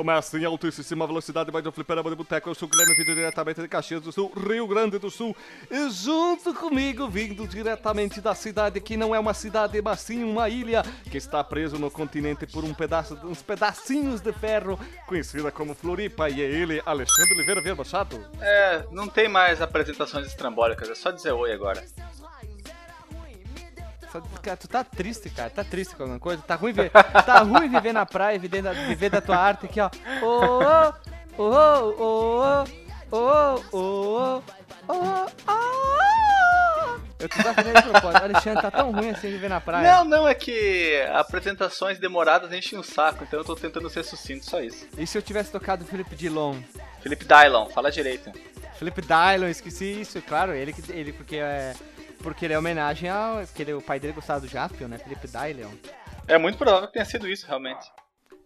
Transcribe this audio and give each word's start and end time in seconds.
é 0.00 0.10
começa 0.10 0.38
em 0.38 0.44
altíssima 0.46 1.06
velocidade, 1.06 1.52
mais 1.52 1.66
um 1.66 1.70
fliperama 1.70 2.08
de 2.08 2.16
boteco. 2.16 2.48
Eu 2.48 2.54
sou 2.54 2.66
o 2.66 2.70
Guilherme, 2.70 2.94
vindo 2.94 3.14
diretamente 3.14 3.60
de 3.60 3.68
Caxias 3.68 4.00
do 4.00 4.10
Sul, 4.10 4.32
Rio 4.34 4.66
Grande 4.66 4.98
do 4.98 5.10
Sul. 5.10 5.36
E 5.70 5.90
junto 5.90 6.54
comigo, 6.54 7.06
vindo 7.06 7.46
diretamente 7.46 8.18
da 8.18 8.34
cidade 8.34 8.80
que 8.80 8.96
não 8.96 9.14
é 9.14 9.20
uma 9.20 9.34
cidade, 9.34 9.80
mas 9.82 10.00
sim 10.00 10.24
uma 10.24 10.48
ilha, 10.48 10.82
que 11.10 11.18
está 11.18 11.44
preso 11.44 11.78
no 11.78 11.90
continente 11.90 12.46
por 12.46 12.64
um 12.64 12.72
pedaço, 12.72 13.14
uns 13.24 13.42
pedacinhos 13.42 14.22
de 14.22 14.32
ferro, 14.32 14.80
conhecida 15.06 15.52
como 15.52 15.74
Floripa. 15.74 16.30
E 16.30 16.40
é 16.40 16.46
ele, 16.46 16.82
Alexandre 16.86 17.34
Oliveira 17.34 17.60
Vieira 17.60 17.76
Machado. 17.76 18.24
É, 18.40 18.84
não 18.90 19.06
tem 19.06 19.28
mais 19.28 19.60
apresentações 19.60 20.26
estrambólicas, 20.26 20.88
é 20.88 20.94
só 20.94 21.10
dizer 21.10 21.32
oi 21.32 21.52
agora. 21.52 21.84
Cara, 24.42 24.56
tu 24.56 24.68
tá 24.68 24.82
triste, 24.82 25.30
cara. 25.30 25.50
Tá 25.50 25.62
triste 25.62 25.94
com 25.94 26.02
alguma 26.02 26.18
coisa? 26.18 26.42
Tá 26.42 26.54
ruim, 26.54 26.72
viver 26.72 26.90
tá 26.90 27.38
ruim 27.40 27.68
viver 27.68 27.92
na 27.92 28.04
praia, 28.04 28.38
viver 28.38 28.62
da, 28.62 28.72
viver 28.72 29.10
da 29.10 29.20
tua 29.20 29.36
arte 29.36 29.66
aqui, 29.66 29.80
ó. 29.80 29.90
Ô, 30.22 31.42
ô, 31.42 31.44
ô, 31.44 32.64
ô, 33.12 33.56
ô, 33.72 33.78
ô, 33.78 34.42
ô, 34.88 35.40
eu 37.20 37.28
tô 37.28 37.54
fazendo 37.54 37.82
de 37.82 37.90
propósito. 37.90 38.24
Alexandre, 38.24 38.62
tá 38.62 38.70
tão 38.70 38.90
ruim 38.92 39.10
assim 39.10 39.28
viver 39.28 39.50
na 39.50 39.60
praia. 39.60 39.92
Não, 39.92 40.04
não, 40.04 40.28
é 40.28 40.34
que 40.34 41.02
apresentações 41.12 41.98
demoradas 41.98 42.50
enchem 42.52 42.78
o 42.78 42.82
saco, 42.82 43.24
então 43.24 43.40
eu 43.40 43.44
tô 43.44 43.54
tentando 43.54 43.90
ser 43.90 44.02
sucinto, 44.04 44.46
só 44.46 44.60
isso. 44.60 44.88
E 44.96 45.06
se 45.06 45.18
eu 45.18 45.22
tivesse 45.22 45.52
tocado 45.52 45.84
Felipe 45.84 46.16
Dillon? 46.16 46.56
Felipe 47.02 47.26
Dylon, 47.26 47.66
fala 47.66 47.90
direito. 47.90 48.32
Felipe 48.78 49.02
Dylon, 49.02 49.48
esqueci 49.48 50.00
isso, 50.00 50.22
claro, 50.22 50.52
ele 50.52 50.72
que 50.72 50.90
ele 50.90 51.12
porque 51.12 51.36
é 51.36 51.74
porque 52.22 52.44
ele 52.44 52.54
é 52.54 52.58
homenagem 52.58 53.08
ao. 53.08 53.36
Porque 53.46 53.62
ele- 53.62 53.72
o 53.74 53.82
pai 53.82 53.98
dele 53.98 54.12
gostava 54.12 54.40
do 54.40 54.48
Jaspion, 54.48 54.88
né? 54.88 54.98
Felipe 54.98 55.26
Dylon. 55.26 55.72
É 56.28 56.36
muito 56.38 56.58
provável 56.58 56.86
que 56.86 56.92
tenha 56.94 57.04
sido 57.04 57.26
isso, 57.28 57.46
realmente. 57.46 57.90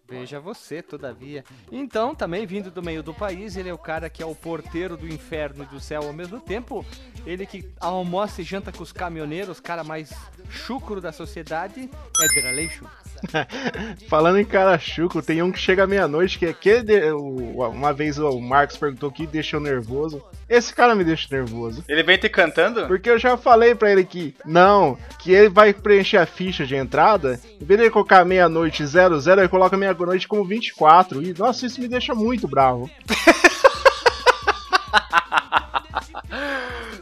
Veja 0.08 0.38
você, 0.38 0.82
todavia. 0.82 1.42
Então, 1.72 2.14
também 2.14 2.44
vindo 2.46 2.70
do 2.70 2.82
meio 2.82 3.02
do 3.02 3.14
país, 3.14 3.56
ele 3.56 3.70
é 3.70 3.74
o 3.74 3.78
cara 3.78 4.10
que 4.10 4.22
é 4.22 4.26
o 4.26 4.34
porteiro 4.34 4.96
do 4.96 5.08
inferno 5.08 5.64
e 5.64 5.66
do 5.74 5.80
céu 5.80 6.02
ao 6.04 6.12
mesmo 6.12 6.38
tempo. 6.40 6.84
Ele 7.24 7.46
que 7.46 7.64
almoça 7.80 8.42
e 8.42 8.44
janta 8.44 8.70
com 8.70 8.82
os 8.82 8.92
caminhoneiros, 8.92 9.60
cara 9.60 9.82
mais 9.82 10.12
chucro 10.50 11.00
da 11.00 11.10
sociedade, 11.10 11.88
Éder 12.20 12.46
Aleixo. 12.50 12.84
Falando 14.08 14.38
em 14.38 14.44
cara 14.44 14.78
chuco, 14.78 15.22
tem 15.22 15.42
um 15.42 15.50
que 15.50 15.58
chega 15.58 15.84
à 15.84 15.86
meia-noite, 15.86 16.38
que 16.38 16.46
é 16.46 16.52
que 16.52 16.82
de- 16.82 17.10
uma 17.12 17.92
vez 17.92 18.18
o 18.18 18.38
Marcos 18.40 18.76
perguntou 18.76 19.08
o 19.08 19.12
que 19.12 19.26
deixou 19.26 19.58
nervoso. 19.60 20.22
Esse 20.46 20.74
cara 20.74 20.94
me 20.94 21.02
deixa 21.04 21.34
nervoso. 21.34 21.82
Ele 21.88 22.02
vem 22.02 22.18
te 22.18 22.28
cantando? 22.28 22.86
Porque 22.86 23.08
eu 23.08 23.18
já 23.18 23.36
falei 23.38 23.74
pra 23.74 23.90
ele 23.90 24.04
que 24.04 24.36
não, 24.44 24.98
que 25.18 25.32
ele 25.32 25.48
vai 25.48 25.72
preencher 25.72 26.18
a 26.18 26.26
ficha 26.26 26.66
de 26.66 26.76
entrada, 26.76 27.40
em 27.58 27.64
vez 27.64 27.78
de 27.78 27.84
ele 27.86 27.90
colocar 27.90 28.24
meia-noite 28.26 28.84
00, 28.86 29.40
ele 29.40 29.48
coloca 29.48 29.74
meia-noite 29.94 30.28
como 30.28 30.44
24. 30.44 31.22
E 31.22 31.34
nossa, 31.36 31.66
isso 31.66 31.80
me 31.80 31.88
deixa 31.88 32.14
muito 32.14 32.46
bravo. 32.46 32.90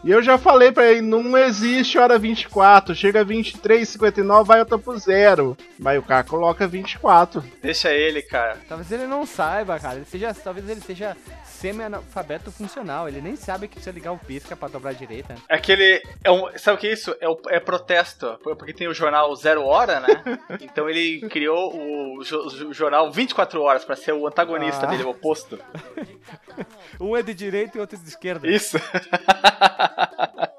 E 0.04 0.10
eu 0.10 0.20
já 0.20 0.36
falei 0.36 0.72
pra 0.72 0.90
ele, 0.90 1.00
não 1.00 1.38
existe 1.38 1.96
hora 1.96 2.18
24, 2.18 2.92
chega 2.92 3.24
23, 3.24 3.88
59, 3.88 4.48
vai 4.48 4.58
outra 4.58 4.76
pro 4.76 4.98
zero. 4.98 5.56
Mas 5.78 5.96
o 5.96 6.02
cara 6.02 6.24
coloca 6.24 6.66
24. 6.66 7.42
Deixa 7.62 7.92
ele, 7.92 8.20
cara. 8.20 8.58
Talvez 8.68 8.90
ele 8.90 9.06
não 9.06 9.24
saiba, 9.24 9.78
cara. 9.78 9.96
Ele 9.96 10.04
seja, 10.04 10.34
talvez 10.34 10.68
ele 10.68 10.80
seja 10.80 11.16
semi-analfabeto 11.62 12.50
funcional. 12.50 13.08
Ele 13.08 13.20
nem 13.20 13.36
sabe 13.36 13.68
que 13.68 13.74
precisa 13.76 13.94
ligar 13.94 14.12
o 14.12 14.18
pisca 14.18 14.56
pra 14.56 14.68
dobrar 14.68 14.90
a 14.90 14.94
direita. 14.94 15.36
É 15.48 15.56
que 15.58 15.70
ele. 15.72 16.02
É 16.24 16.30
um, 16.30 16.46
sabe 16.58 16.76
o 16.76 16.80
que 16.80 16.88
é 16.88 16.92
isso? 16.92 17.16
É, 17.20 17.28
o- 17.28 17.40
é 17.48 17.60
protesto. 17.60 18.36
Porque 18.42 18.72
tem 18.74 18.88
o 18.88 18.94
jornal 18.94 19.34
Zero 19.36 19.64
Hora, 19.64 20.00
né? 20.00 20.08
Então 20.60 20.88
ele 20.90 21.20
criou 21.28 21.74
o, 21.74 22.18
o 22.18 22.72
jornal 22.74 23.10
24 23.10 23.60
horas 23.62 23.84
pra 23.84 23.94
ser 23.96 24.12
o 24.12 24.26
antagonista 24.26 24.86
Ah. 24.86 24.90
dele, 24.90 25.04
o 25.04 25.10
oposto. 25.10 25.58
Um 27.00 27.16
é 27.16 27.22
de 27.22 27.32
direita 27.34 27.78
e 27.78 27.80
outro 27.80 27.96
é 27.96 28.02
de 28.02 28.08
esquerda. 28.08 28.46
Isso. 28.48 28.76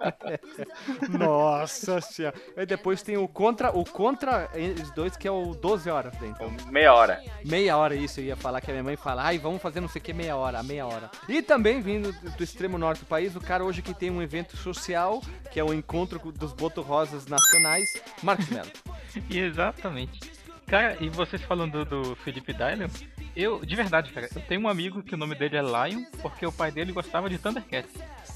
Nossa 1.09 2.01
senhora. 2.01 2.35
E 2.56 2.66
depois 2.66 3.01
tem 3.01 3.17
o 3.17 3.28
contra, 3.28 3.72
o 3.75 3.84
contra 3.84 4.50
eles 4.53 4.91
dois, 4.91 5.16
que 5.17 5.28
é 5.28 5.31
o 5.31 5.53
12 5.53 5.89
horas 5.89 6.16
dentro. 6.17 6.51
Meia 6.72 6.94
hora. 6.94 7.22
Meia 7.45 7.78
hora 7.78 7.95
isso, 7.95 8.19
eu 8.19 8.25
ia 8.25 8.35
falar 8.35 8.62
que 8.62 8.69
a 8.72 8.73
minha 8.73 8.83
mãe 8.83 8.95
fala, 8.95 9.23
ai, 9.23 9.38
vamos 9.38 9.62
fazer 9.62 9.79
não 9.81 9.88
sei 9.88 10.01
o 10.01 10.03
que 10.03 10.13
meia 10.13 10.35
hora, 10.35 10.62
meia 10.63 10.85
hora. 10.85 11.09
E 11.28 11.41
também 11.41 11.81
vindo 11.81 12.12
do 12.12 12.44
extremo 12.44 12.78
norte 12.78 13.00
do 13.00 13.06
país, 13.06 13.35
o 13.35 13.41
cara 13.41 13.63
hoje 13.63 13.81
que 13.81 13.94
tem 13.94 14.09
um 14.09 14.22
evento 14.22 14.56
social, 14.57 15.22
que 15.51 15.59
é 15.59 15.63
o 15.63 15.73
encontro 15.73 16.19
com- 16.19 16.31
dos 16.31 16.53
Boto 16.53 16.81
Rosas 16.81 17.25
nacionais, 17.28 17.88
Marcos 18.22 18.47
Melo. 18.50 18.69
Exatamente. 19.29 20.31
Cara, 20.67 20.97
e 21.01 21.09
vocês 21.09 21.41
falando 21.41 21.83
do, 21.85 22.03
do 22.03 22.16
Felipe 22.16 22.53
Dylan, 22.53 22.88
eu, 23.35 23.66
de 23.66 23.75
verdade, 23.75 24.11
cara, 24.11 24.29
eu 24.35 24.41
tenho 24.41 24.61
um 24.61 24.67
amigo 24.67 25.01
que 25.03 25.16
o 25.16 25.17
nome 25.17 25.35
dele 25.35 25.57
é 25.57 25.61
Lion, 25.61 26.03
porque 26.21 26.45
o 26.45 26.51
pai 26.51 26.71
dele 26.71 26.91
gostava 26.91 27.29
de 27.29 27.38
Thundercats. 27.38 27.94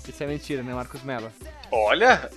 Isso 0.08 0.24
é 0.24 0.28
mentira, 0.28 0.64
né, 0.64 0.74
Marcos 0.74 1.04
Melo? 1.04 1.32
Olha! 1.72 2.30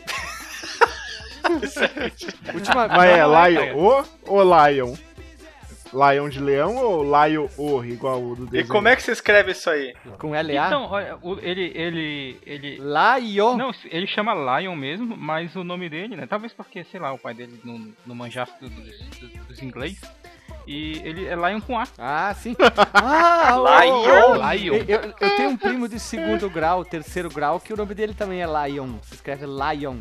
Última 2.54 2.86
Mas 2.88 3.10
é 3.10 3.18
é, 3.18 3.24
Lion 3.26 3.76
o 3.76 4.04
ou 4.26 4.42
Lion? 4.68 4.94
Lion 5.92 6.28
de 6.28 6.40
leão 6.40 6.76
ou 6.76 7.02
Lion 7.02 7.48
o, 7.56 7.84
igual 7.84 8.22
o 8.22 8.36
do 8.36 8.44
E 8.44 8.50
desenho? 8.50 8.68
como 8.68 8.86
é 8.88 8.94
que 8.94 9.02
se 9.02 9.10
escreve 9.10 9.50
isso 9.52 9.68
aí? 9.68 9.94
com 10.18 10.30
LA. 10.30 10.66
Então, 10.66 10.88
ele, 11.40 11.72
ele, 11.74 12.38
ele... 12.46 12.78
Laio. 12.78 13.56
Não, 13.56 13.72
ele 13.84 14.06
chama 14.06 14.60
Lion 14.60 14.76
mesmo, 14.76 15.16
mas 15.16 15.56
o 15.56 15.64
nome 15.64 15.88
dele, 15.88 16.16
né? 16.16 16.26
Talvez 16.28 16.52
porque, 16.52 16.84
sei 16.84 17.00
lá, 17.00 17.12
o 17.12 17.18
pai 17.18 17.34
dele 17.34 17.60
não, 17.64 17.92
não 18.06 18.14
manjasse 18.14 18.52
dos, 18.60 18.70
dos, 18.70 19.46
dos 19.48 19.62
inglês. 19.62 20.00
E 20.66 21.00
ele 21.04 21.26
é 21.26 21.34
Lion 21.34 21.60
com 21.60 21.78
A. 21.78 21.86
Ah, 21.98 22.34
sim. 22.34 22.54
Ah, 22.94 23.56
Lion. 23.84 24.34
Lion. 24.52 24.74
Eu, 24.86 25.00
eu- 25.18 25.36
tenho 25.36 25.50
um 25.50 25.56
primo 25.56 25.88
de 25.88 25.98
segundo 25.98 26.48
grau, 26.50 26.84
terceiro 26.84 27.28
grau, 27.28 27.58
que 27.58 27.72
o 27.72 27.76
nome 27.76 27.94
dele 27.94 28.14
também 28.14 28.42
é 28.42 28.46
Lion. 28.46 28.94
Se 29.02 29.14
escreve 29.14 29.46
Lion. 29.46 29.96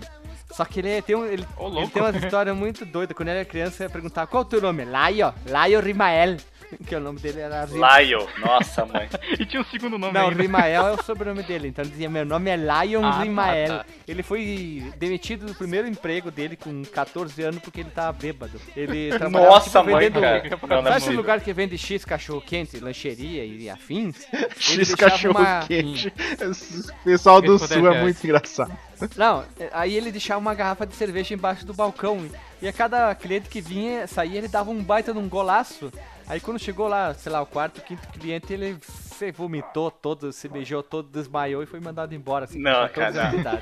Só 0.51 0.65
que 0.65 0.79
ele 0.79 1.01
tem, 1.01 1.15
um, 1.15 1.25
ele, 1.25 1.45
Ô, 1.57 1.67
ele 1.77 1.87
tem 1.89 2.01
uma 2.01 2.09
história 2.17 2.53
muito 2.53 2.83
doida. 2.85 3.13
Quando 3.13 3.29
ele 3.29 3.37
era 3.39 3.45
criança, 3.45 3.83
eu 3.83 3.87
ia 3.87 3.91
perguntar 3.91 4.25
qual 4.27 4.43
é 4.43 4.45
o 4.45 4.49
teu 4.49 4.61
nome? 4.61 4.83
Lion. 4.83 5.31
Lion 5.45 5.79
Rimael. 5.81 6.37
Que 6.85 6.96
o 6.96 7.00
nome 7.00 7.19
dele 7.19 7.40
era 7.41 7.66
Lion. 7.66 8.25
Nossa, 8.40 8.85
mãe. 8.85 9.09
E 9.40 9.46
tinha 9.46 9.62
um 9.62 9.66
segundo 9.66 9.97
nome 9.97 10.13
Não, 10.13 10.30
ainda. 10.30 10.41
Rimael 10.41 10.88
é 10.88 10.91
o 10.91 11.03
sobrenome 11.03 11.41
dele. 11.44 11.68
Então 11.69 11.84
ele 11.84 11.91
dizia: 11.91 12.09
Meu 12.09 12.24
nome 12.25 12.50
é 12.50 12.56
Lion 12.56 13.03
Ah, 13.06 13.12
tá, 13.12 13.24
Rimael. 13.24 13.68
tá. 13.80 13.85
Ele 14.07 14.22
foi 14.24 14.91
demitido 14.97 15.46
do 15.47 15.56
primeiro 15.56 15.88
emprego 15.88 16.30
dele 16.31 16.56
com 16.56 16.84
14 16.84 17.41
anos 17.41 17.59
porque 17.62 17.81
ele 17.81 17.90
tava 17.90 18.13
bêbado. 18.13 18.59
Ele 18.75 19.09
trabalhava 19.18 19.53
Nossa, 19.53 19.80
tipo, 19.80 19.91
mãe, 19.91 20.09
vendendo. 20.09 20.22
cara. 20.22 20.44
Não, 20.62 20.68
não 20.69 20.78
é 20.78 20.84
Sabe 20.94 20.97
esse 20.97 21.12
lugar 21.13 21.41
que 21.41 21.53
vende 21.53 21.78
X, 21.78 22.06
cachorro 22.06 22.41
quente, 22.41 22.80
lancheria 22.80 23.44
e 23.46 23.69
afins? 23.69 24.16
X 24.57 24.94
cachorro 24.96 25.40
uma- 25.40 25.66
quente. 25.66 26.13
Esse 26.40 26.94
pessoal 27.03 27.41
do 27.41 27.57
sul 27.57 27.91
é 27.91 28.01
muito 28.01 28.24
engraçado. 28.24 28.72
Não, 29.16 29.46
aí 29.72 29.96
ele 29.96 30.12
deixava 30.12 30.40
uma 30.41 30.53
garrafa 30.53 30.86
de 30.86 30.94
cerveja 30.94 31.34
embaixo 31.34 31.66
do 31.66 31.74
balcão. 31.74 32.28
E 32.62 32.68
a 32.68 32.74
cada 32.74 33.16
cliente 33.16 33.47
que 33.47 33.62
vinha, 33.62 34.06
saía, 34.07 34.38
ele 34.40 34.50
dava 34.50 34.69
um 34.72 34.84
baita 34.84 35.13
num 35.13 35.30
golaço. 35.30 35.90
Aí 36.29 36.40
quando 36.40 36.59
chegou 36.59 36.88
lá, 36.88 37.12
sei 37.16 37.31
lá, 37.31 37.41
o 37.41 37.45
quarto, 37.47 37.81
quinto 37.81 38.07
cliente, 38.09 38.53
ele 38.53 38.78
se 39.19 39.31
vomitou 39.31 39.91
todo, 39.91 40.31
se 40.31 40.47
beijou 40.47 40.81
todo, 40.81 41.09
desmaiou 41.09 41.62
e 41.62 41.66
foi 41.66 41.80
mandado 41.81 42.16
embora. 42.16 42.46
Assim, 42.46 42.59
Não, 42.59 42.88
com 42.88 42.94
14 42.96 43.44
cara. 43.44 43.62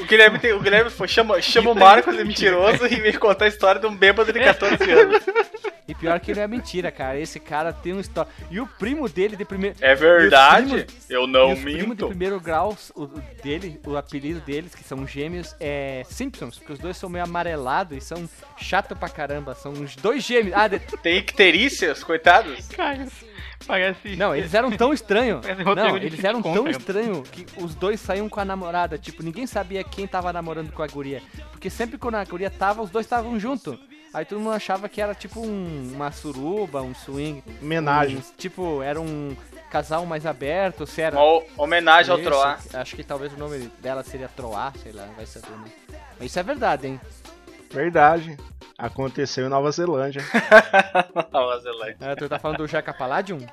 O 0.00 0.04
Guilherme, 0.04 0.38
tem, 0.38 0.52
o 0.52 0.60
Guilherme 0.60 0.90
foi, 0.90 1.08
chama, 1.08 1.40
chama 1.40 1.70
o 1.70 1.74
Marcos 1.74 2.16
de 2.16 2.24
mentiroso 2.24 2.86
e 2.86 3.00
me 3.00 3.12
contar 3.14 3.46
a 3.46 3.48
história 3.48 3.80
de 3.80 3.86
um 3.86 3.96
bêbado 3.96 4.32
de 4.32 4.38
14 4.40 4.74
anos. 4.90 5.22
E 5.88 5.94
pior 5.94 6.20
que 6.20 6.32
não 6.34 6.42
é 6.42 6.46
mentira, 6.46 6.90
cara. 6.92 7.18
Esse 7.18 7.40
cara 7.40 7.72
tem 7.72 7.92
uma 7.92 8.00
história. 8.00 8.30
E 8.50 8.60
o 8.60 8.66
primo 8.66 9.08
dele 9.08 9.34
de 9.36 9.44
primeiro. 9.44 9.76
É 9.80 9.92
verdade? 9.94 10.74
Os 10.76 10.82
primos- 10.84 11.10
Eu 11.10 11.26
não 11.26 11.50
e 11.50 11.54
os 11.54 11.60
primos 11.60 11.80
de 11.82 11.88
minto. 11.88 12.06
primeiro 12.08 12.38
grau, 12.40 12.76
o, 12.94 13.02
o 13.04 13.06
dele, 13.42 13.80
o 13.86 13.96
apelido 13.96 14.40
deles, 14.40 14.72
que 14.74 14.84
são 14.84 15.04
gêmeos, 15.06 15.54
é 15.58 16.02
Simpsons, 16.08 16.58
porque 16.58 16.74
os 16.74 16.78
dois 16.78 16.96
são 16.96 17.08
meio 17.08 17.24
amarelados 17.24 17.96
e 17.96 18.00
são 18.00 18.28
chato 18.56 18.94
pra 18.94 19.08
caramba. 19.08 19.54
São 19.54 19.72
os 19.72 19.96
dois 19.96 20.22
gêmeos. 20.22 20.54
Ah, 20.56 20.68
de- 20.68 20.78
Tem 21.02 21.16
icterícias, 21.16 22.04
coitados? 22.04 22.68
Cara, 22.68 23.06
parece... 23.66 24.16
Não, 24.16 24.34
eles 24.36 24.52
eram 24.54 24.70
tão 24.70 24.92
estranhos. 24.92 25.44
Não, 25.76 25.96
eles 25.96 26.22
eram 26.24 26.42
tão 26.42 26.68
estranhos 26.68 27.28
que 27.30 27.46
os 27.62 27.74
dois 27.74 28.00
saíam 28.00 28.28
com 28.28 28.40
a 28.40 28.44
namorada. 28.44 28.98
Tipo, 28.98 29.22
ninguém 29.22 29.46
sabia 29.46 29.82
quem 29.84 30.06
tava 30.06 30.32
namorando 30.32 30.72
com 30.72 30.82
a 30.82 30.86
guria. 30.86 31.22
Porque 31.50 31.68
sempre 31.70 31.98
quando 31.98 32.16
a 32.16 32.24
guria 32.24 32.50
tava, 32.50 32.82
os 32.82 32.90
dois 32.90 33.06
estavam 33.06 33.38
junto. 33.38 33.78
Aí 34.12 34.24
todo 34.24 34.40
mundo 34.40 34.52
achava 34.54 34.88
que 34.88 35.00
era 35.00 35.14
tipo 35.14 35.40
um- 35.40 35.92
uma 35.94 36.10
suruba, 36.10 36.82
um 36.82 36.94
swing. 36.94 37.44
Homenagem. 37.62 38.16
um- 38.16 38.22
tipo, 38.36 38.82
era 38.82 39.00
um 39.00 39.36
casal 39.70 40.04
mais 40.04 40.26
aberto, 40.26 40.84
se 40.84 41.00
era. 41.00 41.14
Uma 41.16 41.24
ho- 41.24 41.44
homenagem 41.56 42.10
ao 42.10 42.18
Isso, 42.18 42.28
Troá. 42.28 42.58
Acho 42.74 42.96
que 42.96 43.04
talvez 43.04 43.32
o 43.32 43.36
nome 43.36 43.70
dela 43.80 44.02
seria 44.02 44.26
Troá, 44.28 44.72
sei 44.82 44.90
lá, 44.90 45.06
vai 45.16 45.26
saber, 45.26 45.50
né? 45.50 45.70
Mas 46.18 46.26
isso 46.26 46.40
é 46.40 46.42
verdade, 46.42 46.88
hein? 46.88 47.00
Verdade. 47.70 48.36
Aconteceu 48.80 49.46
em 49.46 49.48
Nova 49.50 49.70
Zelândia. 49.70 50.22
Nova 51.32 51.58
Zelândia. 51.60 51.96
Ah, 52.00 52.16
tu 52.16 52.28
tá 52.28 52.38
falando 52.38 52.58
do 52.58 52.66
Jaca 52.66 52.92
Palladium? 52.94 53.46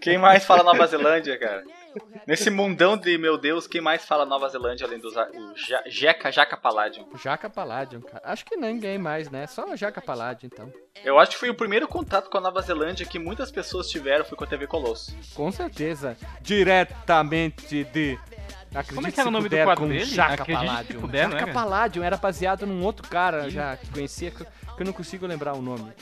Quem 0.00 0.18
mais 0.18 0.44
fala 0.44 0.62
Nova 0.62 0.86
Zelândia, 0.86 1.36
cara? 1.38 1.64
Nesse 2.26 2.48
mundão 2.48 2.96
de 2.96 3.18
meu 3.18 3.36
Deus, 3.36 3.66
quem 3.66 3.80
mais 3.80 4.04
fala 4.04 4.24
Nova 4.24 4.48
Zelândia 4.48 4.86
além 4.86 5.00
do 5.00 5.10
Ja- 5.10 5.82
Jeca 5.86 6.30
Jaca 6.30 6.56
Palladium? 6.56 7.06
Jaca 7.20 7.50
Palladium, 7.50 8.00
cara. 8.00 8.22
Acho 8.24 8.44
que 8.44 8.56
ninguém 8.56 8.96
mais, 8.98 9.30
né? 9.30 9.46
Só 9.46 9.68
o 9.68 9.76
Jaca 9.76 10.00
Palladium, 10.00 10.48
então. 10.52 10.72
Eu 11.04 11.18
acho 11.18 11.32
que 11.32 11.38
foi 11.38 11.50
o 11.50 11.54
primeiro 11.54 11.88
contato 11.88 12.30
com 12.30 12.38
a 12.38 12.40
Nova 12.40 12.60
Zelândia 12.62 13.04
que 13.06 13.18
muitas 13.18 13.50
pessoas 13.50 13.88
tiveram 13.88 14.24
foi 14.24 14.36
com 14.38 14.44
a 14.44 14.46
TV 14.46 14.66
Colosso. 14.66 15.16
Com 15.34 15.50
certeza. 15.50 16.16
Diretamente 16.40 17.84
de. 17.84 18.18
Acredite 18.70 18.94
Como 18.94 19.06
é 19.06 19.10
que 19.10 19.20
era 19.20 19.28
o 19.28 19.32
nome 19.32 19.44
do 19.44 19.50
puder, 19.50 19.64
quadro 19.64 19.84
com 19.84 19.88
dele? 19.90 20.04
Jaca 20.04 20.42
Acredite 20.42 20.66
Palladium. 20.66 21.00
puder, 21.00 21.30
Jaca 21.30 21.42
era? 21.44 21.52
Palladium 21.52 22.02
era 22.04 22.16
baseado 22.16 22.66
num 22.66 22.84
outro 22.84 23.08
cara 23.08 23.48
já 23.50 23.76
que 23.76 23.88
conhecia, 23.90 24.30
que 24.30 24.42
eu, 24.42 24.46
que 24.76 24.82
eu 24.82 24.86
não 24.86 24.92
consigo 24.92 25.26
lembrar 25.26 25.54
o 25.54 25.62
nome. 25.62 25.92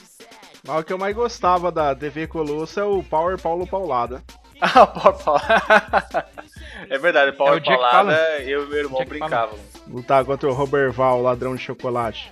Mas 0.66 0.80
o 0.80 0.84
que 0.84 0.92
eu 0.92 0.98
mais 0.98 1.14
gostava 1.14 1.70
da 1.70 1.94
TV 1.94 2.26
Colosso 2.26 2.80
é 2.80 2.84
o 2.84 3.02
Power 3.02 3.40
Paulo 3.40 3.66
Paulada. 3.66 4.22
Ah, 4.58 4.84
o 4.84 4.86
Power 4.86 5.18
Paulada. 5.22 6.26
É 6.88 6.98
verdade, 6.98 7.30
o 7.30 7.34
Power 7.34 7.54
É 7.54 7.60
o 7.60 7.64
Paulada, 7.64 8.42
eu 8.42 8.64
e 8.64 8.68
meu 8.68 8.78
irmão 8.78 8.98
Jack 8.98 9.10
brincávamos. 9.10 9.60
Lutar 9.86 10.24
contra 10.24 10.48
o 10.48 10.52
Roberval, 10.52 11.20
ladrão 11.20 11.54
de 11.54 11.62
chocolate. 11.62 12.30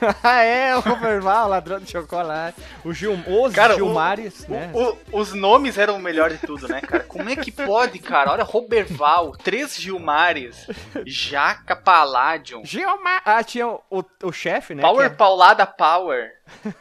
Ah, 0.22 0.42
é, 0.42 0.76
o 0.76 0.80
Roberval, 0.80 1.48
ladrão 1.48 1.78
de 1.80 1.90
chocolate. 1.90 2.60
O 2.84 2.92
Gil, 2.92 3.12
os 3.26 3.54
Cara, 3.54 3.72
o- 3.74 3.76
Gilmares, 3.76 4.46
né? 4.46 4.70
O- 4.74 4.96
os 5.20 5.32
nomes 5.32 5.76
eram 5.78 5.96
o 5.96 6.00
melhor 6.00 6.30
de 6.30 6.38
tudo, 6.38 6.68
né, 6.68 6.80
cara? 6.80 7.04
Como 7.04 7.28
é 7.28 7.36
que 7.36 7.50
pode, 7.50 7.98
cara? 7.98 8.32
Olha, 8.32 8.44
Roberval, 8.44 9.32
três 9.32 9.76
Gilmares, 9.76 10.66
Jaca 11.06 11.74
Palladium, 11.76 12.64
Gilmar. 12.64 13.22
Ah, 13.24 13.42
tinha 13.42 13.66
o, 13.66 13.82
o, 13.90 14.04
o 14.24 14.32
chefe, 14.32 14.74
né? 14.74 14.82
Power 14.82 15.10
que 15.10 15.16
Paulada 15.16 15.66
Power. 15.66 16.32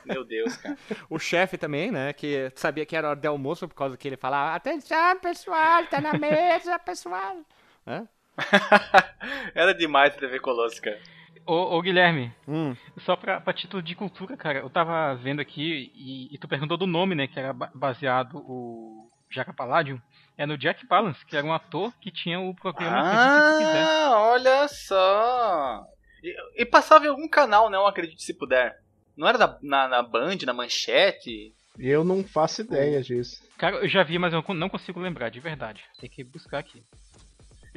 Meu 0.06 0.24
Deus, 0.24 0.56
cara. 0.58 0.78
é- 0.90 0.96
o 1.10 1.18
chefe 1.20 1.58
também, 1.58 1.92
né? 1.92 2.14
Que 2.14 2.52
sabia 2.56 2.86
que 2.86 2.96
era 2.96 3.10
hora 3.10 3.20
de 3.20 3.28
almoço 3.28 3.68
por 3.68 3.76
causa 3.76 3.98
que 3.98 4.08
ele 4.08 4.18
falava: 4.18 4.56
Atenção, 4.56 5.20
pessoal, 5.20 5.86
tá 5.88 6.00
na 6.00 6.14
mesa, 6.14 6.78
pessoal. 6.80 7.38
Hã? 7.86 8.08
Era 9.56 9.74
demais 9.74 10.14
a 10.16 10.18
TV 10.20 10.40
Colosso, 10.40 10.82
cara. 10.82 11.00
Ô, 11.48 11.78
ô, 11.78 11.82
Guilherme, 11.82 12.32
Hum. 12.48 12.76
só 13.06 13.16
pra, 13.16 13.40
pra 13.40 13.54
título 13.54 13.82
de 13.82 13.96
cultura, 13.96 14.36
cara, 14.36 14.60
eu 14.60 14.70
tava 14.70 15.16
vendo 15.16 15.40
aqui 15.40 15.92
e, 15.96 16.36
e 16.36 16.38
tu 16.38 16.48
perguntou 16.48 16.76
do 16.78 16.86
nome, 16.86 17.16
né, 17.16 17.26
que 17.28 17.40
era 17.40 17.54
ba- 17.54 17.72
baseado 17.74 18.38
o 18.40 19.10
Jaca 19.32 19.54
Palladium. 19.54 20.00
É 20.38 20.46
no 20.46 20.58
Jack 20.58 20.86
Palance, 20.86 21.26
que 21.26 21.36
era 21.38 21.46
um 21.48 21.54
ator 21.54 21.92
que 22.00 22.12
tinha 22.12 22.40
o 22.40 22.54
programa 22.54 23.00
Acredite 23.00 23.48
Se 23.48 23.58
Quiser. 23.66 23.84
Ah, 23.88 24.20
olha 24.30 24.68
só. 24.68 25.84
E, 26.24 26.62
e 26.62 26.66
passava 26.66 27.06
em 27.06 27.10
algum 27.10 27.28
canal, 27.30 27.70
não 27.70 27.88
acredite 27.88 28.22
se 28.24 28.34
puder. 28.38 28.76
Não 29.16 29.28
era 29.28 29.38
da- 29.38 29.58
na, 29.64 29.88
na 29.88 30.04
Band, 30.04 30.38
na 30.46 30.54
Manchete? 30.54 31.54
Eu 31.80 32.04
não 32.04 32.24
faço 32.24 32.62
ideia 32.62 33.02
disso. 33.02 33.42
Cara, 33.58 33.78
eu 33.78 33.88
já 33.88 34.04
vi, 34.04 34.20
mas 34.20 34.34
eu 34.34 34.44
não 34.50 34.70
consigo 34.70 35.00
lembrar, 35.00 35.30
de 35.30 35.40
verdade. 35.40 35.84
Tem 36.00 36.10
que 36.10 36.24
buscar 36.24 36.60
aqui. 36.60 36.84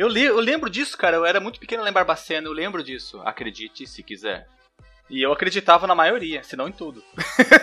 Eu, 0.00 0.08
li, 0.08 0.22
eu 0.24 0.40
lembro 0.40 0.70
disso, 0.70 0.96
cara. 0.96 1.18
Eu 1.18 1.26
era 1.26 1.38
muito 1.40 1.60
pequeno 1.60 1.86
em 1.86 1.92
Barbacena, 1.92 2.46
eu 2.48 2.54
lembro 2.54 2.82
disso. 2.82 3.20
Acredite 3.22 3.86
se 3.86 4.02
quiser. 4.02 4.46
E 5.10 5.20
eu 5.20 5.30
acreditava 5.30 5.86
na 5.86 5.94
maioria, 5.94 6.42
se 6.42 6.56
não 6.56 6.68
em 6.68 6.72
tudo. 6.72 7.04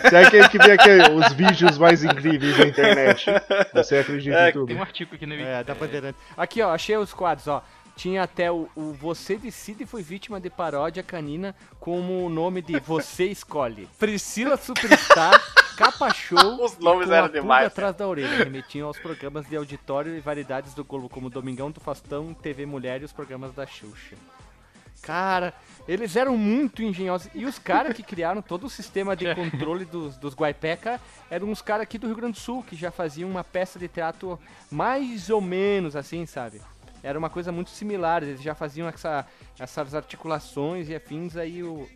Você 0.04 0.14
é 0.16 0.22
aquele 0.24 0.48
que 0.48 0.58
vê 0.58 0.70
aquele- 0.70 1.10
os 1.14 1.32
vídeos 1.32 1.76
mais 1.78 2.04
incríveis 2.04 2.56
da 2.56 2.64
internet. 2.68 3.26
Você 3.74 3.96
acredita 3.98 4.36
É, 4.36 4.50
em 4.50 4.52
tudo. 4.52 4.66
Tem 4.68 4.76
um 4.76 4.82
artigo 4.82 5.16
aqui 5.16 5.26
no 5.26 5.34
É, 5.34 5.64
da 5.64 5.74
Bandeirantes. 5.74 6.20
Aqui, 6.36 6.62
ó, 6.62 6.70
achei 6.72 6.96
os 6.96 7.12
quadros, 7.12 7.48
ó. 7.48 7.60
Tinha 7.96 8.22
até 8.22 8.52
o, 8.52 8.68
o 8.76 8.92
Você 8.92 9.36
Decide 9.36 9.84
foi 9.84 10.00
vítima 10.04 10.40
de 10.40 10.48
paródia 10.48 11.02
canina 11.02 11.56
como 11.80 12.24
o 12.24 12.28
nome 12.28 12.62
de 12.62 12.78
Você 12.78 13.24
Escolhe. 13.24 13.88
Priscila 13.98 14.56
Superstar, 14.56 15.32
Capa 15.78 16.12
Show 16.12 16.36
Os 16.60 16.76
nomes 16.76 17.08
eram 17.08 17.28
demais, 17.28 17.68
atrás 17.68 17.94
da 17.94 18.04
orelha. 18.04 18.44
Remetiam 18.44 18.88
aos 18.88 18.98
programas 18.98 19.46
de 19.46 19.56
auditório 19.56 20.16
e 20.16 20.20
variedades 20.20 20.74
do 20.74 20.84
Globo, 20.84 21.08
como 21.08 21.30
Domingão 21.30 21.70
do 21.70 21.78
Faustão, 21.78 22.34
TV 22.34 22.66
Mulher 22.66 23.00
e 23.00 23.04
os 23.04 23.12
programas 23.12 23.54
da 23.54 23.64
Xuxa. 23.64 24.16
Cara, 25.00 25.54
eles 25.86 26.16
eram 26.16 26.36
muito 26.36 26.82
engenhosos. 26.82 27.30
E 27.32 27.46
os 27.46 27.60
caras 27.60 27.94
que 27.94 28.02
criaram 28.02 28.42
todo 28.42 28.66
o 28.66 28.70
sistema 28.70 29.14
de 29.14 29.32
controle 29.36 29.84
dos, 29.84 30.16
dos 30.16 30.34
Guaipeca 30.34 31.00
eram 31.30 31.48
uns 31.48 31.62
caras 31.62 31.84
aqui 31.84 31.96
do 31.96 32.08
Rio 32.08 32.16
Grande 32.16 32.32
do 32.32 32.40
Sul, 32.40 32.64
que 32.64 32.74
já 32.74 32.90
faziam 32.90 33.30
uma 33.30 33.44
peça 33.44 33.78
de 33.78 33.86
teatro 33.86 34.36
mais 34.68 35.30
ou 35.30 35.40
menos 35.40 35.94
assim, 35.94 36.26
sabe? 36.26 36.60
Era 37.04 37.16
uma 37.16 37.30
coisa 37.30 37.52
muito 37.52 37.70
similar, 37.70 38.24
eles 38.24 38.42
já 38.42 38.52
faziam 38.52 38.88
essa, 38.88 39.24
essas 39.56 39.94
articulações 39.94 40.88
e 40.88 40.96
afins, 40.96 41.36
aí 41.36 41.62
o, 41.62 41.88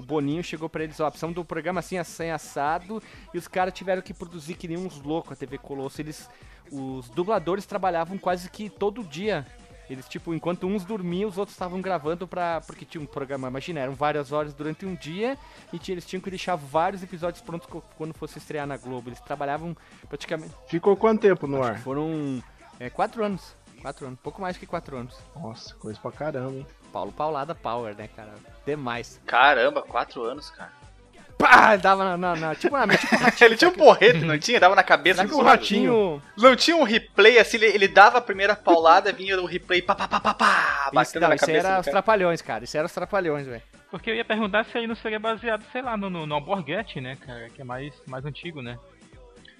o 0.00 0.02
Boninho 0.02 0.42
chegou 0.42 0.68
pra 0.68 0.82
eles, 0.82 0.98
ó, 0.98 1.08
precisamos 1.08 1.34
do 1.34 1.44
programa 1.44 1.80
assim, 1.80 1.98
assim, 1.98 2.30
assado, 2.30 3.02
e 3.32 3.38
os 3.38 3.46
caras 3.46 3.74
tiveram 3.74 4.02
que 4.02 4.14
produzir 4.14 4.54
que 4.54 4.66
nem 4.66 4.78
uns 4.78 5.00
loucos 5.02 5.32
a 5.32 5.36
TV 5.36 5.58
Colosso. 5.58 6.00
Eles, 6.00 6.28
os 6.72 7.08
dubladores 7.10 7.66
trabalhavam 7.66 8.18
quase 8.18 8.50
que 8.50 8.68
todo 8.68 9.04
dia. 9.04 9.46
Eles, 9.88 10.08
tipo, 10.08 10.32
enquanto 10.32 10.68
uns 10.68 10.84
dormiam, 10.84 11.28
os 11.28 11.36
outros 11.36 11.54
estavam 11.54 11.80
gravando 11.80 12.26
pra. 12.26 12.60
Porque 12.60 12.84
tinha 12.84 13.02
um 13.02 13.06
programa, 13.06 13.48
imagina, 13.48 13.80
eram 13.80 13.92
várias 13.92 14.30
horas 14.30 14.54
durante 14.54 14.86
um 14.86 14.94
dia 14.94 15.36
e 15.72 15.80
eles 15.90 16.06
tinham 16.06 16.20
que 16.20 16.30
deixar 16.30 16.54
vários 16.54 17.02
episódios 17.02 17.42
prontos 17.42 17.68
quando 17.96 18.14
fosse 18.14 18.38
estrear 18.38 18.68
na 18.68 18.76
Globo. 18.76 19.08
Eles 19.08 19.20
trabalhavam 19.20 19.76
praticamente. 20.08 20.54
Ficou 20.68 20.96
quanto 20.96 21.22
tempo 21.22 21.48
no 21.48 21.60
ar? 21.60 21.80
Foram 21.80 22.40
é, 22.78 22.88
quatro 22.88 23.24
anos. 23.24 23.56
Quatro 23.82 24.06
anos, 24.06 24.18
pouco 24.22 24.40
mais 24.40 24.56
que 24.56 24.66
quatro 24.66 24.96
anos. 24.96 25.18
Nossa, 25.34 25.74
coisa 25.74 25.98
pra 25.98 26.12
caramba, 26.12 26.52
hein? 26.52 26.66
Paulo 26.92 27.12
Paulada 27.12 27.54
Power, 27.54 27.94
né, 27.96 28.08
cara? 28.14 28.30
Demais. 28.66 29.20
Caramba, 29.26 29.82
quatro 29.82 30.22
anos, 30.22 30.50
cara. 30.50 30.72
Pá! 31.38 31.74
Dava 31.76 32.04
na. 32.04 32.16
na, 32.18 32.36
na- 32.36 32.54
tipo, 32.54 32.76
na, 32.76 32.86
tipo 32.96 33.14
um 33.14 33.18
ratinho. 33.24 33.46
Ele 33.48 33.56
tinha 33.56 33.70
um 33.70 33.74
porrete, 33.74 34.18
não 34.26 34.38
tinha? 34.38 34.60
Dava 34.60 34.74
na 34.74 34.82
cabeça 34.82 35.18
Sabe 35.18 35.30
dos 35.30 35.38
o 35.38 35.40
outros. 35.40 35.58
ratinho. 35.60 36.22
Não 36.36 36.54
tinha 36.54 36.76
um 36.76 36.82
replay 36.82 37.38
assim, 37.38 37.56
ele, 37.56 37.66
ele 37.66 37.88
dava 37.88 38.18
a 38.18 38.20
primeira 38.20 38.54
paulada, 38.54 39.10
vinha 39.10 39.40
o 39.40 39.46
replay, 39.46 39.80
pá, 39.80 39.94
pá, 39.94 40.06
pá, 40.06 40.20
pá, 40.20 40.34
pá, 40.34 40.82
Isso, 40.84 40.94
batendo 40.94 41.22
não, 41.22 41.28
na 41.30 41.34
isso 41.36 41.46
cabeça 41.46 41.66
era 41.68 41.76
do 41.76 41.80
os 41.80 41.86
trapalhões, 41.86 42.42
cara. 42.42 42.64
Isso 42.64 42.76
era 42.76 42.86
os 42.86 42.92
trapalhões, 42.92 43.46
velho. 43.46 43.62
Porque 43.90 44.10
eu 44.10 44.14
ia 44.14 44.24
perguntar 44.24 44.64
se 44.66 44.76
aí 44.76 44.86
não 44.86 44.94
seria 44.94 45.18
baseado, 45.18 45.64
sei 45.72 45.80
lá, 45.82 45.96
no, 45.96 46.10
no, 46.10 46.26
no 46.26 46.34
Alborguete, 46.34 47.00
né, 47.00 47.16
cara? 47.26 47.48
Que 47.48 47.62
é 47.62 47.64
mais, 47.64 47.94
mais 48.06 48.24
antigo, 48.26 48.60
né? 48.60 48.78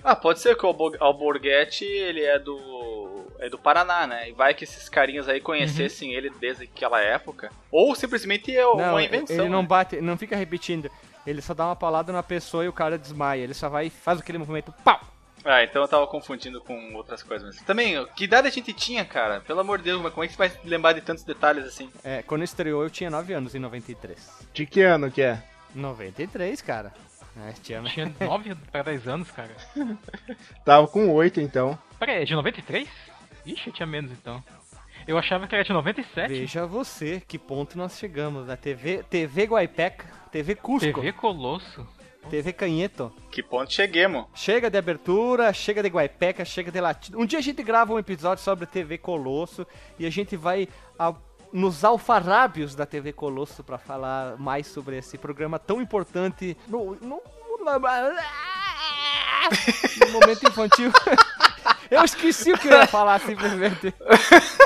Ah, 0.03 0.17
pode 0.17 0.41
ser 0.41 0.57
que 0.57 0.65
o 0.65 0.69
Albo- 0.69 0.97
Alborguete, 0.99 1.85
ele 1.85 2.23
é 2.23 2.39
do 2.39 3.27
é 3.39 3.49
do 3.49 3.59
Paraná, 3.59 4.07
né? 4.07 4.29
E 4.29 4.33
vai 4.33 4.53
que 4.53 4.65
esses 4.65 4.89
carinhas 4.89 5.27
aí 5.29 5.41
conhecessem 5.41 6.13
ele 6.13 6.29
desde 6.41 6.65
aquela 6.65 7.01
época. 7.01 7.51
Ou 7.73 7.95
simplesmente 7.95 8.55
é 8.55 8.63
Não, 8.63 8.75
uma 8.75 9.03
invenção. 9.03 9.37
ele 9.37 9.49
não 9.49 9.63
né? 9.63 9.69
bate, 9.69 10.01
não 10.01 10.17
fica 10.19 10.37
repetindo. 10.37 10.91
Ele 11.27 11.41
só 11.41 11.55
dá 11.55 11.67
uma 11.67 11.77
paulada 11.77 12.13
na 12.13 12.23
pessoa 12.23 12.65
e 12.65 12.69
o 12.69 12.73
cara 12.73 12.99
desmaia. 12.99 13.43
Ele 13.43 13.55
só 13.55 13.69
vai 13.69 13.87
e 13.87 13.91
faz 13.91 14.21
aquele 14.21 14.37
movimento, 14.39 14.73
pau! 14.85 15.01
Ah, 15.43 15.63
então 15.65 15.81
eu 15.81 15.89
tava 15.89 16.07
confundindo 16.07 16.61
com 16.61 16.95
outras 16.95 17.23
coisas. 17.23 17.55
Mas 17.57 17.65
também, 17.65 18.07
que 18.15 18.25
idade 18.25 18.49
a 18.49 18.51
gente 18.51 18.75
tinha, 18.75 19.07
cara? 19.07 19.41
Pelo 19.41 19.61
amor 19.61 19.79
de 19.79 19.85
Deus, 19.85 20.03
mas 20.03 20.13
como 20.13 20.23
é 20.25 20.27
que 20.29 20.35
você 20.35 20.39
vai 20.39 20.53
lembrar 20.65 20.93
de 20.93 21.01
tantos 21.01 21.25
detalhes 21.25 21.65
assim? 21.65 21.91
É, 22.05 22.23
quando 22.23 22.45
estreou 22.45 22.83
eu 22.83 22.91
tinha 22.91 23.09
9 23.09 23.33
anos, 23.33 23.55
em 23.55 23.59
93. 23.59 24.19
De 24.53 24.67
que 24.67 24.83
ano 24.83 25.11
que 25.11 25.23
é? 25.23 25.43
93, 25.75 26.61
cara. 26.61 26.93
É, 27.37 27.53
tinha... 27.63 27.83
Tinha 27.83 28.13
9 28.21 28.55
pra 28.73 28.83
10 28.83 29.09
anos, 29.09 29.31
cara. 29.31 29.55
Tava 30.65 30.87
com 30.89 31.09
oito, 31.11 31.41
então. 31.41 31.79
Pera 31.99 32.13
aí, 32.13 32.23
é 32.23 32.25
de 32.25 32.35
93? 32.35 32.89
Ixi, 33.47 33.69
eu 33.69 33.73
tinha 33.73 33.87
menos 33.87 34.11
então. 34.11 34.43
Eu 35.07 35.17
achava 35.17 35.47
que 35.47 35.55
era 35.55 35.65
de 35.65 35.73
97. 35.73 36.29
Veja 36.29 36.67
você 36.67 37.23
que 37.27 37.39
ponto 37.39 37.77
nós 37.79 37.99
chegamos. 37.99 38.47
Na 38.47 38.57
TV, 38.57 39.03
TV 39.09 39.45
Guaipeca, 39.45 40.07
TV 40.31 40.55
Cusco, 40.55 40.81
TV 40.81 40.93
TV, 40.93 41.13
Colosso. 41.13 41.87
Canheto. 42.57 43.11
Que 43.31 43.43
ponto 43.43 43.73
cheguemos? 43.73 44.27
Chega 44.35 44.69
de 44.71 44.77
abertura, 44.77 45.53
chega 45.53 45.83
de 45.83 45.89
Guaipeca, 45.89 46.45
chega 46.45 46.71
de 46.71 46.81
latino. 46.81 47.19
Um 47.19 47.25
dia 47.25 47.39
a 47.39 47.43
gente 47.43 47.63
grava 47.63 47.95
um 47.95 47.99
episódio 47.99 48.45
sobre 48.45 48.67
TV 48.67 48.99
Colosso 48.99 49.67
e 49.99 50.05
a 50.07 50.11
gente 50.11 50.37
vai 50.37 50.69
a- 50.99 51.15
nos 51.53 51.85
alfarrábios 51.85 52.75
da 52.75 52.87
TV 52.87 53.13
Colosso 53.13 53.63
pra 53.65 53.79
falar 53.79 54.37
mais 54.39 54.67
sobre 54.67 54.97
esse 54.99 55.19
programa 55.19 55.59
tão 55.59 55.81
importante 55.83 56.57
no, 56.69 56.95
no, 56.97 56.99
no- 57.01 57.23
no 60.07 60.13
momento 60.13 60.47
infantil. 60.49 60.93
Eu 61.91 62.05
esqueci 62.05 62.53
o 62.53 62.59
que 62.59 62.69
eu 62.69 62.73
ia 62.79 62.87
falar 62.87 63.19
simplesmente. 63.21 63.93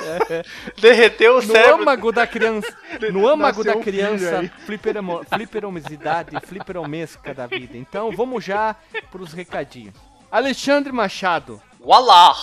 Derreteu 0.79 1.39
o 1.39 1.43
No 1.43 1.53
cérebro. 1.53 1.83
âmago 1.83 2.13
da 2.13 2.27
criança, 2.27 2.69
no 3.13 3.27
âmago 3.27 3.59
Nasceu 3.59 3.73
da 3.75 3.79
um 3.79 3.83
criança, 3.83 4.39
aí. 4.41 4.49
fliperamo, 4.67 5.25
fliperomicidade, 5.25 6.39
fliperomesca 6.47 7.33
da 7.33 7.47
vida. 7.47 7.79
Então 7.79 8.13
vamos 8.13 8.45
já 8.45 8.77
pros 9.11 9.33
recadinhos. 9.33 9.95
Alexandre 10.31 10.93
Machado, 10.93 11.63
Wallah! 11.85 12.35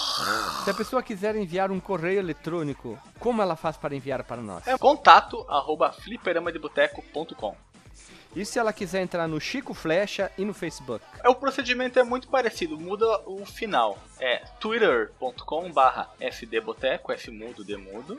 se 0.63 0.69
a 0.69 0.73
pessoa 0.73 1.01
quiser 1.01 1.35
enviar 1.35 1.71
um 1.71 1.79
correio 1.79 2.19
eletrônico, 2.19 2.97
como 3.19 3.41
ela 3.41 3.55
faz 3.55 3.75
para 3.75 3.95
enviar 3.95 4.23
para 4.23 4.41
nós? 4.41 4.67
É 4.67 4.77
contato 4.77 5.43
arroba 5.49 5.91
fliperamadeboteco.com. 5.91 7.55
E 8.35 8.45
se 8.45 8.59
ela 8.59 8.71
quiser 8.71 9.01
entrar 9.01 9.27
no 9.27 9.41
Chico 9.41 9.73
Flecha 9.73 10.31
e 10.37 10.45
no 10.45 10.53
Facebook? 10.53 11.03
É, 11.23 11.27
o 11.27 11.35
procedimento 11.35 11.99
é 11.99 12.03
muito 12.03 12.27
parecido, 12.27 12.79
muda 12.79 13.05
o 13.25 13.43
final. 13.45 13.97
É 14.19 14.37
twitter.com 14.59 15.71
barra 15.71 16.09
fdboteco, 16.31 17.11
fmudo, 17.17 17.63
demudo. 17.63 18.17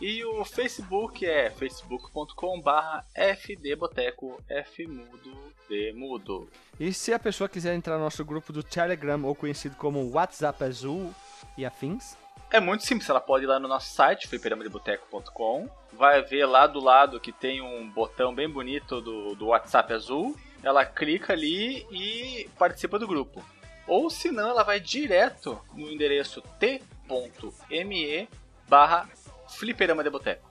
E 0.00 0.24
o 0.24 0.44
Facebook 0.44 1.26
é 1.26 1.50
facebook.com 1.50 2.60
barra 2.60 3.04
fdboteco, 3.36 4.42
fmudo, 4.72 5.54
demudo. 5.68 6.48
E 6.78 6.92
se 6.92 7.12
a 7.12 7.18
pessoa 7.18 7.48
quiser 7.48 7.74
entrar 7.74 7.98
no 7.98 8.04
nosso 8.04 8.24
grupo 8.24 8.52
do 8.52 8.62
Telegram, 8.62 9.22
ou 9.24 9.34
conhecido 9.34 9.76
como 9.76 10.10
WhatsApp 10.10 10.64
Azul 10.64 11.14
e 11.58 11.66
afins? 11.66 12.16
É 12.50 12.58
muito 12.58 12.84
simples, 12.84 13.08
ela 13.08 13.20
pode 13.20 13.44
ir 13.44 13.46
lá 13.46 13.60
no 13.60 13.68
nosso 13.68 13.94
site, 13.94 14.26
fliperamadeboteco.com, 14.26 15.68
vai 15.92 16.20
ver 16.22 16.46
lá 16.46 16.66
do 16.66 16.80
lado 16.80 17.20
que 17.20 17.30
tem 17.30 17.60
um 17.60 17.88
botão 17.88 18.34
bem 18.34 18.48
bonito 18.48 19.00
do, 19.00 19.36
do 19.36 19.46
WhatsApp 19.48 19.92
azul, 19.92 20.34
ela 20.62 20.84
clica 20.84 21.32
ali 21.32 21.86
e 21.92 22.48
participa 22.58 22.98
do 22.98 23.06
grupo. 23.06 23.44
Ou 23.86 24.10
se 24.10 24.32
não, 24.32 24.48
ela 24.48 24.64
vai 24.64 24.80
direto 24.80 25.60
no 25.74 25.90
endereço 25.90 26.42
t.me 26.58 28.28
barra 28.68 29.08
fliperama 29.56 30.02
de 30.02 30.10
boteco. 30.10 30.50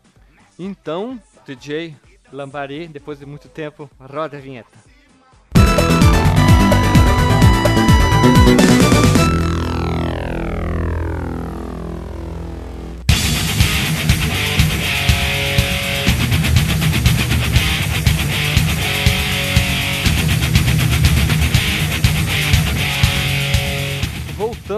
Então, 0.58 1.22
DJ 1.46 1.96
Lambari, 2.32 2.88
depois 2.88 3.20
de 3.20 3.26
muito 3.26 3.48
tempo, 3.50 3.90
roda 4.00 4.38
a 4.38 4.40
vinheta. 4.40 4.89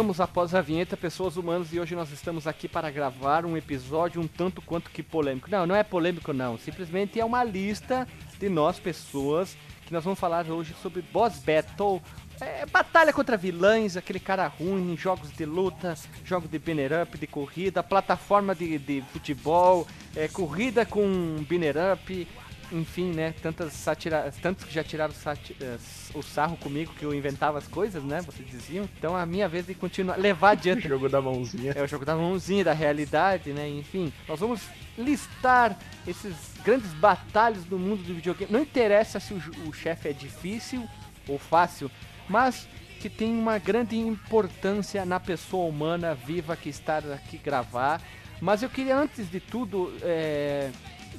Voltamos 0.01 0.19
após 0.19 0.55
a 0.55 0.61
vinheta 0.61 0.97
Pessoas 0.97 1.37
Humanas 1.37 1.71
e 1.71 1.79
hoje 1.79 1.93
nós 1.93 2.11
estamos 2.11 2.47
aqui 2.47 2.67
para 2.67 2.89
gravar 2.89 3.45
um 3.45 3.55
episódio 3.55 4.19
um 4.19 4.27
tanto 4.27 4.59
quanto 4.59 4.89
que 4.89 5.03
polêmico. 5.03 5.47
Não, 5.47 5.67
não 5.67 5.75
é 5.75 5.83
polêmico 5.83 6.33
não, 6.33 6.57
simplesmente 6.57 7.19
é 7.19 7.23
uma 7.23 7.43
lista 7.43 8.07
de 8.39 8.49
nós 8.49 8.79
pessoas 8.79 9.55
que 9.85 9.93
nós 9.93 10.03
vamos 10.03 10.19
falar 10.19 10.49
hoje 10.49 10.73
sobre 10.81 11.03
boss 11.03 11.37
battle, 11.37 12.01
é, 12.39 12.65
batalha 12.65 13.13
contra 13.13 13.37
vilãs, 13.37 13.95
aquele 13.95 14.19
cara 14.19 14.47
ruim, 14.47 14.97
jogos 14.97 15.31
de 15.31 15.45
luta, 15.45 15.93
jogos 16.25 16.49
de 16.49 16.57
banner 16.57 17.03
up, 17.03 17.15
de 17.15 17.27
corrida, 17.27 17.83
plataforma 17.83 18.55
de, 18.55 18.79
de 18.79 19.03
futebol, 19.13 19.85
é, 20.15 20.27
corrida 20.27 20.83
com 20.83 21.45
banner 21.47 21.75
up, 21.93 22.27
enfim, 22.71 23.11
né? 23.11 23.33
Tantas 23.41 23.73
satira... 23.73 24.31
Tantos 24.41 24.65
que 24.65 24.73
já 24.73 24.83
tiraram 24.83 25.13
eh, 25.59 25.77
o 26.13 26.21
sarro 26.21 26.57
comigo 26.57 26.93
que 26.97 27.03
eu 27.03 27.13
inventava 27.13 27.57
as 27.57 27.67
coisas, 27.67 28.03
né? 28.03 28.21
Vocês 28.21 28.47
diziam. 28.49 28.87
Então 28.97 29.15
a 29.15 29.25
minha 29.25 29.47
vez 29.47 29.65
de 29.65 29.73
continuar, 29.73 30.17
levar 30.17 30.51
adiante. 30.57 30.87
Jogo 30.87 31.09
da 31.09 31.21
mãozinha. 31.21 31.73
É 31.75 31.83
o 31.83 31.87
jogo 31.87 32.05
da 32.05 32.15
mãozinha, 32.15 32.63
da 32.63 32.73
realidade, 32.73 33.51
né? 33.51 33.67
Enfim, 33.67 34.11
nós 34.27 34.39
vamos 34.39 34.61
listar 34.97 35.77
esses 36.07 36.33
grandes 36.63 36.91
batalhas 36.93 37.63
do 37.65 37.77
mundo 37.77 38.03
do 38.03 38.13
videogame. 38.13 38.51
Não 38.51 38.61
interessa 38.61 39.19
se 39.19 39.33
o, 39.33 39.41
o 39.67 39.73
chefe 39.73 40.09
é 40.09 40.13
difícil 40.13 40.87
ou 41.27 41.37
fácil, 41.37 41.89
mas 42.27 42.67
que 42.99 43.09
tem 43.09 43.35
uma 43.35 43.57
grande 43.57 43.97
importância 43.97 45.03
na 45.05 45.19
pessoa 45.19 45.67
humana 45.67 46.13
viva 46.13 46.55
que 46.55 46.69
está 46.69 46.99
aqui 46.99 47.37
gravar. 47.37 47.99
Mas 48.39 48.61
eu 48.61 48.69
queria, 48.69 48.95
antes 48.95 49.29
de 49.29 49.39
tudo, 49.39 49.91
é, 50.01 50.71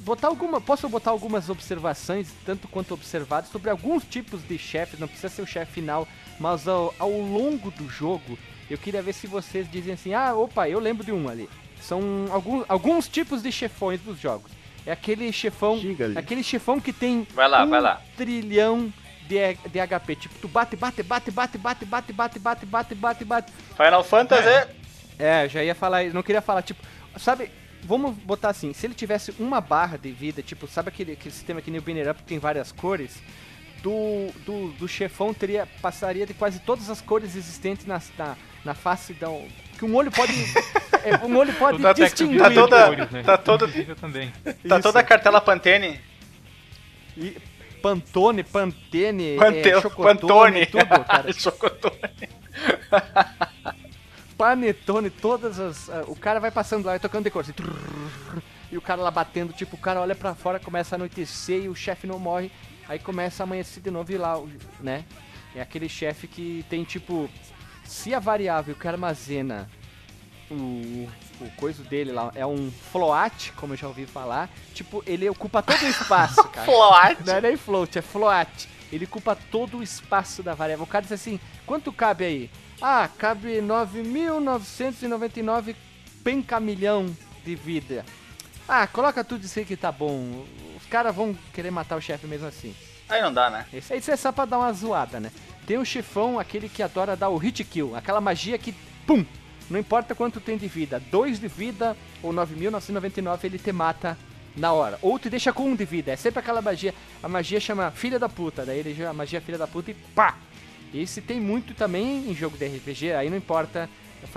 botar 0.03 0.27
alguma. 0.27 0.61
Posso 0.61 0.87
botar 0.89 1.11
algumas 1.11 1.49
observações, 1.49 2.27
tanto 2.45 2.67
quanto 2.67 2.93
observadas, 2.93 3.49
sobre 3.49 3.69
alguns 3.69 4.03
tipos 4.03 4.41
de 4.47 4.57
chefes, 4.57 4.99
não 4.99 5.07
precisa 5.07 5.29
ser 5.29 5.41
o 5.41 5.47
chefe 5.47 5.73
final, 5.73 6.07
mas 6.39 6.67
ao, 6.67 6.93
ao 6.99 7.09
longo 7.11 7.71
do 7.71 7.89
jogo, 7.89 8.37
eu 8.69 8.77
queria 8.77 9.01
ver 9.01 9.13
se 9.13 9.27
vocês 9.27 9.69
dizem 9.69 9.93
assim, 9.93 10.13
ah, 10.13 10.33
opa, 10.35 10.69
eu 10.69 10.79
lembro 10.79 11.03
de 11.05 11.11
um 11.11 11.27
ali. 11.29 11.49
São 11.81 12.01
alguns, 12.31 12.65
alguns 12.69 13.07
tipos 13.07 13.41
de 13.41 13.51
chefões 13.51 13.99
dos 14.01 14.19
jogos. 14.19 14.51
É 14.85 14.91
aquele 14.91 15.31
chefão. 15.31 15.79
Aquele 16.15 16.43
chefão 16.43 16.79
que 16.79 16.91
tem 16.91 17.25
Vai 17.33 17.47
lá, 17.47 17.63
um 17.63 17.69
vai 17.69 17.81
lá. 17.81 18.01
trilhão 18.17 18.91
de, 19.27 19.53
de 19.69 19.79
HP. 19.87 20.15
Tipo, 20.15 20.35
tu 20.39 20.47
bate, 20.47 20.75
bate, 20.75 21.03
bate, 21.03 21.31
bate, 21.31 21.57
bate, 21.57 21.85
bate, 21.85 22.11
bate, 22.13 22.39
bate, 22.39 22.65
bate, 22.65 22.95
bate, 22.95 23.25
bate. 23.25 23.51
Final 23.77 24.03
Fantasy. 24.03 24.69
É, 25.17 25.47
já 25.47 25.63
ia 25.63 25.75
falar, 25.75 26.05
não 26.05 26.23
queria 26.23 26.41
falar, 26.41 26.61
tipo, 26.63 26.81
sabe, 27.17 27.49
vamos 27.85 28.15
botar 28.17 28.49
assim, 28.49 28.73
se 28.73 28.85
ele 28.87 28.93
tivesse 28.93 29.33
uma 29.39 29.59
barra 29.61 29.97
de 29.97 30.11
vida, 30.11 30.41
tipo, 30.41 30.67
sabe 30.67 30.89
aquele, 30.89 31.13
aquele 31.13 31.33
sistema 31.33 31.61
que 31.61 31.69
nem 31.71 31.79
o 31.79 31.83
Banner 31.83 32.09
Up 32.11 32.21
que 32.21 32.27
tem 32.27 32.39
várias 32.39 32.71
cores? 32.71 33.21
Do, 33.81 34.31
do, 34.45 34.69
do 34.79 34.87
chefão 34.87 35.33
teria, 35.33 35.67
passaria 35.81 36.25
de 36.25 36.33
quase 36.33 36.59
todas 36.59 36.89
as 36.89 37.01
cores 37.01 37.35
existentes 37.35 37.85
na, 37.85 38.01
na, 38.17 38.37
na 38.63 38.73
face 38.73 39.13
da. 39.13 39.27
Que 39.77 39.83
um 39.83 39.93
olho 39.93 40.09
pode. 40.09 40.31
é, 41.03 41.17
um 41.25 41.35
olho 41.35 41.51
pode 41.55 41.77
Toda 41.77 41.89
a 41.89 41.93
distinguir. 41.93 42.39
Tá 42.39 42.49
toda- 42.49 42.85
cores, 42.87 43.11
né? 43.11 43.23
tá 43.23 43.37
toda- 43.37 43.67
também. 43.99 44.31
Tá 44.69 44.79
toda 44.79 44.99
a 45.01 45.03
cartela 45.03 45.41
Pantene. 45.41 45.99
E 47.17 47.35
Pantone, 47.81 48.41
Pantene, 48.45 49.35
Pante- 49.37 49.69
é, 49.69 49.81
Chocotone, 49.81 50.19
Pantone. 50.21 50.65
tudo, 50.67 50.85
cara. 51.05 51.31
Chocotone. 51.35 52.29
Panetone, 54.43 55.09
todas 55.09 55.57
as. 55.59 55.89
ah, 55.89 56.03
o 56.07 56.15
cara 56.15 56.39
vai 56.39 56.51
passando 56.51 56.85
lá 56.85 56.95
e 56.95 56.99
tocando 56.99 57.23
decor 57.23 57.41
assim. 57.41 57.53
trrr, 57.53 58.41
E 58.71 58.77
o 58.77 58.81
cara 58.81 59.01
lá 59.01 59.09
batendo, 59.09 59.53
tipo, 59.53 59.75
o 59.75 59.79
cara 59.79 60.01
olha 60.01 60.13
pra 60.15 60.35
fora, 60.35 60.59
começa 60.59 60.95
a 60.95 60.97
anoitecer 60.97 61.63
e 61.63 61.69
o 61.69 61.75
chefe 61.75 62.05
não 62.07 62.19
morre. 62.19 62.51
Aí 62.89 62.99
começa 62.99 63.43
a 63.43 63.45
amanhecer 63.45 63.81
de 63.81 63.89
novo 63.89 64.11
e 64.11 64.17
lá, 64.17 64.37
o- 64.37 64.49
né? 64.81 65.05
É 65.55 65.61
aquele 65.61 65.87
chefe 65.87 66.27
que 66.27 66.65
tem, 66.69 66.83
tipo. 66.83 67.29
Se 67.85 68.13
a 68.13 68.19
variável 68.19 68.75
que 68.75 68.87
armazena 68.87 69.69
o, 70.51 71.07
o 71.41 71.49
coisa 71.57 71.83
dele 71.83 72.11
lá 72.11 72.31
é 72.35 72.45
um 72.45 72.71
float, 72.91 73.51
como 73.53 73.73
eu 73.73 73.77
já 73.77 73.87
ouvi 73.87 74.05
falar, 74.05 74.49
tipo, 74.73 75.03
ele 75.07 75.27
ocupa 75.29 75.61
todo 75.61 75.81
o 75.83 75.87
espaço, 75.87 76.43
cara. 76.49 76.65
Float. 76.65 77.25
Não 77.25 77.35
é 77.35 77.41
nem 77.41 77.57
float, 77.57 77.97
é 77.97 78.01
float. 78.01 78.67
Ele 78.91 79.05
ocupa 79.05 79.35
todo 79.51 79.77
o 79.77 79.83
espaço 79.83 80.43
da 80.43 80.53
variável. 80.53 80.83
O 80.83 80.87
cara 80.87 81.01
diz 81.03 81.11
assim, 81.11 81.39
quanto 81.65 81.91
cabe 81.91 82.25
aí? 82.25 82.51
Ah, 82.85 83.09
cabe 83.17 83.61
9.999 83.61 85.73
pencamilhão 86.21 87.15
de 87.45 87.55
vida. 87.55 88.03
Ah, 88.67 88.85
coloca 88.85 89.23
tudo 89.23 89.45
isso 89.45 89.57
aí 89.57 89.63
que 89.63 89.77
tá 89.77 89.89
bom. 89.89 90.45
Os 90.75 90.85
caras 90.87 91.15
vão 91.15 91.33
querer 91.53 91.71
matar 91.71 91.95
o 91.95 92.01
chefe 92.01 92.27
mesmo 92.27 92.45
assim. 92.45 92.75
Aí 93.07 93.21
não 93.21 93.33
dá, 93.33 93.49
né? 93.49 93.65
Esse, 93.71 93.95
isso 93.95 94.11
é 94.11 94.17
só 94.17 94.33
pra 94.33 94.43
dar 94.43 94.57
uma 94.57 94.73
zoada, 94.73 95.17
né? 95.17 95.31
Tem 95.65 95.77
o 95.77 95.85
chefão, 95.85 96.37
aquele 96.37 96.67
que 96.67 96.83
adora 96.83 97.15
dar 97.15 97.29
o 97.29 97.37
hit 97.37 97.63
kill. 97.63 97.95
Aquela 97.95 98.19
magia 98.19 98.57
que, 98.57 98.75
pum, 99.07 99.25
não 99.69 99.79
importa 99.79 100.13
quanto 100.13 100.41
tem 100.41 100.57
de 100.57 100.67
vida. 100.67 101.01
2 101.09 101.39
de 101.39 101.47
vida 101.47 101.95
ou 102.21 102.33
9.999 102.33 103.45
ele 103.45 103.57
te 103.57 103.71
mata 103.71 104.17
na 104.57 104.73
hora. 104.73 104.99
Ou 105.01 105.17
te 105.17 105.29
deixa 105.29 105.53
com 105.53 105.69
um 105.69 105.75
de 105.75 105.85
vida. 105.85 106.11
É 106.11 106.17
sempre 106.17 106.41
aquela 106.41 106.61
magia. 106.61 106.93
A 107.23 107.29
magia 107.29 107.61
chama 107.61 107.91
filha 107.91 108.19
da 108.19 108.27
puta. 108.27 108.65
Daí 108.65 108.79
ele 108.79 108.93
já 108.93 109.09
a 109.09 109.13
magia 109.13 109.39
filha 109.39 109.57
da 109.57 109.67
puta 109.67 109.91
e 109.91 109.93
pá! 109.93 110.35
Esse 110.93 111.21
tem 111.21 111.39
muito 111.39 111.73
também 111.73 112.29
em 112.29 112.35
jogo 112.35 112.57
de 112.57 112.65
RPG. 112.67 113.13
Aí 113.13 113.29
não 113.29 113.37
importa, 113.37 113.89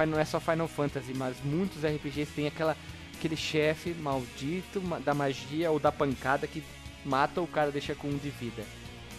não 0.09 0.19
é 0.19 0.25
só 0.25 0.41
Final 0.41 0.69
Fantasy, 0.69 1.13
mas 1.15 1.37
muitos 1.45 1.85
RPGs 1.85 2.33
tem 2.35 2.47
aquela, 2.47 2.77
aquele 3.19 3.37
chefe 3.37 3.91
maldito 3.95 4.81
ma- 4.81 4.99
da 4.99 5.13
magia 5.15 5.71
ou 5.71 5.79
da 5.79 5.93
pancada 5.93 6.47
que 6.47 6.63
mata 7.05 7.41
o 7.41 7.47
cara 7.47 7.71
deixa 7.71 7.95
com 7.95 8.09
um 8.09 8.17
de 8.17 8.31
vida. 8.31 8.63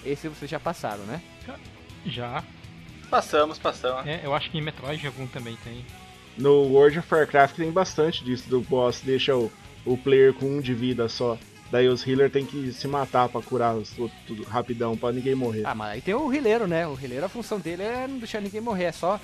Esse 0.06 0.27
vocês 0.27 0.50
já 0.50 0.60
passaram, 0.60 1.03
né? 1.03 1.22
Já. 2.06 2.44
Passamos, 3.10 3.58
passamos. 3.58 4.06
É, 4.08 4.22
eu 4.24 4.34
acho 4.34 4.50
que 4.51 4.58
em 4.58 4.62
Metroid 4.62 5.06
algum 5.06 5.27
também 5.27 5.58
tem. 5.63 5.86
No 6.38 6.63
World 6.63 7.00
of 7.00 7.13
Warcraft 7.13 7.56
tem 7.56 7.72
bastante 7.72 8.24
disso, 8.24 8.50
do 8.50 8.62
boss 8.62 9.01
deixa 9.01 9.36
o, 9.36 9.51
o 9.86 9.98
player 9.98 10.34
com 10.34 10.46
um 10.46 10.62
de 10.62 10.74
vida 10.74 11.08
só. 11.10 11.38
Daí 11.72 11.88
os 11.88 12.06
healers 12.08 12.32
tem 12.32 12.46
que 12.46 12.72
se 12.72 12.88
matar 12.88 13.28
pra 13.28 13.42
curar 13.42 13.76
os, 13.76 13.90
tudo, 13.92 14.12
tudo 14.26 14.44
rapidão, 14.44 14.96
pra 14.98 15.12
ninguém 15.12 15.36
morrer. 15.36 15.64
Ah, 15.66 15.76
mas 15.76 15.92
aí 15.92 16.02
tem 16.02 16.14
o 16.14 16.28
rileiro, 16.28 16.66
né? 16.66 16.88
O 16.88 16.94
rileiro, 16.94 17.26
a 17.26 17.30
função 17.30 17.60
dele 17.60 17.84
é 17.84 18.08
não 18.08 18.20
deixar 18.20 18.42
ninguém 18.42 18.62
morrer, 18.62 18.86
é 18.86 18.92
só, 18.92 19.20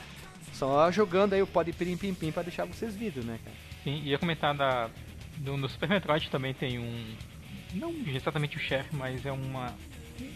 só 0.52 0.92
jogando 0.92 1.34
aí 1.34 1.42
o 1.42 1.48
pode 1.48 1.72
pirim 1.72 1.96
pim 1.96 2.14
pim 2.14 2.32
pra 2.32 2.44
deixar 2.44 2.66
vocês 2.66 2.96
vivos, 2.96 3.24
né, 3.24 3.40
cara? 3.44 3.56
Sim, 3.84 4.02
ia 4.04 4.18
comentar 4.18 4.54
da. 4.56 4.90
Do, 5.38 5.58
no 5.58 5.68
Super 5.68 5.90
Metroid 5.90 6.30
também 6.30 6.54
tem 6.54 6.80
um. 6.80 7.16
Não 7.74 7.92
exatamente 8.08 8.58
o 8.58 8.60
chefe, 8.60 8.96
mas 8.96 9.26
é 9.26 9.32
uma. 9.32 9.74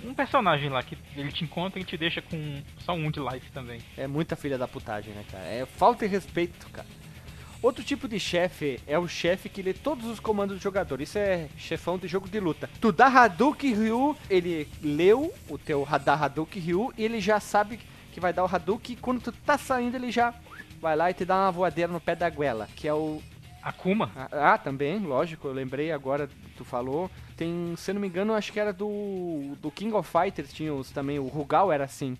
Um 0.04 0.14
personagem 0.14 0.70
lá 0.70 0.82
que 0.82 0.98
ele 1.16 1.32
te 1.32 1.44
encontra 1.44 1.80
e 1.80 1.84
te 1.84 1.96
deixa 1.98 2.22
com 2.22 2.62
só 2.80 2.94
um 2.94 3.12
de 3.12 3.20
life 3.20 3.52
também. 3.52 3.80
É 3.96 4.08
muita 4.08 4.36
filha 4.36 4.58
da 4.58 4.68
putagem, 4.68 5.14
né, 5.14 5.24
cara? 5.32 5.44
É 5.44 5.66
falta 5.66 6.06
de 6.06 6.12
respeito, 6.12 6.68
cara. 6.72 6.88
Outro 7.68 7.84
tipo 7.84 8.08
de 8.08 8.18
chefe 8.18 8.80
é 8.88 8.98
o 8.98 9.10
chefe 9.10 9.50
que 9.50 9.62
lê 9.62 9.74
todos 9.74 10.06
os 10.06 10.22
comandos 10.22 10.56
do 10.56 10.64
jogador. 10.64 11.02
Isso 11.02 11.18
é 11.18 11.50
chefão 11.58 11.98
de 11.98 12.08
jogo 12.08 12.30
de 12.30 12.40
luta. 12.40 12.70
Tu 12.80 12.94
dá 12.94 13.08
Hadouken 13.08 13.74
Ryu, 13.74 14.16
ele 14.30 14.70
leu 14.82 15.34
o 15.50 15.58
teu 15.58 15.86
da 16.02 16.14
Hadouken 16.14 16.62
Ryu 16.62 16.94
e 16.98 17.04
ele 17.04 17.20
já 17.20 17.42
sabe 17.42 17.78
que 18.14 18.22
vai 18.22 18.32
dar 18.32 18.46
o 18.46 18.48
Hadouken. 18.50 18.96
E 18.96 18.98
quando 18.98 19.20
tu 19.20 19.34
tá 19.34 19.58
saindo, 19.58 19.98
ele 19.98 20.14
já 20.14 20.34
vai 20.80 20.96
lá 20.96 21.12
e 21.12 21.14
te 21.14 21.26
dá 21.26 21.36
uma 21.36 21.52
voadeira 21.52 21.92
no 21.92 22.00
pé 22.00 22.16
da 22.16 22.30
goela, 22.30 22.70
que 22.74 22.88
é 22.88 22.94
o 22.94 23.22
Akuma? 23.62 24.14
Ah, 24.16 24.54
ah, 24.54 24.58
também, 24.58 25.00
lógico, 25.00 25.50
eu 25.50 25.54
lembrei 25.54 25.92
agora, 25.92 26.30
tu 26.56 26.64
falou. 26.64 27.12
Tem, 27.36 27.76
se 27.76 27.92
eu 27.92 27.96
não 27.96 28.02
me 28.02 28.08
engano, 28.08 28.34
acho 28.34 28.54
que 28.54 28.62
era 28.62 28.72
do, 28.72 29.58
do 29.62 29.70
King 29.70 29.94
of 29.94 30.10
Fighters, 30.10 30.54
tinha 30.54 30.74
os, 30.74 30.90
também, 30.90 31.20
o 31.20 31.28
Rugal 31.28 31.70
era 31.70 31.84
assim. 31.84 32.18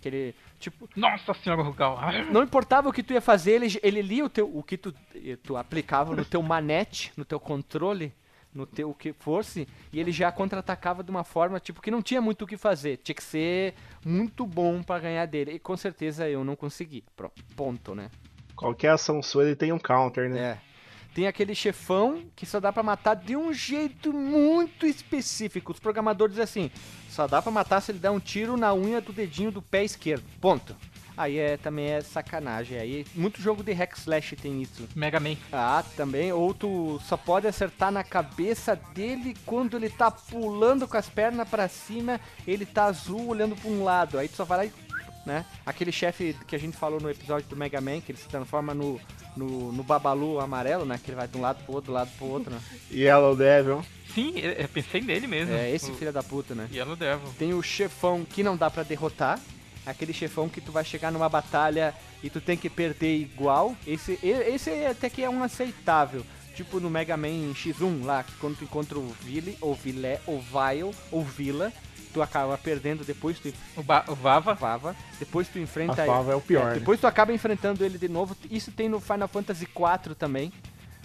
Que 0.00 0.08
ele, 0.08 0.34
tipo, 0.58 0.88
Nossa 0.96 1.34
senhora, 1.34 1.62
Rugal! 1.62 1.98
Não 2.32 2.42
importava 2.42 2.88
o 2.88 2.92
que 2.92 3.02
tu 3.02 3.12
ia 3.12 3.20
fazer, 3.20 3.52
ele, 3.52 3.78
ele 3.82 4.00
lia 4.02 4.24
o, 4.24 4.28
teu, 4.30 4.50
o 4.56 4.62
que 4.62 4.78
tu, 4.78 4.94
tu 5.42 5.56
aplicava 5.56 6.14
no 6.16 6.24
teu 6.24 6.42
manete, 6.42 7.12
no 7.16 7.24
teu 7.24 7.38
controle, 7.38 8.12
no 8.54 8.66
teu 8.66 8.90
o 8.90 8.94
que 8.94 9.12
fosse, 9.12 9.68
e 9.92 10.00
ele 10.00 10.10
já 10.10 10.32
contra-atacava 10.32 11.04
de 11.04 11.10
uma 11.10 11.22
forma, 11.22 11.60
tipo, 11.60 11.80
que 11.82 11.90
não 11.90 12.00
tinha 12.02 12.20
muito 12.20 12.42
o 12.42 12.46
que 12.46 12.56
fazer. 12.56 12.96
Tinha 12.96 13.14
que 13.14 13.22
ser 13.22 13.74
muito 14.04 14.46
bom 14.46 14.82
pra 14.82 14.98
ganhar 14.98 15.26
dele. 15.26 15.52
E 15.52 15.58
com 15.58 15.76
certeza 15.76 16.28
eu 16.28 16.42
não 16.44 16.56
consegui. 16.56 17.04
Pro- 17.14 17.30
Ponto, 17.54 17.94
né? 17.94 18.10
Qualquer 18.56 18.88
ação 18.90 19.22
sua 19.22 19.44
ele 19.44 19.54
tem 19.56 19.72
um 19.72 19.78
counter, 19.78 20.28
né? 20.30 20.40
É. 20.40 20.69
Tem 21.14 21.26
aquele 21.26 21.54
chefão 21.54 22.24
que 22.36 22.46
só 22.46 22.60
dá 22.60 22.72
pra 22.72 22.82
matar 22.82 23.14
de 23.14 23.36
um 23.36 23.52
jeito 23.52 24.12
muito 24.12 24.86
específico. 24.86 25.72
Os 25.72 25.80
programadores 25.80 26.36
dizem 26.36 26.44
assim: 26.44 26.70
só 27.08 27.26
dá 27.26 27.42
pra 27.42 27.50
matar 27.50 27.80
se 27.80 27.90
ele 27.90 27.98
der 27.98 28.10
um 28.10 28.20
tiro 28.20 28.56
na 28.56 28.72
unha 28.72 29.00
do 29.00 29.12
dedinho 29.12 29.50
do 29.50 29.60
pé 29.60 29.84
esquerdo. 29.84 30.24
Ponto. 30.40 30.76
Aí 31.16 31.38
é, 31.38 31.58
também 31.58 31.86
é 31.86 32.00
sacanagem. 32.00 32.78
Aí 32.78 33.06
muito 33.14 33.42
jogo 33.42 33.62
de 33.62 33.72
hack 33.72 33.94
slash 33.94 34.36
tem 34.36 34.62
isso. 34.62 34.88
Mega 34.94 35.20
Man. 35.20 35.36
Ah, 35.52 35.84
também. 35.94 36.32
Ou 36.32 36.54
tu 36.54 36.98
só 37.04 37.16
pode 37.16 37.46
acertar 37.46 37.92
na 37.92 38.02
cabeça 38.02 38.74
dele 38.94 39.36
quando 39.44 39.76
ele 39.76 39.90
tá 39.90 40.10
pulando 40.10 40.88
com 40.88 40.96
as 40.96 41.10
pernas 41.10 41.46
pra 41.46 41.68
cima, 41.68 42.18
ele 42.46 42.64
tá 42.64 42.84
azul 42.84 43.28
olhando 43.28 43.54
pra 43.54 43.70
um 43.70 43.84
lado. 43.84 44.18
Aí 44.18 44.28
tu 44.28 44.36
só 44.36 44.44
vai 44.44 44.58
lá 44.58 44.64
e. 44.64 44.89
Né? 45.24 45.44
Aquele 45.66 45.92
chefe 45.92 46.34
que 46.46 46.56
a 46.56 46.58
gente 46.58 46.76
falou 46.76 46.98
no 47.00 47.10
episódio 47.10 47.46
do 47.48 47.56
Mega 47.56 47.80
Man, 47.80 48.00
que 48.00 48.12
ele 48.12 48.18
se 48.18 48.28
transforma 48.28 48.72
no, 48.72 48.98
no, 49.36 49.70
no 49.70 49.82
Babalu 49.82 50.40
amarelo, 50.40 50.84
né? 50.84 50.98
Que 51.02 51.10
ele 51.10 51.16
vai 51.16 51.28
de 51.28 51.36
um 51.36 51.42
lado 51.42 51.62
pro 51.64 51.74
outro, 51.74 51.92
do 51.92 51.94
lado 51.94 52.10
pro 52.16 52.26
outro, 52.26 52.50
né? 52.50 52.60
Yellow 52.90 53.36
Devil. 53.36 53.84
Sim, 54.14 54.38
eu 54.38 54.52
eu 54.52 54.68
pensei 54.68 55.00
nele 55.00 55.26
mesmo. 55.26 55.54
É 55.54 55.70
esse 55.70 55.90
O 55.90 55.94
filho 55.94 56.12
da 56.12 56.22
puta, 56.22 56.54
né? 56.54 56.68
Yellow 56.72 56.96
Devil. 56.96 57.28
Tem 57.38 57.52
o 57.52 57.62
chefão 57.62 58.24
que 58.24 58.42
não 58.42 58.56
dá 58.56 58.70
pra 58.70 58.82
derrotar. 58.82 59.38
Aquele 59.86 60.12
chefão 60.12 60.48
que 60.48 60.60
tu 60.60 60.72
vai 60.72 60.84
chegar 60.84 61.10
numa 61.10 61.28
batalha 61.28 61.94
e 62.22 62.28
tu 62.28 62.40
tem 62.40 62.56
que 62.56 62.68
perder 62.68 63.16
igual. 63.16 63.76
Esse, 63.86 64.18
esse 64.22 64.70
até 64.84 65.08
que 65.08 65.22
é 65.22 65.30
um 65.30 65.42
aceitável. 65.42 66.24
Tipo 66.54 66.80
no 66.80 66.90
Mega 66.90 67.16
Man 67.16 67.52
X1 67.54 68.04
lá, 68.04 68.22
que 68.22 68.32
quando 68.32 68.58
tu 68.58 68.64
encontra 68.64 68.98
o 68.98 69.08
Vile, 69.22 69.56
ou 69.60 69.74
Vilé, 69.74 70.20
ou 70.26 70.40
Vile, 70.40 70.94
ou 71.10 71.24
Vila, 71.24 71.72
tu 72.12 72.22
acaba 72.22 72.56
perdendo, 72.58 73.04
depois 73.04 73.38
tu 73.38 73.52
O, 73.76 73.82
ba 73.82 74.04
o 74.08 74.14
Vava. 74.14 74.54
Vava, 74.54 74.96
depois 75.18 75.48
tu 75.48 75.58
A 75.58 75.62
enfrenta 75.62 76.04
fava 76.04 76.32
é 76.32 76.34
o 76.34 76.40
pior, 76.40 76.62
é, 76.62 76.74
né? 76.74 76.78
depois 76.80 77.00
tu 77.00 77.06
acaba 77.06 77.32
enfrentando 77.32 77.84
ele 77.84 77.98
de 77.98 78.08
novo. 78.08 78.36
Isso 78.50 78.70
tem 78.70 78.88
no 78.88 79.00
Final 79.00 79.28
Fantasy 79.28 79.64
IV 79.64 80.14
também. 80.14 80.52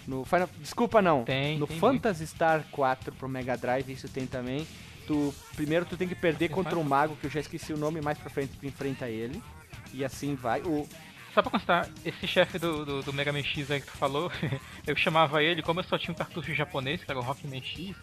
No 0.07 0.23
Final, 0.23 0.49
desculpa 0.59 1.01
não. 1.01 1.23
Tem, 1.23 1.57
no 1.57 1.67
tem 1.67 1.79
Phantasy 1.79 2.27
Star 2.27 2.63
4 2.71 3.13
pro 3.13 3.27
Mega 3.27 3.57
Drive 3.57 3.91
isso 3.91 4.07
tem 4.07 4.27
também. 4.27 4.67
Tu 5.07 5.33
primeiro 5.55 5.85
tu 5.85 5.95
tem 5.97 6.07
que 6.07 6.15
perder 6.15 6.47
Tem 6.47 6.55
contra 6.55 6.77
um 6.77 6.83
mago 6.83 7.15
que 7.15 7.27
eu 7.27 7.29
já 7.29 7.39
esqueci 7.39 7.73
o 7.73 7.77
nome, 7.77 8.01
mais 8.01 8.17
pra 8.17 8.29
frente 8.29 8.57
tu 8.59 8.65
enfrenta 8.65 9.07
ele. 9.07 9.41
E 9.93 10.03
assim 10.03 10.35
vai. 10.35 10.61
O 10.61 10.87
Só 11.33 11.41
pra 11.41 11.51
constar, 11.51 11.89
esse 12.03 12.25
chefe 12.27 12.57
do, 12.57 12.85
do, 12.85 13.03
do 13.03 13.13
Mega 13.13 13.31
Man 13.31 13.43
X 13.43 13.69
aí 13.69 13.81
que 13.81 13.87
tu 13.87 13.97
falou, 13.97 14.31
eu 14.87 14.95
chamava 14.95 15.43
ele, 15.43 15.61
como 15.61 15.79
eu 15.79 15.83
só 15.83 15.97
tinha 15.97 16.11
um 16.13 16.17
cartucho 16.17 16.53
japonês, 16.53 17.03
que 17.03 17.11
era 17.11 17.19
o 17.19 17.23
Rockman 17.23 17.61
X, 17.61 17.95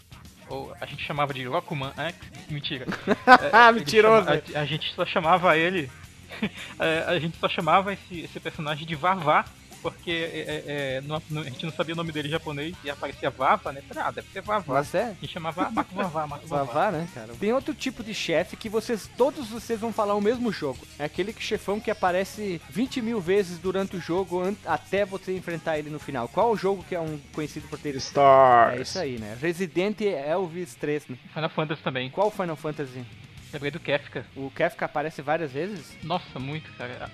ou 0.53 0.75
a 0.81 0.87
gente 0.87 1.03
chamava 1.05 1.33
de 1.33 1.45
Rokuman 1.45 1.93
X, 1.97 2.17
mentira. 2.51 2.87
Ah, 3.53 3.71
ele 3.71 3.81
mentiroso. 3.81 4.27
chama- 4.27 4.43
a, 4.55 4.61
a 4.61 4.65
gente 4.67 4.93
só 4.95 5.05
chamava 5.07 5.57
ele, 5.57 5.91
é, 6.79 7.05
a 7.07 7.19
gente 7.19 7.37
só 7.39 7.49
chamava 7.49 7.93
esse, 7.93 8.21
esse 8.21 8.39
personagem 8.41 8.87
de 8.87 8.95
Vavá, 8.95 9.45
porque 9.83 10.11
é, 10.11 10.65
é, 10.67 11.01
não- 11.03 11.21
não- 11.29 11.43
a 11.43 11.45
gente 11.45 11.65
não 11.67 11.73
sabia 11.73 11.93
o 11.95 11.97
nome 11.97 12.13
dele 12.13 12.29
em 12.29 12.31
japonês 12.31 12.75
e 12.85 12.91
aparecia 12.91 13.29
Vava, 13.31 13.73
né? 13.73 13.83
Falei, 13.89 14.03
Ah, 14.05 14.11
deve 14.11 14.29
ser 14.33 14.41
Vavá. 14.43 14.75
Mas 14.75 14.95
é. 14.95 15.05
A 15.05 15.15
gente 15.15 15.29
chamava 15.29 15.65
Vavá, 15.65 16.27
Mato 16.27 16.47
Vavá. 16.47 16.65
Vavá, 16.65 16.91
né, 16.93 17.09
cara? 17.15 17.33
Tem 17.39 17.53
outro 17.53 17.75
tipo 17.75 18.03
de 18.05 18.15
chefe 18.15 18.57
que 18.57 18.69
vocês, 18.69 19.11
todos 19.17 19.49
vocês 19.49 19.79
vão 19.81 19.93
falar 19.93 20.15
o 20.15 20.21
mesmo 20.21 20.51
jogo. 20.53 20.79
É 20.99 21.05
aquele 21.05 21.33
que- 21.33 21.43
chefão 21.43 21.81
que 21.81 21.91
aparece 21.91 22.61
20 22.71 23.03
mil 23.03 23.21
vezes 23.21 23.59
durante 23.59 23.97
o 23.97 24.01
jogo 24.01 24.43
até 24.65 25.05
você 25.05 25.37
enfrentar 25.37 25.79
ele 25.79 25.91
no 25.91 25.99
final. 25.99 26.29
Qual 26.29 26.53
o 26.53 26.57
jogo 26.57 26.85
que 26.89 26.95
é 26.95 27.01
um 27.01 27.19
conhecido 27.33 27.67
por 27.69 27.79
ter 27.79 27.95
Stars. 27.97 28.79
É 28.79 28.83
isso 28.83 28.99
aí, 28.99 29.19
né? 29.19 29.37
Resident 29.41 30.01
Elvis 30.03 30.75
3, 30.77 31.07
né? 31.09 31.17
Final 31.35 31.51
Fantasy 31.51 31.83
também. 31.83 32.09
Qual 32.11 32.31
Final 32.31 32.57
Fantasy? 32.57 33.05
Lembrei 33.53 33.71
do 33.71 33.81
Kefka. 33.81 34.25
O 34.37 34.51
Kefka 34.51 34.87
aparece 34.87 35.21
várias 35.21 35.53
vezes? 35.53 35.97
Nossa, 36.03 36.39
muito, 36.39 36.73
cara. 36.73 37.11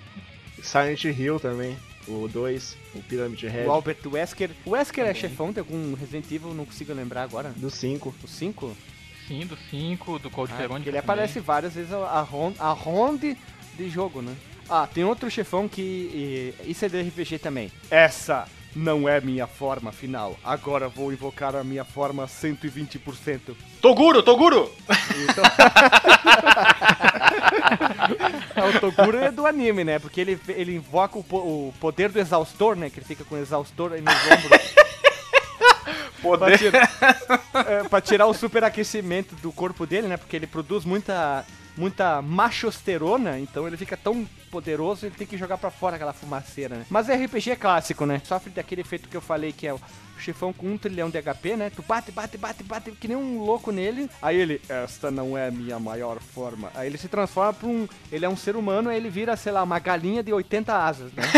Silent 0.61 1.03
Hill 1.05 1.39
também. 1.39 1.77
O 2.07 2.27
2, 2.27 2.77
o 2.95 3.03
Pyramid 3.03 3.41
Head. 3.43 3.67
O 3.67 3.71
Albert 3.71 3.97
Wesker. 4.05 4.49
O 4.65 4.71
Wesker 4.71 5.03
é 5.03 5.07
Também. 5.09 5.21
chefão 5.21 5.51
de 5.51 5.59
algum 5.59 5.93
Resident 5.93 6.25
Evil, 6.31 6.53
não 6.53 6.65
consigo 6.65 6.93
lembrar 6.93 7.23
agora. 7.23 7.53
Do 7.55 7.69
5. 7.69 8.13
O 8.23 8.27
5? 8.27 8.75
Sim, 9.27 9.45
do 9.45 9.55
5, 9.69 10.17
do 10.17 10.29
Code 10.29 10.51
Ah, 10.53 10.57
Verônica. 10.57 10.89
ele 10.89 10.97
também. 10.97 11.13
aparece 11.13 11.39
várias 11.39 11.75
vezes 11.75 11.93
a, 11.93 11.97
a, 11.97 12.21
ron- 12.21 12.53
a 12.57 12.71
ronde 12.71 13.37
de 13.77 13.89
jogo, 13.89 14.21
né? 14.23 14.35
Ah, 14.67 14.87
tem 14.91 15.03
outro 15.03 15.29
chefão 15.29 15.67
que. 15.67 15.81
e- 15.81 16.53
isso 16.71 16.83
é 16.85 16.89
de 16.89 16.99
RPG 17.01 17.37
também. 17.39 17.71
Essa 17.91 18.47
não 18.75 19.07
é 19.09 19.19
minha 19.19 19.47
forma 19.47 19.91
final. 19.91 20.35
Agora 20.43 20.87
vou 20.89 21.11
invocar 21.11 21.55
a 21.55 21.63
minha 21.63 21.83
forma 21.83 22.25
120%. 22.27 23.55
Toguro, 23.81 24.21
Toguro! 24.23 24.71
Então... 25.29 25.43
É, 28.55 28.63
o 28.77 28.79
Toguro 28.79 29.17
é 29.17 29.31
do 29.31 29.45
anime, 29.45 29.83
né? 29.83 29.99
Porque 29.99 30.21
ele, 30.21 30.39
ele 30.49 30.75
invoca 30.75 31.17
o, 31.17 31.23
po- 31.23 31.37
o 31.37 31.73
poder 31.79 32.09
do 32.09 32.19
exaustor, 32.19 32.75
né? 32.75 32.89
Que 32.89 32.99
ele 32.99 33.05
fica 33.05 33.23
com 33.23 33.35
o 33.35 33.37
exaustor 33.37 33.93
aí 33.93 34.01
nos 34.01 34.13
ombros. 34.13 34.61
pra, 36.21 36.37
Poder. 36.37 36.57
tirar, 36.57 36.89
é, 37.67 37.83
pra 37.87 38.01
tirar 38.01 38.25
o 38.27 38.33
superaquecimento 38.33 39.35
do 39.35 39.51
corpo 39.51 39.85
dele, 39.85 40.07
né? 40.07 40.17
Porque 40.17 40.35
ele 40.35 40.47
produz 40.47 40.83
muita, 40.85 41.45
muita 41.79 42.21
machosterona, 42.21 43.39
então 43.39 43.65
ele 43.65 43.77
fica 43.77 43.95
tão 43.95 44.27
poderoso, 44.51 45.05
ele 45.05 45.15
tem 45.15 45.25
que 45.25 45.37
jogar 45.37 45.57
pra 45.57 45.71
fora 45.71 45.95
aquela 45.95 46.11
fumaceira, 46.13 46.75
né? 46.75 46.85
Mas 46.89 47.07
RPG 47.07 47.51
é 47.51 47.55
clássico, 47.55 48.05
né? 48.05 48.21
Sofre 48.25 48.49
daquele 48.51 48.81
efeito 48.81 49.07
que 49.07 49.15
eu 49.15 49.21
falei 49.21 49.51
que 49.53 49.65
é 49.65 49.73
o 49.73 49.79
chefão 50.17 50.51
com 50.51 50.67
um 50.67 50.77
trilhão 50.77 51.09
de 51.09 51.21
HP, 51.21 51.55
né? 51.55 51.71
Tu 51.73 51.81
bate, 51.87 52.11
bate, 52.11 52.37
bate, 52.37 52.63
bate, 52.63 52.91
que 52.91 53.07
nem 53.07 53.15
um 53.15 53.39
louco 53.39 53.71
nele. 53.71 54.09
Aí 54.21 54.35
ele, 54.37 54.61
esta 54.67 55.09
não 55.09 55.37
é 55.37 55.49
minha 55.49 55.79
maior 55.79 56.19
forma. 56.19 56.69
Aí 56.75 56.87
ele 56.87 56.97
se 56.97 57.07
transforma 57.07 57.53
pra 57.53 57.67
um. 57.69 57.87
Ele 58.11 58.25
é 58.25 58.29
um 58.29 58.35
ser 58.35 58.57
humano, 58.57 58.89
aí 58.89 58.97
ele 58.97 59.09
vira, 59.09 59.37
sei 59.37 59.51
lá, 59.53 59.63
uma 59.63 59.79
galinha 59.79 60.21
de 60.21 60.33
80 60.33 60.75
asas, 60.75 61.13
né? 61.13 61.23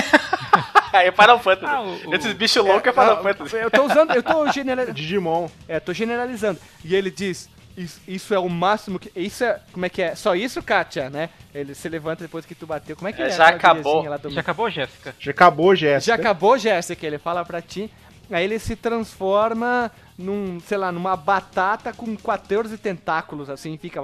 Aí 0.94 1.08
é 1.08 1.12
Final 1.14 1.40
Fantasy. 1.40 1.74
Ah, 1.74 1.82
o- 1.82 2.14
Esses 2.14 2.34
bichos 2.34 2.66
loucos 2.66 2.86
é 2.88 2.92
Final 2.92 3.24
Fantasy. 3.24 3.56
Eu 3.56 3.72
tô 3.72 3.86
usando, 3.86 4.12
eu 4.14 4.22
tô 4.22 4.46
generalizando. 4.52 4.94
Digimon. 4.98 5.48
É, 5.66 5.80
tô 5.80 5.94
generalizando. 5.94 6.60
E 6.84 6.94
ele 6.94 7.10
diz: 7.10 7.50
isso, 7.84 8.02
isso 8.08 8.34
é 8.34 8.40
o 8.40 8.50
máximo 8.50 8.98
que. 9.00 9.12
Isso 9.16 9.44
é. 9.44 9.60
Como 9.72 9.86
é 9.86 9.90
que 9.90 10.02
é? 10.02 10.16
Só 10.16 10.36
isso, 10.36 10.62
Kátia, 10.64 11.10
né? 11.10 11.30
Ele 11.54 11.74
se 11.76 11.88
levanta 11.90 12.24
depois 12.24 12.46
que 12.46 12.56
tu 12.56 12.66
bateu. 12.66 12.96
Como 12.96 13.08
é 13.08 13.14
que 13.14 13.22
É, 13.22 13.26
é? 13.28 13.30
já 13.30 13.48
acabou. 13.50 14.04
do- 14.20 14.30
Já 14.30 14.42
acabou, 14.42 14.70
Jéssica? 14.70 15.16
Já 15.20 15.32
acabou, 15.32 15.76
Jéssica. 15.76 16.16
Já 16.16 16.16
acabou, 16.22 16.58
Jéssica? 16.58 17.06
Ele 17.06 17.18
fala 17.18 17.44
pra 17.46 17.62
ti. 17.62 17.92
Aí 18.30 18.46
ele 18.46 18.60
se 18.60 18.78
transforma 18.78 19.92
num, 20.18 20.58
sei 20.62 20.78
lá, 20.78 20.90
numa 20.92 21.18
batata 21.18 21.92
com 21.92 22.16
14 22.16 22.78
tentáculos, 22.78 23.50
assim, 23.50 23.78
fica. 23.78 24.02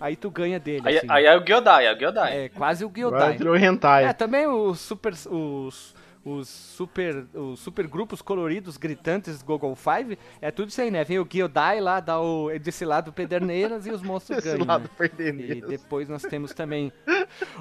Aí 0.00 0.16
tu 0.16 0.30
ganha 0.30 0.58
dele. 0.58 0.82
Aí, 0.86 0.96
assim. 0.98 1.06
aí 1.10 1.26
é 1.26 1.36
o 1.36 1.44
Gyodai, 1.44 1.86
é 1.86 1.92
o 1.92 1.98
Gyodai. 1.98 2.44
É 2.44 2.48
quase 2.48 2.84
o 2.84 2.88
Gyodai. 2.94 3.36
virou 3.36 3.56
hentai. 3.56 4.04
É, 4.06 4.12
também 4.14 4.46
os 4.46 4.80
super. 4.80 5.12
Os, 5.12 5.94
os 6.24 6.48
super. 6.48 7.26
Os 7.34 7.60
super 7.60 7.86
grupos 7.86 8.20
coloridos, 8.20 8.76
gritantes 8.76 9.42
Google 9.42 9.74
Five, 9.74 10.18
é 10.40 10.50
tudo 10.50 10.68
isso 10.68 10.80
aí, 10.80 10.90
né? 10.90 11.04
Vem 11.04 11.18
o 11.18 11.24
Gyodai 11.24 11.80
lá, 11.80 12.00
dá 12.00 12.20
o. 12.20 12.50
desse 12.58 12.84
lado 12.84 13.12
Pederneiras 13.12 13.86
e 13.86 13.90
os 13.90 14.02
monstros 14.02 14.42
ganham. 14.44 14.66
lado 14.66 14.90
né? 14.98 15.56
E 15.56 15.60
depois 15.60 16.08
nós 16.08 16.22
temos 16.22 16.52
também 16.52 16.92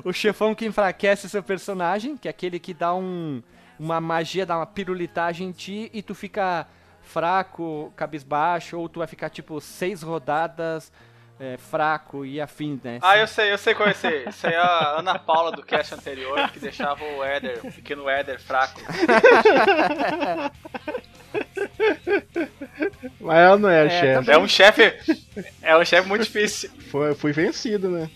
o 0.03 0.11
chefão 0.11 0.53
que 0.53 0.65
enfraquece 0.65 1.29
seu 1.29 1.43
personagem, 1.43 2.17
que 2.17 2.27
é 2.27 2.31
aquele 2.31 2.59
que 2.59 2.73
dá 2.73 2.93
um, 2.93 3.41
uma 3.79 4.01
magia, 4.01 4.45
dá 4.45 4.57
uma 4.57 4.65
pirulitagem 4.65 5.47
em 5.49 5.51
ti 5.51 5.89
e 5.93 6.01
tu 6.01 6.13
fica 6.13 6.67
fraco, 7.01 7.91
cabisbaixo, 7.95 8.77
ou 8.77 8.87
tu 8.89 8.99
vai 8.99 9.07
ficar 9.07 9.29
tipo 9.29 9.59
seis 9.61 10.01
rodadas 10.03 10.91
é, 11.39 11.57
fraco 11.57 12.25
e 12.25 12.41
afim, 12.41 12.79
né? 12.83 12.99
Ah, 13.01 13.17
eu 13.17 13.27
sei, 13.27 13.51
eu 13.51 13.57
sei 13.57 13.73
qual 13.73 13.87
é 13.87 13.91
esse. 13.91 14.07
Isso 14.27 14.45
aí 14.45 14.53
é 14.53 14.57
a 14.57 14.99
Ana 14.99 15.17
Paula 15.17 15.51
do 15.51 15.63
cast 15.63 15.93
anterior 15.93 16.49
que 16.51 16.59
deixava 16.59 17.03
o 17.03 17.23
Éder, 17.23 17.59
o 17.63 17.71
pequeno 17.71 18.09
Éder 18.09 18.39
fraco. 18.41 18.81
Mas 23.19 23.37
ela 23.37 23.57
não 23.57 23.69
é, 23.69 23.85
É, 23.85 23.89
chefe. 23.89 24.31
É 24.31 24.37
um 24.37 24.47
chefe. 24.47 24.93
É 25.61 25.77
um 25.77 25.85
chefe 25.85 26.07
muito 26.07 26.23
difícil. 26.23 26.69
Foi, 26.91 27.15
fui 27.15 27.31
vencido, 27.31 27.89
né? 27.89 28.09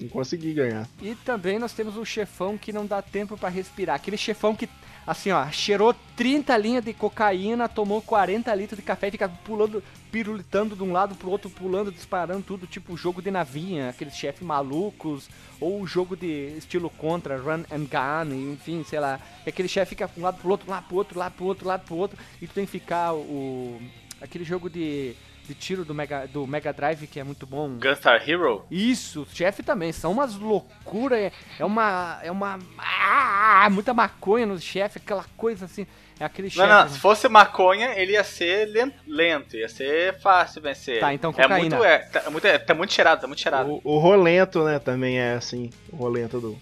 Não 0.00 0.08
consegui 0.08 0.54
ganhar. 0.54 0.88
E 1.00 1.14
também 1.14 1.58
nós 1.58 1.72
temos 1.72 1.96
o 1.96 2.04
chefão 2.04 2.56
que 2.56 2.72
não 2.72 2.86
dá 2.86 3.02
tempo 3.02 3.36
pra 3.36 3.48
respirar. 3.48 3.96
Aquele 3.96 4.16
chefão 4.16 4.54
que, 4.56 4.68
assim, 5.06 5.30
ó, 5.30 5.46
cheirou 5.50 5.94
30 6.16 6.56
linhas 6.56 6.84
de 6.84 6.92
cocaína, 6.92 7.68
tomou 7.68 8.00
40 8.00 8.54
litros 8.54 8.78
de 8.78 8.84
café 8.84 9.08
e 9.08 9.10
fica 9.12 9.28
pulando, 9.28 9.82
pirulitando 10.10 10.74
de 10.74 10.82
um 10.82 10.92
lado 10.92 11.14
pro 11.14 11.30
outro, 11.30 11.50
pulando, 11.50 11.92
disparando 11.92 12.42
tudo, 12.42 12.66
tipo 12.66 12.96
jogo 12.96 13.20
de 13.20 13.30
navinha, 13.30 13.90
aqueles 13.90 14.14
chefes 14.14 14.42
malucos, 14.42 15.28
ou 15.60 15.86
jogo 15.86 16.16
de 16.16 16.56
estilo 16.56 16.88
contra, 16.90 17.36
run 17.38 17.64
and 17.70 17.86
gun, 17.90 18.52
enfim, 18.52 18.84
sei 18.84 19.00
lá. 19.00 19.20
Aquele 19.46 19.68
chefe 19.68 19.90
fica 19.90 20.06
de 20.06 20.18
um 20.18 20.22
lado 20.22 20.40
pro 20.40 20.50
outro, 20.50 20.70
lá 20.70 20.80
pro 20.80 20.96
outro, 20.96 21.18
lá 21.18 21.30
pro 21.30 21.44
outro, 21.44 21.68
lá 21.68 21.78
pro 21.78 21.96
outro, 21.96 22.18
e 22.40 22.46
tu 22.46 22.54
tem 22.54 22.64
que 22.64 22.72
ficar 22.72 23.12
o. 23.12 23.80
aquele 24.20 24.44
jogo 24.44 24.70
de. 24.70 25.14
De 25.50 25.54
tiro 25.56 25.84
do 25.84 25.92
Mega, 25.92 26.28
do 26.28 26.46
Mega 26.46 26.72
Drive 26.72 27.08
que 27.08 27.18
é 27.18 27.24
muito 27.24 27.44
bom. 27.44 27.70
Gunstar 27.70 28.22
Hero? 28.28 28.64
Isso, 28.70 29.22
os 29.22 29.34
chefes 29.34 29.66
também, 29.66 29.90
são 29.90 30.12
umas 30.12 30.36
loucuras, 30.36 31.18
é, 31.18 31.32
é 31.58 31.64
uma. 31.64 32.20
É 32.22 32.30
uma. 32.30 32.56
Ah, 32.78 33.66
muita 33.68 33.92
maconha 33.92 34.46
nos 34.46 34.62
chefes, 34.62 35.02
aquela 35.02 35.24
coisa 35.36 35.64
assim. 35.64 35.84
É 36.20 36.24
aquele 36.24 36.46
Não, 36.46 36.52
chefe. 36.52 36.68
não, 36.68 36.88
se 36.88 36.98
fosse 37.00 37.28
maconha, 37.28 37.94
ele 37.98 38.12
ia 38.12 38.22
ser 38.22 38.66
len- 38.66 38.94
lento, 39.08 39.56
ia 39.56 39.68
ser 39.68 40.20
fácil 40.20 40.62
vencer. 40.62 41.00
Tá, 41.00 41.12
então 41.12 41.30
é 41.30 41.42
cocaína. 41.42 41.76
muito, 41.76 41.84
é, 41.84 41.98
tá, 41.98 42.22
é 42.26 42.30
muito, 42.30 42.46
é, 42.46 42.58
tá 42.58 42.74
muito 42.74 42.92
cheirado, 42.92 43.20
tá 43.22 43.26
muito 43.26 43.40
cheirado. 43.40 43.80
O, 43.82 43.96
o 43.96 43.98
Rolento, 43.98 44.62
né, 44.62 44.78
também 44.78 45.18
é 45.18 45.32
assim. 45.32 45.68
O 45.92 45.96
Rolento 45.96 46.38
do. 46.40 46.56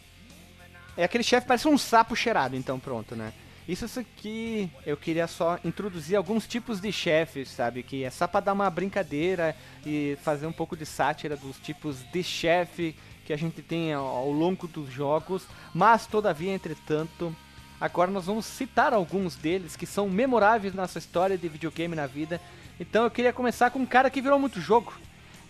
É 0.96 1.04
aquele 1.04 1.22
chefe 1.24 1.46
parece 1.46 1.68
um 1.68 1.76
sapo 1.76 2.16
cheirado, 2.16 2.56
então 2.56 2.78
pronto, 2.80 3.14
né? 3.14 3.34
Isso 3.68 4.00
aqui 4.00 4.70
eu 4.86 4.96
queria 4.96 5.26
só 5.26 5.58
introduzir 5.62 6.16
alguns 6.16 6.46
tipos 6.46 6.80
de 6.80 6.90
chefes, 6.90 7.50
sabe? 7.50 7.82
Que 7.82 8.02
é 8.02 8.08
só 8.08 8.26
pra 8.26 8.40
dar 8.40 8.54
uma 8.54 8.70
brincadeira 8.70 9.54
e 9.84 10.16
fazer 10.22 10.46
um 10.46 10.52
pouco 10.52 10.74
de 10.74 10.86
sátira 10.86 11.36
dos 11.36 11.58
tipos 11.58 12.02
de 12.10 12.22
chefe 12.22 12.96
que 13.26 13.32
a 13.32 13.36
gente 13.36 13.60
tem 13.60 13.92
ao 13.92 14.32
longo 14.32 14.66
dos 14.66 14.90
jogos. 14.90 15.46
Mas, 15.74 16.06
todavia, 16.06 16.54
entretanto, 16.54 17.36
agora 17.78 18.10
nós 18.10 18.24
vamos 18.24 18.46
citar 18.46 18.94
alguns 18.94 19.36
deles 19.36 19.76
que 19.76 19.84
são 19.84 20.08
memoráveis 20.08 20.72
na 20.72 20.82
nossa 20.82 20.98
história 20.98 21.36
de 21.36 21.46
videogame 21.46 21.94
na 21.94 22.06
vida. 22.06 22.40
Então 22.80 23.04
eu 23.04 23.10
queria 23.10 23.34
começar 23.34 23.68
com 23.70 23.80
um 23.80 23.86
cara 23.86 24.08
que 24.08 24.22
virou 24.22 24.38
muito 24.38 24.62
jogo. 24.62 24.94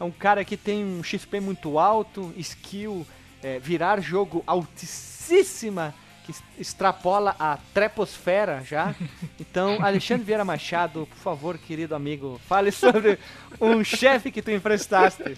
É 0.00 0.02
um 0.02 0.10
cara 0.10 0.44
que 0.44 0.56
tem 0.56 0.84
um 0.84 1.04
XP 1.04 1.38
muito 1.38 1.78
alto, 1.78 2.34
skill, 2.36 3.06
é, 3.40 3.60
virar 3.60 4.00
jogo 4.00 4.42
altíssima, 4.44 5.94
que 6.32 6.60
extrapola 6.60 7.34
a 7.38 7.58
treposfera 7.72 8.62
já. 8.64 8.94
Então, 9.40 9.78
Alexandre 9.82 10.24
Vieira 10.24 10.44
Machado, 10.44 11.06
por 11.06 11.16
favor, 11.18 11.58
querido 11.58 11.94
amigo, 11.94 12.40
fale 12.46 12.70
sobre 12.70 13.18
um 13.60 13.82
chefe 13.82 14.30
que 14.30 14.42
tu 14.42 14.50
enfrentaste. 14.50 15.22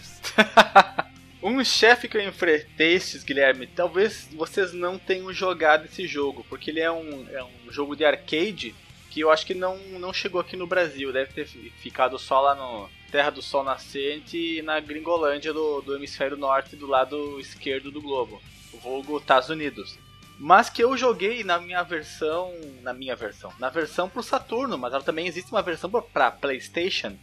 Um 1.42 1.64
chefe 1.64 2.06
que 2.06 2.18
eu 2.18 2.28
enfrentei, 2.28 3.00
Guilherme, 3.24 3.66
talvez 3.66 4.28
vocês 4.34 4.74
não 4.74 4.98
tenham 4.98 5.32
jogado 5.32 5.86
esse 5.86 6.06
jogo, 6.06 6.44
porque 6.50 6.70
ele 6.70 6.80
é 6.80 6.92
um, 6.92 7.26
é 7.30 7.42
um 7.42 7.72
jogo 7.72 7.96
de 7.96 8.04
arcade 8.04 8.74
que 9.08 9.20
eu 9.20 9.30
acho 9.30 9.46
que 9.46 9.54
não, 9.54 9.78
não 9.98 10.12
chegou 10.12 10.38
aqui 10.38 10.54
no 10.54 10.66
Brasil, 10.66 11.10
deve 11.12 11.32
ter 11.32 11.46
fi- 11.46 11.72
ficado 11.78 12.18
só 12.18 12.40
lá 12.42 12.54
no 12.54 12.90
Terra 13.10 13.30
do 13.30 13.40
Sol 13.40 13.64
Nascente 13.64 14.36
e 14.36 14.60
na 14.60 14.78
Gringolândia 14.80 15.50
do, 15.52 15.80
do 15.80 15.96
hemisfério 15.96 16.36
norte, 16.36 16.76
do 16.76 16.86
lado 16.86 17.40
esquerdo 17.40 17.90
do 17.90 18.02
globo, 18.02 18.40
o 18.74 18.76
vulgo 18.76 19.16
Estados 19.16 19.48
Unidos. 19.48 19.98
Mas 20.42 20.70
que 20.70 20.82
eu 20.82 20.96
joguei 20.96 21.44
na 21.44 21.60
minha 21.60 21.82
versão, 21.82 22.50
na 22.80 22.94
minha 22.94 23.14
versão, 23.14 23.52
na 23.58 23.68
versão 23.68 24.08
pro 24.08 24.22
Saturno, 24.22 24.78
mas 24.78 24.94
ela 24.94 25.02
também 25.02 25.26
existe 25.26 25.52
uma 25.52 25.60
versão 25.60 25.90
para 25.90 26.30
PlayStation, 26.30 27.14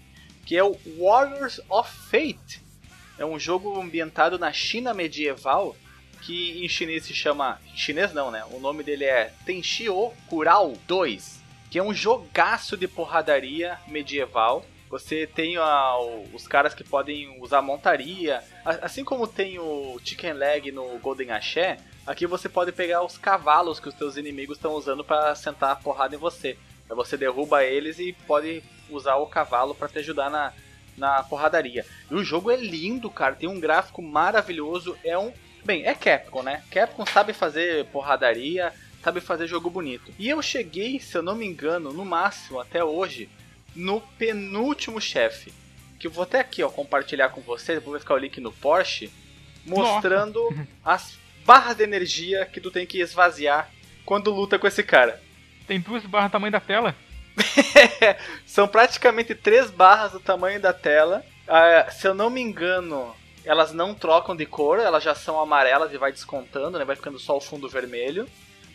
que 0.46 0.56
é 0.56 0.64
o 0.64 0.78
Warriors 1.00 1.60
of 1.68 1.92
Fate. 2.12 2.62
É 3.18 3.26
um 3.26 3.40
jogo 3.40 3.82
ambientado 3.82 4.38
na 4.38 4.54
China 4.54 4.94
medieval, 4.94 5.76
que 6.22 6.64
em 6.64 6.70
chinês 6.70 7.06
se 7.06 7.14
chama. 7.16 7.60
Chinês 7.76 8.14
não, 8.14 8.30
né? 8.30 8.46
O 8.52 8.60
nome 8.60 8.84
dele 8.84 9.06
é 9.06 9.34
Tenshio 9.48 10.14
Kurao 10.28 10.78
2, 10.88 11.42
que 11.72 11.80
é 11.80 11.84
um 11.84 11.96
jogaço 11.96 12.78
de 12.78 12.88
porradaria 12.88 13.80
medieval. 13.88 14.64
Você 14.92 15.26
tem 15.26 15.58
ah, 15.58 15.98
os 16.32 16.48
caras 16.48 16.76
que 16.76 16.84
podem 16.84 17.42
usar 17.42 17.64
montaria, 17.64 18.44
assim 18.64 19.04
como 19.04 19.26
tem 19.26 19.58
o 19.58 20.00
Chicken 20.06 20.34
Leg 20.34 20.72
no 20.72 21.00
Golden 21.00 21.32
Axé, 21.32 21.80
aqui 22.08 22.26
você 22.26 22.48
pode 22.48 22.72
pegar 22.72 23.04
os 23.04 23.17
cavalos 23.17 23.80
que 23.80 23.89
os 23.89 23.93
teus 23.93 24.15
inimigos 24.15 24.58
estão 24.58 24.74
usando 24.74 25.04
para 25.04 25.36
sentar 25.36 25.72
a 25.72 25.76
porrada 25.76 26.15
em 26.15 26.17
você. 26.17 26.58
Aí 26.89 26.96
você 26.96 27.17
derruba 27.17 27.65
eles 27.65 28.00
e 28.00 28.13
pode 28.26 28.63
usar 28.89 29.17
o 29.17 29.28
cavalo 29.28 29.76
para 29.76 29.89
te 29.89 30.00
ajudar 30.00 30.30
na, 30.30 30.54
na 30.98 31.22
porradaria. 31.24 31.86
E 32.10 32.15
o 32.15 32.24
jogo 32.24 32.50
é 32.50 32.56
lindo, 32.56 33.10
cara. 33.10 33.36
Tem 33.36 33.50
um 33.50 33.60
gráfico 33.60 34.02
maravilhoso. 34.02 34.98
É 35.04 35.17
um. 35.17 35.34
Bem, 35.65 35.86
é 35.86 35.93
Capcom, 35.93 36.41
né? 36.41 36.63
Capcom 36.72 37.06
sabe 37.06 37.34
fazer 37.34 37.86
porradaria, 37.88 38.74
sabe 39.04 39.20
fazer 39.20 39.46
jogo 39.46 39.70
bonito. 39.70 40.13
E 40.17 40.30
eu 40.30 40.41
cheguei, 40.41 41.02
se 41.02 41.17
eu 41.17 41.22
não 41.22 41.36
me 41.36 41.46
engano, 41.46 41.91
no 41.91 42.06
máximo 42.06 42.62
até 42.62 42.82
hoje, 42.82 43.30
no 43.76 44.00
penúltimo 44.17 45.02
chefe. 45.02 45.54
Que 46.00 46.08
eu 46.08 46.12
vou 46.12 46.24
até 46.24 46.39
aqui, 46.39 46.63
ó, 46.63 46.70
compartilhar 46.70 47.30
com 47.30 47.41
vocês. 47.41 47.84
Vou 47.84 48.00
ficar 48.00 48.13
o 48.13 48.17
link 48.17 48.39
no 48.39 48.54
Porsche. 48.54 49.12
Mostrando 49.65 50.39
as 50.86 51.17
barras 51.48 51.78
de 51.78 51.84
energia 51.84 52.46
que 52.46 52.60
tu 52.60 52.70
tem 52.70 52.86
que 52.86 53.00
esvaziar 53.00 53.72
quando 54.06 54.34
luta 54.34 54.60
com 54.60 54.68
esse 54.68 54.84
cara. 54.84 55.24
Tem 55.66 55.80
duas 55.80 56.06
barras 56.06 56.30
do 56.30 56.34
tamanho 56.34 56.52
da 56.52 56.60
tela. 56.60 56.94
São 58.46 58.68
praticamente 58.68 59.34
três 59.34 59.72
barras 59.72 60.12
do 60.12 60.20
tamanho 60.20 60.60
da 60.60 60.74
tela. 60.74 61.24
Ah, 61.48 61.88
se 61.90 62.06
eu 62.06 62.14
não 62.14 62.30
me 62.30 62.42
engano, 62.42 63.16
elas 63.46 63.72
não 63.72 63.96
trocam 63.96 64.36
de 64.36 64.46
cor, 64.46 64.80
elas 64.80 65.02
já 65.02 65.16
são 65.16 65.40
amarelas 65.40 65.94
e 65.94 65.98
vai 65.98 66.12
descontando, 66.12 66.78
né? 66.78 66.84
Vai 66.84 66.98
ficando 66.98 67.18
só 67.18 67.38
o 67.38 67.42
fundo 67.42 67.70
vermelho. 67.70 68.28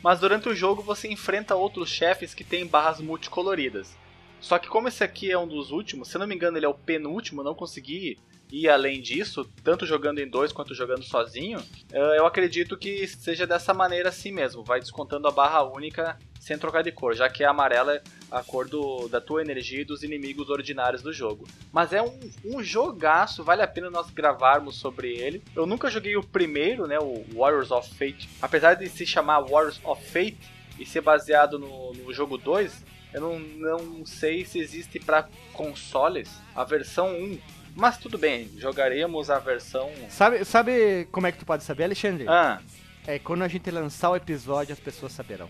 Mas 0.02 0.18
durante 0.18 0.48
o 0.48 0.54
jogo 0.54 0.82
você 0.82 1.08
enfrenta 1.08 1.54
outros 1.54 1.90
chefes 1.90 2.32
que 2.32 2.42
têm 2.42 2.66
barras 2.66 3.00
multicoloridas. 3.00 3.94
Só 4.40 4.58
que 4.58 4.68
como 4.68 4.88
esse 4.88 5.04
aqui 5.04 5.30
é 5.30 5.38
um 5.38 5.46
dos 5.46 5.70
últimos, 5.70 6.08
se 6.08 6.16
eu 6.16 6.20
não 6.20 6.26
me 6.26 6.34
engano 6.34 6.56
ele 6.56 6.64
é 6.64 6.68
o 6.68 6.74
penúltimo, 6.74 7.42
não 7.42 7.54
consegui 7.54 8.18
ir 8.52 8.68
além 8.68 9.00
disso, 9.00 9.50
tanto 9.64 9.86
jogando 9.86 10.18
em 10.18 10.28
dois 10.28 10.52
quanto 10.52 10.74
jogando 10.74 11.02
sozinho, 11.02 11.58
eh, 11.90 12.18
eu 12.18 12.26
acredito 12.26 12.76
que 12.76 13.06
seja 13.06 13.46
dessa 13.46 13.72
maneira 13.72 14.10
assim 14.10 14.30
mesmo, 14.30 14.62
vai 14.62 14.78
descontando 14.78 15.26
a 15.26 15.30
barra 15.30 15.62
única 15.62 16.18
sem 16.38 16.58
trocar 16.58 16.82
de 16.82 16.92
cor, 16.92 17.14
já 17.14 17.30
que 17.30 17.42
a 17.42 17.50
amarela 17.50 17.94
é 17.94 18.02
a 18.30 18.42
cor 18.42 18.68
do, 18.68 19.08
da 19.08 19.20
tua 19.20 19.40
energia 19.40 19.80
e 19.80 19.84
dos 19.84 20.02
inimigos 20.02 20.50
ordinários 20.50 21.00
do 21.00 21.12
jogo. 21.12 21.46
Mas 21.72 21.94
é 21.94 22.02
um, 22.02 22.18
um 22.44 22.62
jogaço, 22.62 23.42
vale 23.42 23.62
a 23.62 23.68
pena 23.68 23.88
nós 23.88 24.10
gravarmos 24.10 24.76
sobre 24.76 25.16
ele. 25.16 25.42
Eu 25.56 25.64
nunca 25.64 25.88
joguei 25.88 26.16
o 26.16 26.22
primeiro, 26.22 26.86
né, 26.86 26.98
o 26.98 27.24
Warriors 27.34 27.70
of 27.70 27.88
Fate, 27.94 28.28
apesar 28.40 28.74
de 28.74 28.86
se 28.88 29.06
chamar 29.06 29.40
Warriors 29.40 29.80
of 29.82 30.04
Fate 30.04 30.38
e 30.78 30.84
ser 30.84 31.00
baseado 31.00 31.58
no, 31.58 31.92
no 31.92 32.12
jogo 32.12 32.36
2, 32.36 32.84
eu 33.14 33.20
não, 33.20 33.38
não 33.38 34.06
sei 34.06 34.44
se 34.44 34.58
existe 34.58 34.98
para 34.98 35.28
consoles 35.52 36.30
a 36.54 36.64
versão 36.64 37.14
1. 37.14 37.38
Mas 37.74 37.96
tudo 37.98 38.18
bem, 38.18 38.50
jogaremos 38.58 39.30
a 39.30 39.38
versão. 39.38 39.90
Sabe, 40.10 40.44
sabe 40.44 41.08
como 41.10 41.26
é 41.26 41.32
que 41.32 41.38
tu 41.38 41.46
pode 41.46 41.64
saber, 41.64 41.84
Alexandre? 41.84 42.26
Ah, 42.28 42.60
É 43.06 43.18
quando 43.18 43.42
a 43.42 43.48
gente 43.48 43.70
lançar 43.70 44.10
o 44.10 44.16
episódio, 44.16 44.72
as 44.72 44.78
pessoas 44.80 45.12
saberão. 45.12 45.48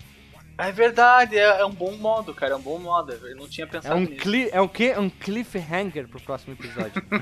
é 0.56 0.70
verdade, 0.70 1.36
é, 1.36 1.42
é 1.60 1.64
um 1.64 1.72
bom 1.72 1.92
modo, 1.96 2.32
cara, 2.34 2.52
é 2.52 2.56
um 2.56 2.60
bom 2.62 2.78
modo. 2.78 3.12
Eu 3.12 3.36
não 3.36 3.48
tinha 3.48 3.64
É 3.66 3.68
pensado 3.68 3.96
um, 3.96 4.00
nisso. 4.00 4.48
é 4.52 4.60
um 4.60 4.68
quê? 4.68 4.92
É 4.94 5.00
um 5.00 5.10
cliffhanger 5.10 6.06
pro 6.08 6.20
próximo 6.20 6.54
episódio. 6.54 7.02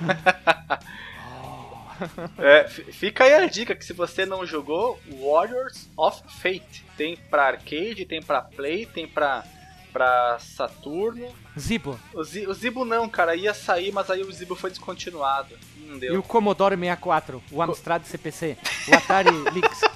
É, 2.38 2.66
fi- 2.66 2.90
fica 2.92 3.24
aí 3.24 3.34
a 3.34 3.46
dica 3.46 3.74
que 3.74 3.84
se 3.84 3.92
você 3.92 4.24
não 4.24 4.46
jogou, 4.46 4.98
Warriors 5.22 5.86
of 5.96 6.22
Fate. 6.40 6.82
Tem 6.96 7.14
pra 7.14 7.44
arcade, 7.48 8.06
tem 8.06 8.22
pra 8.22 8.40
play, 8.40 8.86
tem 8.86 9.06
pra, 9.06 9.44
pra 9.92 10.38
Saturno. 10.40 11.32
Zibo. 11.58 11.98
O, 12.14 12.22
Zi- 12.24 12.46
o 12.46 12.54
Zibo 12.54 12.84
não, 12.84 13.08
cara, 13.08 13.34
ia 13.36 13.52
sair, 13.54 13.92
mas 13.92 14.10
aí 14.10 14.22
o 14.22 14.32
Zibo 14.32 14.54
foi 14.54 14.70
descontinuado. 14.70 15.56
Não 15.78 15.96
E 15.96 16.00
deu. 16.00 16.20
o 16.20 16.22
Commodore 16.22 16.76
64, 16.76 17.42
o 17.50 17.62
Amstrad 17.62 18.02
CPC, 18.04 18.56
o 18.88 18.94
Atari 18.94 19.30
Lynx. 19.52 19.80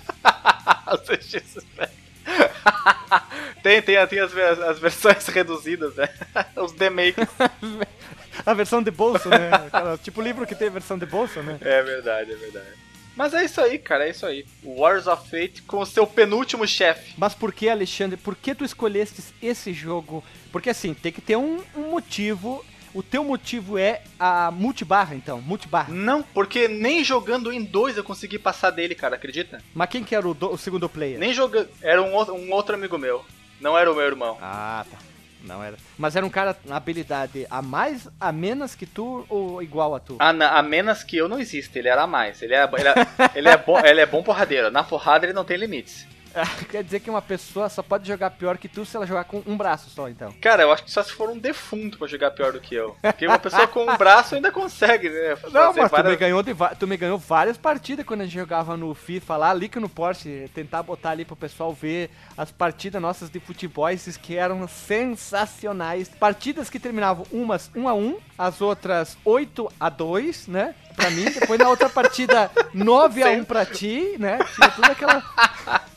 Tem, 3.62 3.80
tem, 3.80 4.06
tem 4.06 4.18
as, 4.20 4.36
as 4.36 4.78
versões 4.78 5.26
reduzidas, 5.28 5.94
né? 5.94 6.08
Os 6.56 6.72
demakes. 6.72 7.26
A 8.44 8.52
versão 8.52 8.82
de 8.82 8.90
bolso, 8.90 9.28
né? 9.28 9.48
Aquela- 9.52 9.96
tipo 9.98 10.20
livro 10.20 10.46
que 10.46 10.54
tem 10.54 10.68
versão 10.68 10.98
de 10.98 11.06
bolso, 11.06 11.40
né? 11.42 11.56
É 11.62 11.82
verdade, 11.82 12.32
é 12.32 12.36
verdade. 12.36 12.66
Mas 13.16 13.32
é 13.34 13.44
isso 13.44 13.60
aí, 13.60 13.78
cara, 13.78 14.06
é 14.06 14.10
isso 14.10 14.26
aí. 14.26 14.44
Warriors 14.64 15.06
of 15.06 15.28
Fate 15.30 15.62
com 15.62 15.78
o 15.80 15.86
seu 15.86 16.06
penúltimo 16.06 16.66
chefe. 16.66 17.14
Mas 17.16 17.34
por 17.34 17.52
que, 17.52 17.68
Alexandre, 17.68 18.16
por 18.16 18.34
que 18.34 18.54
tu 18.54 18.64
escolheste 18.64 19.22
esse 19.42 19.72
jogo? 19.72 20.22
Porque 20.50 20.70
assim, 20.70 20.94
tem 20.94 21.12
que 21.12 21.20
ter 21.20 21.36
um, 21.36 21.62
um 21.76 21.90
motivo. 21.90 22.64
O 22.92 23.02
teu 23.02 23.24
motivo 23.24 23.76
é 23.76 24.02
a 24.20 24.52
multibarra, 24.52 25.16
então, 25.16 25.40
multibarra. 25.40 25.92
Não, 25.92 26.22
porque 26.22 26.68
nem 26.68 27.02
jogando 27.02 27.52
em 27.52 27.62
dois 27.64 27.96
eu 27.96 28.04
consegui 28.04 28.38
passar 28.38 28.70
dele, 28.70 28.94
cara, 28.94 29.16
acredita? 29.16 29.60
Mas 29.74 29.88
quem 29.90 30.04
que 30.04 30.14
era 30.14 30.28
o, 30.28 30.32
do- 30.32 30.52
o 30.52 30.56
segundo 30.58 30.88
player? 30.88 31.18
Nem 31.18 31.34
jogando. 31.34 31.68
Era 31.82 32.00
um 32.02 32.14
um 32.14 32.52
outro 32.52 32.74
amigo 32.76 32.96
meu. 32.96 33.24
Não 33.60 33.76
era 33.76 33.90
o 33.90 33.96
meu 33.96 34.04
irmão. 34.04 34.38
Ah, 34.40 34.84
tá. 34.88 34.98
Não 35.44 35.62
era. 35.62 35.76
Mas 35.98 36.16
era 36.16 36.24
um 36.24 36.30
cara 36.30 36.56
na 36.64 36.76
habilidade 36.76 37.46
a 37.50 37.60
mais, 37.60 38.08
a 38.18 38.32
menos 38.32 38.74
que 38.74 38.86
tu 38.86 39.26
ou 39.28 39.62
igual 39.62 39.94
a 39.94 40.00
tu? 40.00 40.16
A, 40.18 40.32
na- 40.32 40.58
a 40.58 40.62
menos 40.62 41.04
que 41.04 41.16
eu 41.18 41.28
não 41.28 41.38
existe, 41.38 41.78
ele 41.78 41.88
era 41.88 42.02
a 42.02 42.06
mais. 42.06 42.40
Ele 42.40 42.54
é, 42.54 42.62
ele 42.64 42.88
é, 42.88 42.94
ele 43.34 43.48
é, 43.48 43.56
bom, 43.56 43.78
ele 43.78 44.00
é 44.00 44.06
bom 44.06 44.22
porradeiro. 44.22 44.70
Na 44.70 44.82
porrada 44.82 45.26
ele 45.26 45.32
não 45.34 45.44
tem 45.44 45.56
limites. 45.58 46.06
Quer 46.70 46.82
dizer 46.82 47.00
que 47.00 47.10
uma 47.10 47.22
pessoa 47.22 47.68
só 47.68 47.82
pode 47.82 48.06
jogar 48.06 48.30
pior 48.30 48.58
que 48.58 48.68
tu 48.68 48.84
se 48.84 48.96
ela 48.96 49.06
jogar 49.06 49.24
com 49.24 49.42
um 49.46 49.56
braço 49.56 49.90
só, 49.90 50.08
então. 50.08 50.32
Cara, 50.40 50.62
eu 50.62 50.72
acho 50.72 50.84
que 50.84 50.90
só 50.90 51.02
se 51.02 51.12
for 51.12 51.30
um 51.30 51.38
defunto 51.38 51.98
pra 51.98 52.06
jogar 52.06 52.30
pior 52.32 52.52
do 52.52 52.60
que 52.60 52.74
eu. 52.74 52.96
Porque 53.00 53.26
uma 53.26 53.38
pessoa 53.38 53.66
com 53.66 53.82
um 53.84 53.96
braço 53.96 54.34
ainda 54.34 54.50
consegue, 54.50 55.08
né? 55.08 55.36
Não, 55.52 55.72
mas 55.72 55.74
tu, 55.74 55.82
me 55.82 55.88
várias- 55.88 56.18
ganhou 56.18 56.42
de 56.42 56.54
tu 56.78 56.86
me 56.86 56.96
ganhou 56.96 57.18
várias 57.18 57.56
partidas 57.56 58.04
quando 58.04 58.22
a 58.22 58.24
gente 58.24 58.34
jogava 58.34 58.76
no 58.76 58.94
FIFA 58.94 59.36
lá, 59.36 59.50
ali 59.50 59.68
que 59.68 59.78
no 59.80 59.88
Porsche, 59.88 60.50
tentar 60.54 60.82
botar 60.82 61.10
ali 61.10 61.24
pro 61.24 61.36
pessoal 61.36 61.72
ver 61.72 62.10
as 62.36 62.50
partidas 62.50 63.00
nossas 63.00 63.30
de 63.30 63.38
futebol, 63.40 63.88
esses 63.88 64.16
que 64.16 64.36
eram 64.36 64.66
sensacionais. 64.68 66.08
Partidas 66.08 66.68
que 66.70 66.78
terminavam 66.78 67.24
umas 67.32 67.70
1 67.74 67.88
a 67.88 67.94
1 67.94 68.18
as 68.36 68.60
outras 68.60 69.16
8 69.24 69.70
a 69.78 69.88
2 69.88 70.48
né? 70.48 70.74
Pra 70.96 71.10
mim, 71.10 71.24
depois 71.24 71.58
na 71.58 71.68
outra 71.68 71.88
partida 71.88 72.50
9 72.72 73.22
a 73.22 73.30
1 73.30 73.44
pra 73.44 73.66
ti, 73.66 74.16
né? 74.18 74.38
Tinha 74.54 74.70
tudo 74.70 74.90
aquela. 74.90 75.22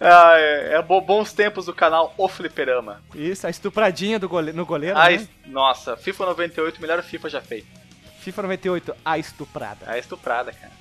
Ah, 0.00 0.34
é, 0.36 0.74
é 0.74 0.82
bo- 0.82 1.00
bons 1.00 1.32
tempos 1.32 1.66
do 1.66 1.74
canal 1.74 2.12
O 2.18 2.28
Fliperama. 2.28 3.02
Isso, 3.14 3.46
a 3.46 3.50
estupradinha 3.50 4.18
do 4.18 4.28
gole... 4.28 4.52
no 4.52 4.66
goleiro, 4.66 4.96
Ai, 4.98 5.18
né? 5.18 5.28
Nossa, 5.46 5.96
FIFA 5.96 6.26
98, 6.26 6.80
melhor 6.80 7.02
FIFA 7.02 7.30
já 7.30 7.40
feito. 7.40 7.66
FIFA 8.20 8.42
98, 8.42 8.96
a 9.04 9.18
estuprada. 9.18 9.88
A 9.90 9.98
estuprada, 9.98 10.52
cara. 10.52 10.72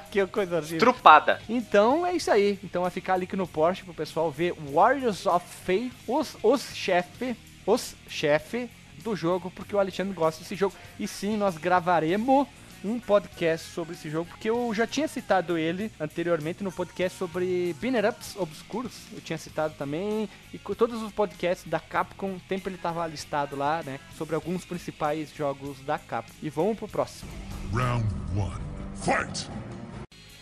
que 0.10 0.26
coisa 0.26 0.56
horrível. 0.56 0.78
Trupada. 0.78 1.40
Então 1.48 2.06
é 2.06 2.14
isso 2.14 2.30
aí. 2.30 2.58
Então 2.64 2.82
vai 2.82 2.90
ficar 2.90 3.14
ali 3.14 3.28
no 3.34 3.46
Porsche 3.46 3.84
pro 3.84 3.92
pessoal 3.94 4.30
ver 4.30 4.54
Warriors 4.72 5.26
of 5.26 5.44
Fate, 5.64 5.92
os, 6.08 6.36
os 6.42 6.74
chefe, 6.74 7.36
os 7.66 7.94
chefe 8.08 8.68
do 9.04 9.14
jogo, 9.14 9.50
porque 9.50 9.76
o 9.76 9.78
Alexandre 9.78 10.14
gosta 10.14 10.42
desse 10.42 10.56
jogo. 10.56 10.74
E 10.98 11.06
sim, 11.06 11.36
nós 11.36 11.56
gravaremos 11.56 12.48
um 12.84 13.00
podcast 13.00 13.70
sobre 13.70 13.94
esse 13.94 14.10
jogo, 14.10 14.28
porque 14.28 14.50
eu 14.50 14.72
já 14.74 14.86
tinha 14.86 15.08
citado 15.08 15.56
ele 15.56 15.90
anteriormente 15.98 16.62
no 16.62 16.70
podcast 16.70 17.18
sobre 17.18 17.74
Binner 17.80 18.04
Ups 18.06 18.36
Obscuros. 18.36 18.92
Eu 19.12 19.22
tinha 19.22 19.38
citado 19.38 19.74
também, 19.78 20.28
e 20.52 20.58
todos 20.58 21.02
os 21.02 21.10
podcasts 21.12 21.66
da 21.66 21.80
Capcom, 21.80 22.38
sempre 22.46 22.70
ele 22.70 22.76
estava 22.76 23.06
listado 23.06 23.56
lá, 23.56 23.82
né? 23.82 23.98
Sobre 24.18 24.34
alguns 24.34 24.64
principais 24.64 25.34
jogos 25.34 25.80
da 25.80 25.98
Capcom. 25.98 26.34
E 26.42 26.50
vamos 26.50 26.76
pro 26.76 26.88
próximo. 26.88 27.30
Round 27.72 28.06
one. 28.36 28.62
Fight! 28.96 29.48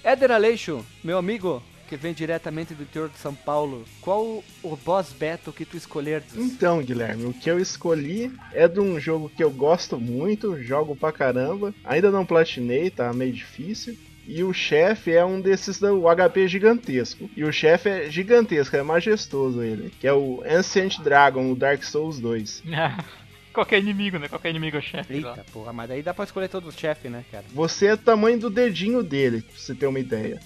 Éder 0.03 0.33
Aleixo, 0.33 0.85
meu 1.05 1.17
amigo, 1.17 1.63
que 1.93 1.97
vem 1.99 2.15
diretamente 2.15 2.73
do 2.73 2.85
interior 2.85 3.11
de 3.11 3.19
São 3.19 3.35
Paulo, 3.35 3.85
qual 4.01 4.43
o 4.63 4.77
boss 4.77 5.13
battle 5.13 5.53
que 5.53 5.67
tu 5.67 5.77
escolherdes? 5.77 6.35
Então, 6.35 6.83
Guilherme, 6.83 7.27
o 7.27 7.35
que 7.35 7.51
eu 7.51 7.61
escolhi 7.61 8.33
é 8.55 8.67
de 8.67 8.81
um 8.81 8.99
jogo 8.99 9.29
que 9.29 9.45
eu 9.45 9.51
gosto 9.51 10.01
muito, 10.01 10.63
jogo 10.63 10.97
pra 10.97 11.13
caramba. 11.13 11.75
Ainda 11.85 12.11
não 12.11 12.25
platinei, 12.25 12.89
tá 12.89 13.13
meio 13.13 13.35
difícil. 13.35 13.95
E 14.27 14.43
o 14.43 14.55
chefe 14.55 15.13
é 15.13 15.23
um 15.23 15.39
desses 15.39 15.79
do 15.79 16.05
HP 16.05 16.49
gigantesco. 16.49 17.29
E 17.37 17.45
o 17.45 17.53
chefe 17.53 17.91
é 17.91 18.11
gigantesco, 18.11 18.75
é 18.75 18.83
majestoso 18.83 19.63
ele. 19.63 19.93
Que 20.01 20.07
é 20.07 20.15
o 20.15 20.43
Ancient 20.49 20.99
Dragon, 21.01 21.53
o 21.53 21.55
Dark 21.55 21.83
Souls 21.83 22.19
2. 22.19 22.63
Qualquer 23.53 23.81
inimigo, 23.81 24.19
né? 24.19 24.29
Qualquer 24.29 24.49
inimigo 24.49 24.79
é 24.79 24.81
o 24.81 24.83
chefe. 24.83 25.21
lá. 25.21 25.33
Eita 25.37 25.45
porra, 25.53 25.75
mas 25.75 25.91
daí 25.91 26.03
dá 26.03 26.15
pra 26.15 26.25
escolher 26.25 26.49
todos 26.49 26.71
os 26.71 26.81
chefes, 26.81 27.13
né, 27.13 27.23
cara? 27.31 27.45
Você 27.53 27.89
é 27.89 27.97
do 27.97 28.03
tamanho 28.03 28.39
do 28.39 28.49
dedinho 28.49 29.03
dele, 29.03 29.43
pra 29.43 29.59
você 29.59 29.75
ter 29.75 29.87
uma 29.87 30.01
ideia. 30.01 30.41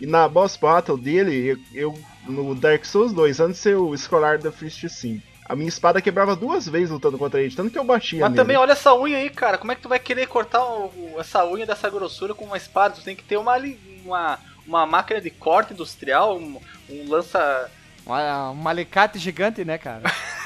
E 0.00 0.06
na 0.06 0.28
boss 0.28 0.56
battle 0.56 0.96
dele, 0.96 1.58
eu, 1.74 1.92
eu- 1.92 1.98
no 2.26 2.54
Dark 2.54 2.84
Souls 2.84 3.12
2, 3.12 3.40
antes 3.40 3.56
de 3.56 3.62
ser 3.62 3.76
o 3.76 3.94
escolar 3.94 4.38
da 4.38 4.52
Fist 4.52 4.86
Sim, 4.88 5.20
a 5.48 5.56
minha 5.56 5.68
espada 5.68 6.00
quebrava 6.02 6.36
duas 6.36 6.68
vezes 6.68 6.90
lutando 6.90 7.16
contra 7.18 7.40
ele, 7.40 7.54
tanto 7.54 7.70
que 7.70 7.78
eu 7.78 7.84
batia 7.84 8.20
Mas 8.20 8.30
nele. 8.30 8.42
também 8.42 8.56
olha 8.56 8.72
essa 8.72 8.94
unha 8.94 9.16
aí, 9.16 9.30
cara. 9.30 9.56
Como 9.58 9.72
é 9.72 9.74
que 9.74 9.80
tu 9.80 9.88
vai 9.88 9.98
querer 9.98 10.26
cortar 10.26 10.62
o- 10.62 11.16
essa 11.18 11.44
unha 11.46 11.64
dessa 11.66 11.88
grossura 11.88 12.34
com 12.34 12.44
uma 12.44 12.56
espada? 12.58 12.94
Tu 12.96 13.02
tem 13.02 13.16
que 13.16 13.24
ter 13.24 13.38
uma, 13.38 13.56
uma, 14.04 14.38
uma 14.66 14.86
máquina 14.86 15.20
de 15.20 15.30
corte 15.30 15.72
industrial, 15.72 16.36
um, 16.38 16.60
um 16.90 17.08
lança. 17.08 17.70
Um, 18.06 18.12
um 18.62 18.68
alicate 18.68 19.18
gigante, 19.18 19.64
né, 19.64 19.78
cara? 19.78 20.02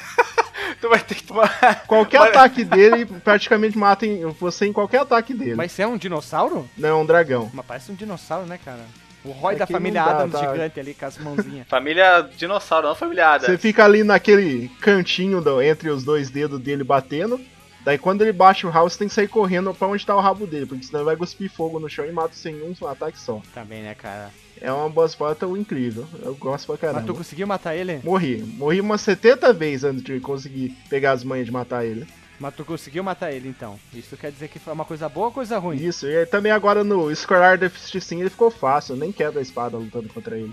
Tu 0.80 0.88
vai 0.88 0.98
ter 0.98 1.14
que 1.14 1.22
tomar. 1.22 1.84
Qualquer 1.86 2.18
Mas- 2.18 2.28
ataque 2.30 2.64
dele 2.64 3.04
praticamente 3.06 3.78
mata 3.78 4.04
em- 4.04 4.24
você 4.32 4.66
em 4.66 4.72
qualquer 4.72 5.00
ataque 5.02 5.32
dele. 5.32 5.54
Mas 5.54 5.70
você 5.70 5.82
é 5.82 5.86
um 5.86 5.96
dinossauro? 5.96 6.68
Não, 6.76 6.88
é 6.88 6.94
um 6.94 7.06
dragão. 7.06 7.48
Mas 7.54 7.64
parece 7.66 7.92
um 7.92 7.94
dinossauro, 7.94 8.46
né, 8.46 8.58
cara? 8.64 8.80
O 9.24 9.30
Roy 9.30 9.54
É 9.54 9.58
da 9.58 9.66
família 9.66 10.02
dá, 10.04 10.11
Adams 10.11 10.32
tá? 10.32 10.40
gigante 10.52 10.80
ali 10.80 10.94
com 10.94 11.06
as 11.06 11.18
mãozinhas. 11.18 11.66
Família 11.70 12.28
dinossauro, 12.37 12.88
não 12.88 12.94
familiada. 12.94 13.46
Você 13.46 13.56
fica 13.56 13.85
ali 13.85 14.02
naquele 14.02 14.68
cantinho 14.80 15.40
do- 15.40 15.62
entre 15.62 15.90
os 15.90 16.02
dois 16.04 16.28
dedos 16.30 16.58
dele 16.61 16.82
batendo. 16.82 17.40
Daí 17.85 17.98
quando 17.98 18.22
ele 18.22 18.32
baixa 18.32 18.66
o 18.68 18.70
você 18.70 18.98
tem 18.98 19.08
que 19.08 19.14
sair 19.14 19.26
correndo 19.28 19.74
pra 19.74 19.88
onde 19.88 20.06
tá 20.06 20.14
o 20.16 20.20
rabo 20.20 20.46
dele, 20.46 20.66
porque 20.66 20.85
senão 20.85 21.00
ele 21.00 21.06
vai 21.06 21.16
cuspir 21.16 21.50
fogo 21.50 21.80
no 21.80 21.88
chão 21.88 22.04
e 22.06 22.12
mata 22.12 22.32
sem 22.35 22.54
um 22.62 22.87
ataque 22.87 23.18
só. 23.18 23.40
Também, 23.52 23.82
né, 23.82 23.94
cara? 23.94 24.30
É 24.61 24.72
uma 24.72 24.88
boss 24.88 25.16
battle 25.16 25.56
incrível. 25.56 26.06
Eu 26.22 26.37
gosto 26.37 26.66
pra 26.66 26.74
Mas 26.74 26.80
tu 26.80 26.94
caramba. 26.94 27.14
conseguiu 27.14 27.46
matar 27.48 27.74
ele? 27.74 28.00
Morri. 28.04 28.37
Morri 28.56 28.80
umas 28.80 29.00
70 29.00 29.52
vezes 29.52 29.82
antes 29.82 30.02
de 30.04 30.20
conseguir 30.20 30.76
pegar 30.88 31.11
as 31.11 31.24
manhas 31.24 31.46
de 31.46 31.52
matar 31.52 31.85
ele. 31.85 32.06
Mas 32.42 32.57
tu 32.57 32.64
conseguiu 32.64 33.05
matar 33.05 33.31
ele, 33.31 33.48
então. 33.48 33.78
Isso 33.94 34.16
quer 34.16 34.33
dizer 34.33 34.48
que 34.48 34.59
foi 34.59 34.72
uma 34.72 34.85
coisa 34.85 35.09
boa 35.09 35.26
ou 35.26 35.33
coisa 35.33 35.61
ruim? 35.61 35.76
Isso, 35.76 36.09
e 36.09 36.26
também 36.26 36.50
agora 36.50 36.83
no 36.83 37.14
Scorar 37.14 37.57
Deficit 37.57 38.00
Sim 38.00 38.20
ele 38.20 38.31
ficou 38.31 38.50
fácil, 38.50 38.94
eu 38.94 38.98
nem 38.98 39.12
quebro 39.12 39.38
a 39.38 39.42
espada 39.42 39.76
lutando 39.76 40.09
contra 40.09 40.37
ele. 40.37 40.52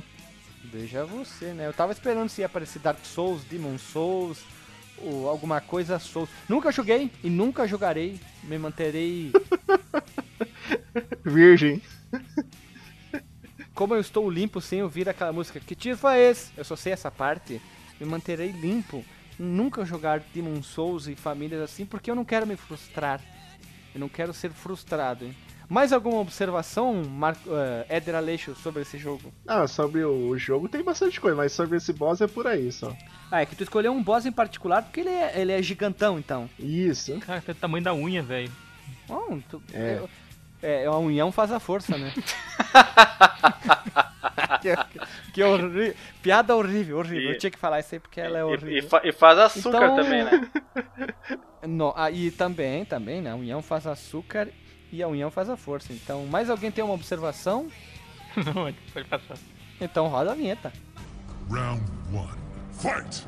Veja 0.66 1.04
você, 1.04 1.46
né? 1.48 1.66
Eu 1.66 1.74
tava 1.74 1.92
esperando 1.92 2.30
se 2.30 2.42
ia 2.42 2.46
aparecer 2.46 2.78
Dark 2.78 3.04
Souls, 3.04 3.44
Demon 3.44 3.80
Souls, 3.80 4.38
ou 5.00 5.28
alguma 5.28 5.60
coisa 5.60 5.98
Souls. 5.98 6.30
Nunca 6.48 6.72
joguei 6.72 7.10
e 7.24 7.30
nunca 7.30 7.68
jogarei. 7.68 8.20
Me 8.44 8.60
manterei. 8.60 9.32
Virgem. 11.26 11.82
Como 13.74 13.96
eu 13.96 14.00
estou 14.00 14.30
limpo 14.30 14.62
sem 14.62 14.84
ouvir 14.84 15.10
aquela 15.10 15.34
música. 15.34 15.60
Que 15.60 15.74
tiro 15.74 15.98
foi 15.98 16.20
esse? 16.20 16.52
Eu 16.56 16.64
só 16.64 16.76
sei 16.76 16.94
essa 16.94 17.10
parte. 17.10 17.60
Me 18.00 18.06
manterei 18.06 18.52
limpo. 18.52 19.04
Nunca 19.40 19.86
jogar 19.86 20.22
Demon 20.34 20.62
Souls 20.62 21.08
e 21.08 21.16
famílias 21.16 21.62
assim, 21.62 21.86
porque 21.86 22.12
eu 22.12 22.16
não 22.16 22.26
quero 22.26 22.46
me 22.46 22.58
frustrar. 22.58 23.22
Eu 23.96 24.00
não 24.02 24.10
quero 24.10 24.34
ser 24.34 24.52
frustrado, 24.52 25.26
hein? 25.26 25.36
Mais 25.70 25.94
alguma 25.94 26.18
observação, 26.20 27.04
Marco, 27.04 27.48
uh, 27.50 27.86
Éder 27.88 28.16
Aleixo, 28.16 28.56
sobre 28.56 28.82
esse 28.82 28.98
jogo? 28.98 29.32
Ah, 29.48 29.68
sobre 29.68 30.04
o 30.04 30.36
jogo 30.36 30.68
tem 30.68 30.84
bastante 30.84 31.22
coisa, 31.22 31.38
mas 31.38 31.52
sobre 31.52 31.78
esse 31.78 31.94
boss 31.94 32.22
é 32.22 32.28
por 32.28 32.48
aí 32.48 32.72
só. 32.72 32.96
Ah, 33.32 33.42
é 33.42 33.46
que 33.46 33.56
tu 33.56 33.62
escolheu 33.64 33.92
um 33.92 34.02
boss 34.04 34.26
em 34.26 34.32
particular 34.32 34.82
porque 34.82 35.00
ele 35.02 35.10
é, 35.10 35.40
ele 35.40 35.52
é 35.52 35.62
gigantão, 35.62 36.18
então. 36.18 36.50
Isso. 36.58 37.18
Cara, 37.20 37.40
tem 37.40 37.54
o 37.54 37.58
tamanho 37.58 37.84
da 37.84 37.94
unha, 37.94 38.24
velho. 38.24 38.52
Bom, 39.08 39.40
tu, 39.48 39.62
É. 39.72 39.78
é. 39.78 40.04
É, 40.62 40.86
a 40.86 40.96
união 40.98 41.32
faz 41.32 41.52
a 41.52 41.60
força, 41.60 41.98
né? 41.98 42.14
que 44.62 44.76
que 45.34 45.44
horrível. 45.44 45.94
Piada 46.22 46.56
horrível, 46.56 46.98
horrível. 47.00 47.32
E- 47.32 47.34
Eu 47.34 47.38
tinha 47.38 47.52
que 47.52 47.58
falar 47.58 47.80
isso 47.80 47.96
aí 47.96 48.00
porque 48.00 48.20
ela 48.20 48.38
é 48.38 48.42
E, 48.42 48.44
horrível. 48.44 48.78
e 48.78 48.82
fa- 48.82 49.02
e 49.04 49.12
faz 49.12 49.38
açúcar 49.40 49.78
Então- 49.86 49.96
também, 49.96 50.24
né? 50.24 50.50
No, 51.68 51.94
ah, 51.98 52.10
e 52.10 52.32
também, 52.32 52.86
também, 52.86 53.22
né? 53.22 53.32
A 53.32 53.36
união 53.36 53.62
faz 53.62 53.86
açúcar 53.86 54.48
e 54.94 55.04
a 55.04 55.08
união 55.10 55.30
faz 55.30 55.50
a 55.50 55.58
força. 55.58 55.92
Então, 55.92 56.26
mais 56.26 56.50
alguém 56.50 56.72
tem 56.72 56.82
uma 56.84 56.94
observação? 56.94 57.68
Não, 58.38 58.74
pode 58.94 59.08
passar. 59.10 59.38
Então 59.82 60.08
roda 60.08 60.32
a 60.32 60.36
vinheta. 60.36 60.72
Round 61.50 61.84
one. 62.14 62.32
Fight! 62.72 63.28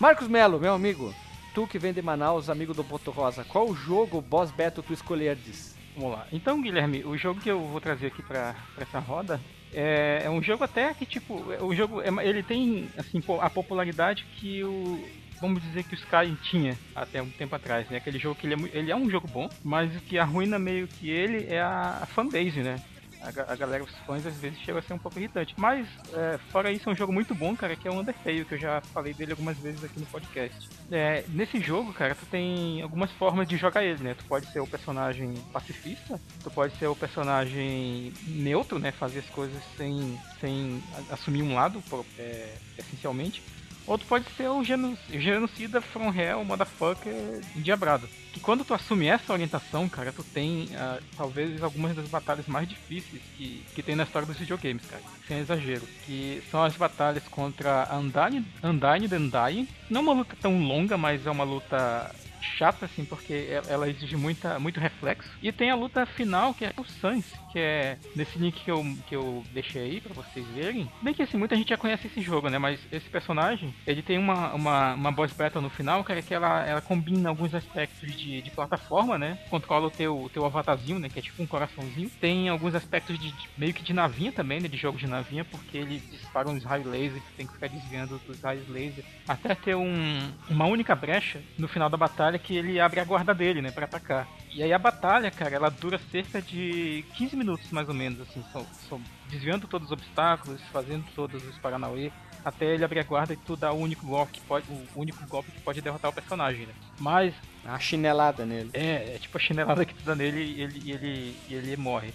Marcos 0.00 0.28
Melo, 0.28 0.58
meu 0.58 0.72
amigo. 0.72 1.14
Tu 1.54 1.66
que 1.66 1.78
vem 1.78 1.92
de 1.92 2.00
Manaus, 2.00 2.48
amigo 2.48 2.72
do 2.72 2.82
Boto 2.82 3.10
Rosa, 3.10 3.44
qual 3.44 3.74
jogo 3.74 4.22
boss 4.22 4.50
battle 4.50 4.82
tu 4.82 4.94
escolherdes? 4.94 5.74
Vamos 5.94 6.12
lá. 6.12 6.26
Então, 6.32 6.60
Guilherme, 6.62 7.04
o 7.04 7.16
jogo 7.18 7.40
que 7.40 7.50
eu 7.50 7.66
vou 7.68 7.80
trazer 7.80 8.06
aqui 8.06 8.22
pra 8.22 8.54
essa 8.78 8.98
roda 8.98 9.40
é, 9.70 10.22
é 10.24 10.30
um 10.30 10.42
jogo 10.42 10.64
até 10.64 10.94
que, 10.94 11.04
tipo, 11.04 11.52
é- 11.52 11.62
o 11.62 11.74
jogo, 11.74 12.00
é- 12.00 12.26
ele 12.26 12.42
tem, 12.42 12.90
assim, 12.96 13.22
a 13.40 13.50
popularidade 13.50 14.24
que 14.32 14.64
o, 14.64 15.12
vamos 15.40 15.62
dizer 15.62 15.84
que 15.84 15.94
o 15.94 15.96
Sky 15.96 16.34
tinha 16.40 16.78
até 16.94 17.20
um 17.22 17.30
tempo 17.30 17.54
atrás, 17.54 17.88
né? 17.90 17.98
Aquele 17.98 18.18
jogo 18.18 18.36
que 18.36 18.46
ele 18.46 18.54
é, 18.54 18.78
ele 18.78 18.90
é 18.90 18.96
um 18.96 19.10
jogo 19.10 19.28
bom, 19.28 19.48
mas 19.62 19.94
o 19.96 20.00
que 20.00 20.18
arruina 20.18 20.58
meio 20.58 20.88
que 20.88 21.10
ele 21.10 21.46
é 21.46 21.60
a, 21.60 21.98
a 22.02 22.06
fanbase, 22.06 22.62
né? 22.62 22.82
A, 23.24 23.30
ga- 23.30 23.46
a 23.48 23.54
galera, 23.56 23.84
os 23.84 23.94
fãs, 24.06 24.26
às 24.26 24.36
vezes 24.36 24.58
chega 24.60 24.78
a 24.78 24.82
ser 24.82 24.94
um 24.94 24.98
pouco 24.98 25.18
irritante. 25.18 25.54
Mas, 25.56 25.86
é, 26.12 26.38
fora 26.50 26.72
isso, 26.72 26.88
é 26.88 26.92
um 26.92 26.96
jogo 26.96 27.12
muito 27.12 27.34
bom, 27.34 27.54
cara, 27.56 27.76
que 27.76 27.86
é 27.86 27.90
o 27.90 27.94
Undertale, 28.00 28.44
que 28.44 28.54
eu 28.54 28.58
já 28.58 28.80
falei 28.92 29.14
dele 29.14 29.30
algumas 29.32 29.56
vezes 29.58 29.82
aqui 29.84 30.00
no 30.00 30.06
podcast. 30.06 30.68
É, 30.90 31.24
nesse 31.28 31.60
jogo, 31.60 31.92
cara, 31.92 32.14
tu 32.14 32.26
tem 32.26 32.82
algumas 32.82 33.10
formas 33.12 33.46
de 33.46 33.56
jogar 33.56 33.84
ele, 33.84 34.02
né? 34.02 34.14
Tu 34.14 34.24
pode 34.24 34.46
ser 34.52 34.60
o 34.60 34.66
personagem 34.66 35.34
pacifista, 35.52 36.20
tu 36.42 36.50
pode 36.50 36.76
ser 36.76 36.86
o 36.88 36.96
personagem 36.96 38.12
neutro, 38.26 38.78
né? 38.78 38.90
Fazer 38.92 39.20
as 39.20 39.28
coisas 39.30 39.62
sem, 39.76 40.18
sem 40.40 40.82
assumir 41.10 41.42
um 41.42 41.54
lado, 41.54 41.82
é, 42.18 42.54
essencialmente. 42.78 43.42
Ou 43.86 43.98
tu 43.98 44.06
pode 44.06 44.24
ser 44.36 44.48
o 44.48 44.62
geno- 44.62 44.96
genocida 45.10 45.80
from 45.80 46.12
hell, 46.14 46.44
motherfucker, 46.44 47.12
endiabrado. 47.56 48.08
Que 48.32 48.40
quando 48.40 48.64
tu 48.64 48.72
assume 48.72 49.06
essa 49.06 49.32
orientação, 49.32 49.88
cara, 49.88 50.12
tu 50.12 50.22
tem 50.24 50.68
ah, 50.74 50.98
talvez 51.16 51.62
algumas 51.62 51.94
das 51.94 52.08
batalhas 52.08 52.46
mais 52.46 52.68
difíceis 52.68 53.20
que, 53.36 53.64
que 53.74 53.82
tem 53.82 53.94
na 53.94 54.04
história 54.04 54.26
dos 54.26 54.38
videogames, 54.38 54.86
cara. 54.86 55.02
Sem 55.28 55.38
exagero. 55.38 55.86
Que 56.06 56.42
são 56.50 56.62
as 56.62 56.76
batalhas 56.76 57.24
contra 57.24 57.88
Undyne, 57.92 58.46
Undyne 58.62 59.08
the. 59.08 59.66
Não 59.90 60.00
uma 60.00 60.12
luta 60.14 60.36
tão 60.40 60.58
longa, 60.62 60.96
mas 60.96 61.26
é 61.26 61.30
uma 61.30 61.44
luta 61.44 62.14
chata, 62.42 62.84
assim, 62.86 63.04
porque 63.04 63.48
ela 63.68 63.88
exige 63.88 64.16
muita, 64.16 64.58
muito 64.58 64.80
reflexo. 64.80 65.30
E 65.42 65.50
tem 65.52 65.70
a 65.70 65.74
luta 65.74 66.04
final, 66.06 66.54
que 66.54 66.64
é 66.64 66.72
o 66.76 66.84
Sans, 66.84 67.24
que 67.50 67.58
é 67.58 67.98
nesse 68.14 68.38
link 68.38 68.62
que 68.62 68.70
eu, 68.70 68.84
que 69.06 69.14
eu 69.16 69.44
deixei 69.52 69.82
aí 69.82 70.00
pra 70.00 70.12
vocês 70.14 70.46
verem. 70.48 70.90
Bem 71.00 71.14
que 71.14 71.22
assim, 71.22 71.36
muita 71.36 71.56
gente 71.56 71.68
já 71.70 71.76
conhece 71.76 72.06
esse 72.06 72.20
jogo, 72.20 72.48
né? 72.48 72.58
Mas 72.58 72.80
esse 72.90 73.08
personagem, 73.08 73.74
ele 73.86 74.02
tem 74.02 74.18
uma, 74.18 74.52
uma, 74.54 74.94
uma 74.94 75.12
boss 75.12 75.32
battle 75.32 75.62
no 75.62 75.70
final, 75.70 76.02
cara, 76.04 76.22
que 76.22 76.34
ela, 76.34 76.64
ela 76.66 76.80
combina 76.80 77.28
alguns 77.28 77.54
aspectos 77.54 78.14
de, 78.16 78.42
de 78.42 78.50
plataforma, 78.50 79.18
né? 79.18 79.38
Controla 79.50 79.86
o 79.86 79.90
teu, 79.90 80.30
teu 80.32 80.44
avatarzinho, 80.44 80.98
né? 80.98 81.08
Que 81.08 81.18
é 81.18 81.22
tipo 81.22 81.42
um 81.42 81.46
coraçãozinho. 81.46 82.10
Tem 82.20 82.48
alguns 82.48 82.74
aspectos 82.74 83.18
de, 83.18 83.30
de- 83.32 83.48
meio 83.56 83.72
que 83.74 83.82
de 83.82 83.92
navinha 83.92 84.32
também, 84.32 84.60
né? 84.60 84.68
De 84.68 84.76
jogo 84.76 84.98
de 84.98 85.06
navinha, 85.06 85.44
porque 85.44 85.76
ele 85.78 85.98
dispara 86.10 86.48
uns 86.48 86.64
raios 86.64 86.86
laser, 86.86 87.20
tu 87.20 87.32
tem 87.36 87.46
que 87.46 87.52
ficar 87.52 87.68
desviando 87.68 88.20
dos 88.26 88.40
raios 88.40 88.68
laser. 88.68 89.04
Até 89.28 89.54
ter 89.54 89.74
um, 89.74 90.30
uma 90.48 90.66
única 90.66 90.94
brecha 90.94 91.40
no 91.58 91.68
final 91.68 91.88
da 91.88 91.96
batalha 91.96 92.31
que 92.38 92.56
ele 92.56 92.78
abre 92.80 93.00
a 93.00 93.04
guarda 93.04 93.34
dele, 93.34 93.60
né? 93.62 93.70
Pra 93.70 93.84
atacar. 93.84 94.28
E 94.52 94.62
aí 94.62 94.72
a 94.72 94.78
batalha, 94.78 95.30
cara, 95.30 95.54
ela 95.54 95.70
dura 95.70 95.98
cerca 96.10 96.40
de 96.42 97.04
15 97.14 97.36
minutos 97.36 97.70
mais 97.70 97.88
ou 97.88 97.94
menos, 97.94 98.20
assim, 98.20 98.44
só, 98.52 98.64
só 98.88 98.98
desviando 99.30 99.66
todos 99.66 99.86
os 99.86 99.92
obstáculos, 99.92 100.60
fazendo 100.72 101.04
todos 101.14 101.42
os 101.46 101.56
paranauê, 101.58 102.10
até 102.44 102.66
ele 102.66 102.84
abrir 102.84 103.00
a 103.00 103.04
guarda 103.04 103.32
e 103.32 103.36
tu 103.36 103.56
dá 103.56 103.72
o 103.72 103.78
único 103.78 104.04
golpe 104.06 104.32
que 104.32 104.40
pode, 104.42 104.66
o 104.70 104.86
único 105.00 105.24
golpe 105.26 105.50
que 105.50 105.60
pode 105.60 105.80
derrotar 105.80 106.10
o 106.10 106.14
personagem, 106.14 106.66
né? 106.66 106.74
Mas 106.98 107.32
A 107.64 107.78
chinelada 107.78 108.44
nele. 108.44 108.70
é, 108.74 109.14
é 109.14 109.18
tipo 109.18 109.38
a 109.38 109.40
chinelada 109.40 109.84
que 109.86 109.94
tu 109.94 110.02
dá 110.04 110.14
nele 110.14 110.40
e 110.42 110.60
ele, 110.62 110.90
ele, 110.92 111.36
ele 111.48 111.76
morre. 111.76 112.12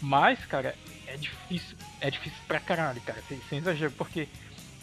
Mas, 0.00 0.44
cara, 0.46 0.74
é 1.06 1.16
difícil. 1.16 1.76
É 2.00 2.10
difícil 2.10 2.38
pra 2.46 2.60
caralho, 2.60 3.00
cara, 3.02 3.20
sem, 3.28 3.40
sem 3.48 3.58
exagero, 3.58 3.92
porque 3.92 4.28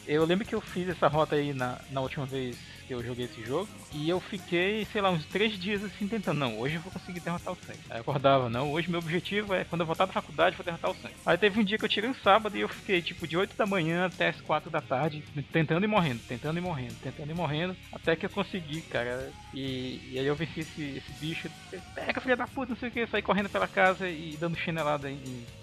eu 0.05 0.25
lembro 0.25 0.45
que 0.45 0.53
eu 0.55 0.61
fiz 0.61 0.89
essa 0.89 1.07
rota 1.07 1.35
aí 1.35 1.53
na, 1.53 1.79
na 1.89 2.01
última 2.01 2.25
vez 2.25 2.57
que 2.87 2.93
eu 2.93 3.03
joguei 3.03 3.25
esse 3.25 3.43
jogo. 3.43 3.67
E 3.93 4.07
eu 4.07 4.19
fiquei, 4.19 4.85
sei 4.85 5.01
lá, 5.01 5.11
uns 5.11 5.25
três 5.25 5.59
dias 5.59 5.83
assim 5.83 6.07
tentando. 6.07 6.39
Não, 6.39 6.57
hoje 6.57 6.75
eu 6.75 6.81
vou 6.81 6.91
conseguir 6.91 7.19
derrotar 7.19 7.53
o 7.53 7.57
sangue. 7.57 7.79
Aí 7.89 7.97
eu 7.97 8.01
acordava, 8.01 8.49
não, 8.49 8.71
hoje 8.71 8.89
meu 8.89 8.99
objetivo 8.99 9.53
é 9.53 9.65
quando 9.65 9.81
eu 9.81 9.87
voltar 9.87 10.05
da 10.05 10.13
faculdade 10.13 10.53
eu 10.53 10.57
vou 10.57 10.65
derrotar 10.65 10.91
o 10.91 10.95
sangue. 10.95 11.15
Aí 11.25 11.37
teve 11.37 11.59
um 11.59 11.63
dia 11.63 11.77
que 11.77 11.83
eu 11.85 11.89
tirei 11.89 12.09
um 12.09 12.15
sábado 12.15 12.57
e 12.57 12.61
eu 12.61 12.69
fiquei 12.69 13.01
tipo 13.01 13.27
de 13.27 13.35
8 13.35 13.57
da 13.57 13.65
manhã 13.65 14.05
até 14.05 14.29
as 14.29 14.39
4 14.41 14.69
da 14.69 14.81
tarde, 14.81 15.23
tentando 15.51 15.83
e 15.83 15.87
morrendo, 15.87 16.21
tentando 16.27 16.57
e 16.57 16.61
morrendo, 16.61 16.95
tentando 17.01 17.29
e 17.29 17.33
morrendo, 17.33 17.75
até 17.91 18.15
que 18.15 18.25
eu 18.25 18.29
consegui, 18.29 18.81
cara. 18.81 19.31
E, 19.59 20.11
e 20.11 20.19
aí 20.19 20.25
eu 20.27 20.35
venci 20.35 20.59
esse, 20.59 20.97
esse 20.97 21.11
bicho. 21.19 21.49
Pega, 21.95 22.21
filha 22.21 22.35
da 22.37 22.45
puta, 22.45 22.69
não 22.73 22.77
sei 22.77 22.89
o 22.89 22.91
que, 22.91 23.07
saí 23.07 23.23
correndo 23.23 23.49
pela 23.49 23.67
casa 23.67 24.07
e 24.07 24.37
dando 24.39 24.55
chinelada 24.55 25.09
em. 25.09 25.19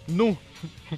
Nu. 0.09 0.37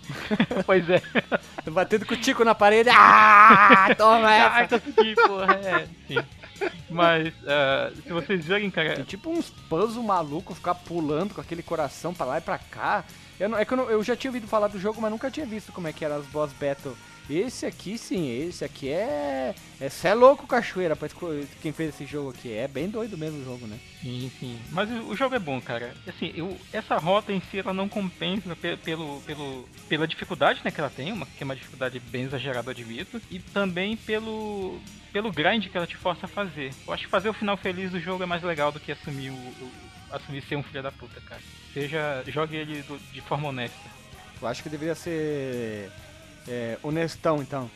pois 0.64 0.88
é. 0.88 1.02
Batendo 1.70 2.06
com 2.06 2.14
o 2.14 2.16
tico 2.16 2.42
na 2.42 2.54
parede. 2.54 2.88
Ah, 2.90 3.94
toma 3.98 4.28
Ai, 4.28 4.64
essa. 4.64 4.80
consegui, 4.80 5.14
porra. 5.14 5.54
É, 5.56 5.86
sim. 6.08 6.70
Mas, 6.88 7.34
ah, 7.46 7.92
se 8.02 8.08
vocês 8.10 8.46
verem, 8.46 8.70
cara, 8.70 8.94
Tem 8.96 9.04
tipo 9.04 9.28
uns 9.30 9.50
puzzle 9.68 10.02
maluco, 10.02 10.54
ficar 10.54 10.74
pulando 10.74 11.34
com 11.34 11.40
aquele 11.42 11.62
coração 11.62 12.14
pra 12.14 12.24
lá 12.24 12.38
e 12.38 12.40
pra 12.40 12.56
cá. 12.58 13.04
Eu, 13.38 13.50
não- 13.50 13.58
é 13.58 13.66
que 13.66 13.72
eu, 13.74 13.76
não- 13.76 13.90
eu 13.90 14.02
já 14.02 14.16
tinha 14.16 14.30
ouvido 14.30 14.46
falar 14.48 14.68
do 14.68 14.80
jogo, 14.80 15.02
mas 15.02 15.10
nunca 15.10 15.30
tinha 15.30 15.44
visto 15.44 15.70
como 15.70 15.86
é 15.86 15.92
que 15.92 16.02
eram 16.02 16.16
as 16.16 16.24
boss 16.26 16.50
battle. 16.58 16.96
Esse 17.28 17.66
aqui 17.66 17.98
sim, 17.98 18.30
esse 18.48 18.64
aqui 18.64 18.88
é. 18.88 19.54
É 19.80 19.88
cê 19.88 20.08
é 20.08 20.14
louco, 20.14 20.46
cachoeira, 20.46 20.94
pra 20.94 21.08
quem 21.60 21.72
fez 21.72 21.90
esse 21.94 22.06
jogo 22.06 22.30
aqui. 22.30 22.52
É 22.52 22.68
bem 22.68 22.88
doido 22.88 23.18
mesmo 23.18 23.40
o 23.40 23.44
jogo, 23.44 23.66
né? 23.66 23.78
Sim, 24.00 24.30
sim. 24.38 24.58
Mas 24.70 24.88
o, 24.90 25.14
jogo 25.16 25.34
é 25.34 25.38
bom, 25.38 25.60
cara. 25.60 25.92
Assim, 26.06 26.32
eu, 26.36 26.56
essa 26.72 26.96
rota 26.96 27.32
em 27.32 27.40
si 27.50 27.58
ela 27.58 27.74
não 27.74 27.88
compensa 27.88 28.54
pe- 28.54 28.76
pelo, 28.76 29.20
pelo, 29.22 29.68
pela 29.88 30.06
dificuldade 30.06 30.60
né, 30.64 30.70
que 30.70 30.80
ela 30.80 30.88
tem, 30.88 31.12
uma, 31.12 31.26
que 31.26 31.42
é 31.42 31.44
uma 31.44 31.56
dificuldade 31.56 31.98
bem 31.98 32.22
exagerada, 32.22 32.68
eu 32.68 32.72
admito, 32.72 33.20
e 33.30 33.38
também 33.40 33.96
pelo, 33.96 34.78
pelo 35.12 35.32
grind 35.32 35.66
que 35.66 35.76
ela 35.76 35.86
te 35.86 35.96
força 35.96 36.26
a 36.26 36.28
fazer. 36.28 36.70
Eu 36.86 36.92
acho 36.94 37.04
que 37.04 37.10
fazer 37.10 37.28
o 37.28 37.34
final 37.34 37.56
feliz 37.56 37.90
do 37.90 38.00
jogo 38.00 38.22
é 38.22 38.26
mais 38.26 38.42
legal 38.44 38.70
do 38.70 38.78
que 38.80 38.92
assumir 38.92 39.30
o, 39.30 39.34
o- 39.34 39.72
assumir 40.12 40.42
ser 40.42 40.56
um 40.56 40.62
filho 40.62 40.82
da 40.84 40.92
puta, 40.92 41.20
cara. 41.22 41.42
Seja, 41.74 42.22
jogue 42.28 42.54
ele 42.56 42.82
do- 42.82 43.00
de 43.12 43.20
forma 43.20 43.48
honesta. 43.48 43.76
Eu 44.40 44.46
acho 44.46 44.62
que 44.62 44.68
deveria 44.68 44.94
ser. 44.94 45.90
É, 46.48 46.78
honestão, 46.82 47.42
então. 47.42 47.70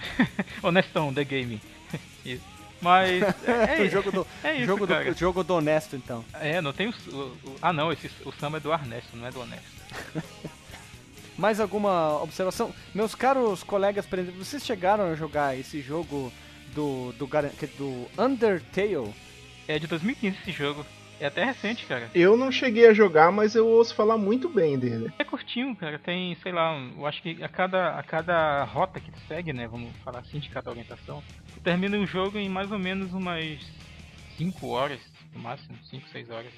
Honestão, 0.62 1.12
The 1.12 1.24
Game. 1.24 1.60
Isso. 2.24 2.44
Mas 2.80 3.22
é, 3.46 3.82
o 3.84 3.90
jogo 3.90 4.10
do, 4.10 4.26
é 4.42 4.56
isso, 4.56 4.66
jogo, 4.66 4.86
cara. 4.86 5.12
do, 5.12 5.18
jogo 5.18 5.44
do 5.44 5.54
honesto, 5.54 5.96
então. 5.96 6.24
É, 6.34 6.60
não 6.62 6.72
tem 6.72 6.88
o, 6.88 6.94
o- 7.12 7.56
Ah 7.60 7.72
não, 7.74 7.92
esse, 7.92 8.10
o 8.24 8.32
samba 8.32 8.56
é 8.56 8.60
do 8.60 8.72
Arnesto, 8.72 9.14
não 9.16 9.26
é 9.26 9.30
do 9.30 9.40
Honesto. 9.40 9.80
Mais 11.36 11.60
alguma 11.60 12.22
observação? 12.22 12.74
Meus 12.94 13.14
caros 13.14 13.62
colegas, 13.62 14.06
vocês 14.38 14.64
chegaram 14.64 15.12
a 15.12 15.14
jogar 15.14 15.58
esse 15.58 15.80
jogo 15.82 16.32
do, 16.74 17.12
do, 17.12 17.26
do 17.26 18.06
Undertale? 18.18 19.14
É 19.68 19.78
de 19.78 19.86
2015 19.86 20.38
esse 20.40 20.52
jogo. 20.52 20.84
É 21.20 21.26
até 21.26 21.44
recente, 21.44 21.84
cara. 21.84 22.10
Eu 22.14 22.34
não 22.34 22.50
cheguei 22.50 22.88
a 22.88 22.94
jogar, 22.94 23.30
mas 23.30 23.54
eu 23.54 23.66
ouço 23.68 23.94
falar 23.94 24.16
muito 24.16 24.48
bem 24.48 24.78
dele. 24.78 25.12
É 25.18 25.24
curtinho, 25.24 25.76
cara. 25.76 25.98
Tem, 25.98 26.34
sei 26.36 26.50
lá, 26.50 26.74
eu 26.96 27.06
acho 27.06 27.20
que 27.20 27.42
a 27.44 27.48
cada, 27.48 27.98
a 27.98 28.02
cada 28.02 28.64
rota 28.64 28.98
que 28.98 29.12
tu 29.12 29.20
segue, 29.28 29.52
né? 29.52 29.68
Vamos 29.68 29.94
falar 30.02 30.20
assim, 30.20 30.38
de 30.38 30.48
cada 30.48 30.70
orientação, 30.70 31.22
tu 31.54 31.60
termina 31.60 31.98
o 31.98 32.06
jogo 32.06 32.38
em 32.38 32.48
mais 32.48 32.72
ou 32.72 32.78
menos 32.78 33.12
umas 33.12 33.60
5 34.38 34.66
horas, 34.68 35.00
no 35.34 35.40
máximo, 35.40 35.76
5, 35.90 36.08
6 36.08 36.30
horas. 36.30 36.52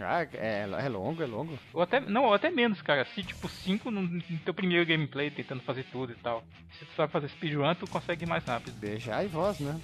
Ah, 0.00 0.26
é, 0.32 0.66
é 0.66 0.88
longo, 0.88 1.22
é 1.22 1.26
longo. 1.26 1.58
Ou 1.72 1.82
até, 1.82 2.00
não, 2.00 2.24
ou 2.24 2.34
até 2.34 2.50
menos, 2.50 2.80
cara. 2.80 3.04
Se 3.14 3.22
tipo 3.22 3.46
5 3.48 3.90
no, 3.90 4.00
no 4.02 4.38
teu 4.44 4.54
primeiro 4.54 4.86
gameplay, 4.86 5.30
tentando 5.30 5.62
fazer 5.62 5.84
tudo 5.92 6.12
e 6.12 6.16
tal. 6.16 6.42
Se 6.78 6.86
tu 6.86 6.92
sabe 6.96 7.12
fazer 7.12 7.28
speedrun, 7.28 7.74
tu 7.74 7.86
consegue 7.86 8.24
ir 8.24 8.28
mais 8.28 8.44
rápido. 8.44 8.74
Beijar 8.80 9.22
e 9.24 9.28
voz, 9.28 9.60
né? 9.60 9.78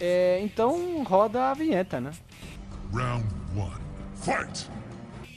É, 0.00 0.40
então 0.42 1.04
roda 1.04 1.50
a 1.50 1.54
vinheta, 1.54 2.00
né? 2.00 2.10
Round 2.92 3.24
one. 3.56 3.80
Fight! 4.14 4.68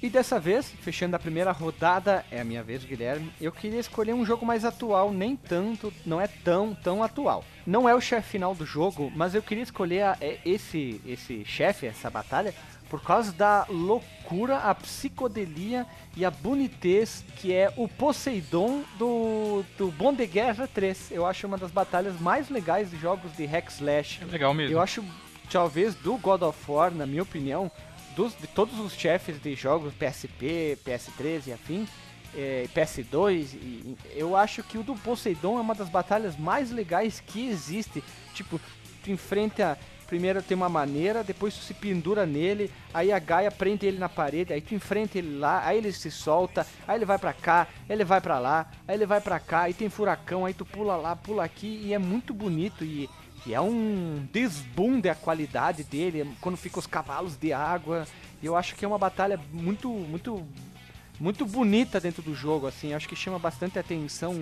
E 0.02 0.10
dessa 0.10 0.39
vez, 0.39 0.70
fechando 0.82 1.15
a 1.15 1.20
primeira 1.20 1.52
rodada, 1.52 2.24
é 2.30 2.39
a 2.39 2.44
minha 2.44 2.62
vez, 2.62 2.84
Guilherme. 2.84 3.32
Eu 3.41 3.52
queria 3.52 3.80
escolher 3.80 4.13
um 4.13 4.26
jogo 4.26 4.46
mais 4.46 4.63
atual, 4.63 5.12
nem 5.12 5.36
tanto, 5.36 5.91
não 6.06 6.22
é 6.22 6.28
tão, 6.28 6.76
tão 6.76 7.02
atual. 7.02 7.44
Não 7.65 7.89
é 7.89 7.96
o 7.96 8.02
chefe 8.02 8.30
final 8.32 8.54
do 8.54 8.65
jogo, 8.65 9.12
mas 9.15 9.34
eu 9.34 9.41
queria 9.41 9.63
escolher 9.63 10.04
a- 10.04 10.18
é, 10.22 10.38
esse, 10.46 11.02
esse 11.08 11.44
chefe, 11.46 11.88
essa 11.88 12.10
batalha, 12.10 12.54
por 12.88 13.02
causa 13.02 13.32
da 13.32 13.65
loucura, 13.68 14.58
a 14.60 14.76
psicodelia 14.76 15.88
e 16.15 16.24
a 16.24 16.30
bonitez 16.30 17.26
que 17.38 17.52
é 17.52 17.74
o 17.76 17.88
Poseidon 17.88 18.84
do, 19.00 19.65
do 19.76 19.88
Bom 19.91 20.13
de 20.13 20.28
Guerra 20.28 20.68
3. 20.72 21.10
Eu 21.12 21.26
acho 21.26 21.48
uma 21.48 21.58
das 21.58 21.72
batalhas 21.72 22.20
mais 22.22 22.48
legais 22.50 22.91
de 22.91 22.98
jogos 22.98 23.36
de 23.36 23.46
hack 23.46 23.70
slash. 23.72 24.20
É 24.22 24.26
legal 24.26 24.54
mesmo. 24.54 24.76
Eu 24.76 24.80
acho, 24.80 25.04
talvez, 25.45 25.95
do 25.95 26.17
God 26.17 26.41
of 26.43 26.60
War, 26.71 26.91
na 26.91 27.05
minha 27.05 27.23
opinião, 27.23 27.71
dos, 28.15 28.34
de 28.38 28.47
todos 28.47 28.79
os 28.79 28.93
chefes 28.93 29.41
de 29.41 29.55
jogos 29.55 29.93
PSP, 29.93 30.77
PS3 30.86 31.47
e 31.47 31.53
afim, 31.53 31.88
eh, 32.36 32.67
PS2, 32.73 33.53
e- 33.53 33.58
e 33.58 33.97
eu 34.15 34.36
acho 34.36 34.63
que 34.63 34.77
o 34.77 34.84
do 34.84 34.95
Poseidon 34.95 35.58
é 35.58 35.62
uma 35.62 35.75
das 35.75 35.89
batalhas 35.89 36.38
mais 36.38 36.71
legais 36.71 37.21
que 37.25 37.47
existe. 37.49 38.03
Tipo, 38.34 38.60
tu 39.03 39.12
enfrenta. 39.12 39.77
Primeiro 40.08 40.39
tem 40.43 40.55
uma 40.55 40.69
maneira, 40.69 41.23
depois 41.23 41.55
tu 41.55 41.62
se 41.63 41.73
pendura 41.73 42.27
nele, 42.27 42.71
aí 42.93 43.12
a 43.12 43.17
Gaia 43.17 43.49
prende 43.49 43.88
ele 43.88 43.97
na 43.97 44.08
parede, 44.08 44.53
aí 44.53 44.62
tu 44.62 44.75
enfrenta 44.75 45.17
ele 45.17 45.39
lá, 45.39 45.65
aí 45.65 45.79
ele 45.79 45.91
se 45.91 46.12
solta, 46.12 46.65
aí 46.88 46.95
ele 46.99 47.05
vai 47.05 47.17
pra 47.17 47.34
cá, 47.34 47.67
ele 47.89 48.03
vai 48.05 48.21
pra 48.21 48.38
lá, 48.38 48.69
aí 48.88 48.95
ele 48.95 49.08
vai 49.08 49.19
pra 49.19 49.39
cá, 49.39 49.62
aí 49.62 49.73
tem 49.73 49.89
furacão, 49.89 50.45
aí 50.45 50.53
tu 50.53 50.63
pula 50.63 50.95
lá, 50.95 51.15
pula 51.15 51.43
aqui, 51.43 51.81
e 51.84 51.91
é 51.91 51.97
muito 51.97 52.36
bonito 52.36 52.86
e 52.86 53.10
e 53.45 53.53
é 53.53 53.62
um 53.62 54.27
desbunde 54.31 55.08
a 55.10 55.15
qualidade 55.15 55.84
dele 55.84 56.29
quando 56.41 56.58
fica 56.58 56.79
os 56.79 56.88
cavalos 56.88 57.36
de 57.38 57.53
água. 57.53 58.05
E 58.41 58.45
eu 58.45 58.55
acho 58.55 58.75
que 58.75 58.84
é 58.84 58.88
uma 58.88 58.97
batalha 58.97 59.39
muito, 59.51 59.89
muito, 59.89 60.45
muito 61.19 61.45
bonita 61.45 61.99
dentro 61.99 62.21
do 62.21 62.34
jogo. 62.36 62.67
Assim, 62.67 62.93
acho 62.93 63.08
que 63.08 63.15
chama 63.15 63.38
bastante 63.39 63.77
atenção 63.79 64.39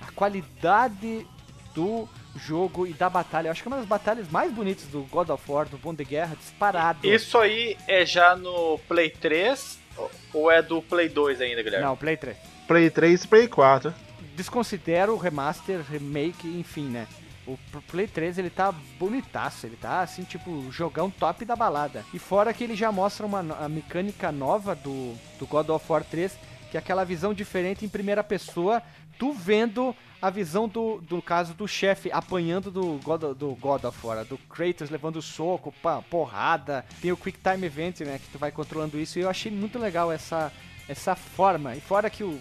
a 0.00 0.10
qualidade 0.12 1.26
do 1.74 2.08
jogo 2.34 2.86
e 2.86 2.92
da 2.92 3.08
batalha. 3.08 3.48
Eu 3.48 3.52
acho 3.52 3.62
que 3.62 3.68
é 3.68 3.70
uma 3.70 3.76
das 3.78 3.86
batalhas 3.86 4.28
mais 4.30 4.52
bonitas 4.52 4.84
do 4.86 5.02
God 5.10 5.28
of 5.30 5.42
War, 5.50 5.66
do 5.68 5.78
Bom 5.78 5.94
de 5.94 6.04
Guerra, 6.04 6.36
disparado. 6.36 7.06
Isso 7.06 7.38
aí 7.38 7.76
é 7.86 8.04
já 8.04 8.34
no 8.36 8.78
Play 8.88 9.10
3 9.10 9.78
ou- 9.96 10.10
ou 10.34 10.50
é 10.50 10.60
do 10.62 10.82
Play 10.82 11.08
2 11.08 11.40
ainda, 11.40 11.62
Guilherme? 11.62 11.84
Não, 11.86 11.96
Play 11.96 12.16
3. 12.16 12.36
Play 12.66 12.90
3 12.90 13.24
e 13.24 13.28
Play 13.28 13.48
4. 13.48 13.94
Desconsidero 14.34 15.14
o 15.14 15.16
remaster, 15.16 15.80
remake, 15.88 16.46
enfim, 16.46 16.84
né? 16.88 17.06
O 17.46 17.58
Play 17.88 18.08
3 18.08 18.38
ele 18.38 18.50
tá 18.50 18.72
bonitaço, 18.98 19.66
ele 19.66 19.76
tá 19.76 20.00
assim, 20.00 20.24
tipo, 20.24 20.70
jogão 20.72 21.10
top 21.10 21.44
da 21.44 21.54
balada. 21.54 22.04
E 22.12 22.18
fora 22.18 22.52
que 22.52 22.64
ele 22.64 22.74
já 22.74 22.90
mostra 22.90 23.24
uma 23.24 23.40
a 23.60 23.68
mecânica 23.68 24.32
nova 24.32 24.74
do, 24.74 25.14
do 25.38 25.46
God 25.46 25.68
of 25.68 25.84
War 25.88 26.02
3, 26.02 26.36
que 26.70 26.76
é 26.76 26.80
aquela 26.80 27.04
visão 27.04 27.32
diferente 27.32 27.84
em 27.84 27.88
primeira 27.88 28.24
pessoa, 28.24 28.82
tu 29.18 29.32
vendo 29.32 29.94
a 30.20 30.30
visão 30.30 30.66
do, 30.66 31.00
do 31.02 31.22
caso 31.22 31.54
do 31.54 31.68
chefe 31.68 32.10
apanhando 32.10 32.70
do 32.70 32.98
God, 33.02 33.36
do 33.36 33.54
God 33.54 33.84
of 33.84 34.06
War, 34.06 34.24
do 34.24 34.38
Kratos 34.38 34.90
levando 34.90 35.22
soco, 35.22 35.72
pá, 35.82 36.02
porrada. 36.02 36.84
Tem 37.00 37.12
o 37.12 37.16
Quick 37.16 37.38
Time 37.38 37.66
Event, 37.66 38.00
né, 38.00 38.18
que 38.18 38.28
tu 38.30 38.38
vai 38.38 38.50
controlando 38.50 38.98
isso, 38.98 39.18
e 39.18 39.22
eu 39.22 39.30
achei 39.30 39.52
muito 39.52 39.78
legal 39.78 40.10
essa, 40.10 40.52
essa 40.88 41.14
forma. 41.14 41.76
E 41.76 41.80
fora 41.80 42.10
que 42.10 42.24
o, 42.24 42.40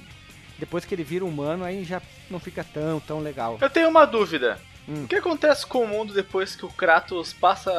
depois 0.58 0.86
que 0.86 0.96
ele 0.96 1.04
vira 1.04 1.26
humano, 1.26 1.64
aí 1.64 1.84
já 1.84 2.02
não 2.30 2.40
fica 2.40 2.64
tão, 2.64 3.00
tão 3.00 3.20
legal. 3.20 3.58
Eu 3.62 3.70
tenho 3.70 3.90
uma 3.90 4.06
dúvida. 4.06 4.60
Hum. 4.88 5.04
O 5.04 5.08
que 5.08 5.16
acontece 5.16 5.66
com 5.66 5.84
o 5.84 5.88
mundo 5.88 6.14
depois 6.14 6.56
que 6.56 6.66
o 6.66 6.70
Kratos 6.70 7.34
passa. 7.34 7.72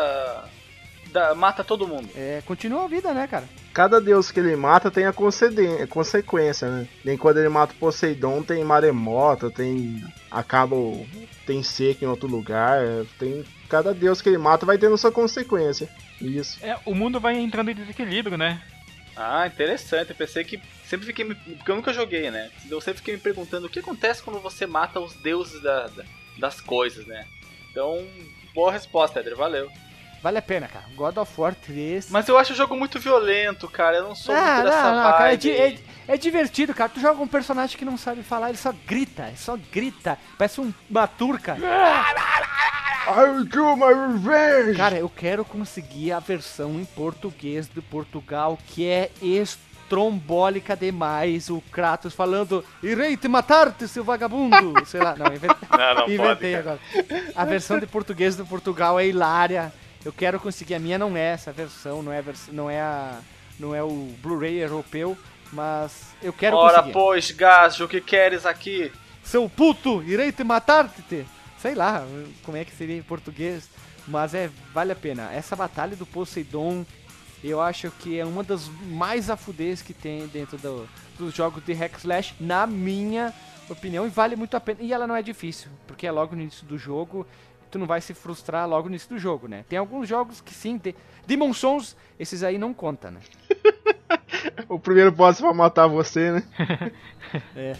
da- 1.13 1.35
mata 1.35 1.63
todo 1.65 1.87
mundo? 1.87 2.09
É, 2.17 2.43
continua 2.45 2.85
a 2.85 2.89
vida, 2.89 3.15
né, 3.15 3.27
cara? 3.27 3.45
Cada 3.73 4.01
deus 4.01 4.31
que 4.31 4.41
ele 4.41 4.57
mata 4.57 4.91
tem 4.91 5.07
a 5.07 5.13
consequência, 5.89 6.69
né? 6.69 6.89
Nem 7.05 7.17
quando 7.17 7.39
ele 7.39 7.49
mata 7.49 7.73
o 7.73 7.77
Poseidon 7.77 8.43
tem 8.43 8.63
maremoto, 8.65 9.51
tem. 9.51 10.03
acaba. 10.31 10.77
tem 11.47 11.63
seca 11.63 12.05
em 12.05 12.09
outro 12.09 12.29
lugar. 12.29 12.81
Tem. 13.19 13.45
Cada 13.69 13.95
deus 13.95 14.21
que 14.21 14.29
ele 14.29 14.39
mata 14.39 14.67
vai 14.67 14.77
tendo 14.79 14.99
sua 14.99 15.13
consequência. 15.13 15.89
Isso. 16.21 16.59
É, 16.63 16.77
o 16.85 16.95
mundo 16.95 17.21
vai 17.21 17.37
entrando 17.39 17.71
em 17.71 17.75
desequilíbrio, 17.75 18.37
né? 18.37 18.61
Ah, 19.17 19.47
interessante. 19.47 20.11
Eu 20.11 20.17
pensei 20.17 20.45
que. 20.45 20.61
Sempre 20.85 21.07
fiquei 21.07 21.25
me. 21.25 21.35
Porque 21.35 21.71
eu 21.71 21.77
nunca 21.77 21.93
joguei, 21.93 22.31
né? 22.31 22.51
Então 22.65 22.77
eu 22.79 22.83
sempre 22.83 22.99
fiquei 22.99 23.15
me 23.15 23.21
perguntando 23.21 23.67
o 23.67 23.71
que 23.71 23.79
acontece 23.79 24.23
quando 24.23 24.41
você 24.41 24.67
mata 24.67 25.01
os 25.01 25.15
deuses 25.15 25.63
da- 25.63 25.87
da- 25.87 26.05
das 26.39 26.61
coisas, 26.61 27.07
né? 27.07 27.27
Então, 27.71 28.07
boa 28.55 28.73
resposta, 28.73 29.21
Eder. 29.21 29.37
Valeu. 29.37 29.71
Vale 30.23 30.39
a 30.39 30.43
pena, 30.43 30.67
cara. 30.67 30.87
God 30.97 31.19
of 31.19 31.41
War 31.41 31.55
3. 31.55 32.11
Mas 32.11 32.27
eu 32.27 32.37
acho 32.39 32.53
o 32.53 32.57
jogo 32.57 32.75
muito 32.77 32.99
violento, 32.99 33.69
cara. 33.69 33.99
Eu 33.99 34.09
não 34.09 34.15
sou 34.15 34.35
Ah, 34.35 34.39
muito 34.41 34.57
não, 34.57 34.65
dessa 34.65 34.93
não, 34.93 35.03
vibe. 35.03 35.17
cara, 35.53 35.63
é, 35.63 35.69
é- 35.69 35.79
é 36.09 36.17
divertido, 36.17 36.75
cara. 36.75 36.89
Tu 36.89 37.01
joga 37.01 37.23
um 37.23 37.29
personagem 37.29 37.77
que 37.79 37.85
não 37.85 37.97
sabe 37.97 38.23
falar, 38.23 38.49
ele 38.49 38.59
só 38.59 38.73
grita, 38.87 39.29
ele 39.29 39.37
só 39.37 39.57
grita. 39.71 40.19
Parece 40.39 40.61
um- 40.61 40.73
uma 40.91 41.07
turca. 41.07 41.57
I 43.09 43.47
kill 43.49 43.77
my 43.77 43.93
revenge! 43.95 44.77
Cara, 44.77 44.97
eu 44.99 45.09
quero 45.09 45.45
conseguir 45.45 46.11
a 46.11 46.19
versão 46.19 46.81
em 46.81 46.85
português 46.85 47.69
de 47.69 47.81
Portugal, 47.81 48.59
que 48.67 48.85
é 48.89 49.11
trombólica 49.89 50.77
demais. 50.77 51.49
O 51.51 51.61
Kratos 51.73 52.15
falando: 52.15 52.65
Irei 52.83 53.17
te 53.17 53.29
matar-te, 53.29 53.87
seu 53.89 54.05
vagabundo. 54.05 54.75
Sei 54.87 55.01
lá, 55.01 55.15
não, 55.17 55.27
inventei, 55.27 55.69
Não, 55.71 55.95
não 55.95 56.09
inventei 56.11 56.55
agora. 56.55 56.79
A 57.35 57.45
versão 57.45 57.79
de 57.79 57.87
português 57.87 58.37
do 58.37 58.47
Portugal 58.47 58.99
é 59.01 59.07
hilária. 59.07 59.73
Eu 60.05 60.13
quero 60.13 60.39
conseguir. 60.39 60.75
A 60.75 60.79
minha 60.79 60.99
não 60.99 61.17
é 61.17 61.33
essa 61.33 61.51
versão, 61.53 62.03
não 62.03 62.13
é, 62.13 62.23
vers- 62.23 62.49
não 62.53 62.71
é, 62.71 62.81
a, 62.81 63.19
não 63.59 63.75
é 63.75 63.83
o 63.83 64.13
Blu-ray 64.23 64.63
europeu, 64.63 65.17
mas 65.53 66.15
eu 66.23 66.33
quero 66.33 66.57
Ora, 66.57 66.75
conseguir. 66.77 66.93
pois, 66.93 67.31
gajo, 67.33 67.85
o 67.85 67.89
que 67.89 68.01
queres 68.01 68.47
aqui? 68.47 68.93
Seu 69.25 69.49
puto, 69.49 70.03
irei 70.05 70.31
te 70.31 70.45
matar-te. 70.45 71.27
Sei 71.59 71.75
lá 71.75 72.05
como 72.45 72.57
é 72.57 72.65
que 72.65 72.71
seria 72.77 72.97
em 72.97 73.03
português, 73.03 73.69
mas 74.07 74.35
é 74.35 74.49
vale 74.73 74.93
a 74.93 74.97
pena. 74.97 75.31
Essa 75.33 75.57
batalha 75.57 75.97
do 75.97 76.07
Poseidon, 76.07 76.87
eu 77.49 77.61
acho 77.61 77.91
que 77.91 78.19
é 78.19 78.25
uma 78.25 78.43
das 78.43 78.69
mais 78.89 79.29
afudez 79.31 79.83
que 79.83 79.93
tem 79.95 80.27
dentro 80.29 80.57
do- 80.59 80.89
dos 81.19 81.35
jogos 81.35 81.65
de 81.65 81.73
hack 81.73 81.97
slash, 81.99 82.35
na 82.41 82.67
minha 82.67 83.33
opinião, 83.69 84.07
e 84.07 84.09
vale 84.11 84.37
muito 84.37 84.57
a 84.57 84.61
pena. 84.61 84.79
E 84.83 84.93
ela 84.93 85.07
não 85.07 85.17
é 85.17 85.23
difícil, 85.23 85.71
porque 85.87 86.07
é 86.07 86.11
logo 86.11 86.35
no 86.37 86.43
início 86.43 86.67
do 86.67 86.77
jogo, 86.79 87.27
tu 87.71 87.79
não 87.79 87.87
vai 87.87 88.01
se 88.01 88.15
frustrar 88.15 88.69
logo 88.69 88.85
no 88.89 88.95
início 88.95 89.09
do 89.09 89.19
jogo, 89.19 89.49
né? 89.49 89.65
Tem 89.69 89.79
alguns 89.79 90.09
jogos 90.09 90.41
que 90.41 90.55
sim, 90.55 90.79
tem... 90.79 90.95
Demon 91.27 91.53
Souls, 91.53 91.97
esses 92.19 92.43
aí 92.43 92.57
não 92.59 92.73
conta, 92.73 93.11
né? 93.11 93.21
O 94.69 94.79
primeiro 94.79 95.11
boss 95.13 95.41
vai 95.41 95.53
matar 95.53 95.87
você, 95.87 96.33
né? 96.33 96.43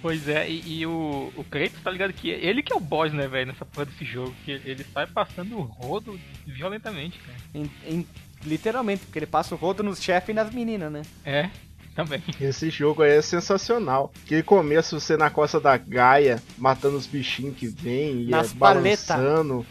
Pois 0.00 0.26
é, 0.26 0.50
e, 0.50 0.80
e 0.80 0.86
o, 0.86 1.32
o 1.36 1.44
Kratos 1.44 1.80
tá 1.80 1.88
ligado 1.90 2.12
que 2.12 2.28
ele 2.28 2.60
que 2.62 2.72
é 2.72 2.76
o 2.76 2.80
boss, 2.80 3.12
né, 3.12 3.28
velho, 3.28 3.46
nessa 3.52 3.64
porra 3.64 3.86
desse 3.86 4.04
jogo. 4.04 4.34
Que 4.44 4.50
ele, 4.50 4.70
ele 4.72 4.84
sai 4.92 5.06
passando 5.06 5.56
o 5.56 5.62
rodo 5.62 6.18
violentamente, 6.44 7.20
cara. 7.20 7.38
Em- 7.54 7.70
em- 7.86 8.06
literalmente, 8.44 9.04
porque 9.04 9.18
ele 9.18 9.26
passa 9.26 9.54
o 9.54 9.58
rodo 9.58 9.82
nos 9.82 10.00
chefes 10.02 10.30
e 10.30 10.32
nas 10.34 10.52
meninas, 10.52 10.90
né? 10.92 11.02
É, 11.24 11.50
também. 11.94 12.22
Esse 12.40 12.70
jogo 12.70 13.02
aí 13.02 13.12
é 13.12 13.22
sensacional. 13.22 14.12
Aquele 14.24 14.42
começo, 14.42 14.98
você 14.98 15.16
na 15.16 15.30
costa 15.30 15.60
da 15.60 15.76
Gaia, 15.76 16.42
matando 16.58 16.96
os 16.96 17.06
bichinhos 17.06 17.56
que 17.56 17.66
vêm 17.66 18.22
e 18.22 18.30
Nas 18.30 18.52
é, 18.52 18.54
paleta. 18.56 19.14
balançando. 19.16 19.66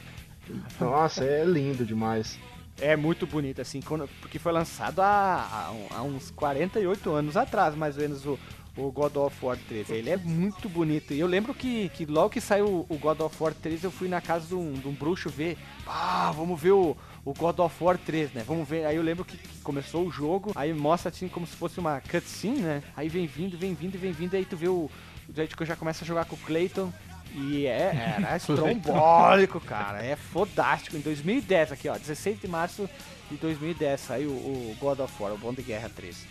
Nossa, 0.80 1.24
é 1.24 1.44
lindo 1.46 1.86
demais. 1.86 2.38
É 2.80 2.96
muito 2.96 3.28
bonito, 3.28 3.62
assim, 3.62 3.80
quando- 3.80 4.10
porque 4.20 4.40
foi 4.40 4.52
lançado 4.52 5.02
há, 5.02 5.72
há 5.92 5.98
há 5.98 6.02
uns 6.02 6.32
48 6.32 7.12
anos 7.12 7.38
atrás, 7.38 7.76
mais 7.76 7.96
ou 7.96 8.02
menos, 8.02 8.26
o, 8.26 8.40
o 8.76 8.92
God 8.92 9.16
of 9.18 9.36
War 9.46 9.58
3. 9.68 9.90
Ele 9.92 10.10
é 10.10 10.18
muito 10.18 10.68
bonito. 10.68 11.14
E 11.14 11.20
eu 11.20 11.28
lembro 11.28 11.54
que, 11.54 11.90
que 11.90 12.06
logo 12.06 12.30
que 12.32 12.42
saiu 12.42 12.86
o 12.90 12.98
God 12.98 13.20
of 13.22 13.36
War 13.40 13.54
3, 13.54 13.84
eu 13.84 13.92
fui 13.92 14.08
na 14.08 14.20
casa 14.20 14.48
de 14.48 14.56
um, 14.56 14.74
de 14.74 14.88
um 14.88 14.94
bruxo 14.94 15.30
ver. 15.30 15.58
Ah, 15.86 16.32
vamos 16.36 16.60
ver 16.60 16.72
o, 16.72 16.98
o 17.24 17.34
God 17.34 17.60
of 17.60 17.84
War 17.84 17.98
3, 17.98 18.34
né? 18.34 18.44
Vamos 18.46 18.68
ver. 18.68 18.86
Aí 18.86 18.96
eu 18.96 19.04
lembro 19.04 19.24
que 19.24 19.38
começou 19.60 20.06
o 20.06 20.12
jogo, 20.12 20.52
aí 20.56 20.74
mostra 20.74 21.10
assim 21.10 21.28
como 21.28 21.46
se 21.46 21.56
fosse 21.56 21.80
uma 21.80 22.02
cutscene, 22.02 22.62
né? 22.62 22.84
Aí 22.96 23.10
vem 23.10 23.28
vindo, 23.28 23.58
vem 23.58 23.74
vindo, 23.74 23.98
vem 23.98 24.12
vindo, 24.12 24.36
aí 24.36 24.46
tu 24.46 24.58
vê 24.58 24.68
o. 24.68 24.90
Que 25.34 25.64
eu 25.64 25.68
já 25.68 25.76
começa 25.76 26.04
a 26.04 26.08
jogar 26.08 26.26
com 26.26 26.36
o 26.36 26.40
Clayton. 26.40 26.92
E 27.34 27.66
é, 27.66 28.18
era 28.18 28.36
estrombólico, 28.38 29.60
cara. 29.62 30.04
É 30.04 30.16
fodástico. 30.16 30.98
Em 30.98 31.00
2010, 31.00 31.72
aqui, 31.72 31.88
ó, 31.88 31.98
16 31.98 32.42
de 32.42 32.48
março 32.48 32.90
de 33.30 33.38
2010, 33.38 34.02
saiu 34.02 34.30
o 34.30 34.76
God 34.80 35.00
of 35.00 35.14
War, 35.22 35.34
o 35.34 35.38
Bom 35.38 35.54
de 35.54 35.62
Guerra 35.62 35.90
3. 35.96 36.26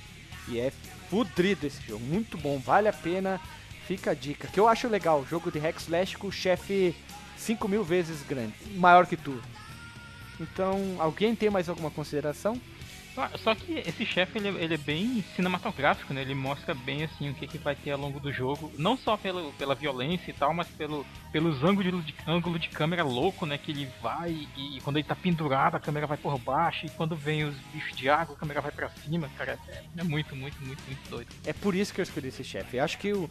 E 0.48 0.58
é 0.58 0.70
fudrido 1.08 1.66
esse 1.66 1.80
jogo, 1.82 2.04
muito 2.04 2.36
bom, 2.36 2.58
vale 2.58 2.88
a 2.88 2.92
pena. 2.92 3.40
Fica 3.86 4.10
a 4.10 4.14
dica. 4.14 4.46
Que 4.48 4.60
eu 4.60 4.68
acho 4.68 4.86
legal, 4.88 5.24
jogo 5.28 5.50
de 5.50 5.58
hack 5.58 5.76
slash 5.80 6.16
com 6.16 6.28
o 6.28 6.32
chefe 6.32 6.94
5 7.36 7.66
mil 7.66 7.82
vezes 7.82 8.22
grande, 8.22 8.54
maior 8.74 9.06
que 9.06 9.16
tu. 9.16 9.40
Então, 10.40 10.96
alguém 10.98 11.34
tem 11.34 11.50
mais 11.50 11.68
alguma 11.68 11.90
consideração? 11.90 12.60
Só, 13.14 13.28
só 13.38 13.54
que 13.54 13.72
esse 13.74 14.06
chefe 14.06 14.38
ele, 14.38 14.48
ele 14.62 14.74
é 14.74 14.78
bem 14.78 15.24
cinematográfico, 15.34 16.14
né? 16.14 16.22
Ele 16.22 16.34
mostra 16.34 16.74
bem 16.74 17.02
assim 17.04 17.30
o 17.30 17.34
que, 17.34 17.46
que 17.46 17.58
vai 17.58 17.74
ter 17.74 17.90
ao 17.90 17.98
longo 17.98 18.20
do 18.20 18.32
jogo, 18.32 18.72
não 18.78 18.96
só 18.96 19.16
pelo, 19.16 19.52
pela 19.54 19.74
violência 19.74 20.30
e 20.30 20.34
tal, 20.34 20.54
mas 20.54 20.68
pelo, 20.68 21.04
pelos 21.32 21.62
ângulos 21.64 22.06
de, 22.06 22.14
ângulo 22.26 22.58
de 22.58 22.68
câmera 22.68 23.02
louco, 23.02 23.44
né? 23.44 23.58
Que 23.58 23.72
ele 23.72 23.88
vai 24.00 24.48
e, 24.56 24.76
e 24.76 24.80
quando 24.80 24.96
ele 24.96 25.06
tá 25.06 25.16
pendurado 25.16 25.74
a 25.74 25.80
câmera 25.80 26.06
vai 26.06 26.16
por 26.16 26.38
baixo 26.38 26.86
e 26.86 26.90
quando 26.90 27.16
vem 27.16 27.44
os 27.44 27.56
bichos 27.72 27.96
de 27.96 28.08
água 28.08 28.36
a 28.36 28.38
câmera 28.38 28.60
vai 28.60 28.70
pra 28.70 28.88
cima, 28.88 29.28
cara. 29.36 29.58
É, 29.68 29.82
é 29.98 30.04
muito, 30.04 30.36
muito, 30.36 30.62
muito, 30.62 30.82
muito 30.84 31.10
doido. 31.10 31.28
É 31.44 31.52
por 31.52 31.74
isso 31.74 31.92
que 31.92 32.00
eu 32.00 32.04
escolhi 32.04 32.28
esse 32.28 32.44
chefe. 32.44 32.76
Eu 32.76 32.84
acho 32.84 32.96
que 32.96 33.12
o, 33.12 33.28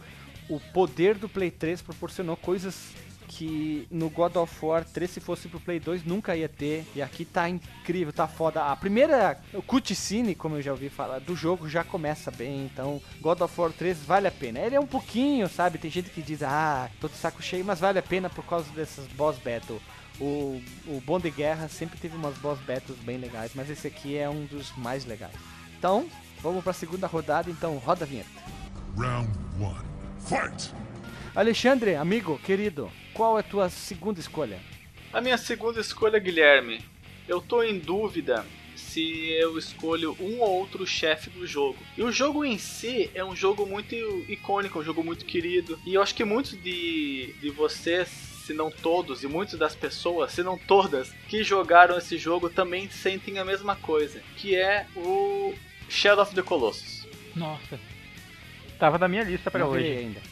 o 0.48 0.60
poder 0.74 1.16
do 1.16 1.28
Play 1.28 1.50
3 1.50 1.80
proporcionou 1.80 2.36
coisas 2.36 2.92
que 3.30 3.86
no 3.92 4.10
God 4.10 4.36
of 4.36 4.66
War 4.66 4.84
3, 4.84 5.08
se 5.08 5.20
fosse 5.20 5.48
pro 5.48 5.60
Play 5.60 5.78
2, 5.78 6.04
nunca 6.04 6.34
ia 6.34 6.48
ter. 6.48 6.84
E 6.96 7.00
aqui 7.00 7.24
tá 7.24 7.48
incrível, 7.48 8.12
tá 8.12 8.26
foda. 8.26 8.64
A 8.64 8.74
primeira 8.74 9.40
cutscene, 9.68 10.34
como 10.34 10.56
eu 10.56 10.62
já 10.62 10.72
ouvi 10.72 10.88
falar, 10.88 11.20
do 11.20 11.36
jogo 11.36 11.68
já 11.68 11.84
começa 11.84 12.30
bem. 12.32 12.64
Então, 12.64 13.00
God 13.20 13.40
of 13.40 13.60
War 13.60 13.70
3 13.70 13.98
vale 13.98 14.26
a 14.26 14.32
pena. 14.32 14.58
Ele 14.58 14.74
é 14.74 14.80
um 14.80 14.86
pouquinho, 14.86 15.48
sabe? 15.48 15.78
Tem 15.78 15.90
gente 15.90 16.10
que 16.10 16.20
diz, 16.20 16.42
ah, 16.42 16.90
tô 17.00 17.06
de 17.06 17.14
saco 17.14 17.40
cheio, 17.40 17.64
mas 17.64 17.78
vale 17.78 18.00
a 18.00 18.02
pena 18.02 18.28
por 18.28 18.44
causa 18.44 18.68
dessas 18.72 19.06
boss 19.12 19.38
battle. 19.38 19.80
O, 20.20 20.60
o 20.86 21.00
Bom 21.06 21.20
de 21.20 21.30
Guerra 21.30 21.68
sempre 21.68 21.98
teve 21.98 22.16
umas 22.16 22.36
boss 22.38 22.58
battles 22.60 22.98
bem 22.98 23.16
legais, 23.16 23.52
mas 23.54 23.70
esse 23.70 23.86
aqui 23.86 24.18
é 24.18 24.28
um 24.28 24.44
dos 24.44 24.76
mais 24.76 25.06
legais. 25.06 25.32
Então, 25.78 26.06
vamos 26.42 26.64
pra 26.64 26.72
segunda 26.72 27.06
rodada, 27.06 27.48
então 27.48 27.78
roda 27.78 28.04
a 28.04 28.08
vinheta. 28.08 28.28
Round 28.96 29.30
one. 29.60 29.86
Fight! 30.18 30.74
Alexandre, 31.34 31.94
amigo, 31.94 32.38
querido, 32.40 32.90
qual 33.20 33.36
é 33.36 33.40
a 33.40 33.42
tua 33.42 33.68
segunda 33.68 34.18
escolha? 34.18 34.58
A 35.12 35.20
minha 35.20 35.36
segunda 35.36 35.78
escolha, 35.78 36.18
Guilherme, 36.18 36.80
eu 37.28 37.38
tô 37.38 37.62
em 37.62 37.78
dúvida 37.78 38.46
se 38.74 39.28
eu 39.32 39.58
escolho 39.58 40.16
um 40.18 40.40
ou 40.40 40.58
outro 40.58 40.86
chefe 40.86 41.28
do 41.28 41.46
jogo. 41.46 41.76
E 41.98 42.02
o 42.02 42.10
jogo 42.10 42.46
em 42.46 42.56
si 42.56 43.10
é 43.14 43.22
um 43.22 43.36
jogo 43.36 43.66
muito 43.66 43.94
icônico, 44.26 44.78
um 44.78 44.82
jogo 44.82 45.04
muito 45.04 45.26
querido. 45.26 45.78
E 45.84 45.92
eu 45.92 46.02
acho 46.02 46.14
que 46.14 46.24
muitos 46.24 46.52
de, 46.62 47.34
de 47.42 47.50
vocês, 47.50 48.08
se 48.08 48.54
não 48.54 48.70
todos, 48.70 49.22
e 49.22 49.26
muitas 49.26 49.58
das 49.58 49.74
pessoas, 49.74 50.32
se 50.32 50.42
não 50.42 50.56
todas, 50.56 51.12
que 51.28 51.44
jogaram 51.44 51.98
esse 51.98 52.16
jogo 52.16 52.48
também 52.48 52.88
sentem 52.88 53.38
a 53.38 53.44
mesma 53.44 53.76
coisa, 53.76 54.22
que 54.38 54.56
é 54.56 54.86
o 54.96 55.52
Shadow 55.90 56.22
of 56.24 56.34
the 56.34 56.40
Colossus. 56.40 57.06
Nossa. 57.36 57.78
Tava 58.78 58.96
na 58.96 59.08
minha 59.08 59.24
lista 59.24 59.50
pra 59.50 59.60
Não 59.60 59.68
hoje. 59.68 59.86
ainda. 59.86 60.22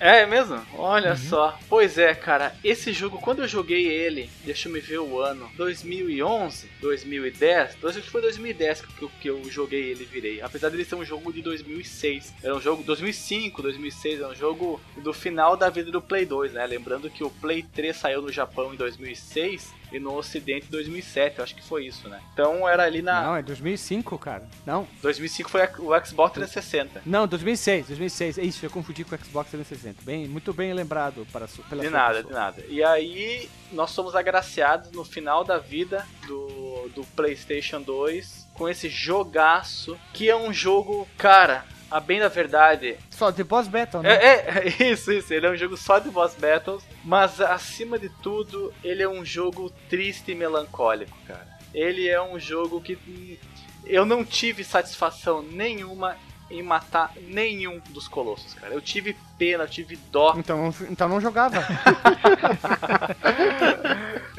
É 0.00 0.24
mesmo? 0.26 0.64
Olha 0.74 1.16
só. 1.16 1.58
Pois 1.68 1.98
é, 1.98 2.14
cara. 2.14 2.54
Esse 2.62 2.92
jogo, 2.92 3.18
quando 3.18 3.42
eu 3.42 3.48
joguei 3.48 3.84
ele, 3.86 4.30
deixa 4.44 4.68
eu 4.68 4.72
me 4.72 4.78
ver 4.78 4.98
o 5.00 5.18
ano. 5.20 5.50
2011? 5.56 6.70
2010? 6.80 7.74
Dois- 7.80 7.96
Acho 7.96 8.04
que 8.06 8.10
foi 8.12 8.22
2010 8.22 8.82
que 8.82 9.02
eu, 9.02 9.10
que 9.20 9.28
eu 9.30 9.42
joguei 9.50 9.90
ele 9.90 10.04
e 10.04 10.06
virei. 10.06 10.40
Apesar 10.40 10.68
dele 10.68 10.84
ser 10.84 10.94
um 10.94 11.04
jogo 11.04 11.32
de 11.32 11.42
2006. 11.42 12.32
Era 12.42 12.54
um 12.54 12.60
jogo 12.60 12.84
2005, 12.84 13.60
2006. 13.60 14.20
Era 14.20 14.28
um 14.28 14.34
jogo 14.36 14.80
do 14.98 15.12
final 15.12 15.56
da 15.56 15.68
vida 15.68 15.90
do 15.90 16.00
Play 16.00 16.24
2, 16.24 16.52
né? 16.52 16.64
Lembrando 16.64 17.10
que 17.10 17.24
o 17.24 17.30
Play 17.30 17.64
3 17.64 17.96
saiu 17.96 18.22
no 18.22 18.30
Japão 18.30 18.72
em 18.72 18.76
2006 18.76 19.74
e 19.92 19.98
no 19.98 20.14
Ocidente 20.14 20.66
em 20.66 20.70
2007. 20.70 21.38
Eu 21.38 21.44
acho 21.44 21.54
que 21.54 21.62
foi 21.62 21.86
isso, 21.86 22.08
né? 22.08 22.20
Então 22.32 22.68
era 22.68 22.84
ali 22.84 23.02
na. 23.02 23.22
Não, 23.22 23.36
é 23.36 23.42
2005, 23.42 24.18
cara. 24.18 24.46
Não, 24.66 24.86
2005 25.02 25.50
foi 25.50 25.60
o 25.78 26.04
Xbox 26.04 26.34
360. 26.34 27.02
não, 27.06 27.26
2006, 27.26 27.86
2006. 27.88 28.38
É 28.38 28.42
isso, 28.42 28.64
eu 28.64 28.70
confundi 28.70 29.04
com 29.04 29.14
o 29.14 29.18
Xbox 29.18 29.50
360. 29.50 30.02
Bem, 30.02 30.26
muito 30.28 30.52
bem 30.52 30.72
lembrado 30.72 31.26
para 31.32 31.46
pela 31.68 31.82
De 31.82 31.90
nada, 31.90 32.14
pessoa. 32.16 32.24
de 32.28 32.32
nada. 32.32 32.64
E 32.68 32.82
aí, 32.82 33.48
nós 33.72 33.90
somos 33.90 34.14
agraciados 34.14 34.90
no 34.92 35.04
final 35.04 35.44
da 35.44 35.58
vida 35.58 36.06
do, 36.26 36.90
do 36.94 37.04
PlayStation 37.16 37.80
2 37.80 38.48
com 38.54 38.68
esse 38.68 38.88
jogaço, 38.88 39.96
que 40.12 40.28
é 40.28 40.36
um 40.36 40.52
jogo, 40.52 41.06
cara, 41.16 41.64
a 41.90 42.00
bem 42.00 42.20
da 42.20 42.28
verdade. 42.28 42.96
Só 43.10 43.30
de 43.30 43.42
boss 43.42 43.66
battle, 43.68 44.02
né? 44.02 44.14
É, 44.14 44.68
é, 44.68 44.68
isso, 44.90 45.12
isso. 45.12 45.32
Ele 45.32 45.46
é 45.46 45.50
um 45.50 45.56
jogo 45.56 45.76
só 45.76 45.98
de 45.98 46.10
boss 46.10 46.34
battles, 46.34 46.82
mas 47.04 47.40
acima 47.40 47.98
de 47.98 48.08
tudo, 48.08 48.72
ele 48.84 49.02
é 49.02 49.08
um 49.08 49.24
jogo 49.24 49.70
triste 49.88 50.32
e 50.32 50.34
melancólico, 50.34 51.16
cara. 51.26 51.48
Ele 51.72 52.08
é 52.08 52.20
um 52.20 52.38
jogo 52.38 52.80
que 52.80 52.98
hum, 53.06 53.36
eu 53.84 54.04
não 54.04 54.24
tive 54.24 54.64
satisfação 54.64 55.42
nenhuma 55.42 56.16
em 56.50 56.62
matar 56.62 57.12
nenhum 57.26 57.78
dos 57.90 58.08
colossos, 58.08 58.54
cara. 58.54 58.72
Eu 58.72 58.80
tive 58.80 59.14
pena, 59.38 59.64
eu 59.64 59.68
tive 59.68 59.96
dó. 60.10 60.34
Então, 60.36 60.74
então 60.88 61.08
não 61.08 61.20
jogava. 61.20 61.62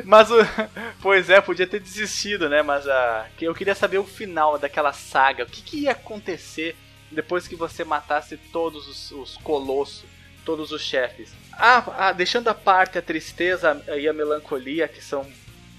Mas 0.04 0.32
o. 0.32 0.38
Pois 1.02 1.30
é, 1.30 1.40
podia 1.40 1.68
ter 1.68 1.80
desistido, 1.80 2.50
né? 2.50 2.64
Mas 2.64 2.88
a. 2.88 3.28
que 3.38 3.46
eu 3.46 3.54
queria 3.54 3.76
saber 3.76 4.00
o 4.00 4.04
final 4.04 4.58
daquela 4.58 4.92
saga. 4.92 5.44
O 5.44 5.48
que, 5.48 5.62
que 5.62 5.82
ia 5.82 5.92
acontecer 5.92 6.76
depois 7.12 7.48
que 7.48 7.56
você 7.56 7.84
matasse 7.84 8.38
todos 8.38 8.88
os, 8.88 9.12
os 9.12 9.38
colossos, 9.38 10.06
todos 10.46 10.72
os 10.72 10.82
chefes. 10.82 11.34
Ah, 11.54 11.84
ah, 11.98 12.12
deixando 12.12 12.48
à 12.48 12.54
parte 12.54 12.98
a 12.98 13.02
tristeza 13.02 13.84
e 13.98 14.08
a 14.08 14.14
melancolia, 14.14 14.88
que 14.88 15.04
são 15.04 15.26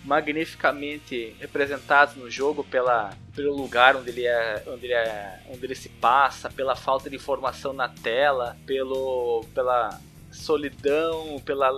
magnificamente 0.04 1.36
representados 1.38 2.16
no 2.16 2.30
jogo 2.30 2.64
pela, 2.64 3.10
pelo 3.34 3.54
lugar 3.54 3.96
onde 3.96 4.10
ele, 4.10 4.26
é, 4.26 4.62
onde, 4.66 4.86
ele 4.86 4.94
é, 4.94 5.40
onde 5.48 5.64
ele 5.64 5.74
se 5.74 5.88
passa, 5.88 6.48
pela 6.50 6.74
falta 6.74 7.10
de 7.10 7.16
informação 7.16 7.72
na 7.72 7.88
tela, 7.88 8.56
pelo, 8.66 9.44
pela 9.54 10.00
solidão, 10.32 11.40
pela 11.44 11.70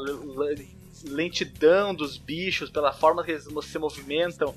lentidão 1.04 1.94
dos 1.94 2.16
bichos, 2.16 2.70
pela 2.70 2.92
forma 2.92 3.24
que 3.24 3.32
eles 3.32 3.48
se 3.64 3.78
movimentam, 3.78 4.54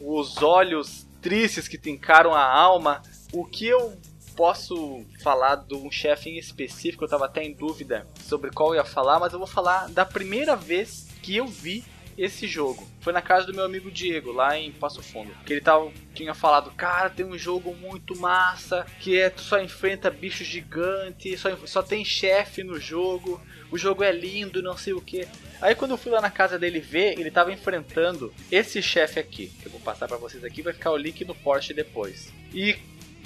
os 0.00 0.42
olhos 0.42 1.06
tristes 1.22 1.66
que 1.66 1.78
te 1.78 1.90
encaram 1.90 2.34
a 2.34 2.44
alma. 2.44 3.02
O 3.32 3.44
que 3.44 3.66
eu 3.66 3.96
posso 4.36 5.04
falar 5.22 5.56
de 5.56 5.74
um 5.74 5.90
chefe 5.90 6.28
em 6.30 6.38
específico, 6.38 7.04
eu 7.04 7.08
tava 7.08 7.24
até 7.24 7.42
em 7.42 7.54
dúvida 7.54 8.06
sobre 8.20 8.50
qual 8.50 8.70
eu 8.70 8.76
ia 8.76 8.84
falar, 8.84 9.18
mas 9.18 9.32
eu 9.32 9.38
vou 9.38 9.48
falar 9.48 9.88
da 9.88 10.04
primeira 10.04 10.54
vez 10.54 11.08
que 11.22 11.36
eu 11.36 11.46
vi 11.46 11.82
esse 12.16 12.46
jogo. 12.46 12.86
Foi 13.00 13.12
na 13.12 13.20
casa 13.20 13.46
do 13.46 13.54
meu 13.54 13.64
amigo 13.64 13.90
Diego, 13.90 14.32
lá 14.32 14.58
em 14.58 14.72
Passo 14.72 15.02
Fundo. 15.02 15.30
Que 15.44 15.54
ele 15.54 15.60
tava, 15.60 15.92
tinha 16.14 16.34
falado, 16.34 16.70
cara, 16.70 17.10
tem 17.10 17.26
um 17.26 17.36
jogo 17.36 17.74
muito 17.74 18.18
massa, 18.18 18.86
que 19.00 19.18
é 19.18 19.28
tu 19.28 19.42
só 19.42 19.60
enfrenta 19.60 20.10
bichos 20.10 20.46
gigantes, 20.46 21.40
só, 21.40 21.56
só 21.66 21.82
tem 21.82 22.04
chefe 22.04 22.62
no 22.62 22.80
jogo, 22.80 23.40
o 23.70 23.76
jogo 23.76 24.02
é 24.02 24.12
lindo, 24.12 24.62
não 24.62 24.76
sei 24.76 24.92
o 24.92 25.00
que. 25.00 25.26
Aí 25.60 25.74
quando 25.74 25.92
eu 25.92 25.98
fui 25.98 26.10
lá 26.12 26.20
na 26.20 26.30
casa 26.30 26.58
dele 26.58 26.80
ver, 26.80 27.18
ele 27.18 27.30
tava 27.30 27.52
enfrentando 27.52 28.32
esse 28.50 28.80
chefe 28.80 29.20
aqui. 29.20 29.48
Que 29.60 29.66
eu 29.66 29.72
vou 29.72 29.80
passar 29.80 30.08
para 30.08 30.16
vocês 30.16 30.42
aqui, 30.44 30.62
vai 30.62 30.72
ficar 30.72 30.92
o 30.92 30.96
link 30.96 31.24
no 31.24 31.34
post 31.34 31.72
depois. 31.74 32.32
E, 32.52 32.76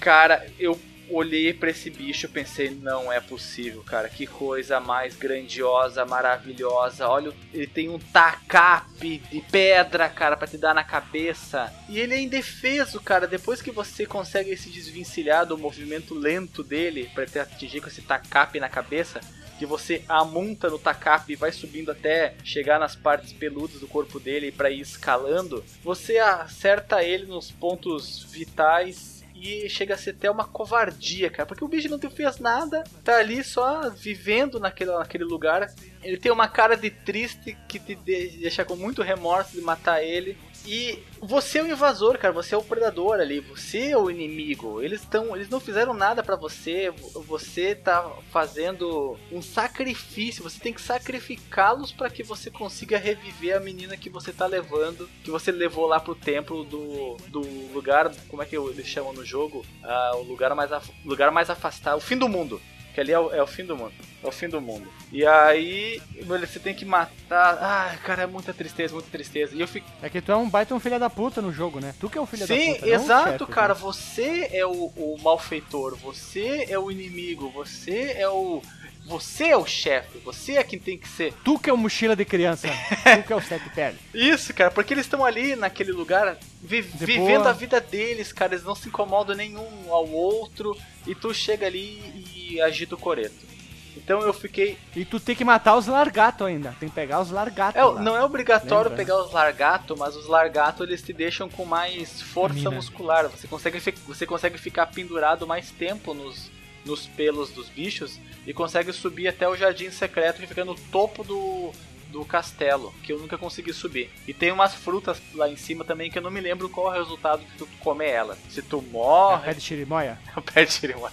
cara, 0.00 0.46
eu 0.58 0.78
olhei 1.10 1.52
para 1.52 1.70
esse 1.70 1.90
bicho 1.90 2.26
e 2.26 2.28
pensei, 2.28 2.70
não 2.70 3.12
é 3.12 3.20
possível, 3.20 3.82
cara. 3.82 4.08
Que 4.08 4.26
coisa 4.26 4.80
mais 4.80 5.16
grandiosa, 5.16 6.04
maravilhosa. 6.04 7.08
Olha, 7.08 7.32
ele 7.52 7.66
tem 7.66 7.88
um 7.88 7.98
tacape 7.98 9.18
de 9.30 9.40
pedra, 9.50 10.08
cara, 10.08 10.36
para 10.36 10.48
te 10.48 10.56
dar 10.56 10.74
na 10.74 10.84
cabeça. 10.84 11.72
E 11.88 11.98
ele 11.98 12.14
é 12.14 12.20
indefeso, 12.20 13.00
cara. 13.00 13.26
Depois 13.26 13.60
que 13.60 13.70
você 13.70 14.06
consegue 14.06 14.56
se 14.56 14.70
desvencilhar 14.70 15.46
do 15.46 15.58
movimento 15.58 16.14
lento 16.14 16.62
dele 16.62 17.10
para 17.14 17.26
te 17.26 17.38
atingir 17.38 17.80
com 17.80 17.88
esse 17.88 18.02
tacape 18.02 18.60
na 18.60 18.68
cabeça, 18.68 19.20
que 19.60 19.66
você 19.66 20.02
amunta 20.08 20.70
no 20.70 20.78
tacape 20.78 21.34
e 21.34 21.36
vai 21.36 21.52
subindo 21.52 21.90
até 21.90 22.34
chegar 22.42 22.80
nas 22.80 22.96
partes 22.96 23.30
peludas 23.30 23.78
do 23.78 23.86
corpo 23.86 24.18
dele 24.18 24.50
para 24.50 24.70
ir 24.70 24.80
escalando, 24.80 25.62
você 25.84 26.16
acerta 26.16 27.04
ele 27.04 27.26
nos 27.26 27.50
pontos 27.50 28.24
vitais 28.30 29.19
e 29.40 29.68
chega 29.70 29.94
a 29.94 29.98
ser 29.98 30.10
até 30.10 30.30
uma 30.30 30.44
covardia, 30.44 31.30
cara, 31.30 31.46
porque 31.46 31.64
o 31.64 31.68
bicho 31.68 31.88
não 31.88 31.98
te 31.98 32.10
fez 32.10 32.38
nada, 32.38 32.84
tá 33.02 33.16
ali 33.16 33.42
só 33.42 33.88
vivendo 33.88 34.60
naquele, 34.60 34.90
naquele 34.92 35.24
lugar. 35.24 35.72
Ele 36.02 36.18
tem 36.18 36.30
uma 36.30 36.46
cara 36.46 36.76
de 36.76 36.90
triste 36.90 37.56
que 37.66 37.78
te 37.78 37.94
deixa 37.94 38.64
com 38.64 38.76
muito 38.76 39.02
remorso 39.02 39.52
de 39.52 39.60
matar 39.62 40.02
ele. 40.02 40.36
E 40.66 41.02
você 41.20 41.58
é 41.58 41.62
o 41.62 41.66
invasor, 41.66 42.18
cara, 42.18 42.32
você 42.32 42.54
é 42.54 42.58
o 42.58 42.62
predador 42.62 43.18
ali, 43.18 43.40
você 43.40 43.90
é 43.90 43.96
o 43.96 44.10
inimigo. 44.10 44.82
Eles 44.82 45.00
estão, 45.00 45.34
eles 45.34 45.48
não 45.48 45.58
fizeram 45.58 45.94
nada 45.94 46.22
para 46.22 46.36
você, 46.36 46.92
você 47.26 47.74
tá 47.74 48.10
fazendo 48.30 49.16
um 49.32 49.40
sacrifício, 49.40 50.42
você 50.42 50.60
tem 50.60 50.72
que 50.72 50.80
sacrificá-los 50.80 51.92
para 51.92 52.10
que 52.10 52.22
você 52.22 52.50
consiga 52.50 52.98
reviver 52.98 53.56
a 53.56 53.60
menina 53.60 53.96
que 53.96 54.10
você 54.10 54.32
tá 54.32 54.46
levando, 54.46 55.08
que 55.24 55.30
você 55.30 55.50
levou 55.50 55.86
lá 55.86 55.98
pro 55.98 56.14
templo 56.14 56.64
do, 56.64 57.16
do 57.28 57.40
lugar, 57.72 58.14
como 58.28 58.42
é 58.42 58.46
que 58.46 58.56
eles 58.56 58.86
chamam 58.86 59.12
no 59.12 59.24
jogo? 59.24 59.64
Ah, 59.82 60.12
o 60.16 60.22
lugar 60.22 60.54
mais 60.54 60.70
lugar 61.04 61.30
mais 61.30 61.48
afastado, 61.48 61.98
o 61.98 62.00
fim 62.00 62.16
do 62.16 62.28
mundo. 62.28 62.60
Que 62.94 63.00
ali 63.00 63.12
é 63.12 63.18
o, 63.18 63.32
é 63.32 63.42
o, 63.42 63.46
fim 63.46 63.64
do 63.64 63.76
mundo. 63.76 63.92
É 64.22 64.26
o 64.26 64.32
fim 64.32 64.48
do 64.48 64.60
mundo. 64.60 64.88
E 65.12 65.24
aí, 65.24 66.02
você 66.24 66.58
tem 66.58 66.74
que 66.74 66.84
matar. 66.84 67.58
Ai, 67.60 67.96
cara, 67.98 68.22
é 68.22 68.26
muita 68.26 68.52
tristeza, 68.52 68.94
muita 68.94 69.08
tristeza. 69.10 69.54
E 69.54 69.60
eu 69.60 69.68
fico. 69.68 69.86
É 70.02 70.08
que 70.08 70.20
tu 70.20 70.32
é 70.32 70.36
um 70.36 70.48
baita 70.48 70.74
um 70.74 70.80
filho 70.80 70.98
da 70.98 71.08
puta 71.08 71.40
no 71.40 71.52
jogo, 71.52 71.80
né? 71.80 71.94
Tu 72.00 72.10
que 72.10 72.18
é 72.18 72.20
um 72.20 72.26
filho 72.26 72.46
Sim, 72.46 72.72
da 72.72 72.74
puta. 72.74 72.86
Sim, 72.86 72.92
exato, 72.92 73.38
chefe, 73.38 73.46
cara. 73.46 73.74
Né? 73.74 73.80
Você 73.80 74.48
é 74.52 74.66
o, 74.66 74.92
o 74.96 75.16
malfeitor, 75.22 75.96
você 75.96 76.66
é 76.68 76.78
o 76.78 76.90
inimigo, 76.90 77.48
você 77.50 78.14
é 78.16 78.28
o. 78.28 78.60
Você 79.06 79.48
é 79.48 79.56
o 79.56 79.66
chefe, 79.66 80.18
você 80.18 80.52
é 80.56 80.62
quem 80.62 80.78
tem 80.78 80.96
que 80.96 81.08
ser. 81.08 81.32
Tu 81.44 81.58
que 81.58 81.68
é 81.68 81.72
o 81.72 81.76
mochila 81.76 82.14
de 82.14 82.24
criança, 82.24 82.68
tu 83.16 83.26
que 83.26 83.32
é 83.32 83.36
o 83.36 83.42
sete 83.42 83.68
pele. 83.70 83.98
Isso, 84.14 84.54
cara, 84.54 84.70
porque 84.70 84.94
eles 84.94 85.06
estão 85.06 85.24
ali 85.24 85.56
naquele 85.56 85.92
lugar 85.92 86.38
vi 86.62 86.80
vivendo 86.80 87.46
a 87.46 87.52
vida 87.52 87.80
deles, 87.80 88.32
cara, 88.32 88.54
eles 88.54 88.64
não 88.64 88.74
se 88.74 88.88
incomodam 88.88 89.34
nenhum 89.34 89.92
ao 89.92 90.08
outro 90.08 90.76
e 91.06 91.14
tu 91.14 91.34
chega 91.34 91.66
ali 91.66 92.24
e 92.34 92.60
agita 92.60 92.94
o 92.94 92.98
coreto. 92.98 93.50
Então 93.96 94.20
eu 94.20 94.32
fiquei. 94.32 94.78
E 94.94 95.04
tu 95.04 95.18
tem 95.18 95.34
que 95.34 95.44
matar 95.44 95.76
os 95.76 95.86
largatos 95.86 96.46
ainda. 96.46 96.74
Tem 96.78 96.88
que 96.88 96.94
pegar 96.94 97.20
os 97.20 97.30
largatos. 97.30 97.80
É, 97.80 98.02
não 98.02 98.16
é 98.16 98.22
obrigatório 98.24 98.90
Lembra, 98.90 98.96
pegar 98.96 99.22
os 99.22 99.32
largatos, 99.32 99.98
mas 99.98 100.16
os 100.16 100.26
largatos 100.26 100.86
eles 100.86 101.02
te 101.02 101.12
deixam 101.12 101.48
com 101.48 101.64
mais 101.64 102.20
força 102.22 102.54
Mina. 102.54 102.70
muscular. 102.70 103.28
Você 103.28 103.46
consegue, 103.46 103.80
você 104.06 104.26
consegue 104.26 104.58
ficar 104.58 104.86
pendurado 104.86 105.46
mais 105.46 105.70
tempo 105.70 106.14
nos, 106.14 106.50
nos 106.84 107.06
pelos 107.06 107.50
dos 107.50 107.68
bichos 107.68 108.18
e 108.46 108.52
consegue 108.52 108.92
subir 108.92 109.28
até 109.28 109.48
o 109.48 109.56
jardim 109.56 109.90
secreto 109.90 110.40
que 110.40 110.46
fica 110.46 110.64
no 110.64 110.74
topo 110.74 111.22
do, 111.22 111.72
do 112.10 112.24
castelo, 112.24 112.92
que 113.02 113.12
eu 113.12 113.18
nunca 113.18 113.38
consegui 113.38 113.72
subir. 113.72 114.10
E 114.26 114.34
tem 114.34 114.52
umas 114.52 114.74
frutas 114.74 115.20
lá 115.34 115.48
em 115.48 115.56
cima 115.56 115.84
também 115.84 116.10
que 116.10 116.18
eu 116.18 116.22
não 116.22 116.30
me 116.30 116.40
lembro 116.40 116.68
qual 116.68 116.88
é 116.88 116.98
o 116.98 117.02
resultado 117.02 117.42
de 117.42 117.52
tu 117.58 117.66
comer 117.80 118.10
elas. 118.10 118.38
Se 118.48 118.62
tu 118.62 118.82
morre. 118.82 119.42
É 119.42 119.46
pé 119.46 119.54
de 119.54 119.60
chirimoia? 119.60 120.18
pé 120.54 120.64
de 120.64 120.72
chirimoia. 120.72 121.12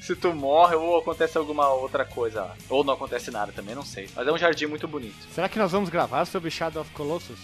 Se 0.00 0.14
tu 0.14 0.32
morre 0.32 0.76
ou 0.76 0.98
acontece 0.98 1.36
alguma 1.36 1.68
outra 1.70 2.04
coisa 2.04 2.42
lá. 2.42 2.56
Ou 2.68 2.84
não 2.84 2.94
acontece 2.94 3.30
nada 3.30 3.52
também, 3.52 3.74
não 3.74 3.84
sei. 3.84 4.08
Mas 4.14 4.26
é 4.26 4.32
um 4.32 4.38
jardim 4.38 4.66
muito 4.66 4.86
bonito. 4.86 5.26
Será 5.32 5.48
que 5.48 5.58
nós 5.58 5.72
vamos 5.72 5.88
gravar 5.88 6.24
sobre 6.24 6.50
Shadow 6.50 6.82
of 6.82 6.90
Colossus? 6.92 7.38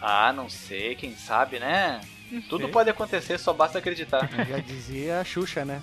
Ah, 0.00 0.32
não 0.32 0.48
sei, 0.48 0.96
quem 0.96 1.14
sabe, 1.14 1.60
né? 1.60 2.00
Tudo 2.48 2.68
pode 2.68 2.88
acontecer, 2.88 3.38
só 3.38 3.52
basta 3.52 3.78
acreditar. 3.78 4.28
Já 4.48 4.58
dizia 4.58 5.20
a 5.20 5.24
Xuxa, 5.24 5.64
né? 5.64 5.82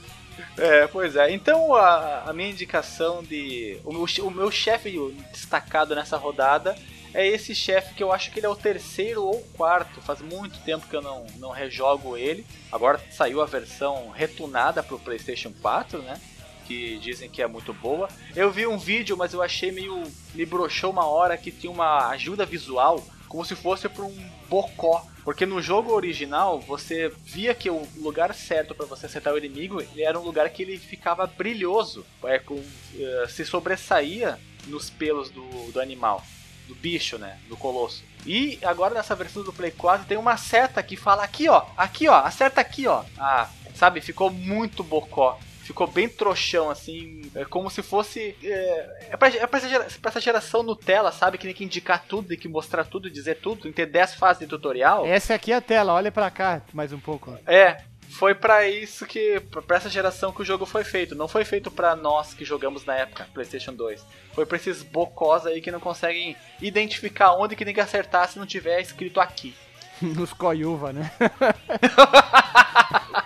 É, 0.58 0.88
pois 0.88 1.16
é. 1.16 1.32
Então 1.32 1.74
a, 1.76 2.30
a 2.30 2.34
minha 2.34 2.50
indicação 2.50 3.24
de. 3.24 3.80
O 3.84 3.92
meu, 3.92 4.06
o 4.26 4.32
meu 4.32 4.52
chefe 4.52 4.98
destacado 5.32 5.96
nessa 5.96 6.18
rodada 6.18 6.76
é 7.14 7.28
esse 7.28 7.56
chefe 7.56 7.96
que 7.96 8.04
eu 8.04 8.12
acho 8.12 8.32
que 8.32 8.40
ele 8.40 8.46
é 8.46 8.50
o 8.50 8.56
terceiro 8.56 9.24
ou 9.24 9.42
quarto. 9.56 10.02
Faz 10.02 10.22
muito 10.22 10.60
tempo 10.60 10.88
que 10.88 10.96
eu 10.96 11.02
não, 11.02 11.26
não 11.38 11.52
rejogo 11.52 12.18
ele. 12.18 12.46
Agora 12.72 13.02
saiu 13.12 13.42
a 13.42 13.46
versão 13.46 14.10
retunada 14.10 14.84
pro 14.84 15.00
PlayStation 15.00 15.52
4, 15.62 16.02
né? 16.02 16.20
Que 16.68 17.00
dizem 17.00 17.30
que 17.30 17.42
é 17.42 17.48
muito 17.48 17.74
boa. 17.74 18.08
Eu 18.36 18.52
vi 18.52 18.68
um 18.68 18.78
vídeo, 18.78 19.18
mas 19.18 19.34
eu 19.34 19.42
achei 19.42 19.72
meio. 19.72 20.04
Me 20.36 20.46
broxou 20.46 20.92
uma 20.92 21.06
hora 21.06 21.36
que 21.36 21.52
tinha 21.52 21.72
uma 21.72 22.10
ajuda 22.10 22.46
visual, 22.46 23.04
como 23.28 23.44
se 23.44 23.56
fosse 23.56 23.90
para 23.90 24.04
um 24.04 24.39
bocó 24.50 25.06
porque 25.30 25.45
no 25.45 25.62
jogo 25.62 25.93
original, 25.93 26.60
você 26.60 27.14
via 27.24 27.54
que 27.54 27.70
o 27.70 27.88
lugar 27.97 28.34
certo 28.34 28.74
para 28.74 28.88
você 28.88 29.06
acertar 29.06 29.32
o 29.32 29.38
inimigo 29.38 29.80
era 29.95 30.20
um 30.20 30.24
lugar 30.24 30.50
que 30.50 30.64
ele 30.64 30.76
ficava 30.76 31.28
brilhoso, 31.28 32.04
é, 32.24 32.39
com, 32.39 32.56
uh, 32.56 33.28
se 33.30 33.45
sobressaía 33.45 34.39
nos 34.66 34.89
pelos 34.89 35.30
do, 35.30 35.72
do 35.72 35.80
animal, 35.80 36.24
do 36.68 36.74
bicho, 36.74 37.20
né? 37.20 37.38
Do 37.47 37.56
colosso. 37.56 38.04
E 38.26 38.58
agora 38.64 38.95
nessa 38.95 39.16
versão 39.16 39.43
do 39.43 39.54
Play 39.54 39.70
4 39.70 40.08
tem 40.08 40.18
uma 40.18 40.36
seta 40.36 40.82
que 40.82 40.95
fala 40.95 41.24
aqui, 41.24 41.47
ó, 41.47 41.64
aqui, 41.78 42.08
ó, 42.08 42.16
acerta 42.16 42.60
aqui, 42.62 42.88
ó. 42.88 43.04
Ah, 43.16 43.50
sabe? 43.76 44.02
Ficou 44.02 44.32
muito 44.32 44.84
bocó 44.84 45.39
ficou 45.70 45.86
bem 45.86 46.09
trouxão, 46.09 46.72
assim, 46.72 47.22
é 47.36 47.45
como 47.45 47.70
se 47.70 47.84
fosse. 47.84 48.36
É, 48.43 49.09
é, 49.11 49.17
pra, 49.17 49.28
é 49.28 49.45
pra, 49.45 49.59
essa 49.59 49.70
geração, 49.70 50.01
pra 50.01 50.09
essa 50.09 50.20
geração 50.20 50.63
Nutella, 50.63 51.11
sabe? 51.11 51.38
Que 51.38 51.45
tem 51.45 51.53
que 51.53 51.63
indicar 51.63 52.03
tudo, 52.07 52.30
tem 52.30 52.38
que 52.38 52.47
mostrar 52.47 52.86
tudo, 52.86 53.09
dizer 53.09 53.36
tudo, 53.36 53.61
tem 53.61 53.72
que 53.72 53.76
ter 53.76 53.86
10 53.86 54.15
fases 54.15 54.39
de 54.39 54.47
tutorial. 54.47 55.05
Essa 55.05 55.36
aqui 55.36 55.51
é 55.51 55.55
a 55.55 55.61
tela, 55.61 55.93
olha 55.93 56.11
pra 56.11 56.32
cá 56.32 56.63
mais 56.74 56.91
um 56.91 56.99
pouco. 56.99 57.38
É, 57.45 57.84
foi 58.09 58.34
para 58.34 58.67
isso 58.67 59.05
que 59.05 59.39
para 59.39 59.78
essa 59.78 59.89
geração 59.89 60.32
que 60.32 60.41
o 60.41 60.45
jogo 60.45 60.65
foi 60.65 60.84
feito. 60.84 61.13
Não 61.13 61.28
foi 61.28 61.45
feito 61.45 61.70
para 61.70 61.95
nós 61.95 62.34
que 62.34 62.43
jogamos 62.43 62.84
na 62.84 62.95
época, 62.95 63.28
PlayStation 63.32 63.74
2. 63.74 64.03
Foi 64.34 64.47
para 64.47 64.57
esses 64.57 64.82
bocós 64.82 65.45
aí 65.45 65.61
que 65.61 65.72
não 65.72 65.80
conseguem 65.80 66.36
identificar 66.59 67.36
onde 67.36 67.55
que 67.55 67.63
tem 67.63 67.76
que 67.76 67.80
acertar 67.80 68.28
se 68.28 68.39
não 68.39 68.45
tiver 68.47 68.82
escrito 68.82 69.20
aqui. 69.20 69.53
Nos 70.16 70.34
coiuva, 70.34 70.93
né? 70.93 71.12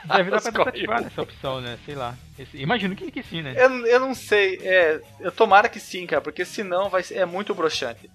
Deve 0.05 0.31
dar 0.31 0.41
pra 0.41 0.51
desativar 0.51 1.05
essa 1.05 1.21
opção, 1.21 1.61
né? 1.61 1.77
Sei 1.85 1.95
lá. 1.95 2.15
Esse, 2.37 2.57
imagino 2.57 2.95
que, 2.95 3.11
que 3.11 3.23
sim, 3.23 3.41
né? 3.41 3.53
Eu, 3.57 3.85
eu 3.85 3.99
não 3.99 4.13
sei. 4.13 4.59
É, 4.61 5.01
eu 5.19 5.31
tomara 5.31 5.69
que 5.69 5.79
sim, 5.79 6.05
cara, 6.05 6.21
porque 6.21 6.43
senão 6.43 6.89
vai 6.89 7.03
ser, 7.03 7.15
é 7.15 7.25
muito 7.25 7.53
broxante. 7.53 8.09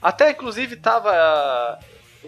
Até 0.00 0.30
inclusive 0.30 0.76
tava. 0.76 1.78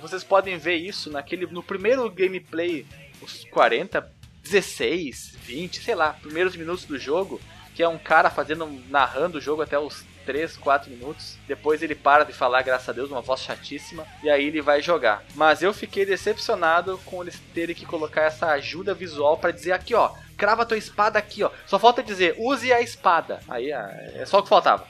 Vocês 0.00 0.24
podem 0.24 0.56
ver 0.56 0.76
isso 0.76 1.10
naquele. 1.10 1.46
No 1.46 1.62
primeiro 1.62 2.08
gameplay, 2.10 2.86
os 3.20 3.44
40, 3.44 4.10
16, 4.42 5.36
20, 5.42 5.82
sei 5.82 5.94
lá, 5.94 6.14
primeiros 6.14 6.56
minutos 6.56 6.84
do 6.84 6.98
jogo, 6.98 7.40
que 7.74 7.82
é 7.82 7.88
um 7.88 7.98
cara 7.98 8.30
fazendo. 8.30 8.66
narrando 8.88 9.38
o 9.38 9.40
jogo 9.40 9.62
até 9.62 9.78
os 9.78 10.04
3, 10.24 10.56
4 10.56 10.90
minutos. 10.90 11.36
Depois 11.46 11.82
ele 11.82 11.94
para 11.94 12.24
de 12.24 12.32
falar, 12.32 12.62
graças 12.62 12.88
a 12.88 12.92
Deus, 12.92 13.10
uma 13.10 13.20
voz 13.20 13.40
chatíssima. 13.40 14.06
E 14.22 14.30
aí 14.30 14.46
ele 14.46 14.62
vai 14.62 14.80
jogar. 14.80 15.22
Mas 15.34 15.62
eu 15.62 15.72
fiquei 15.72 16.06
decepcionado 16.06 16.98
com 17.04 17.22
eles 17.22 17.40
terem 17.54 17.74
que 17.74 17.86
colocar 17.86 18.22
essa 18.22 18.46
ajuda 18.48 18.94
visual 18.94 19.36
para 19.36 19.50
dizer 19.50 19.72
aqui, 19.72 19.94
ó. 19.94 20.12
Crava 20.36 20.66
tua 20.66 20.78
espada 20.78 21.18
aqui, 21.18 21.42
ó. 21.42 21.50
Só 21.66 21.78
falta 21.78 22.02
dizer, 22.02 22.34
use 22.38 22.72
a 22.72 22.80
espada. 22.80 23.40
Aí 23.48 23.72
ah, 23.72 23.88
é 24.14 24.24
só 24.26 24.38
o 24.38 24.42
que 24.42 24.48
faltava. 24.48 24.86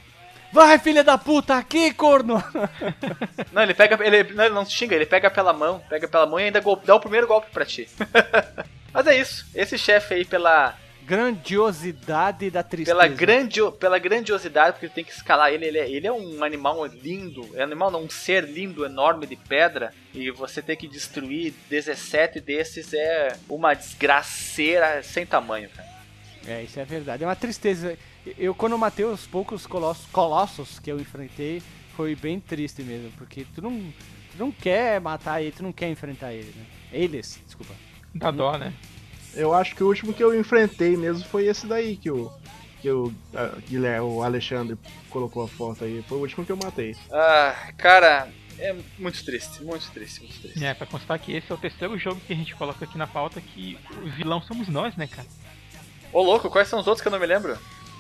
Vai, 0.53 0.79
filha 0.79 1.03
da 1.03 1.17
puta, 1.17 1.57
aqui, 1.57 1.95
corno! 1.95 2.43
não, 3.51 3.63
ele 3.63 3.73
pega. 3.73 3.99
Ele 4.05 4.35
não, 4.35 4.45
ele 4.45 4.55
não 4.55 4.67
xinga, 4.67 4.95
ele 4.95 5.07
pega 5.07 5.31
pela 5.31 5.53
mão, 5.53 5.83
pega 5.89 6.07
pela 6.07 6.27
mão 6.27 6.39
e 6.39 6.45
ainda 6.45 6.61
dá 6.85 6.95
o 6.95 7.01
primeiro 7.01 7.27
golpe 7.27 7.51
pra 7.51 7.65
ti. 7.65 7.89
Mas 8.93 9.07
é 9.07 9.17
isso. 9.17 9.47
Esse 9.55 9.79
chefe 9.79 10.13
aí, 10.13 10.25
pela 10.27 10.77
grandiosidade 11.13 12.51
da 12.51 12.63
tristeza. 12.63 12.97
Pela, 12.97 13.07
grandio, 13.07 13.71
pela 13.71 13.99
grandiosidade, 13.99 14.73
porque 14.73 14.89
tem 14.89 15.05
que 15.05 15.13
escalar 15.13 15.53
ele. 15.53 15.67
Ele 15.67 15.79
é, 15.79 15.91
ele 15.91 16.07
é 16.07 16.13
um 16.13 16.43
animal 16.43 16.87
lindo. 16.87 17.47
É 17.55 17.61
um 17.61 17.65
animal, 17.65 17.91
não, 17.91 18.05
um 18.05 18.09
ser 18.09 18.45
lindo, 18.45 18.83
enorme 18.83 19.27
de 19.27 19.37
pedra. 19.37 19.93
E 20.15 20.31
você 20.31 20.63
ter 20.63 20.77
que 20.77 20.89
destruir 20.89 21.53
17 21.69 22.41
desses 22.41 22.95
é 22.95 23.37
uma 23.47 23.75
desgraceira 23.75 25.03
sem 25.03 25.27
tamanho, 25.27 25.69
cara. 25.69 25.89
É, 26.47 26.63
isso 26.63 26.81
é 26.81 26.85
verdade. 26.85 27.23
É 27.23 27.27
uma 27.27 27.37
tristeza. 27.37 27.99
Eu, 28.39 28.55
quando 28.55 28.79
matei 28.79 29.05
os 29.05 29.27
poucos 29.27 29.67
colossos, 29.67 30.07
colossos 30.07 30.79
que 30.79 30.91
eu 30.91 30.99
enfrentei, 30.99 31.63
foi 31.95 32.15
bem 32.15 32.41
triste 32.41 32.83
mesmo. 32.83 33.13
Porque 33.19 33.47
tu 33.55 33.61
não, 33.61 33.79
tu 34.31 34.39
não 34.39 34.51
quer 34.51 34.99
matar 34.99 35.43
ele, 35.43 35.53
tu 35.53 35.63
não 35.63 35.75
quer 35.75 35.91
enfrentar 35.91 36.33
ele, 36.33 36.55
né? 36.57 36.65
Eles, 36.91 37.39
desculpa. 37.45 37.75
Dá 38.15 38.31
dó, 38.31 38.57
né? 38.57 38.73
Eu 39.35 39.55
acho 39.55 39.75
que 39.75 39.83
o 39.83 39.87
último 39.89 40.13
que 40.13 40.23
eu 40.23 40.39
enfrentei 40.39 40.97
mesmo 40.97 41.25
foi 41.29 41.47
esse 41.47 41.67
daí 41.67 41.97
que 41.97 42.11
o, 42.11 42.31
que 42.81 42.91
o, 42.91 43.13
Guilherme, 43.69 44.07
o 44.07 44.23
Alexandre 44.23 44.77
colocou 45.11 45.45
a 45.45 45.49
foto 45.49 45.85
aí. 45.85 46.03
Foi 46.09 46.19
o 46.19 46.21
último 46.23 46.45
que 46.45 46.53
eu 46.53 46.57
matei. 46.57 46.95
Ah, 47.11 47.55
cara, 47.79 48.29
é 48.59 48.75
muito 48.99 49.25
triste, 49.25 49.63
muito 49.63 49.91
triste, 49.91 50.21
muito 50.21 50.39
triste. 50.41 50.65
É, 50.65 50.75
pra 50.75 50.87
constar 50.87 51.19
que 51.19 51.33
esse 51.33 51.51
é 51.51 51.55
o 51.55 51.59
terceiro 51.59 51.97
jogo 51.99 52.21
que 52.27 52.33
a 52.33 52.37
gente 52.37 52.55
coloca 52.55 52.85
aqui 52.85 52.99
na 52.99 53.07
pauta 53.07 53.41
que 53.41 53.79
o 54.03 54.09
vilão 54.11 54.43
somos 54.43 54.69
nós, 54.69 54.95
né, 54.97 55.07
cara? 55.07 55.27
Ô 56.13 56.23
louco, 56.23 56.51
quais 56.51 56.69
são 56.69 56.79
os 56.81 56.87
outros 56.87 57.01
que 57.01 57.09
eu 57.09 57.13
não 57.13 57.19
me 57.19 57.27
lembro? 57.27 57.57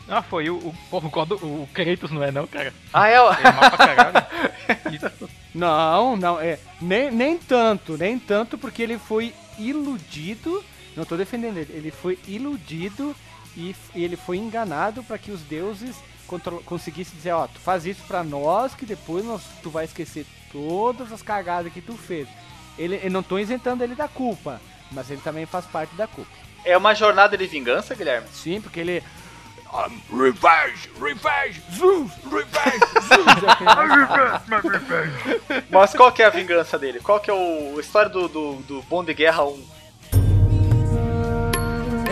Ah, 0.09 0.21
foi 0.21 0.51
o, 0.51 0.57
o, 0.57 0.75
o, 0.91 1.01
God- 1.09 1.41
o 1.43 1.69
Kratos, 1.73 2.11
não 2.11 2.23
é 2.23 2.31
não, 2.33 2.47
cara? 2.47 2.75
Ah, 2.93 3.09
é 3.09 3.21
o. 3.21 3.31
É 3.33 3.53
mal 3.53 3.71
pra 3.71 3.79
caralho. 3.79 4.27
Não, 5.55 6.17
não, 6.17 6.41
é. 6.41 6.59
Nem, 6.81 7.11
nem 7.11 7.37
tanto, 7.39 7.97
nem 7.99 8.19
tanto, 8.19 8.57
porque 8.57 8.83
ele 8.83 8.99
foi 8.99 9.35
iludido. 9.59 10.65
Não 10.97 11.05
tô 11.05 11.17
defendendo 11.17 11.57
ele, 11.57 11.73
ele 11.73 11.91
foi 11.91 12.19
iludido 12.27 13.15
e, 13.57 13.75
e 13.95 14.05
ele 14.05 14.17
foi 14.17 14.37
enganado 14.37 15.03
para 15.03 15.19
que 15.19 15.31
os 15.31 15.41
deuses 15.43 15.97
conseguissem 16.65 17.15
dizer: 17.17 17.33
Ó, 17.33 17.47
tu 17.47 17.59
faz 17.61 17.85
isso 17.87 18.03
pra 18.07 18.23
nós, 18.23 18.75
que 18.75 18.87
depois 18.87 19.25
nós, 19.25 19.43
tu 19.63 19.71
vai 19.71 19.85
esquecer 19.85 20.27
todas 20.51 21.13
as 21.13 21.23
cagadas 21.23 21.73
que 21.73 21.81
tu 21.81 21.95
fez. 21.97 22.29
Ele, 22.79 23.01
eu 23.03 23.11
não 23.11 23.23
tô 23.23 23.39
isentando 23.39 23.85
ele 23.85 23.95
da 23.95 24.09
culpa, 24.09 24.61
mas 24.91 25.11
ele 25.11 25.21
também 25.21 25.45
faz 25.47 25.65
parte 25.67 25.95
da 25.95 26.07
culpa. 26.07 26.31
É 26.65 26.77
uma 26.77 26.95
jornada 26.95 27.37
de 27.37 27.47
vingança, 27.47 27.95
Guilherme? 27.95 28.29
Sim, 28.33 28.61
porque 28.61 28.81
ele. 28.81 29.03
"Ah, 29.73 29.89
Revenge! 30.11 30.91
Revenge! 31.01 31.63
Zeus! 31.73 32.11
Revenge! 32.31 32.87
Zeus! 33.09 33.27
Mas 35.71 35.93
qual 35.95 36.13
que 36.13 36.23
é 36.23 36.27
a 36.27 36.31
vingança 36.31 36.79
dele? 36.79 37.01
Qual 37.01 37.19
que 37.19 37.31
é 37.31 37.35
o 37.35 37.77
a 37.79 37.81
história 37.81 38.11
do, 38.11 38.29
do, 38.29 38.55
do 38.63 38.83
Bom 38.83 39.03
de 39.03 39.13
Guerra 39.15 39.45
1? 39.45 39.82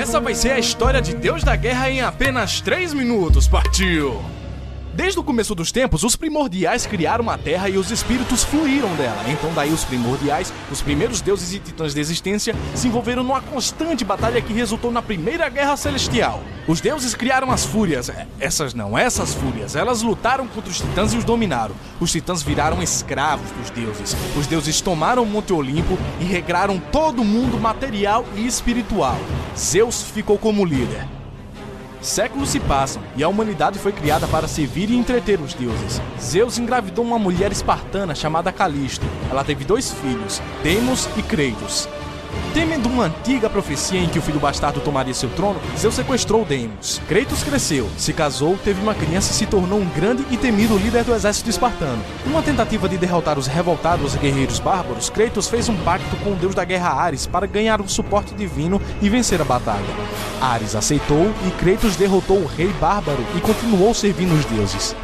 Essa 0.01 0.19
vai 0.19 0.35
ser 0.35 0.53
a 0.53 0.59
história 0.59 1.03
de 1.03 1.15
Deus 1.15 1.45
da 1.45 1.55
Guerra 1.55 1.91
em 1.91 2.01
apenas 2.01 2.63
3 2.63 2.95
minutos. 2.95 3.47
Partiu! 3.47 4.19
Desde 5.01 5.19
o 5.19 5.25
começo 5.25 5.55
dos 5.55 5.73
tempos, 5.73 6.05
os 6.05 6.15
primordiais 6.15 6.85
criaram 6.85 7.31
a 7.31 7.39
Terra 7.39 7.71
e 7.71 7.79
os 7.79 7.91
espíritos 7.91 8.45
fluíram 8.45 8.95
dela. 8.97 9.25
Então, 9.29 9.51
daí, 9.55 9.73
os 9.73 9.83
primordiais, 9.83 10.53
os 10.71 10.83
primeiros 10.83 11.23
deuses 11.23 11.55
e 11.55 11.59
titãs 11.59 11.95
da 11.95 12.01
existência, 12.03 12.55
se 12.75 12.87
envolveram 12.87 13.23
numa 13.23 13.41
constante 13.41 14.05
batalha 14.05 14.43
que 14.43 14.53
resultou 14.53 14.93
na 14.93 15.01
Primeira 15.01 15.49
Guerra 15.49 15.75
Celestial. 15.79 16.43
Os 16.69 16.83
deuses 16.83 17.15
criaram 17.15 17.51
as 17.51 17.65
fúrias. 17.65 18.11
É, 18.11 18.27
Essas 18.39 18.75
não, 18.75 18.97
essas 18.97 19.33
fúrias. 19.33 19.75
Elas 19.75 20.03
lutaram 20.03 20.47
contra 20.47 20.71
os 20.71 20.77
titãs 20.77 21.15
e 21.15 21.17
os 21.17 21.25
dominaram. 21.25 21.75
Os 21.99 22.13
titãs 22.13 22.43
viraram 22.43 22.83
escravos 22.83 23.51
dos 23.53 23.71
deuses. 23.71 24.15
Os 24.37 24.47
deuses 24.47 24.83
tomaram 24.83 25.23
o 25.23 25.27
Monte 25.27 25.55
Olimpo 25.55 25.97
e 26.21 26.25
regraram 26.25 26.79
todo 26.79 27.23
o 27.23 27.25
mundo 27.25 27.59
material 27.59 28.23
e 28.37 28.47
espiritual. 28.47 29.17
Zeus 29.57 30.03
ficou 30.03 30.37
como 30.37 30.63
líder. 30.63 31.20
Séculos 32.01 32.49
se 32.49 32.61
passam 32.61 33.03
e 33.15 33.23
a 33.23 33.29
humanidade 33.29 33.79
foi 33.79 33.93
criada 33.93 34.27
para 34.27 34.49
servir 34.49 34.91
e 34.91 34.97
entreter 34.97 35.39
os 35.41 35.53
deuses. 35.53 36.01
Zeus 36.19 36.59
engravidou 36.59 37.05
uma 37.05 37.19
mulher 37.19 37.53
espartana 37.53 38.15
chamada 38.15 38.51
Calisto. 38.51 39.05
Ela 39.31 39.45
teve 39.45 39.65
dois 39.65 39.93
filhos, 39.93 40.41
Deimos 40.63 41.09
e 41.17 41.23
Kratos. 41.23 41.89
Temendo 42.53 42.89
uma 42.89 43.05
antiga 43.05 43.49
profecia 43.49 44.01
em 44.01 44.09
que 44.09 44.19
o 44.19 44.23
filho 44.23 44.41
bastardo 44.41 44.81
tomaria 44.81 45.15
seu 45.15 45.29
trono, 45.31 45.61
Zeus 45.79 45.95
sequestrou 45.95 46.45
Deimos. 46.45 47.01
Kratos 47.09 47.43
cresceu, 47.43 47.89
se 47.97 48.13
casou, 48.13 48.59
teve 48.65 48.81
uma 48.83 48.95
criança 48.95 49.31
e 49.31 49.35
se 49.35 49.47
tornou 49.47 49.79
um 49.79 49.89
grande 49.89 50.25
e 50.31 50.37
temido 50.37 50.77
líder 50.77 51.05
do 51.05 51.15
exército 51.15 51.49
espartano. 51.49 52.03
Numa 52.27 52.43
tentativa 52.43 52.89
de 52.89 52.99
derrotar 52.99 53.39
os 53.39 53.47
revoltados 53.47 54.17
guerreiros 54.17 54.59
bárbaros, 54.59 55.09
Kratos 55.09 55.49
fez 55.49 55.69
um 55.69 55.77
pacto 55.79 56.17
com 56.17 56.33
o 56.33 56.37
deus 56.37 56.55
da 56.55 56.65
guerra 56.65 56.91
Ares 56.91 57.27
para 57.27 57.47
ganhar 57.47 57.81
um 57.81 57.89
suporte 57.89 58.35
divino 58.35 58.81
e 59.01 59.09
vencer 59.09 59.41
a 59.41 59.45
batalha. 59.45 59.85
Ares 60.41 60.75
aceitou 60.75 61.33
e 61.47 61.51
Kratos 61.53 61.97
derrotou 61.97 62.39
o 62.39 62.47
rei 62.47 62.69
bárbaro 62.81 63.25
e 63.37 63.41
continuou 63.41 63.95
servindo 63.95 64.35
os 64.35 64.45
deuses. 64.47 64.97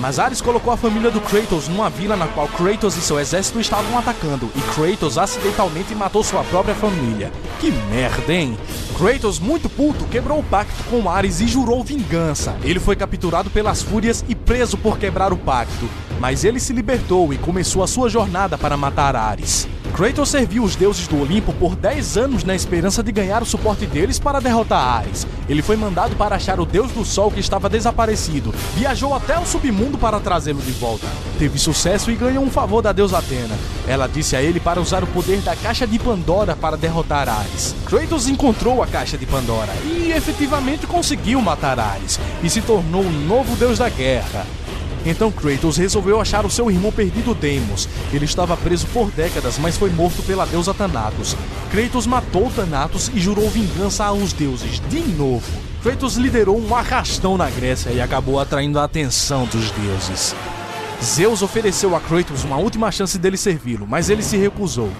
Mas 0.00 0.18
Ares 0.18 0.40
colocou 0.40 0.72
a 0.72 0.78
família 0.78 1.10
do 1.10 1.20
Kratos 1.20 1.68
numa 1.68 1.90
vila 1.90 2.16
na 2.16 2.26
qual 2.26 2.48
Kratos 2.48 2.96
e 2.96 3.02
seu 3.02 3.20
exército 3.20 3.60
estavam 3.60 3.98
atacando, 3.98 4.50
e 4.56 4.60
Kratos 4.74 5.18
acidentalmente 5.18 5.94
matou 5.94 6.24
sua 6.24 6.42
própria 6.44 6.74
família. 6.74 7.30
Que 7.60 7.70
merda, 7.70 8.32
hein? 8.32 8.58
Kratos, 8.96 9.38
muito 9.38 9.68
puto, 9.68 10.06
quebrou 10.06 10.38
o 10.38 10.42
pacto 10.42 10.82
com 10.84 11.08
Ares 11.08 11.40
e 11.40 11.46
jurou 11.46 11.84
vingança. 11.84 12.56
Ele 12.62 12.80
foi 12.80 12.96
capturado 12.96 13.50
pelas 13.50 13.82
fúrias 13.82 14.24
e 14.26 14.34
preso 14.34 14.78
por 14.78 14.98
quebrar 14.98 15.34
o 15.34 15.36
pacto. 15.36 15.86
Mas 16.18 16.44
ele 16.44 16.60
se 16.60 16.72
libertou 16.72 17.32
e 17.32 17.38
começou 17.38 17.82
a 17.82 17.86
sua 17.86 18.08
jornada 18.08 18.56
para 18.56 18.78
matar 18.78 19.14
Ares. 19.14 19.68
Kratos 19.94 20.30
serviu 20.30 20.62
os 20.62 20.76
deuses 20.76 21.06
do 21.06 21.20
Olimpo 21.20 21.52
por 21.52 21.74
10 21.74 22.16
anos 22.16 22.44
na 22.44 22.54
esperança 22.54 23.02
de 23.02 23.12
ganhar 23.12 23.42
o 23.42 23.46
suporte 23.46 23.86
deles 23.86 24.18
para 24.18 24.40
derrotar 24.40 24.98
Ares. 24.98 25.26
Ele 25.48 25.62
foi 25.62 25.76
mandado 25.76 26.16
para 26.16 26.36
achar 26.36 26.60
o 26.60 26.64
deus 26.64 26.90
do 26.92 27.04
sol 27.04 27.30
que 27.30 27.40
estava 27.40 27.68
desaparecido. 27.68 28.54
Viajou 28.74 29.14
até 29.14 29.38
o 29.38 29.44
submundo 29.44 29.98
para 29.98 30.20
trazê-lo 30.20 30.62
de 30.62 30.72
volta. 30.72 31.06
Teve 31.38 31.58
sucesso 31.58 32.10
e 32.10 32.14
ganhou 32.14 32.44
um 32.44 32.50
favor 32.50 32.80
da 32.80 32.92
deusa 32.92 33.18
Atena. 33.18 33.56
Ela 33.86 34.06
disse 34.06 34.36
a 34.36 34.42
ele 34.42 34.60
para 34.60 34.80
usar 34.80 35.02
o 35.02 35.08
poder 35.08 35.40
da 35.40 35.56
caixa 35.56 35.86
de 35.86 35.98
Pandora 35.98 36.54
para 36.54 36.76
derrotar 36.76 37.28
Ares. 37.28 37.74
Kratos 37.84 38.28
encontrou 38.28 38.82
a 38.82 38.86
caixa 38.86 39.18
de 39.18 39.26
Pandora 39.26 39.72
e 39.84 40.12
efetivamente 40.12 40.86
conseguiu 40.86 41.40
matar 41.40 41.78
Ares 41.78 42.18
e 42.42 42.48
se 42.48 42.62
tornou 42.62 43.02
o 43.02 43.10
novo 43.10 43.56
deus 43.56 43.78
da 43.78 43.88
guerra. 43.88 44.46
Então 45.04 45.30
Kratos 45.30 45.76
resolveu 45.76 46.20
achar 46.20 46.44
o 46.44 46.50
seu 46.50 46.70
irmão 46.70 46.92
perdido 46.92 47.34
Deimos. 47.34 47.88
Ele 48.12 48.24
estava 48.24 48.56
preso 48.56 48.86
por 48.88 49.10
décadas, 49.10 49.58
mas 49.58 49.76
foi 49.76 49.90
morto 49.90 50.22
pela 50.22 50.46
deusa 50.46 50.74
Thanatos. 50.74 51.36
Kratos 51.70 52.06
matou 52.06 52.50
Thanatos 52.50 53.10
e 53.14 53.20
jurou 53.20 53.48
vingança 53.48 54.04
aos 54.04 54.32
deuses 54.32 54.80
de 54.88 55.00
novo. 55.00 55.46
Kratos 55.82 56.16
liderou 56.16 56.60
um 56.60 56.74
arrastão 56.74 57.38
na 57.38 57.48
Grécia 57.48 57.90
e 57.90 58.00
acabou 58.00 58.38
atraindo 58.38 58.78
a 58.78 58.84
atenção 58.84 59.46
dos 59.46 59.70
deuses. 59.70 60.34
Zeus 61.02 61.40
ofereceu 61.40 61.96
a 61.96 62.00
Kratos 62.00 62.44
uma 62.44 62.58
última 62.58 62.92
chance 62.92 63.18
dele 63.18 63.38
servi-lo, 63.38 63.86
mas 63.86 64.10
ele 64.10 64.22
se 64.22 64.36
recusou. 64.36 64.90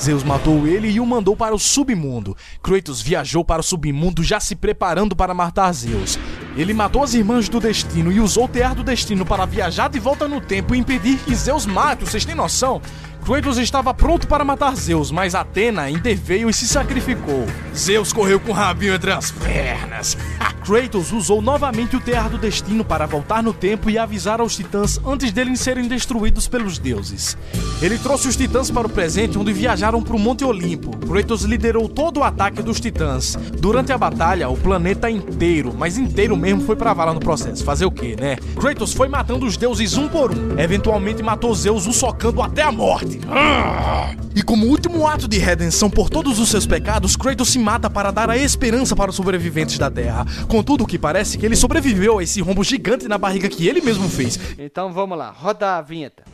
Zeus 0.00 0.24
matou 0.24 0.66
ele 0.66 0.88
e 0.88 0.98
o 0.98 1.04
mandou 1.04 1.36
para 1.36 1.54
o 1.54 1.58
submundo. 1.58 2.34
Kratos 2.62 3.02
viajou 3.02 3.44
para 3.44 3.60
o 3.60 3.62
submundo 3.62 4.24
já 4.24 4.40
se 4.40 4.56
preparando 4.56 5.14
para 5.14 5.34
matar 5.34 5.70
Zeus. 5.72 6.18
Ele 6.56 6.72
matou 6.72 7.02
as 7.02 7.12
irmãs 7.12 7.50
do 7.50 7.60
destino 7.60 8.10
e 8.10 8.18
usou 8.18 8.46
o 8.46 8.48
tear 8.48 8.74
do 8.74 8.82
destino 8.82 9.26
para 9.26 9.44
viajar 9.44 9.88
de 9.88 9.98
volta 9.98 10.26
no 10.26 10.40
tempo 10.40 10.74
e 10.74 10.78
impedir 10.78 11.18
que 11.18 11.34
Zeus 11.34 11.66
mate. 11.66 12.04
Vocês 12.04 12.24
têm 12.24 12.34
noção? 12.34 12.80
Kratos 13.24 13.58
estava 13.58 13.94
pronto 13.94 14.26
para 14.26 14.44
matar 14.44 14.74
Zeus, 14.74 15.10
mas 15.10 15.34
Atena 15.34 15.90
interveio 15.90 16.48
e 16.50 16.54
se 16.54 16.66
sacrificou. 16.66 17.46
Zeus 17.76 18.12
correu 18.12 18.40
com 18.40 18.50
o 18.50 18.54
rabinho 18.54 18.94
entre 18.94 19.12
as 19.12 19.30
pernas. 19.30 20.16
Kratos 20.64 21.10
usou 21.10 21.40
novamente 21.40 21.96
o 21.96 22.00
Tear 22.00 22.28
do 22.28 22.38
Destino 22.38 22.84
para 22.84 23.06
voltar 23.06 23.42
no 23.42 23.52
tempo 23.52 23.88
e 23.88 23.98
avisar 23.98 24.40
aos 24.40 24.54
titãs 24.54 25.00
antes 25.04 25.32
deles 25.32 25.58
serem 25.60 25.88
destruídos 25.88 26.46
pelos 26.46 26.78
deuses. 26.78 27.36
Ele 27.80 27.98
trouxe 27.98 28.28
os 28.28 28.36
titãs 28.36 28.70
para 28.70 28.86
o 28.86 28.90
presente, 28.90 29.38
onde 29.38 29.52
viajaram 29.52 30.02
para 30.02 30.14
o 30.14 30.18
Monte 30.18 30.44
Olimpo. 30.44 30.96
Kratos 30.98 31.42
liderou 31.42 31.88
todo 31.88 32.20
o 32.20 32.24
ataque 32.24 32.62
dos 32.62 32.78
titãs. 32.78 33.36
Durante 33.58 33.92
a 33.92 33.98
batalha, 33.98 34.48
o 34.48 34.56
planeta 34.56 35.10
inteiro, 35.10 35.74
mas 35.76 35.96
inteiro 35.96 36.36
mesmo, 36.36 36.62
foi 36.62 36.76
pra 36.76 36.92
vala 36.92 37.14
no 37.14 37.20
processo. 37.20 37.64
Fazer 37.64 37.86
o 37.86 37.90
quê, 37.90 38.14
né? 38.18 38.36
Kratos 38.60 38.92
foi 38.92 39.08
matando 39.08 39.46
os 39.46 39.56
deuses 39.56 39.96
um 39.96 40.08
por 40.08 40.30
um. 40.30 40.58
Eventualmente 40.58 41.22
matou 41.22 41.54
Zeus, 41.54 41.86
o 41.86 41.92
socando 41.92 42.42
até 42.42 42.62
a 42.62 42.70
morte. 42.70 43.09
Ah! 43.28 44.14
E 44.34 44.42
como 44.42 44.66
último 44.66 45.06
ato 45.06 45.26
de 45.26 45.38
redenção 45.38 45.90
por 45.90 46.08
todos 46.08 46.38
os 46.38 46.48
seus 46.48 46.66
pecados, 46.66 47.16
Kratos 47.16 47.50
se 47.50 47.58
mata 47.58 47.90
para 47.90 48.10
dar 48.10 48.30
a 48.30 48.36
esperança 48.36 48.94
para 48.94 49.10
os 49.10 49.16
sobreviventes 49.16 49.78
da 49.78 49.90
Terra. 49.90 50.24
Contudo, 50.48 50.84
o 50.84 50.86
que 50.86 50.98
parece 50.98 51.38
que 51.38 51.46
ele 51.46 51.56
sobreviveu 51.56 52.18
a 52.18 52.22
esse 52.22 52.40
rombo 52.40 52.62
gigante 52.62 53.08
na 53.08 53.18
barriga 53.18 53.48
que 53.48 53.66
ele 53.68 53.80
mesmo 53.80 54.08
fez. 54.08 54.38
Então 54.58 54.92
vamos 54.92 55.18
lá, 55.18 55.30
roda 55.30 55.78
a 55.78 55.82
vinheta. 55.82 56.24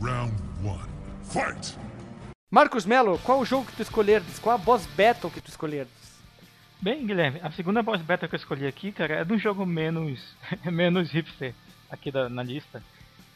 Round 0.00 0.32
one. 0.64 0.88
Fight! 1.22 1.76
Marcos 2.50 2.86
Melo, 2.86 3.18
qual 3.24 3.40
o 3.40 3.44
jogo 3.44 3.66
que 3.66 3.76
tu 3.76 3.82
escolherdes? 3.82 4.38
Qual 4.38 4.54
a 4.54 4.58
boss 4.58 4.86
battle 4.96 5.30
que 5.30 5.40
tu 5.40 5.48
escolherdes? 5.48 5.92
Bem, 6.80 7.06
Guilherme, 7.06 7.40
a 7.42 7.50
segunda 7.50 7.82
boss 7.82 8.00
battle 8.02 8.28
que 8.28 8.34
eu 8.34 8.38
escolhi 8.38 8.66
aqui, 8.66 8.92
cara, 8.92 9.14
é 9.14 9.24
de 9.24 9.32
um 9.32 9.38
jogo 9.38 9.64
menos, 9.64 10.20
menos 10.70 11.10
hipster 11.10 11.54
aqui 11.90 12.10
da, 12.10 12.28
na 12.28 12.42
lista. 12.42 12.82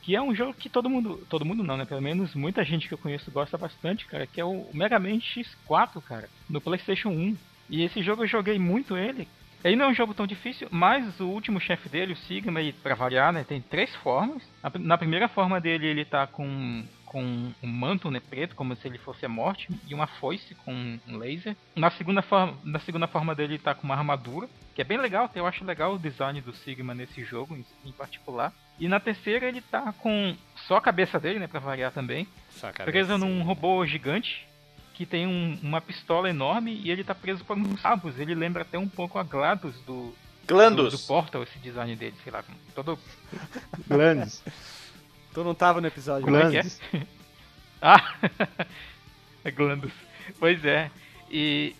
Que 0.09 0.17
é 0.17 0.23
um 0.23 0.35
jogo 0.35 0.55
que 0.55 0.71
todo 0.71 0.89
mundo, 0.89 1.23
todo 1.29 1.45
mundo 1.45 1.63
não, 1.63 1.77
né? 1.77 1.85
Pelo 1.85 2.01
menos 2.01 2.35
muita 2.35 2.65
gente 2.65 2.89
que 2.89 2.95
eu 2.95 2.97
conheço 2.97 3.31
gosta 3.31 3.59
bastante, 3.59 4.07
cara, 4.07 4.27
que 4.27 4.41
é 4.41 4.45
o 4.45 4.67
Mega 4.73 4.99
Man 4.99 5.19
X4, 5.19 6.01
cara, 6.01 6.31
no 6.49 6.63
PlayStation 6.63 7.11
1. 7.11 7.37
E 7.69 7.83
esse 7.83 8.03
jogo 8.03 8.23
eu 8.23 8.27
joguei 8.27 8.59
muito 8.59 8.97
ele. 8.97 9.29
Ele 9.63 9.77
não 9.77 9.85
é 9.85 9.89
um 9.89 9.95
jogo 9.95 10.15
tão 10.15 10.27
difícil, 10.27 10.67
mas 10.71 11.21
o 11.21 11.27
último 11.27 11.61
chefe 11.61 11.91
dele, 11.91 12.15
o 12.15 12.17
Sigma, 12.17 12.59
ele, 12.59 12.73
pra 12.73 12.95
variar, 12.95 13.35
né, 13.35 13.45
tem 13.47 13.61
três 13.61 13.95
formas. 13.97 14.43
Na, 14.63 14.73
na 14.79 14.97
primeira 14.97 15.29
forma 15.29 15.61
dele, 15.61 15.87
ele 15.87 16.07
tá 16.07 16.27
com, 16.27 16.87
com 17.09 17.23
um 17.63 17.67
manto 17.67 18.11
né, 18.11 18.21
preto, 18.21 18.55
como 18.55 18.77
se 18.77 18.87
ele 18.87 18.99
fosse 18.99 19.25
a 19.25 19.29
morte, 19.29 19.69
e 19.87 19.95
uma 19.95 20.07
foice 20.07 20.55
com 20.57 20.99
um 21.09 21.17
laser. 21.17 21.57
Na 21.75 21.91
segunda 21.91 22.21
forma, 22.23 22.57
na 22.63 22.79
segunda 22.81 23.07
forma 23.07 23.35
dele 23.35 23.55
ele 23.55 23.63
tá 23.63 23.75
com 23.75 23.85
uma 23.85 23.97
armadura, 23.97 24.49
que 24.75 24.83
é 24.83 24.85
bem 24.85 24.99
legal, 24.99 25.31
eu 25.35 25.47
acho 25.47 25.65
legal 25.65 25.95
o 25.95 25.99
design 25.99 26.41
do 26.41 26.55
Sigma 26.55 26.95
nesse 26.95 27.25
jogo 27.25 27.57
em, 27.57 27.65
em 27.89 27.93
particular. 27.93 28.53
E 28.79 28.87
na 28.89 29.01
terceira 29.01 29.47
ele 29.47 29.61
tá 29.61 29.93
com 29.99 30.37
só 30.67 30.77
a 30.77 30.81
cabeça 30.81 31.19
dele, 31.19 31.39
né, 31.39 31.47
pra 31.49 31.59
variar 31.61 31.91
também, 31.93 32.29
presa 32.93 33.19
num 33.19 33.43
robô 33.43 33.85
gigante 33.87 34.47
que 34.95 35.07
tem 35.07 35.27
um- 35.27 35.59
uma 35.63 35.81
pistola 35.81 36.29
enorme 36.29 36.73
e 36.85 36.91
ele 36.91 37.03
tá 37.05 37.15
preso 37.15 37.45
por 37.45 37.57
uns 37.57 37.81
cabos. 37.81 38.19
Ele 38.19 38.35
lembra 38.35 38.63
até 38.63 38.79
um 38.79 38.89
pouco 38.89 39.19
a 39.19 39.23
GLaDOS 39.23 39.75
do, 39.81 39.83
do, 39.87 40.15
Glandos. 40.47 40.93
do 40.93 40.99
Portal, 41.07 41.43
esse 41.45 41.59
design 41.61 41.95
dele, 41.97 42.15
sei 42.23 42.33
lá, 42.33 42.43
todo 42.75 42.99
Glandes. 43.89 44.43
Tu 45.33 45.45
não 45.45 45.55
tava 45.55 45.81
no 45.81 45.87
episódio. 45.87 46.25
Como 46.25 46.37
é 46.37 46.51
que 46.51 46.59
é? 46.59 47.07
Ah, 47.81 48.15
é. 49.45 49.53
Pois 50.39 50.65
é. 50.65 50.91
E, 51.31 51.77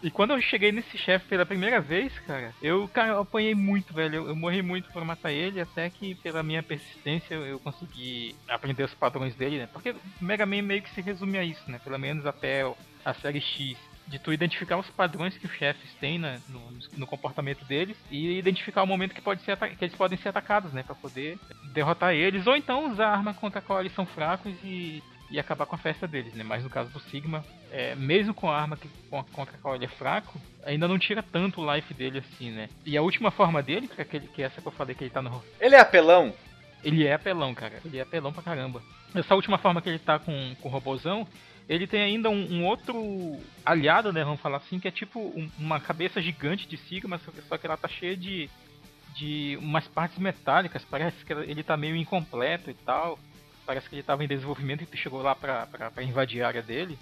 e 0.00 0.10
quando 0.10 0.32
eu 0.32 0.40
cheguei 0.40 0.70
nesse 0.70 0.96
chefe 0.96 1.26
pela 1.26 1.44
primeira 1.44 1.80
vez, 1.80 2.16
cara, 2.20 2.54
eu, 2.62 2.86
cara, 2.86 3.08
eu 3.08 3.20
apanhei 3.20 3.54
muito, 3.54 3.92
velho. 3.92 4.14
Eu, 4.14 4.28
eu 4.28 4.36
morri 4.36 4.62
muito 4.62 4.92
pra 4.92 5.04
matar 5.04 5.32
ele, 5.32 5.60
até 5.60 5.90
que 5.90 6.14
pela 6.14 6.42
minha 6.42 6.62
persistência 6.62 7.34
eu 7.34 7.58
consegui 7.58 8.36
aprender 8.48 8.84
os 8.84 8.94
padrões 8.94 9.34
dele, 9.34 9.58
né? 9.58 9.68
Porque 9.72 9.90
o 9.90 10.00
Mega 10.20 10.46
Man 10.46 10.62
meio 10.62 10.82
que 10.82 10.90
se 10.90 11.00
resume 11.00 11.36
a 11.36 11.42
isso, 11.42 11.68
né? 11.68 11.80
Pelo 11.82 11.98
menos 11.98 12.24
até 12.26 12.62
a 13.04 13.14
série 13.14 13.40
X. 13.40 13.76
De 14.06 14.18
tu 14.18 14.32
identificar 14.32 14.76
os 14.76 14.88
padrões 14.90 15.36
que 15.38 15.46
os 15.46 15.52
chefes 15.52 15.92
têm 15.94 16.18
na- 16.18 16.38
no, 16.48 16.60
no 16.98 17.06
comportamento 17.06 17.64
deles 17.64 17.96
e 18.10 18.38
identificar 18.38 18.82
o 18.82 18.86
momento 18.86 19.14
que, 19.14 19.20
pode 19.22 19.42
ser 19.42 19.56
que 19.56 19.84
eles 19.84 19.96
podem 19.96 20.18
ser 20.18 20.28
atacados, 20.28 20.72
né? 20.72 20.82
Pra 20.82 20.94
poder 20.94 21.38
derrotar 21.72 22.12
eles, 22.14 22.46
ou 22.46 22.54
então 22.56 22.92
usar 22.92 23.06
a 23.08 23.12
arma 23.12 23.32
contra 23.32 23.60
a 23.60 23.62
qual 23.62 23.80
eles 23.80 23.94
são 23.94 24.04
fracos 24.04 24.52
e, 24.62 25.02
e 25.30 25.38
acabar 25.38 25.64
com 25.64 25.74
a 25.74 25.78
festa 25.78 26.06
deles, 26.06 26.34
né? 26.34 26.44
Mas 26.44 26.62
no 26.62 26.68
caso 26.68 26.90
do 26.90 27.00
Sigma, 27.00 27.42
é, 27.72 27.94
mesmo 27.94 28.34
com 28.34 28.50
a 28.50 28.56
arma 28.60 28.76
que, 28.76 28.88
com 29.08 29.18
a- 29.20 29.24
contra 29.24 29.56
a 29.56 29.58
qual 29.58 29.74
ele 29.74 29.86
é 29.86 29.88
fraco, 29.88 30.38
ainda 30.66 30.86
não 30.86 30.98
tira 30.98 31.22
tanto 31.22 31.62
o 31.62 31.74
life 31.74 31.94
dele 31.94 32.18
assim, 32.18 32.50
né? 32.50 32.68
E 32.84 32.96
a 32.98 33.02
última 33.02 33.30
forma 33.30 33.62
dele, 33.62 33.88
que 33.88 33.98
é, 34.00 34.02
aquele, 34.02 34.26
que 34.28 34.42
é 34.42 34.46
essa 34.46 34.60
que 34.60 34.68
eu 34.68 34.72
falei 34.72 34.94
que 34.94 35.02
ele 35.04 35.10
tá 35.10 35.22
no. 35.22 35.42
Ele 35.58 35.74
é 35.76 35.80
apelão? 35.80 36.34
Ele 36.82 37.06
é 37.06 37.14
apelão, 37.14 37.54
cara. 37.54 37.80
Ele 37.82 37.96
é 37.98 38.02
apelão 38.02 38.32
pra 38.34 38.42
caramba. 38.42 38.82
Essa 39.14 39.34
última 39.34 39.56
forma 39.56 39.80
que 39.80 39.88
ele 39.88 39.98
tá 39.98 40.18
com, 40.18 40.54
com 40.60 40.68
o 40.68 40.70
robozão, 40.70 41.26
ele 41.68 41.86
tem 41.86 42.02
ainda 42.02 42.28
um, 42.30 42.52
um 42.60 42.66
outro 42.66 43.38
aliado, 43.64 44.12
né? 44.12 44.22
Vamos 44.24 44.40
falar 44.40 44.58
assim, 44.58 44.78
que 44.78 44.88
é 44.88 44.90
tipo 44.90 45.18
um- 45.20 45.50
uma 45.58 45.80
cabeça 45.80 46.20
gigante 46.20 46.66
de 46.68 46.76
Sigma, 46.76 47.18
só 47.18 47.30
que, 47.30 47.40
só 47.42 47.56
que 47.58 47.66
ela 47.66 47.76
tá 47.76 47.88
cheia 47.88 48.16
de, 48.16 48.50
de 49.14 49.58
umas 49.60 49.86
partes 49.88 50.18
metálicas. 50.18 50.84
Parece 50.84 51.24
que 51.24 51.32
ele 51.32 51.62
tá 51.62 51.76
meio 51.76 51.96
incompleto 51.96 52.70
e 52.70 52.74
tal. 52.74 53.18
Parece 53.66 53.88
que 53.88 53.94
ele 53.96 54.02
tava 54.02 54.22
em 54.22 54.28
desenvolvimento 54.28 54.86
e 54.92 54.96
chegou 54.96 55.22
lá 55.22 55.34
pra, 55.34 55.66
pra, 55.66 55.90
pra 55.90 56.02
invadir 56.02 56.42
a 56.42 56.48
área 56.48 56.62
dele. 56.62 56.98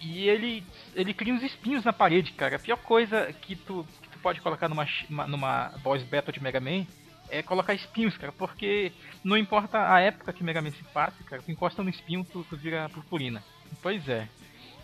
E 0.00 0.26
ele, 0.28 0.64
ele 0.94 1.12
cria 1.14 1.32
uns 1.34 1.42
espinhos 1.42 1.84
na 1.84 1.92
parede, 1.92 2.32
cara. 2.32 2.56
A 2.56 2.58
pior 2.58 2.76
coisa 2.78 3.32
que 3.42 3.54
tu, 3.54 3.86
que 4.02 4.08
tu 4.08 4.18
pode 4.18 4.40
colocar 4.40 4.68
numa, 4.68 4.86
numa 5.28 5.68
boss 5.82 6.02
battle 6.02 6.32
de 6.32 6.42
Mega 6.42 6.58
Man 6.60 6.86
é 7.28 7.42
colocar 7.42 7.72
espinhos, 7.74 8.16
cara. 8.16 8.32
Porque 8.32 8.90
não 9.22 9.36
importa 9.36 9.92
a 9.92 10.00
época 10.00 10.32
que 10.32 10.42
Mega 10.42 10.60
Man 10.62 10.70
se 10.72 10.82
passe, 10.84 11.22
cara. 11.24 11.42
Tu 11.42 11.52
encosta 11.52 11.82
no 11.84 11.90
espinho, 11.90 12.24
tu, 12.24 12.44
tu 12.48 12.56
vira 12.56 12.88
purpurina. 12.88 13.44
Pois 13.80 14.08
é. 14.08 14.28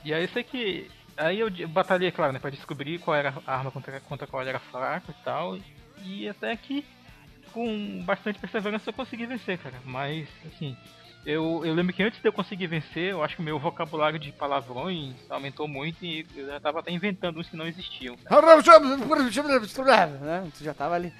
E 0.04 0.14
aí 0.14 0.22
eu 0.22 0.28
sei 0.28 0.42
que. 0.42 0.90
Aí 1.16 1.40
eu 1.40 1.50
batalhei, 1.68 2.12
claro, 2.12 2.32
né, 2.32 2.38
pra 2.38 2.50
descobrir 2.50 2.98
qual 3.00 3.16
era 3.16 3.34
a 3.44 3.56
arma 3.56 3.70
contra, 3.72 4.00
contra 4.00 4.26
qual 4.26 4.42
era 4.42 4.58
fraco 4.58 5.10
e 5.10 5.24
tal. 5.24 5.58
E 6.04 6.28
até 6.28 6.56
que 6.56 6.84
com 7.52 8.02
bastante 8.04 8.38
perseverança 8.38 8.88
eu 8.88 8.94
consegui 8.94 9.26
vencer, 9.26 9.58
cara. 9.58 9.74
Mas, 9.84 10.28
assim, 10.46 10.76
eu, 11.26 11.62
eu 11.64 11.74
lembro 11.74 11.92
que 11.92 12.02
antes 12.02 12.20
de 12.20 12.28
eu 12.28 12.32
conseguir 12.32 12.66
vencer, 12.68 13.10
eu 13.10 13.22
acho 13.22 13.36
que 13.36 13.42
o 13.42 13.44
meu 13.44 13.58
vocabulário 13.58 14.18
de 14.18 14.32
palavrões 14.32 15.14
aumentou 15.28 15.66
muito 15.66 16.04
e 16.04 16.24
eu 16.36 16.46
já 16.46 16.60
tava 16.60 16.80
até 16.80 16.90
inventando 16.90 17.38
uns 17.38 17.48
que 17.48 17.56
não 17.56 17.66
existiam. 17.66 18.16
Né? 20.20 20.50
Tu 20.56 20.64
já 20.64 20.72
tava 20.72 20.94
ali. 20.94 21.12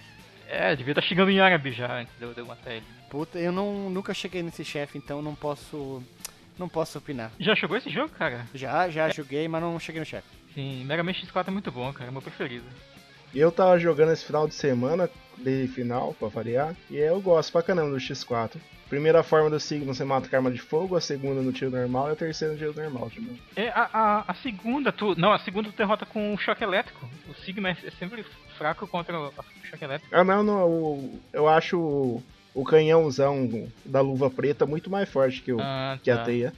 É, 0.46 0.74
devia 0.74 0.92
estar 0.92 1.02
chegando 1.02 1.30
em 1.30 1.40
árabe 1.40 1.72
já 1.72 1.92
antes 1.92 2.14
de 2.18 2.24
eu 2.24 2.46
matar 2.46 2.72
ele. 2.72 2.86
Puta, 3.10 3.38
eu 3.38 3.52
não, 3.52 3.90
nunca 3.90 4.14
cheguei 4.14 4.42
nesse 4.42 4.64
chefe, 4.64 4.96
então 4.96 5.20
não 5.20 5.34
posso. 5.34 6.02
Não 6.58 6.68
posso 6.68 6.98
opinar. 6.98 7.30
Já 7.38 7.54
jogou 7.54 7.76
esse 7.76 7.88
jogo, 7.90 8.08
cara? 8.10 8.46
Já, 8.54 8.88
já 8.88 9.08
joguei, 9.10 9.46
mas 9.48 9.62
não 9.62 9.78
cheguei 9.78 10.00
no 10.00 10.06
chefe. 10.06 10.26
Sim, 10.54 10.84
Mega 10.84 11.02
Man 11.04 11.12
X4 11.12 11.48
é 11.48 11.50
muito 11.50 11.70
bom, 11.70 11.92
cara, 11.92 12.08
é 12.08 12.12
meu 12.12 12.22
preferido. 12.22 12.64
E 13.32 13.38
eu 13.38 13.52
tava 13.52 13.78
jogando 13.78 14.12
esse 14.12 14.24
final 14.24 14.48
de 14.48 14.54
semana, 14.54 15.08
de 15.36 15.68
final, 15.68 16.14
pra 16.14 16.28
variar, 16.28 16.74
e 16.90 16.96
eu 16.96 17.20
gosto 17.20 17.52
pra 17.52 17.62
caramba 17.62 17.90
do 17.90 17.96
X4. 17.98 18.56
Primeira 18.88 19.22
forma 19.22 19.50
do 19.50 19.60
Sigma 19.60 19.92
você 19.92 20.02
mata 20.02 20.26
com 20.26 20.34
arma 20.34 20.50
de 20.50 20.58
fogo, 20.58 20.96
a 20.96 21.00
segunda 21.00 21.42
no 21.42 21.52
tiro 21.52 21.70
normal 21.70 22.08
e 22.08 22.12
a 22.12 22.16
terceira 22.16 22.54
no 22.54 22.58
tiro 22.58 22.72
normal 22.74 23.10
também. 23.14 23.38
É, 23.54 23.68
a, 23.68 23.88
a, 23.92 24.24
a 24.28 24.34
segunda, 24.36 24.90
tu. 24.90 25.14
Não, 25.20 25.30
a 25.30 25.38
segunda 25.40 25.70
tu 25.70 25.76
derrota 25.76 26.06
com 26.06 26.32
o 26.32 26.38
choque 26.38 26.64
elétrico. 26.64 27.06
O 27.28 27.34
Sigma 27.34 27.68
é, 27.68 27.76
é 27.84 27.90
sempre 27.98 28.24
fraco 28.56 28.86
contra 28.88 29.20
o, 29.20 29.26
o 29.28 29.66
choque 29.70 29.84
elétrico. 29.84 30.16
Ah 30.16 30.24
não, 30.24 30.42
não, 30.42 30.66
o- 30.66 31.20
eu 31.34 31.46
acho 31.46 32.22
o, 32.60 32.64
canhãozão 32.64 33.68
da 33.84 34.00
luva 34.00 34.30
preta 34.30 34.66
muito 34.66 34.90
mais 34.90 35.08
forte 35.08 35.40
que, 35.42 35.52
o, 35.52 35.60
Ah, 35.60 35.98
que 36.02 36.10
tá. 36.10 36.22
a 36.22 36.24
teia. 36.24 36.52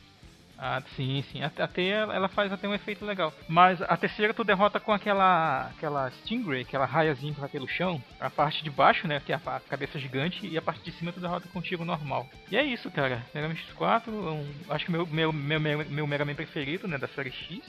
Ah, 0.63 0.83
sim, 0.95 1.25
sim. 1.33 1.43
A, 1.43 1.47
a 1.47 1.67
teia 1.67 2.07
ela 2.13 2.29
faz 2.29 2.53
até 2.53 2.69
um 2.69 2.75
efeito 2.75 3.03
legal. 3.03 3.33
Mas 3.49 3.81
a 3.81 3.97
terceira 3.97 4.35
tu 4.35 4.45
derrota 4.45 4.79
com 4.79 4.93
aquela. 4.93 5.69
aquela 5.69 6.11
Stingray, 6.11 6.63
aquela 6.63 6.85
raiazinha 6.85 7.33
que 7.33 7.41
vai 7.41 7.49
pelo 7.49 7.67
chão. 7.67 8.03
A 8.21 8.29
parte 8.29 8.63
de 8.63 8.69
baixo, 8.69 9.09
né? 9.09 9.23
Que 9.25 9.33
é 9.33 9.37
a, 9.37 9.61
cabeça 9.69 9.99
gigante, 9.99 10.47
e 10.47 10.59
a 10.59 10.63
parte 10.63 10.83
de 10.85 10.93
cima 10.93 11.13
tu 11.13 11.21
derrota 11.21 11.49
com 11.51 11.63
tiro 11.63 11.83
normal. 11.83 12.29
E 12.51 12.59
é 12.59 12.63
isso, 12.63 12.91
cara. 12.91 13.25
Mega 13.35 13.49
Man 13.49 13.55
X4, 13.55 14.09
um, 14.09 14.47
acho 14.69 14.85
que 14.85 14.93
meu, 14.93 15.07
meu, 15.07 15.33
meu, 15.33 15.59
meu, 15.59 15.85
meu 15.87 16.07
Mega 16.07 16.27
Man 16.27 16.35
preferido, 16.35 16.87
né? 16.87 16.99
Da 16.99 17.09
série 17.09 17.33
X. 17.33 17.63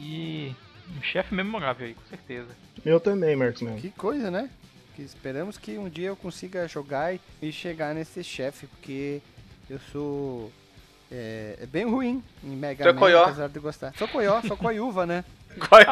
E. 0.00 0.52
um 0.98 1.02
chefe 1.02 1.32
memorável 1.32 1.86
aí, 1.86 1.94
com 1.94 2.04
certeza. 2.08 2.48
Eu 2.84 2.98
também, 2.98 3.36
Marcos. 3.36 3.62
Que 3.80 3.90
coisa, 3.90 4.32
né? 4.32 4.50
Que 4.94 5.02
esperamos 5.02 5.56
que 5.56 5.78
um 5.78 5.88
dia 5.88 6.08
eu 6.08 6.16
consiga 6.16 6.66
jogar 6.68 7.14
e- 7.42 7.52
chegar 7.52 7.94
nesse 7.94 8.22
chefe, 8.24 8.66
porque 8.66 9.20
eu 9.68 9.78
sou 9.92 10.52
é, 11.10 11.58
é 11.60 11.66
bem 11.66 11.84
ruim 11.84 12.22
em 12.44 12.56
Mega 12.56 12.84
Man, 12.92 12.98
coió. 12.98 13.24
apesar 13.24 13.48
de 13.48 13.58
gostar. 13.58 13.92
Sou 13.96 14.08
coió, 14.08 14.40
sou 14.42 14.56
coiúva, 14.56 15.06
né? 15.06 15.24
Qual 15.68 15.80
é. 15.80 15.86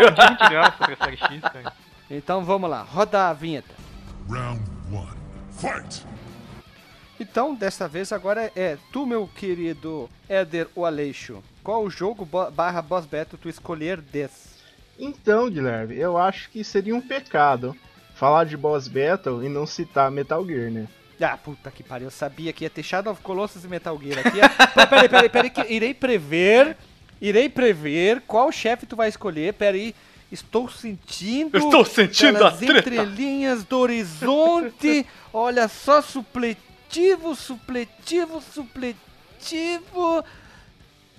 Então 2.10 2.44
vamos 2.44 2.70
lá, 2.70 2.82
roda 2.82 3.28
a 3.28 3.32
vinheta. 3.32 3.74
Round 4.28 4.62
one. 4.92 5.18
Fight! 5.52 6.06
Então, 7.20 7.52
dessa 7.52 7.88
vez 7.88 8.12
agora 8.12 8.52
é 8.54 8.78
tu, 8.92 9.04
meu 9.04 9.26
querido 9.26 10.08
Éder 10.28 10.68
o 10.76 10.84
Aleixo. 10.84 11.42
Qual 11.64 11.82
o 11.82 11.90
jogo 11.90 12.24
barra 12.24 12.80
boss 12.80 13.04
battle 13.06 13.36
tu 13.40 13.48
escolher 13.48 14.00
des? 14.00 14.56
Então, 14.96 15.50
Guilherme, 15.50 15.96
eu 15.96 16.16
acho 16.16 16.48
que 16.50 16.62
seria 16.62 16.94
um 16.94 17.00
pecado 17.00 17.76
falar 18.18 18.44
de 18.44 18.56
boss 18.56 18.88
battle 18.88 19.42
e 19.44 19.48
não 19.48 19.66
citar 19.66 20.10
Metal 20.10 20.44
Gear, 20.44 20.70
né? 20.70 20.88
Ah, 21.20 21.36
puta 21.36 21.70
que 21.70 21.82
pariu, 21.82 22.06
eu 22.06 22.10
sabia 22.10 22.52
que 22.52 22.64
ia 22.64 22.70
ter 22.70 22.82
Shadow 22.82 23.12
of 23.12 23.22
Colossus 23.22 23.64
e 23.64 23.68
Metal 23.68 23.98
Gear 24.02 24.20
aqui. 24.26 24.38
Peraí, 24.88 25.08
peraí, 25.08 25.28
peraí, 25.28 25.50
que 25.50 25.72
irei 25.72 25.92
prever, 25.92 26.76
irei 27.20 27.48
prever 27.48 28.22
qual 28.26 28.52
chefe 28.52 28.86
tu 28.86 28.94
vai 28.96 29.08
escolher, 29.08 29.52
peraí. 29.54 29.94
Estou 30.30 30.68
sentindo 30.68 31.56
Estou 31.56 31.84
sentindo 31.86 32.36
pelas 32.38 32.54
a 32.54 32.56
treta. 32.58 32.90
entrelinhas 32.90 33.64
do 33.64 33.78
horizonte. 33.78 35.06
Olha 35.32 35.66
só, 35.68 36.02
supletivo, 36.02 37.34
supletivo, 37.34 38.40
supletivo. 38.42 40.24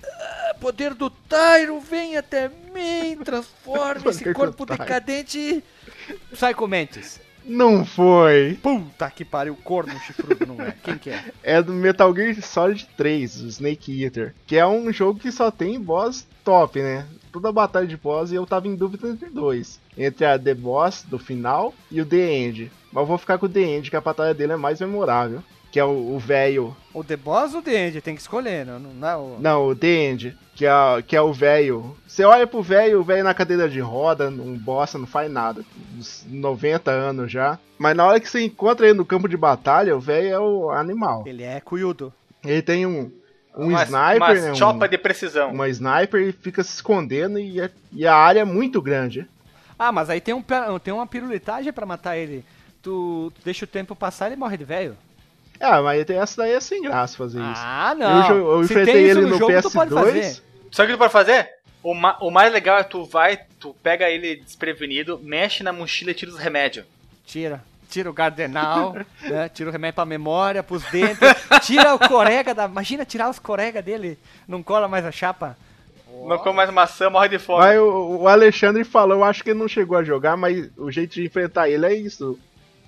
Ah, 0.04 0.54
Poder 0.60 0.94
do 0.94 1.10
Tyro, 1.10 1.80
vem 1.80 2.16
até 2.16 2.48
mim, 2.48 3.16
transforme 3.24 4.08
esse 4.10 4.32
corpo 4.32 4.64
Tyro. 4.64 4.78
decadente. 4.78 5.62
Psycho 6.32 6.66
Mantis. 6.66 7.20
Não 7.44 7.84
foi! 7.84 8.58
Puta 8.62 9.10
que 9.10 9.24
pariu, 9.24 9.56
corno 9.56 9.98
chifrudo, 10.00 10.46
não 10.46 10.60
é? 10.62 10.74
Quem 10.82 10.98
que 10.98 11.10
é? 11.10 11.32
É 11.42 11.62
do 11.62 11.72
Metal 11.72 12.14
Gear 12.14 12.40
Solid 12.42 12.86
3, 12.96 13.42
o 13.42 13.46
Snake 13.46 14.04
Eater, 14.04 14.34
que 14.46 14.56
é 14.56 14.66
um 14.66 14.92
jogo 14.92 15.18
que 15.18 15.32
só 15.32 15.50
tem 15.50 15.80
boss 15.80 16.26
top, 16.44 16.80
né? 16.80 17.06
Toda 17.32 17.52
batalha 17.52 17.86
de 17.86 17.96
boss 17.96 18.30
e 18.30 18.34
eu 18.34 18.46
tava 18.46 18.68
em 18.68 18.74
dúvida 18.74 19.08
entre 19.08 19.30
dois. 19.30 19.80
Entre 19.96 20.24
a 20.24 20.38
The 20.38 20.54
Boss 20.54 21.04
do 21.08 21.18
final 21.18 21.72
e 21.90 22.00
o 22.00 22.06
The 22.06 22.16
End. 22.16 22.72
Mas 22.92 23.02
eu 23.02 23.06
vou 23.06 23.18
ficar 23.18 23.38
com 23.38 23.46
o 23.46 23.48
The 23.48 23.60
End, 23.60 23.90
que 23.90 23.96
a 23.96 24.00
batalha 24.00 24.34
dele 24.34 24.52
é 24.52 24.56
mais 24.56 24.80
memorável. 24.80 25.42
Que 25.70 25.78
é 25.78 25.84
o 25.84 26.18
velho. 26.18 26.76
O 26.92 27.04
The 27.04 27.16
Boss 27.16 27.54
ou 27.54 27.60
o 27.60 27.62
The 27.62 27.86
End? 27.86 28.00
Tem 28.00 28.14
que 28.16 28.20
escolher, 28.20 28.66
não, 28.66 28.78
não 28.80 29.08
é 29.08 29.16
o... 29.16 29.36
Não, 29.38 29.66
o 29.68 29.76
The 29.76 29.86
End, 29.86 30.36
que 30.56 30.66
é, 30.66 30.70
que 31.06 31.14
é 31.14 31.22
o 31.22 31.32
velho. 31.32 31.96
Você 32.08 32.24
olha 32.24 32.44
pro 32.44 32.60
velho, 32.60 33.00
o 33.00 33.04
velho 33.04 33.22
na 33.22 33.32
cadeira 33.32 33.68
de 33.68 33.78
roda, 33.78 34.30
não 34.32 34.58
bosta, 34.58 34.98
não 34.98 35.06
faz 35.06 35.30
nada. 35.30 35.64
Uns 35.96 36.26
90 36.28 36.90
anos 36.90 37.30
já. 37.30 37.56
Mas 37.78 37.96
na 37.96 38.04
hora 38.04 38.18
que 38.18 38.28
você 38.28 38.42
encontra 38.44 38.86
ele 38.88 38.98
no 38.98 39.04
campo 39.06 39.28
de 39.28 39.36
batalha, 39.36 39.96
o 39.96 40.00
velho 40.00 40.28
é 40.28 40.38
o 40.40 40.70
animal. 40.70 41.22
Ele 41.24 41.44
é 41.44 41.60
cuiudo. 41.60 42.12
Ele 42.44 42.62
tem 42.62 42.84
um, 42.84 43.12
um 43.56 43.68
Uma, 43.68 43.84
sniper, 43.84 44.16
uma 44.16 44.34
né? 44.34 44.50
um- 44.50 44.54
chopa 44.56 44.88
de 44.88 44.98
precisão. 44.98 45.52
uma 45.52 45.68
sniper 45.68 46.20
e 46.20 46.32
fica 46.32 46.64
se 46.64 46.74
escondendo 46.74 47.38
e 47.38 47.60
a, 47.60 47.70
e 47.92 48.04
a 48.08 48.16
área 48.16 48.40
é 48.40 48.44
muito 48.44 48.82
grande. 48.82 49.24
Ah, 49.78 49.92
mas 49.92 50.10
aí 50.10 50.20
tem, 50.20 50.34
um, 50.34 50.42
tem 50.82 50.92
uma 50.92 51.06
pirulitagem 51.06 51.72
pra 51.72 51.86
matar 51.86 52.16
ele. 52.16 52.44
Tu, 52.82 53.30
tu 53.34 53.40
deixa 53.44 53.64
o 53.64 53.68
tempo 53.68 53.94
passar 53.94 54.26
e 54.26 54.28
ele 54.30 54.40
morre 54.40 54.56
de 54.56 54.64
velho. 54.64 54.96
Ah, 55.60 55.82
mas 55.82 56.08
essa 56.08 56.42
daí 56.42 56.52
é 56.52 56.60
sem 56.60 56.82
graça 56.82 57.16
fazer 57.16 57.38
isso. 57.38 57.62
Ah, 57.64 57.94
não. 57.96 58.30
Eu, 58.30 58.50
eu 58.52 58.64
Se 58.64 58.72
enfrentei 58.72 59.10
ele 59.10 59.20
no, 59.22 59.36
jogo, 59.36 59.70
pode 59.70 59.92
fazer. 59.92 60.20
PS2. 60.20 60.42
Sabe 60.72 60.86
o 60.86 60.92
que 60.92 60.96
tu 60.96 60.98
pode 60.98 61.12
fazer? 61.12 61.48
O, 61.82 61.94
ma- 61.94 62.16
o 62.20 62.30
mais 62.30 62.52
legal 62.52 62.78
é 62.78 62.82
tu 62.82 63.04
vai, 63.04 63.40
tu 63.58 63.74
pega 63.82 64.08
ele 64.08 64.36
desprevenido, 64.36 65.18
mexe 65.22 65.62
na 65.62 65.72
mochila 65.72 66.10
e 66.10 66.14
tira 66.14 66.30
os 66.30 66.38
remédios. 66.38 66.86
Tira. 67.26 67.62
Tira 67.88 68.08
o 68.08 68.12
gardenal, 68.12 68.94
né? 69.22 69.48
tira 69.48 69.68
o 69.68 69.72
remédio 69.72 69.96
pra 69.96 70.04
memória, 70.04 70.62
pros 70.62 70.84
dentes, 70.84 71.18
tira 71.62 71.94
o 71.94 71.98
corega 71.98 72.54
da. 72.54 72.66
Imagina 72.66 73.04
tirar 73.04 73.28
os 73.28 73.38
corega 73.38 73.82
dele, 73.82 74.16
não 74.46 74.62
cola 74.62 74.86
mais 74.86 75.04
a 75.04 75.10
chapa. 75.10 75.56
Não 76.26 76.38
come 76.38 76.56
mais 76.56 76.70
maçã, 76.70 77.08
morre 77.10 77.28
de 77.28 77.38
fome. 77.38 77.60
Mas 77.60 77.78
o, 77.78 78.18
o 78.20 78.28
Alexandre 78.28 78.84
falou, 78.84 79.18
eu 79.18 79.24
acho 79.24 79.42
que 79.42 79.50
ele 79.50 79.58
não 79.58 79.68
chegou 79.68 79.96
a 79.96 80.04
jogar, 80.04 80.36
mas 80.36 80.70
o 80.76 80.90
jeito 80.90 81.14
de 81.14 81.24
enfrentar 81.24 81.68
ele 81.68 81.86
é 81.86 81.94
isso. 81.94 82.38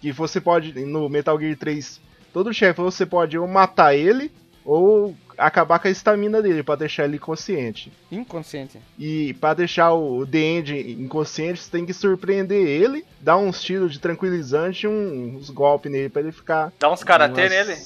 Que 0.01 0.13
você 0.13 0.41
pode, 0.41 0.73
no 0.85 1.09
Metal 1.09 1.39
Gear 1.41 1.57
3, 1.57 2.01
todo 2.33 2.53
chefe 2.55 2.81
você 2.81 3.05
pode 3.07 3.37
ou 3.39 3.47
matar 3.47 3.95
ele, 3.95 4.31
ou 4.65 5.15
acabar 5.37 5.79
com 5.79 5.89
a 5.89 5.91
estamina 5.91 6.41
dele, 6.43 6.63
pra 6.63 6.77
deixar 6.77 7.05
ele 7.05 7.17
inconsciente. 7.17 7.93
Inconsciente. 8.13 8.79
E 8.99 9.35
pra 9.35 9.55
deixar 9.55 9.93
o 9.93 10.27
The 10.27 10.39
End 10.39 10.79
inconsciente, 11.03 11.61
você 11.61 11.71
tem 11.71 11.85
que 11.87 11.93
surpreender 11.93 12.65
ele, 12.67 13.05
dar 13.21 13.37
uns 13.39 13.63
tiros 13.63 13.93
de 13.93 13.99
tranquilizante 13.99 14.87
um- 14.87 15.37
uns 15.37 15.51
golpes 15.51 15.91
nele 15.91 16.09
pra 16.09 16.23
ele 16.23 16.33
ficar. 16.33 16.73
Dá 16.79 16.91
uns 16.93 17.03
karatê 17.03 17.41
umas- 17.43 17.51
nele. 17.69 17.81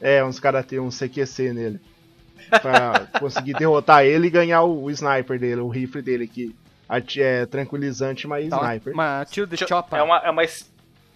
É, 0.00 0.24
uns 0.24 0.40
karatê, 0.40 0.78
um 0.80 0.90
CQC 0.90 1.52
nele. 1.52 1.80
Pra 2.62 3.06
conseguir 3.20 3.54
derrotar 3.54 4.04
ele 4.04 4.26
e 4.26 4.30
ganhar 4.30 4.62
o, 4.62 4.84
o 4.84 4.90
sniper 4.90 5.38
dele, 5.38 5.60
o 5.60 5.68
rifle 5.68 6.02
dele, 6.02 6.26
que 6.26 6.54
é 7.20 7.44
tranquilizante, 7.46 8.26
mas 8.28 8.48
Tá, 8.48 8.56
sniper. 8.68 8.92
uma 8.94 9.24
tiro 9.28 9.46
de 9.46 9.56
Cho- 9.56 9.66
chopa. 9.68 9.96
É 9.98 10.02
uma, 10.02 10.18
é 10.18 10.30
uma 10.30 10.44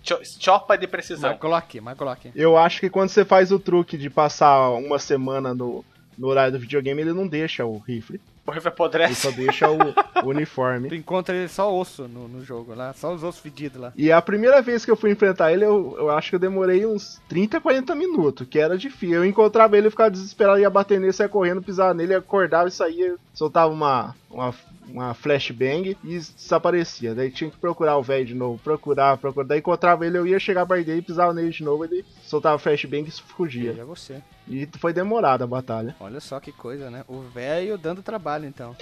chopa 0.02 0.76
de 0.76 0.86
precisão. 0.86 1.30
Uma 1.30 1.38
Glock, 1.38 1.78
uma 1.78 1.94
Glock. 1.94 2.30
Eu 2.34 2.56
acho 2.56 2.80
que 2.80 2.90
quando 2.90 3.08
você 3.10 3.24
faz 3.24 3.52
o 3.52 3.58
truque 3.58 3.96
de 3.96 4.10
passar 4.10 4.70
uma 4.70 4.98
semana 4.98 5.54
no, 5.54 5.84
no 6.18 6.28
horário 6.28 6.52
do 6.52 6.58
videogame, 6.58 7.02
ele 7.02 7.12
não 7.12 7.26
deixa 7.26 7.64
o 7.64 7.78
rifle. 7.78 8.20
O 8.46 8.50
rifle 8.50 8.68
Ele 8.68 8.74
apodrece. 8.74 9.14
só 9.14 9.30
deixa 9.30 9.70
o, 9.70 9.78
o 10.24 10.28
uniforme. 10.30 10.88
Tu 10.88 10.94
encontra 10.94 11.36
ele 11.36 11.46
só 11.46 11.72
osso 11.72 12.08
no, 12.08 12.26
no 12.26 12.44
jogo 12.44 12.74
lá, 12.74 12.92
só 12.94 13.12
os 13.14 13.22
ossos 13.22 13.40
fedidos 13.40 13.80
lá. 13.80 13.92
E 13.94 14.10
a 14.10 14.20
primeira 14.20 14.60
vez 14.60 14.84
que 14.84 14.90
eu 14.90 14.96
fui 14.96 15.10
enfrentar 15.12 15.52
ele, 15.52 15.64
eu, 15.64 15.94
eu 15.98 16.10
acho 16.10 16.30
que 16.30 16.34
eu 16.36 16.40
demorei 16.40 16.84
uns 16.84 17.20
30, 17.28 17.60
40 17.60 17.94
minutos, 17.94 18.48
que 18.48 18.58
era 18.58 18.76
difícil. 18.76 19.16
Eu 19.16 19.24
encontrava 19.24 19.76
ele, 19.76 19.86
eu 19.86 19.90
ficava 19.90 20.10
desesperado, 20.10 20.58
ia 20.58 20.70
bater 20.70 20.98
nele, 20.98 21.12
saia 21.12 21.28
correndo, 21.28 21.62
pisava 21.62 21.94
nele, 21.94 22.14
acordava 22.14 22.68
e 22.68 22.72
saía, 22.72 23.14
soltava 23.34 23.72
uma, 23.72 24.16
uma, 24.30 24.52
uma 24.88 25.14
flashbang 25.14 25.96
e 26.02 26.18
desaparecia. 26.18 27.14
Daí 27.14 27.30
tinha 27.30 27.50
que 27.50 27.56
procurar 27.56 27.96
o 27.96 28.02
velho 28.02 28.24
de 28.24 28.34
novo, 28.34 28.58
procurar, 28.62 29.16
procurar. 29.16 29.46
Daí 29.46 29.58
encontrava 29.58 30.06
ele, 30.06 30.18
eu 30.18 30.26
ia 30.26 30.38
chegar 30.38 30.66
perto 30.66 30.86
dele, 30.86 31.02
pisava 31.02 31.32
nele 31.32 31.50
de 31.50 31.62
novo, 31.62 31.84
ele 31.84 32.04
soltava 32.22 32.58
flashbang 32.58 33.08
e 33.08 33.10
fugia. 33.10 33.72
Veja 33.72 33.84
você. 33.84 34.22
E 34.48 34.68
foi 34.78 34.92
demorada 34.92 35.44
a 35.44 35.46
batalha. 35.46 35.94
Olha 36.00 36.20
só 36.20 36.40
que 36.40 36.52
coisa, 36.52 36.90
né? 36.90 37.04
O 37.06 37.20
velho 37.20 37.78
dando 37.78 38.02
trabalho, 38.02 38.46
então. 38.46 38.76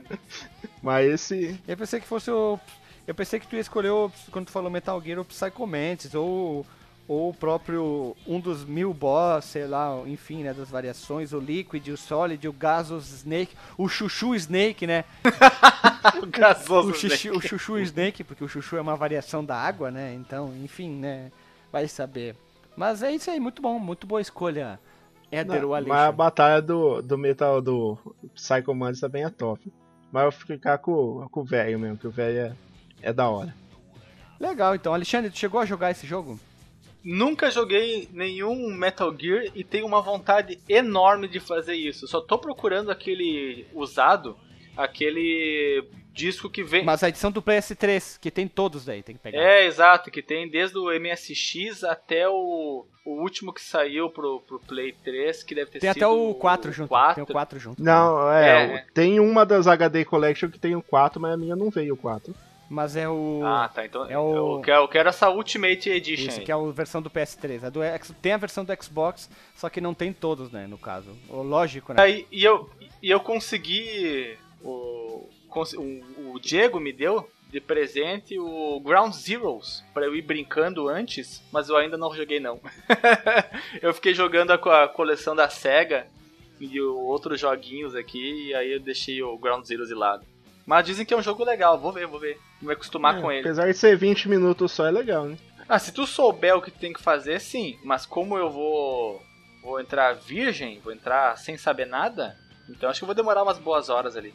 Mas 0.82 1.06
esse. 1.08 1.60
Eu 1.66 1.76
pensei 1.76 2.00
que 2.00 2.06
fosse 2.06 2.30
o. 2.30 2.58
Eu 3.06 3.14
pensei 3.14 3.38
que 3.38 3.46
tu 3.46 3.54
ia 3.54 3.60
escolher, 3.60 3.90
o, 3.90 4.10
quando 4.30 4.46
tu 4.46 4.52
falou 4.52 4.70
Metal 4.70 5.00
Gear, 5.02 5.18
o 5.18 5.24
Psycho 5.24 5.66
Mantis, 5.66 6.14
ou, 6.14 6.64
ou 7.06 7.30
o 7.30 7.34
próprio. 7.34 8.16
Um 8.26 8.40
dos 8.40 8.64
mil 8.64 8.92
boss, 8.94 9.44
sei 9.46 9.66
lá, 9.66 10.02
enfim, 10.06 10.42
né? 10.42 10.52
Das 10.54 10.70
variações, 10.70 11.32
o 11.32 11.38
Liquid, 11.38 11.86
o 11.88 11.96
Solid, 11.96 12.46
o 12.48 12.52
Gasos 12.52 13.10
Snake, 13.12 13.56
o 13.76 13.88
Chuchu 13.88 14.34
Snake, 14.34 14.86
né? 14.86 15.04
O 16.22 16.26
gasoso. 16.26 16.90
O, 16.90 16.94
xixi- 16.94 17.30
o 17.30 17.40
Chuchu 17.40 17.78
Snake, 17.78 18.22
porque 18.24 18.44
o 18.44 18.48
Chuchu 18.48 18.76
é 18.76 18.80
uma 18.80 18.94
variação 18.94 19.42
da 19.42 19.56
água, 19.56 19.90
né? 19.90 20.12
Então, 20.14 20.52
enfim, 20.62 20.90
né? 20.90 21.32
Vai 21.72 21.88
saber. 21.88 22.36
Mas 22.76 23.02
é 23.02 23.10
isso 23.10 23.30
aí, 23.30 23.40
muito 23.40 23.62
bom, 23.62 23.78
muito 23.78 24.06
boa 24.06 24.20
escolha. 24.20 24.78
Éder, 25.32 25.62
Não, 25.62 25.70
o 25.70 25.88
mas 25.88 26.08
a 26.08 26.12
batalha 26.12 26.60
do, 26.60 27.00
do 27.00 27.16
Metal 27.16 27.60
do 27.62 27.96
Psycho 28.34 28.74
Mantis 28.74 29.00
também 29.00 29.24
é 29.24 29.30
top. 29.30 29.72
Mas 30.12 30.24
eu 30.24 30.30
vou 30.30 30.40
ficar 30.40 30.78
com, 30.78 31.26
com 31.30 31.40
o 31.40 31.44
velho 31.44 31.78
mesmo, 31.78 31.96
que 31.96 32.06
o 32.06 32.10
velho 32.10 32.38
é, 32.38 32.56
é 33.08 33.12
da 33.12 33.28
hora. 33.28 33.54
Legal, 34.38 34.74
então. 34.74 34.92
Alexandre, 34.92 35.30
tu 35.30 35.38
chegou 35.38 35.58
a 35.60 35.64
jogar 35.64 35.90
esse 35.90 36.06
jogo? 36.06 36.38
Nunca 37.04 37.50
joguei 37.50 38.08
nenhum 38.12 38.74
Metal 38.74 39.14
Gear 39.16 39.44
e 39.54 39.62
tenho 39.62 39.86
uma 39.86 40.00
vontade 40.00 40.58
enorme 40.68 41.28
de 41.28 41.38
fazer 41.38 41.74
isso. 41.74 42.08
Só 42.08 42.20
tô 42.20 42.38
procurando 42.38 42.90
aquele 42.90 43.66
usado, 43.74 44.36
aquele 44.76 45.84
disco 46.14 46.48
que 46.48 46.62
vem. 46.62 46.84
Mas 46.84 47.02
a 47.02 47.08
edição 47.08 47.30
do 47.30 47.42
PS3, 47.42 48.18
que 48.20 48.30
tem 48.30 48.48
todos 48.48 48.84
daí, 48.84 49.02
tem 49.02 49.16
que 49.16 49.20
pegar. 49.20 49.38
É, 49.38 49.66
exato, 49.66 50.10
que 50.10 50.22
tem 50.22 50.48
desde 50.48 50.78
o 50.78 50.86
MSX 50.98 51.84
até 51.84 52.28
o, 52.28 52.86
o 53.04 53.20
último 53.20 53.52
que 53.52 53.60
saiu 53.60 54.08
pro, 54.08 54.40
pro 54.40 54.60
Play 54.60 54.94
3, 55.04 55.42
que 55.42 55.54
deve 55.54 55.72
ter 55.72 55.80
Tem 55.80 55.92
sido 55.92 56.04
até 56.04 56.06
o 56.06 56.32
4 56.34 56.72
junto. 56.72 56.88
4. 56.88 57.14
Tem 57.16 57.24
o 57.24 57.26
4 57.26 57.58
junto. 57.58 57.82
Não, 57.82 58.32
é, 58.32 58.76
É. 58.76 58.86
tem 58.94 59.20
uma 59.20 59.44
das 59.44 59.66
HD 59.66 60.04
Collection 60.04 60.48
que 60.48 60.58
tem 60.58 60.74
o 60.76 60.82
4, 60.82 61.20
mas 61.20 61.34
a 61.34 61.36
minha 61.36 61.56
não 61.56 61.68
veio 61.68 61.94
o 61.94 61.98
4. 61.98 62.34
Mas 62.74 62.96
é 62.96 63.08
o. 63.08 63.42
Ah, 63.44 63.70
tá. 63.72 63.84
Então 63.86 64.04
É 64.10 64.18
o- 64.18 64.56
eu, 64.56 64.60
quero, 64.62 64.82
eu 64.82 64.88
quero 64.88 65.08
essa 65.08 65.30
Ultimate 65.30 65.88
Edition. 65.88 66.26
Isso, 66.28 66.40
aí. 66.40 66.44
que 66.44 66.50
é 66.50 66.54
a 66.54 66.58
versão 66.72 67.00
do 67.00 67.08
PS3. 67.08 67.62
A 67.64 67.70
do 67.70 67.80
tem 68.20 68.32
a 68.32 68.36
versão 68.36 68.64
do 68.64 68.82
Xbox, 68.82 69.30
só 69.54 69.68
que 69.70 69.80
não 69.80 69.94
tem 69.94 70.12
todos, 70.12 70.50
né, 70.50 70.66
no 70.66 70.76
caso. 70.76 71.10
Lógico, 71.30 71.92
né? 71.92 72.02
Aí, 72.02 72.26
e, 72.32 72.42
eu, 72.44 72.68
e 73.02 73.10
eu 73.10 73.20
consegui. 73.20 74.36
O, 74.60 75.28
o, 75.54 76.32
o 76.34 76.40
Diego 76.40 76.80
me 76.80 76.92
deu 76.92 77.28
de 77.50 77.60
presente 77.60 78.36
o 78.38 78.80
Ground 78.80 79.12
Zeroes 79.12 79.84
pra 79.94 80.04
eu 80.06 80.16
ir 80.16 80.22
brincando 80.22 80.88
antes, 80.88 81.40
mas 81.52 81.68
eu 81.68 81.76
ainda 81.76 81.96
não 81.96 82.12
joguei 82.12 82.40
não. 82.40 82.60
eu 83.80 83.94
fiquei 83.94 84.12
jogando 84.14 84.50
a, 84.52 84.58
co- 84.58 84.70
a 84.70 84.88
coleção 84.88 85.36
da 85.36 85.48
Sega 85.48 86.06
e 86.58 86.80
outros 86.80 87.38
joguinhos 87.40 87.94
aqui, 87.94 88.48
e 88.48 88.54
aí 88.54 88.72
eu 88.72 88.80
deixei 88.80 89.22
o 89.22 89.36
Ground 89.38 89.64
Zeroes 89.64 89.88
de 89.88 89.94
lado. 89.94 90.24
Mas 90.66 90.86
dizem 90.86 91.04
que 91.04 91.12
é 91.12 91.16
um 91.16 91.22
jogo 91.22 91.44
legal, 91.44 91.78
vou 91.78 91.92
ver, 91.92 92.06
vou 92.06 92.18
ver. 92.18 92.38
Vou 92.60 92.68
me 92.68 92.72
acostumar 92.72 93.20
com 93.20 93.30
ele. 93.30 93.40
Apesar 93.40 93.66
de 93.66 93.74
ser 93.74 93.96
20 93.96 94.28
minutos 94.28 94.72
só, 94.72 94.86
é 94.86 94.90
legal, 94.90 95.26
né? 95.26 95.36
Ah, 95.68 95.78
se 95.78 95.92
tu 95.92 96.06
souber 96.06 96.56
o 96.56 96.62
que 96.62 96.70
tu 96.70 96.78
tem 96.78 96.92
que 96.92 97.02
fazer, 97.02 97.40
sim. 97.40 97.78
Mas 97.84 98.06
como 98.06 98.36
eu 98.38 98.50
vou 98.50 99.22
vou 99.62 99.80
entrar 99.80 100.14
virgem, 100.14 100.78
vou 100.80 100.92
entrar 100.92 101.38
sem 101.38 101.56
saber 101.56 101.86
nada, 101.86 102.36
então 102.68 102.90
acho 102.90 103.00
que 103.00 103.04
eu 103.04 103.06
vou 103.06 103.14
demorar 103.14 103.42
umas 103.42 103.58
boas 103.58 103.88
horas 103.88 104.14
ali. 104.14 104.34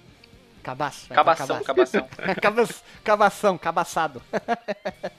Cabaço. 0.63 1.07
pra 1.07 1.15
Cabação, 1.15 1.63
cabaço. 1.63 1.91
cabação. 2.01 2.09
Cabação, 3.03 3.57
cabaçado. 3.57 4.21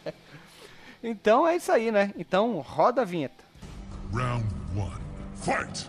então 1.03 1.47
é 1.49 1.57
isso 1.57 1.73
aí, 1.73 1.91
né? 1.91 2.13
Então 2.17 2.59
roda 2.61 3.03
a 3.03 3.05
vinheta. 3.05 3.43
Round 4.13 4.45
one. 4.77 5.01
Fight! 5.37 5.89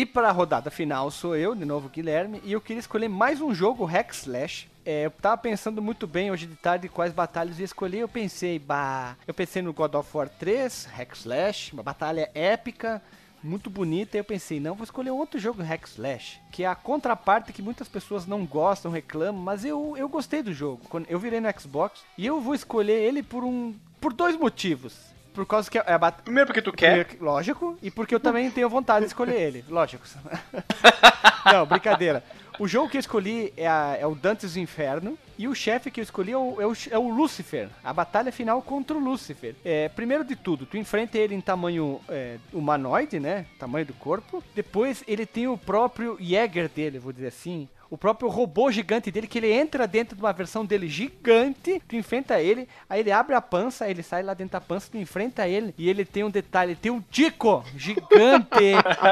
E 0.00 0.06
para 0.06 0.30
a 0.30 0.32
rodada 0.32 0.70
final 0.70 1.10
sou 1.10 1.36
eu, 1.36 1.54
de 1.54 1.66
novo 1.66 1.90
Guilherme, 1.90 2.40
e 2.42 2.54
eu 2.54 2.60
queria 2.62 2.80
escolher 2.80 3.06
mais 3.06 3.38
um 3.42 3.54
jogo 3.54 3.84
Hack 3.84 4.14
Slash. 4.14 4.66
É, 4.82 5.04
eu 5.04 5.10
tava 5.10 5.36
pensando 5.36 5.82
muito 5.82 6.06
bem 6.06 6.30
hoje 6.30 6.46
de 6.46 6.56
tarde 6.56 6.88
quais 6.88 7.12
batalhas 7.12 7.56
eu 7.56 7.60
ia 7.60 7.64
escolher. 7.66 7.98
Eu 7.98 8.08
pensei, 8.08 8.58
bah, 8.58 9.14
eu 9.28 9.34
pensei 9.34 9.60
no 9.60 9.74
God 9.74 9.94
of 9.94 10.08
War 10.16 10.26
3, 10.26 10.86
Hack 10.86 11.14
Slash, 11.14 11.74
uma 11.74 11.82
batalha 11.82 12.30
épica, 12.32 13.02
muito 13.42 13.68
bonita. 13.68 14.16
E 14.16 14.20
eu 14.20 14.24
pensei, 14.24 14.58
não, 14.58 14.74
vou 14.74 14.84
escolher 14.84 15.10
outro 15.10 15.38
jogo 15.38 15.62
Hack 15.62 15.86
Slash, 15.86 16.40
que 16.50 16.62
é 16.62 16.66
a 16.66 16.74
contraparte 16.74 17.52
que 17.52 17.60
muitas 17.60 17.86
pessoas 17.86 18.26
não 18.26 18.46
gostam, 18.46 18.90
reclamam, 18.90 19.42
mas 19.42 19.66
eu, 19.66 19.98
eu 19.98 20.08
gostei 20.08 20.42
do 20.42 20.54
jogo. 20.54 20.80
Eu 21.10 21.18
virei 21.18 21.42
no 21.42 21.60
Xbox 21.60 22.00
e 22.16 22.24
eu 22.24 22.40
vou 22.40 22.54
escolher 22.54 23.02
ele 23.02 23.22
por 23.22 23.44
um, 23.44 23.74
por 24.00 24.14
dois 24.14 24.34
motivos. 24.34 25.09
Por 25.32 25.46
causa 25.46 25.70
que 25.70 25.78
é 25.78 25.92
a 25.92 25.98
batalha 25.98 26.22
Primeiro 26.24 26.46
porque 26.46 26.62
tu 26.62 26.72
quer. 26.72 27.04
Primeiro 27.06 27.24
Lógico, 27.24 27.78
e 27.82 27.90
porque 27.90 28.14
eu 28.14 28.20
também 28.20 28.50
tenho 28.50 28.68
vontade 28.68 29.00
de 29.00 29.06
escolher 29.06 29.40
ele. 29.40 29.64
Lógico. 29.70 30.04
Não, 31.52 31.66
brincadeira. 31.66 32.22
O 32.58 32.68
jogo 32.68 32.90
que 32.90 32.98
eu 32.98 33.00
escolhi 33.00 33.52
é, 33.56 33.66
a- 33.66 33.96
é 33.98 34.06
o 34.06 34.14
Dantes 34.14 34.56
Inferno. 34.56 35.16
E 35.38 35.48
o 35.48 35.54
chefe 35.54 35.90
que 35.90 36.00
eu 36.00 36.02
escolhi 36.04 36.32
é 36.32 36.36
o, 36.36 36.60
é 36.60 36.66
o- 36.66 36.72
é 36.90 36.98
o 36.98 37.08
Lúcifer. 37.08 37.70
A 37.82 37.92
batalha 37.94 38.30
final 38.30 38.60
contra 38.60 38.94
o 38.94 39.00
Lúcifer. 39.00 39.54
É, 39.64 39.88
primeiro 39.88 40.22
de 40.22 40.36
tudo, 40.36 40.66
tu 40.66 40.76
enfrenta 40.76 41.16
ele 41.16 41.34
em 41.34 41.40
tamanho 41.40 41.98
é, 42.10 42.36
humanoide, 42.52 43.18
né? 43.18 43.46
Tamanho 43.58 43.86
do 43.86 43.94
corpo. 43.94 44.44
Depois 44.54 45.02
ele 45.08 45.24
tem 45.24 45.48
o 45.48 45.56
próprio 45.56 46.18
Jäger 46.20 46.68
dele, 46.68 46.98
vou 46.98 47.12
dizer 47.12 47.28
assim. 47.28 47.66
O 47.90 47.98
próprio 47.98 48.28
robô 48.28 48.70
gigante 48.70 49.10
dele, 49.10 49.26
que 49.26 49.36
ele 49.36 49.52
entra 49.52 49.84
dentro 49.84 50.14
de 50.14 50.22
uma 50.22 50.32
versão 50.32 50.64
dele 50.64 50.88
gigante, 50.88 51.82
tu 51.88 51.96
enfrenta 51.96 52.40
ele, 52.40 52.68
aí 52.88 53.00
ele 53.00 53.10
abre 53.10 53.34
a 53.34 53.40
pança, 53.40 53.90
ele 53.90 54.00
sai 54.00 54.22
lá 54.22 54.32
dentro 54.32 54.52
da 54.52 54.60
pança, 54.60 54.88
tu 54.92 54.96
enfrenta 54.96 55.48
ele, 55.48 55.74
e 55.76 55.90
ele 55.90 56.04
tem 56.04 56.22
um 56.22 56.30
detalhe, 56.30 56.76
tem 56.76 56.92
um 56.92 57.00
tico 57.00 57.64
gigante 57.76 58.46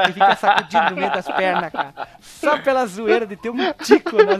que 0.05 0.13
fica 0.13 0.35
sacudindo 0.37 0.91
no 0.91 0.95
meio 0.95 1.11
das 1.11 1.25
pernas, 1.25 1.71
cara. 1.73 2.07
Só 2.21 2.57
pela 2.59 2.85
zoeira 2.85 3.27
de 3.27 3.35
ter 3.35 3.49
um 3.49 3.73
tico 3.73 4.15
nas... 4.23 4.39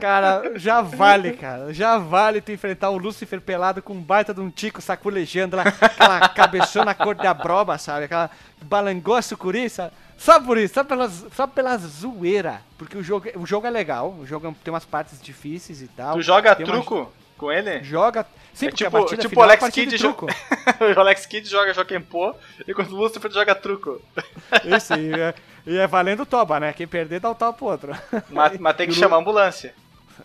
Cara, 0.00 0.52
já 0.54 0.80
vale, 0.80 1.32
cara. 1.32 1.74
Já 1.74 1.98
vale 1.98 2.40
tu 2.40 2.52
enfrentar 2.52 2.90
o 2.90 2.98
Lúcifer 2.98 3.40
pelado 3.40 3.82
com 3.82 3.94
um 3.94 4.00
baita 4.00 4.32
de 4.32 4.40
um 4.40 4.48
tico 4.48 4.80
saculejando 4.80 5.56
lá, 5.56 5.64
aquela 5.64 6.28
cabeçona 6.28 6.94
cor 6.94 7.16
de 7.16 7.26
abroba, 7.26 7.76
sabe? 7.78 8.04
Aquela 8.04 8.30
balangô 8.62 9.20
sucuri, 9.20 9.68
sabe? 9.68 9.92
Só 10.20 10.38
por 10.38 10.58
isso, 10.58 10.74
só 10.74 10.84
pela, 10.84 11.08
só 11.08 11.46
pela 11.46 11.78
zoeira. 11.78 12.60
Porque 12.76 12.96
o 12.98 13.02
jogo, 13.02 13.26
o 13.36 13.46
jogo 13.46 13.66
é 13.66 13.70
legal, 13.70 14.10
o 14.12 14.26
jogo 14.26 14.54
tem 14.62 14.70
umas 14.72 14.84
partes 14.84 15.18
difíceis 15.20 15.80
e 15.80 15.88
tal. 15.88 16.14
Tu 16.14 16.20
joga 16.22 16.54
Tem 16.54 16.66
uma- 16.66 16.74
truco 16.74 17.10
Com 17.38 17.50
ele? 17.50 17.82
Joga. 17.82 18.26
Sim, 18.52 18.66
É 18.66 18.70
tipo, 18.70 19.04
tipo 19.06 19.28
final 19.30 19.40
o 19.40 19.42
Alex 19.44 19.62
é 19.62 19.66
partida 19.66 19.90
Kidd 19.92 20.02
jo- 20.02 20.08
truco. 20.12 20.26
o 20.94 21.00
Alex 21.00 21.24
Kidd 21.24 21.48
joga 21.48 21.72
Jokenpô, 21.72 22.34
enquanto 22.68 22.90
o 22.90 22.96
Lucifer 22.96 23.30
joga 23.32 23.54
truco. 23.54 23.98
Isso, 24.76 24.92
e 24.94 25.14
é, 25.18 25.34
e 25.66 25.78
é 25.78 25.86
valendo 25.86 26.26
toba, 26.26 26.60
né? 26.60 26.74
Quem 26.74 26.86
perder 26.86 27.20
dá 27.20 27.30
o 27.30 27.34
tal 27.34 27.54
pro 27.54 27.64
outro. 27.66 27.96
Mas, 28.28 28.58
mas 28.58 28.76
tem 28.76 28.88
que 28.88 28.94
chamar 28.94 29.16
a 29.16 29.20
ambulância. 29.20 29.74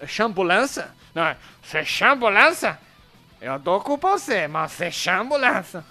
Chambulância? 0.05 0.89
Não, 1.13 1.33
você 1.63 1.85
chambulância? 1.85 2.77
Eu 3.39 3.57
dou 3.59 3.79
culpa 3.79 4.09
a 4.09 4.17
você, 4.17 4.45
mas 4.47 4.73
você 4.73 4.91
chambulância. 4.91 5.85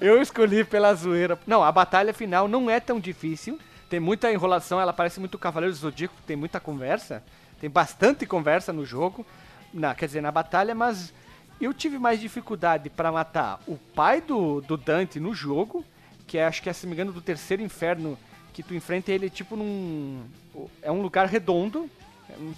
Eu 0.00 0.20
escolhi 0.20 0.64
pela 0.64 0.94
zoeira. 0.94 1.38
Não, 1.46 1.62
a 1.62 1.72
batalha 1.72 2.12
final 2.12 2.48
não 2.48 2.70
é 2.70 2.80
tão 2.80 3.00
difícil. 3.00 3.58
Tem 3.88 3.98
muita 3.98 4.30
enrolação, 4.30 4.80
ela 4.80 4.92
parece 4.92 5.18
muito 5.18 5.38
Cavaleiro 5.38 5.74
do 5.74 5.78
Zodíaco, 5.78 6.14
tem 6.26 6.36
muita 6.36 6.60
conversa. 6.60 7.22
Tem 7.60 7.70
bastante 7.70 8.26
conversa 8.26 8.72
no 8.72 8.84
jogo, 8.84 9.26
na, 9.72 9.94
quer 9.94 10.06
dizer, 10.06 10.20
na 10.20 10.30
batalha, 10.30 10.74
mas 10.74 11.12
eu 11.60 11.72
tive 11.74 11.98
mais 11.98 12.20
dificuldade 12.20 12.90
pra 12.90 13.10
matar 13.10 13.60
o 13.66 13.76
pai 13.76 14.20
do, 14.20 14.60
do 14.60 14.76
Dante 14.76 15.18
no 15.18 15.34
jogo, 15.34 15.84
que 16.26 16.38
é, 16.38 16.44
acho 16.46 16.62
que 16.62 16.68
é, 16.68 16.72
se 16.72 16.86
me 16.86 16.92
engano, 16.92 17.12
do 17.12 17.20
terceiro 17.20 17.62
inferno, 17.62 18.16
que 18.52 18.62
tu 18.62 18.74
enfrenta 18.74 19.10
ele 19.10 19.30
tipo 19.30 19.56
num. 19.56 20.24
É 20.82 20.92
um 20.92 21.00
lugar 21.00 21.26
redondo. 21.26 21.90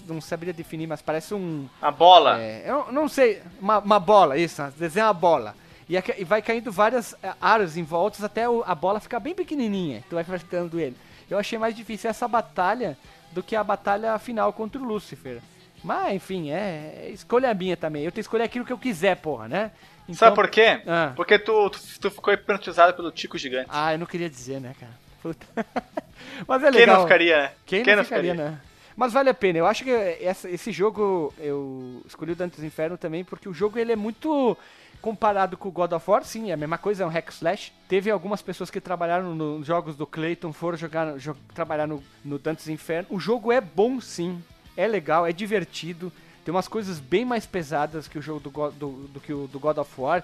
Não, 0.07 0.21
saberia 0.21 0.53
definir, 0.53 0.89
mas 0.89 1.01
parece 1.01 1.33
um. 1.33 1.69
A 1.81 1.91
bola. 1.91 2.41
É, 2.41 2.65
eu 2.69 2.91
não 2.91 3.09
sei, 3.09 3.41
uma, 3.61 3.79
uma 3.79 4.01
bola, 4.01 4.37
isso, 4.37 4.63
desenha 4.77 5.07
uma 5.07 5.15
bola. 5.15 5.55
E, 5.91 5.99
a- 5.99 6.03
e 6.17 6.23
vai 6.25 6.41
caindo 6.41 6.71
várias 6.71 7.17
aras 7.41 7.77
em 7.77 7.83
voltas 7.83 8.23
até 8.23 8.49
o- 8.49 8.63
a 8.65 8.75
bola 8.77 9.01
ficar 9.01 9.19
bem 9.19 9.35
pequenininha. 9.35 10.05
Tu 10.09 10.15
vai 10.15 10.23
enfrentando 10.23 10.79
ele. 10.79 10.97
Eu 11.29 11.37
achei 11.37 11.59
mais 11.59 11.75
difícil 11.75 12.09
essa 12.09 12.29
batalha 12.29 12.97
do 13.33 13.43
que 13.43 13.57
a 13.57 13.65
batalha 13.65 14.17
final 14.21 14.53
contra 14.53 14.81
o 14.81 14.85
Lúcifer. 14.85 15.41
Mas, 15.83 16.15
enfim, 16.15 16.51
é, 16.51 17.07
é 17.07 17.11
escolha 17.11 17.53
minha 17.53 17.77
também. 17.77 18.03
Eu 18.05 18.13
tenho 18.13 18.15
que 18.23 18.29
escolher 18.29 18.45
aquilo 18.45 18.65
que 18.65 18.73
eu 18.73 18.79
quiser, 18.79 19.17
porra, 19.17 19.49
né? 19.49 19.73
Então- 20.05 20.15
Sabe 20.29 20.37
por 20.37 20.49
quê? 20.49 20.81
Ah. 20.87 21.13
Porque 21.17 21.39
tu, 21.41 21.71
tu, 21.71 21.81
tu 22.01 22.11
ficou 22.11 22.33
hipnotizado 22.33 22.95
pelo 22.95 23.11
Tico 23.11 23.37
Gigante. 23.37 23.69
Ah, 23.71 23.93
eu 23.93 23.99
não 23.99 24.07
queria 24.07 24.31
dizer, 24.31 24.61
né, 24.61 24.75
cara? 24.79 24.93
Puta. 25.23 25.47
Mas 26.47 26.63
é 26.63 26.71
Quem 26.71 26.81
legal. 26.81 26.97
não 26.97 27.03
ficaria, 27.03 27.37
né? 27.43 27.53
Quem, 27.67 27.97
não, 27.97 28.05
ficaria, 28.05 28.35
né? 28.35 28.61
Mas 28.97 29.13
vale 29.13 29.31
a 29.31 29.35
pena. 29.35 29.59
Eu 29.59 29.67
acho 29.67 29.85
que 29.85 29.91
essa- 29.91 30.49
esse 30.51 30.73
jogo, 30.73 31.33
eu 31.39 32.03
escolhi 32.07 32.33
o 32.33 32.37
Dante's 32.37 32.63
Inferno 32.65 32.99
também 32.99 33.25
porque 33.25 33.49
o 33.49 33.55
jogo 33.55 33.79
ele 33.79 33.93
é 33.93 33.97
muito 33.97 34.57
comparado 35.01 35.57
com 35.57 35.69
o 35.69 35.73
God 35.73 35.93
of 35.93 36.11
War, 36.11 36.23
sim, 36.25 36.51
é 36.51 36.53
a 36.53 36.57
mesma 36.59 36.77
coisa, 36.77 37.05
é 37.05 37.07
um 37.07 37.11
hack 37.11 37.31
slash. 37.31 37.73
Teve 37.89 38.11
algumas 38.11 38.43
pessoas 38.43 38.71
que 38.71 38.81
trabalharam 38.81 39.35
nos 39.35 39.67
jogos 39.67 39.97
do 39.97 40.07
Clayton, 40.07 40.53
foram 40.53 40.77
jogar, 40.77 41.17
jo- 41.19 41.37
trabalhar 41.55 41.87
no, 41.87 42.03
no 42.23 42.39
Dante's 42.39 42.69
Inferno. 42.69 43.07
O 43.11 43.19
jogo 43.19 43.51
é 43.51 43.61
bom, 43.63 43.99
sim, 44.01 44.43
é 44.77 44.87
legal, 44.87 45.27
é 45.27 45.33
divertido. 45.33 46.13
Tem 46.45 46.53
umas 46.53 46.69
coisas 46.69 46.99
bem 47.01 47.25
mais 47.25 47.47
pesadas 47.47 48.09
que 48.09 48.19
o 48.19 48.23
jogo 48.23 48.41
do, 48.41 48.51
God- 48.51 48.75
do, 48.75 48.91
do 49.09 49.21
que 49.21 49.33
o 49.33 49.47
do 49.47 49.59
God 49.59 49.79
of 49.79 49.91
War, 49.99 50.23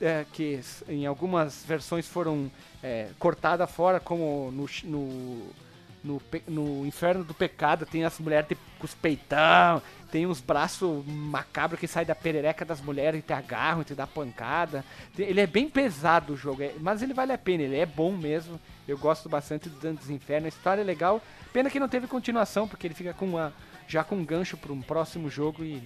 é, 0.00 0.26
que 0.32 0.60
em 0.88 1.06
algumas 1.06 1.64
versões 1.64 2.06
foram 2.06 2.50
é, 2.82 3.08
cortadas 3.18 3.70
fora, 3.70 3.98
como 3.98 4.50
no, 4.52 4.66
no 4.84 5.42
no, 6.08 6.22
no 6.46 6.86
inferno 6.86 7.22
do 7.22 7.34
pecado 7.34 7.84
tem 7.84 8.04
as 8.04 8.18
mulheres 8.18 8.48
com 8.78 8.86
os 8.86 8.94
peitão, 8.94 9.82
tem 10.10 10.26
uns 10.26 10.40
braços 10.40 11.04
macabros 11.06 11.78
que 11.78 11.86
saem 11.86 12.06
da 12.06 12.14
perereca 12.14 12.64
das 12.64 12.80
mulheres 12.80 13.20
e 13.20 13.22
te 13.22 13.32
agarram 13.32 13.82
e 13.82 13.84
te 13.84 13.94
dá 13.94 14.06
pancada. 14.06 14.84
Ele 15.18 15.40
é 15.40 15.46
bem 15.46 15.68
pesado 15.68 16.32
o 16.32 16.36
jogo, 16.36 16.62
é- 16.62 16.72
mas 16.80 17.02
ele 17.02 17.12
vale 17.12 17.32
a 17.32 17.38
pena, 17.38 17.62
ele 17.64 17.76
é 17.76 17.84
bom 17.86 18.16
mesmo. 18.16 18.58
Eu 18.86 18.96
gosto 18.96 19.28
bastante 19.28 19.68
do 19.68 19.78
Dantes 19.78 20.08
Inferno, 20.08 20.46
a 20.46 20.48
história 20.48 20.80
é 20.80 20.84
legal. 20.84 21.20
Pena 21.52 21.68
que 21.70 21.78
não 21.80 21.88
teve 21.88 22.06
continuação, 22.06 22.66
porque 22.66 22.86
ele 22.86 22.94
fica 22.94 23.12
com 23.12 23.26
uma, 23.26 23.52
já 23.86 24.02
com 24.02 24.16
um 24.16 24.24
gancho 24.24 24.56
para 24.56 24.72
um 24.72 24.80
próximo 24.80 25.28
jogo 25.28 25.62
e 25.62 25.82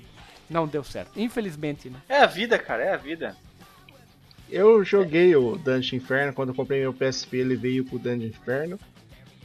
não 0.49 0.69
deu 0.69 0.85
certo. 0.85 1.19
Infelizmente, 1.19 1.91
né? 1.91 1.99
É 2.09 2.19
a 2.19 2.27
vida, 2.27 2.59
cara, 2.59 2.85
é 2.85 2.95
a 2.95 2.97
vida. 2.97 3.37
Eu 4.49 4.85
joguei 4.85 5.35
o 5.35 5.57
Dungeon 5.57 5.97
Inferno, 5.97 6.33
quando 6.33 6.51
eu 6.51 6.55
comprei 6.55 6.81
meu 6.81 6.93
PSP 6.93 7.39
ele 7.39 7.57
veio 7.57 7.85
com 7.85 7.97
o 7.97 7.99
Dungeon 7.99 8.29
Inferno. 8.29 8.79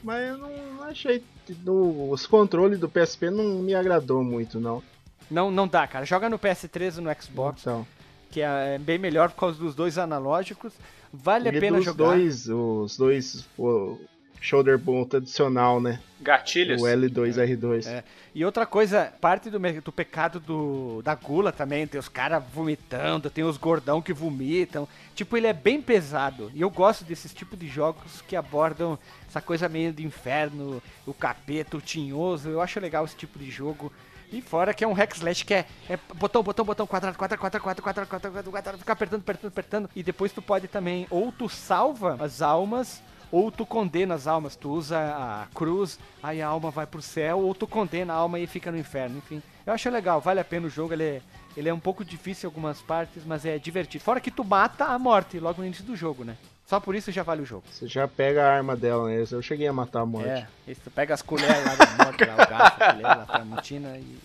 Mas 0.04 0.28
eu 0.28 0.38
não 0.38 0.52
achei. 0.88 1.24
no- 1.64 2.12
os 2.12 2.26
controles 2.28 2.80
do 2.80 2.90
PSP 2.90 3.30
não 3.30 3.60
me 3.60 3.74
agradou 3.74 4.24
muito, 4.24 4.60
não. 4.60 4.84
Não, 5.30 5.50
não 5.52 5.68
dá, 5.68 5.86
cara. 5.88 6.06
Joga 6.06 6.30
no 6.30 6.38
PS3 6.40 6.98
ou 6.98 7.04
no 7.04 7.22
Xbox, 7.22 7.62
Então, 7.62 7.86
que 8.32 8.42
é 8.42 8.78
bem 8.80 8.98
melhor 8.98 9.30
por 9.32 9.40
causa 9.40 9.58
dos 9.60 9.74
dois 9.76 9.98
analógicos. 9.98 10.74
Vale 11.14 11.50
a 11.50 11.54
e 11.54 11.60
pena 11.60 11.78
dos 11.78 11.86
jogar. 11.86 12.06
dois, 12.16 12.48
os 12.50 12.98
dois 12.98 13.46
o 13.58 13.98
shoulder 14.40 14.78
bolt 14.78 15.16
adicional, 15.16 15.82
né? 15.82 16.00
Gatilhos. 16.20 16.82
O 16.82 16.86
L2R2. 16.86 17.88
É. 17.88 18.04
E 18.34 18.46
outra 18.46 18.66
coisa, 18.66 19.14
parte 19.20 19.50
do, 19.50 19.60
do 19.60 19.92
pecado 19.92 20.40
do, 20.40 21.02
da 21.02 21.16
gula 21.16 21.52
também, 21.52 21.88
tem 21.88 22.00
os 22.00 22.10
caras 22.10 22.44
vomitando, 22.54 23.30
tem 23.30 23.44
os 23.44 23.58
gordão 23.58 24.02
que 24.02 24.14
vomitam. 24.14 24.88
Tipo, 25.16 25.38
ele 25.38 25.48
é 25.48 25.54
bem 25.54 25.82
pesado. 25.82 26.52
E 26.54 26.62
eu 26.62 26.70
gosto 26.70 27.04
desses 27.04 27.34
tipos 27.34 27.58
de 27.58 27.68
jogos 27.68 28.22
que 28.28 28.36
abordam 28.36 28.98
essa 29.28 29.42
coisa 29.42 29.68
meio 29.68 29.92
de 29.92 30.06
inferno, 30.06 30.82
o 31.06 31.14
capeta, 31.14 31.78
o 31.78 31.82
tinhoso. 31.82 32.50
Eu 32.50 32.62
acho 32.62 32.80
legal 32.80 33.06
esse 33.06 33.16
tipo 33.16 33.40
de 33.40 33.50
jogo. 33.50 33.92
E 34.32 34.42
fora 34.42 34.74
que 34.74 34.84
é 34.84 34.88
um 34.88 34.94
hack 34.94 35.16
slash 35.16 35.46
que 35.46 35.54
é, 35.54 35.66
é 35.90 35.98
botão, 36.16 36.44
botão, 36.44 36.66
botão, 36.66 36.86
quadrado, 36.86 37.18
quadrado, 37.18 37.42
quadrado, 37.42 37.64
quadrado, 37.64 37.82
quadrado, 37.82 38.10
quadrado, 38.10 38.32
quadrado, 38.32 38.52
quadrado, 38.52 38.78
fica 38.78 38.94
apertando, 38.94 39.22
apertando, 39.22 39.52
apertando. 39.52 39.90
E 39.96 40.04
depois 40.04 40.34
tu 40.34 40.42
pode 40.42 40.68
também, 40.68 41.08
ou 41.10 41.32
tu 41.32 41.48
salva 41.48 42.18
as 42.20 42.42
almas, 42.42 43.02
ou 43.32 43.52
tu 43.52 43.66
condena 43.66 44.16
as 44.16 44.28
almas. 44.28 44.56
Tu 44.56 44.70
usa 44.70 44.98
a 44.98 45.48
cruz, 45.54 46.00
aí 46.22 46.42
a 46.42 46.48
alma 46.48 46.72
vai 46.72 46.86
pro 46.86 47.02
céu, 47.02 47.40
ou 47.40 47.54
tu 47.54 47.68
condena 47.68 48.14
a 48.14 48.18
alma 48.18 48.40
e 48.40 48.48
fica 48.48 48.72
no 48.72 48.78
inferno. 48.78 49.18
Enfim, 49.18 49.42
eu 49.66 49.74
acho 49.74 49.90
legal, 49.90 50.22
vale 50.22 50.40
a 50.40 50.46
pena 50.46 50.68
o 50.68 50.70
jogo. 50.70 50.94
Ele 50.94 51.04
é, 51.04 51.22
ele 51.56 51.70
é 51.70 51.74
um 51.74 51.80
pouco 51.80 52.04
difícil 52.06 52.48
em 52.48 52.52
algumas 52.52 52.82
partes, 52.82 53.24
mas 53.26 53.46
é 53.46 53.58
divertido. 53.58 54.04
Fora 54.04 54.20
que 54.20 54.32
tu 54.32 54.44
mata 54.44 54.86
a 54.86 55.00
morte 55.00 55.40
logo 55.40 55.62
no 55.62 55.66
início 55.68 55.84
do 55.84 55.96
jogo, 55.96 56.24
né? 56.24 56.38
Só 56.68 56.82
por 56.82 56.96
isso 56.96 57.12
já 57.14 57.24
vale 57.24 57.42
o 57.42 57.46
jogo. 57.46 57.64
Você 57.72 57.88
já 57.88 58.08
pega 58.10 58.44
a 58.46 58.54
arma 58.54 58.76
dela, 58.76 59.08
né? 59.08 59.24
Eu 59.32 59.42
cheguei 59.42 59.68
a 59.68 59.74
matar 59.74 60.02
a 60.02 60.06
morte. 60.06 60.28
É, 60.28 60.48
isso, 60.68 60.82
tu 60.84 60.92
pega 60.92 61.14
as 61.14 61.22
colheres 61.22 61.64
lá 61.64 61.76
da 61.76 62.04
morte, 62.04 62.26
lá, 62.26 62.34
o 62.34 62.38
garfo, 62.38 62.84
a 62.84 62.94
colher, 62.94 63.06
a 63.06 63.26
tramutina 63.26 63.98
e 63.98 64.18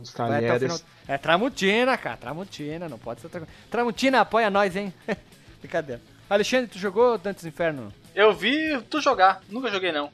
Os 0.00 0.12
talheres. 0.12 0.84
É 1.08 1.18
tramutina, 1.18 1.96
cara, 1.98 2.16
tramutina, 2.16 2.88
não 2.88 2.98
pode 2.98 3.20
ser 3.20 3.26
outra 3.26 3.40
coisa. 3.40 3.52
Tramutina, 3.68 4.20
apoia 4.20 4.48
nós, 4.48 4.76
hein? 4.76 4.94
Brincadeira. 5.60 6.00
Alexandre, 6.30 6.68
tu 6.68 6.78
jogou 6.78 7.18
Dantes 7.18 7.44
Inferno? 7.44 7.92
Eu 8.18 8.32
vi 8.32 8.76
tu 8.90 9.00
jogar, 9.00 9.40
nunca 9.48 9.70
joguei 9.70 9.92
não. 9.92 10.10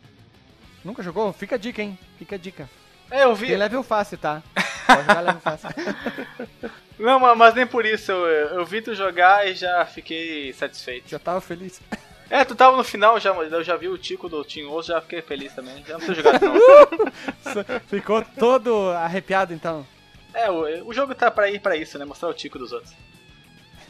Nunca 0.84 1.02
jogou? 1.02 1.32
Fica 1.32 1.55
a 1.55 1.59
dica, 1.59 1.80
hein? 1.80 1.98
Fica 2.18 2.34
a 2.34 2.38
dica. 2.38 2.68
É, 3.11 3.24
eu 3.24 3.34
vi. 3.34 3.46
Tem 3.46 3.57
level 3.57 3.82
fácil, 3.82 4.18
tá? 4.18 4.42
Pode 4.86 5.00
jogar 5.07 5.20
level 5.22 5.40
fácil. 5.40 5.70
Não, 6.98 7.18
ma- 7.18 7.34
mas 7.34 7.55
nem 7.55 7.66
por 7.66 7.86
isso. 7.86 8.12
Eu, 8.12 8.59
eu 8.59 8.64
vi 8.66 8.82
tu 8.82 8.94
jogar 8.94 9.48
e 9.48 9.55
já 9.55 9.86
fiquei 9.86 10.52
satisfeito. 10.52 11.09
Já 11.09 11.18
tava 11.18 11.40
feliz. 11.40 11.80
É, 12.28 12.44
tu 12.44 12.55
tava 12.55 12.76
no 12.76 12.84
final, 12.84 13.18
já, 13.18 13.30
eu 13.34 13.64
já 13.64 13.74
vi 13.76 13.88
o 13.88 13.96
Tico 13.96 14.28
do 14.28 14.44
Team 14.44 14.70
Osso, 14.70 14.88
já 14.88 15.00
fiquei 15.00 15.22
feliz 15.22 15.55
também. 15.55 15.82
Já 15.86 15.96
não 15.98 16.07
tô 16.07 16.12
jogando 16.12 16.40
não. 16.42 17.80
Ficou 17.88 18.22
todo 18.38 18.90
arrepiado, 18.90 19.55
então. 19.55 19.86
É, 20.34 20.50
o, 20.50 20.88
o 20.88 20.92
jogo 20.92 21.14
tá 21.14 21.30
pra 21.30 21.50
ir 21.50 21.59
pra 21.61 21.74
isso, 21.76 21.98
né? 21.98 22.05
Mostrar 22.05 22.28
o 22.28 22.34
Tico 22.34 22.59
dos 22.59 22.70
outros. 22.70 22.92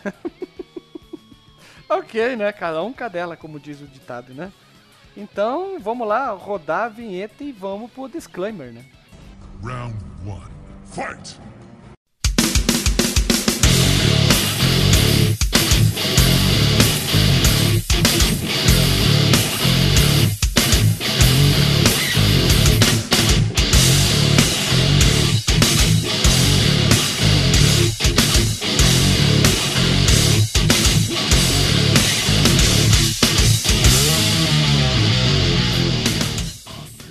Ok, 1.88 2.36
né? 2.36 2.52
Cada 2.52 2.82
um 2.82 2.92
cadela, 2.92 3.36
como 3.36 3.60
diz 3.60 3.80
o 3.80 3.86
ditado, 3.86 4.34
né? 4.34 4.52
Então, 5.16 5.78
vamos 5.78 6.08
lá, 6.08 6.30
rodar 6.30 6.84
a 6.84 6.88
vinheta 6.88 7.44
e 7.44 7.52
vamos 7.52 7.90
pro 7.90 8.08
disclaimer, 8.08 8.72
né? 8.72 8.84
Round 9.62 9.96
one. 10.26 10.50
Fight! 10.84 11.38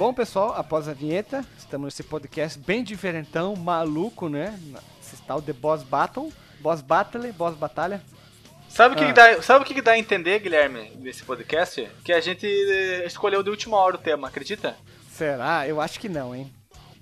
Bom, 0.04 0.14
pessoal, 0.14 0.54
após 0.58 0.90
a 0.90 0.94
vinheta, 0.94 1.46
estamos 1.58 1.86
nesse 1.86 2.04
podcast 2.04 2.60
bem 2.60 2.84
diferentão, 2.84 3.56
maluco, 3.56 4.28
né? 4.28 4.60
Esse 5.02 5.22
tal 5.22 5.40
de 5.40 5.54
Boss 5.54 5.82
Battle. 5.82 6.30
Boss 6.60 6.82
Battle, 6.82 7.32
Boss 7.32 7.56
Batalha. 7.56 8.02
Sabe 8.68 8.96
o 8.96 8.98
que, 8.98 9.06
Ah. 9.06 9.08
que 9.08 9.14
dá, 9.14 9.42
sabe 9.42 9.64
o 9.64 9.66
que, 9.66 9.82
dá 9.82 9.94
a 9.94 9.98
entender, 9.98 10.40
Guilherme, 10.40 10.92
desse 10.98 11.24
podcast? 11.24 11.90
Que 12.04 12.12
a 12.12 12.20
gente 12.20 12.46
eh, 12.46 13.06
escolheu 13.06 13.42
de 13.42 13.50
última 13.50 13.78
hora 13.78 13.96
o 13.96 13.98
tema, 13.98 14.28
acredita? 14.28 14.76
Será? 15.10 15.66
Eu 15.70 15.80
acho 15.80 15.98
que 15.98 16.10
não, 16.10 16.36
hein? 16.36 16.54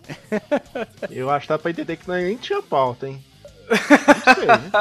Eu 1.09 1.31
acho 1.31 1.47
que 1.47 1.53
dá 1.53 1.57
pra 1.57 1.71
entender 1.71 1.97
que 1.97 2.07
nós 2.07 2.23
nem 2.23 2.37
tinha 2.37 2.61
pauta, 2.61 3.07
hein? 3.07 3.19
Não 4.27 4.35
sei, 4.35 4.45
né? 4.45 4.71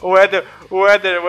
O 0.00 0.18
Éder, 0.18 0.44
o 0.68 0.84
Éder, 0.88 1.20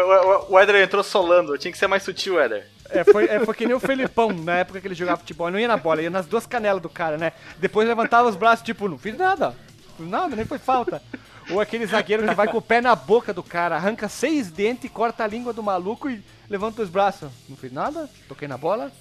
o, 0.50 0.58
Éder 0.58 0.78
entrou 0.78 1.04
solando, 1.04 1.56
tinha 1.60 1.72
que 1.72 1.78
ser 1.78 1.86
mais 1.86 2.02
sutil, 2.02 2.40
Éder. 2.40 2.73
É, 2.94 3.04
foi, 3.04 3.26
é, 3.26 3.44
foi 3.44 3.54
que 3.54 3.66
nem 3.66 3.76
o 3.76 3.80
Felipão, 3.80 4.32
na 4.32 4.58
época 4.58 4.80
que 4.80 4.88
ele 4.88 4.96
jogava 4.96 5.18
futebol. 5.20 5.48
Ele 5.48 5.54
não 5.54 5.60
ia 5.60 5.68
na 5.68 5.78
bola, 5.78 6.02
ia 6.02 6.10
nas 6.10 6.26
duas 6.26 6.46
canelas 6.46 6.82
do 6.82 6.90
cara, 6.90 7.18
né? 7.18 7.32
Depois 7.58 7.88
levantava 7.88 8.30
os 8.30 8.36
braços, 8.36 8.64
tipo, 8.64 8.88
não 8.88 8.98
fiz 8.98 9.18
nada. 9.18 9.56
Nada, 10.00 10.36
nem 10.36 10.46
foi 10.46 10.58
falta. 10.58 11.02
Ou 11.50 11.60
aquele 11.60 11.86
zagueiro 11.86 12.28
que 12.28 12.34
vai 12.34 12.48
com 12.48 12.58
o 12.58 12.62
pé 12.62 12.80
na 12.82 12.96
boca 12.96 13.34
do 13.34 13.44
cara, 13.44 13.76
arranca 13.76 14.08
seis 14.08 14.50
dentes, 14.50 14.90
corta 14.90 15.24
a 15.24 15.28
língua 15.28 15.52
do 15.52 15.62
maluco 15.62 16.10
e 16.10 16.24
levanta 16.50 16.82
os 16.82 16.90
braços. 16.90 17.30
Não 17.50 17.58
fiz 17.58 17.72
nada, 17.72 18.10
toquei 18.28 18.48
na 18.48 18.58
bola. 18.58 18.92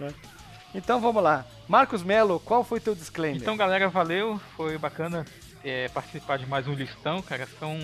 né? 0.00 0.12
Então 0.74 1.00
vamos 1.00 1.22
lá. 1.22 1.44
Marcos 1.68 2.02
Melo, 2.02 2.40
qual 2.40 2.64
foi 2.64 2.80
teu 2.80 2.94
disclaimer? 2.94 3.40
Então, 3.40 3.56
galera, 3.56 3.88
valeu. 3.88 4.40
Foi 4.56 4.78
bacana 4.78 5.26
é, 5.62 5.88
participar 5.88 6.38
de 6.38 6.46
mais 6.46 6.66
um 6.66 6.72
listão, 6.72 7.20
cara. 7.20 7.46
São 7.58 7.78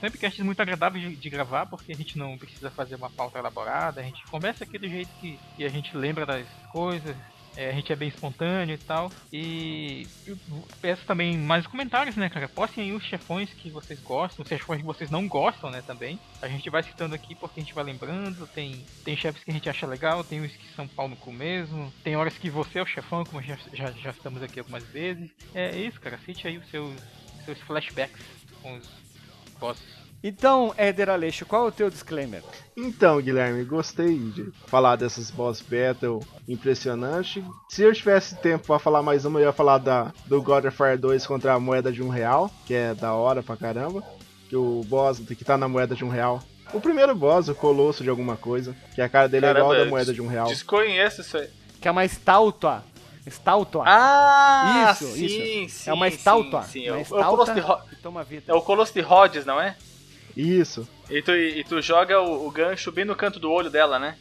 sempre 0.00 0.18
casts 0.18 0.44
muito 0.44 0.60
agradáveis 0.60 1.04
de, 1.08 1.16
de 1.16 1.30
gravar, 1.30 1.66
porque 1.66 1.92
a 1.92 1.96
gente 1.96 2.18
não 2.18 2.36
precisa 2.36 2.70
fazer 2.70 2.94
uma 2.96 3.10
pauta 3.10 3.38
elaborada. 3.38 4.00
A 4.00 4.04
gente 4.04 4.24
conversa 4.26 4.64
aqui 4.64 4.78
do 4.78 4.88
jeito 4.88 5.10
que, 5.20 5.38
que 5.56 5.64
a 5.64 5.68
gente 5.68 5.96
lembra 5.96 6.26
das 6.26 6.46
coisas. 6.72 7.16
é, 7.56 7.70
a 7.70 7.72
gente 7.72 7.90
é 7.92 7.96
bem 7.96 8.08
espontâneo 8.08 8.74
e 8.74 8.78
tal. 8.78 9.10
E 9.32 10.06
eu 10.26 10.36
peço 10.80 11.04
também 11.06 11.36
mais 11.38 11.66
comentários, 11.66 12.14
né, 12.14 12.28
cara? 12.28 12.48
Postem 12.48 12.84
aí 12.84 12.92
os 12.92 13.02
chefões 13.02 13.50
que 13.50 13.70
vocês 13.70 13.98
gostam, 14.00 14.42
os 14.42 14.48
chefões 14.48 14.80
que 14.80 14.86
vocês 14.86 15.10
não 15.10 15.26
gostam, 15.26 15.70
né, 15.70 15.82
também. 15.84 16.20
A 16.42 16.48
gente 16.48 16.68
vai 16.68 16.82
citando 16.82 17.14
aqui 17.14 17.34
porque 17.34 17.60
a 17.60 17.62
gente 17.62 17.74
vai 17.74 17.84
lembrando. 17.84 18.46
Tem, 18.48 18.84
tem 19.04 19.16
chefes 19.16 19.42
que 19.42 19.50
a 19.50 19.54
gente 19.54 19.68
acha 19.68 19.86
legal, 19.86 20.22
tem 20.22 20.42
uns 20.42 20.52
que 20.52 20.68
são 20.74 20.86
pau 20.86 21.08
no 21.08 21.16
cu 21.16 21.32
mesmo. 21.32 21.92
Tem 22.04 22.16
horas 22.16 22.36
que 22.36 22.50
você 22.50 22.78
é 22.78 22.82
o 22.82 22.86
chefão, 22.86 23.24
como 23.24 23.42
já, 23.42 23.56
já, 23.72 23.90
já 23.92 24.10
estamos 24.10 24.42
aqui 24.42 24.58
algumas 24.58 24.84
vezes. 24.84 25.30
É 25.54 25.74
isso, 25.76 26.00
cara. 26.00 26.18
Cite 26.18 26.46
aí 26.46 26.58
os 26.58 26.68
seus, 26.68 26.94
seus 27.44 27.58
flashbacks 27.62 28.20
com 28.62 28.76
os 28.76 29.05
bosses. 29.58 29.82
Então, 30.22 30.74
Éder 30.76 31.08
Aleixo, 31.08 31.46
qual 31.46 31.66
é 31.66 31.68
o 31.68 31.72
teu 31.72 31.88
disclaimer? 31.88 32.42
Então, 32.76 33.20
Guilherme, 33.20 33.64
gostei 33.64 34.18
de 34.18 34.50
falar 34.66 34.96
dessas 34.96 35.30
boss 35.30 35.60
battle 35.60 36.20
impressionante. 36.48 37.44
Se 37.68 37.82
eu 37.82 37.92
tivesse 37.92 38.34
tempo 38.36 38.66
pra 38.66 38.78
falar 38.78 39.02
mais 39.02 39.24
uma, 39.24 39.38
eu 39.38 39.46
ia 39.46 39.52
falar 39.52 39.78
da, 39.78 40.12
do 40.26 40.42
God 40.42 40.64
of 40.64 40.82
War 40.82 40.98
2 40.98 41.26
contra 41.26 41.54
a 41.54 41.60
moeda 41.60 41.92
de 41.92 42.02
um 42.02 42.08
real, 42.08 42.50
que 42.66 42.74
é 42.74 42.94
da 42.94 43.12
hora 43.12 43.42
pra 43.42 43.56
caramba. 43.56 44.02
Que 44.48 44.56
o 44.56 44.82
boss 44.86 45.20
que 45.20 45.44
tá 45.44 45.56
na 45.56 45.68
moeda 45.68 45.94
de 45.94 46.04
um 46.04 46.08
real. 46.08 46.42
O 46.72 46.80
primeiro 46.80 47.14
boss, 47.14 47.48
o 47.48 47.54
colosso 47.54 48.02
de 48.02 48.10
alguma 48.10 48.36
coisa, 48.36 48.74
que 48.94 49.00
a 49.00 49.08
cara 49.08 49.28
dele 49.28 49.46
é 49.46 49.50
igual 49.50 49.68
Caramba, 49.68 49.82
a 49.82 49.84
da 49.84 49.90
moeda 49.90 50.12
de 50.12 50.22
um 50.22 50.26
real. 50.26 50.48
Desconheço 50.48 51.20
isso 51.20 51.36
aí. 51.36 51.48
Que 51.80 51.86
é 51.86 51.90
uma 51.90 52.04
estátua. 52.04 52.82
Estátua. 53.26 53.82
Ah, 53.86 54.92
Isso, 54.92 55.06
sim, 55.12 55.24
isso. 55.64 55.78
sim. 55.84 55.90
é 55.90 55.92
uma 55.92 56.06
estátua. 56.08 56.62
Sim, 56.62 56.82
sim. 56.82 56.90
Uma 56.90 56.98
É, 57.00 57.02
o, 57.10 57.18
é 57.20 57.26
o 57.26 57.30
Colosso 57.30 57.54
de 57.54 57.60
Ro- 57.60 57.72
estátua 57.72 57.88
que 57.90 57.96
toma 57.96 58.22
vida. 58.24 58.44
é 58.46 58.54
o 58.54 58.62
Colosso 58.62 58.94
de 58.94 59.00
Rhodes, 59.00 59.44
não 59.44 59.60
é? 59.60 59.76
Isso. 60.36 60.88
E 61.10 61.20
tu, 61.22 61.32
e 61.32 61.64
tu 61.64 61.80
joga 61.82 62.20
o, 62.20 62.46
o 62.46 62.50
gancho 62.50 62.92
bem 62.92 63.04
no 63.04 63.16
canto 63.16 63.40
do 63.40 63.50
olho 63.50 63.70
dela, 63.70 63.98
né? 63.98 64.16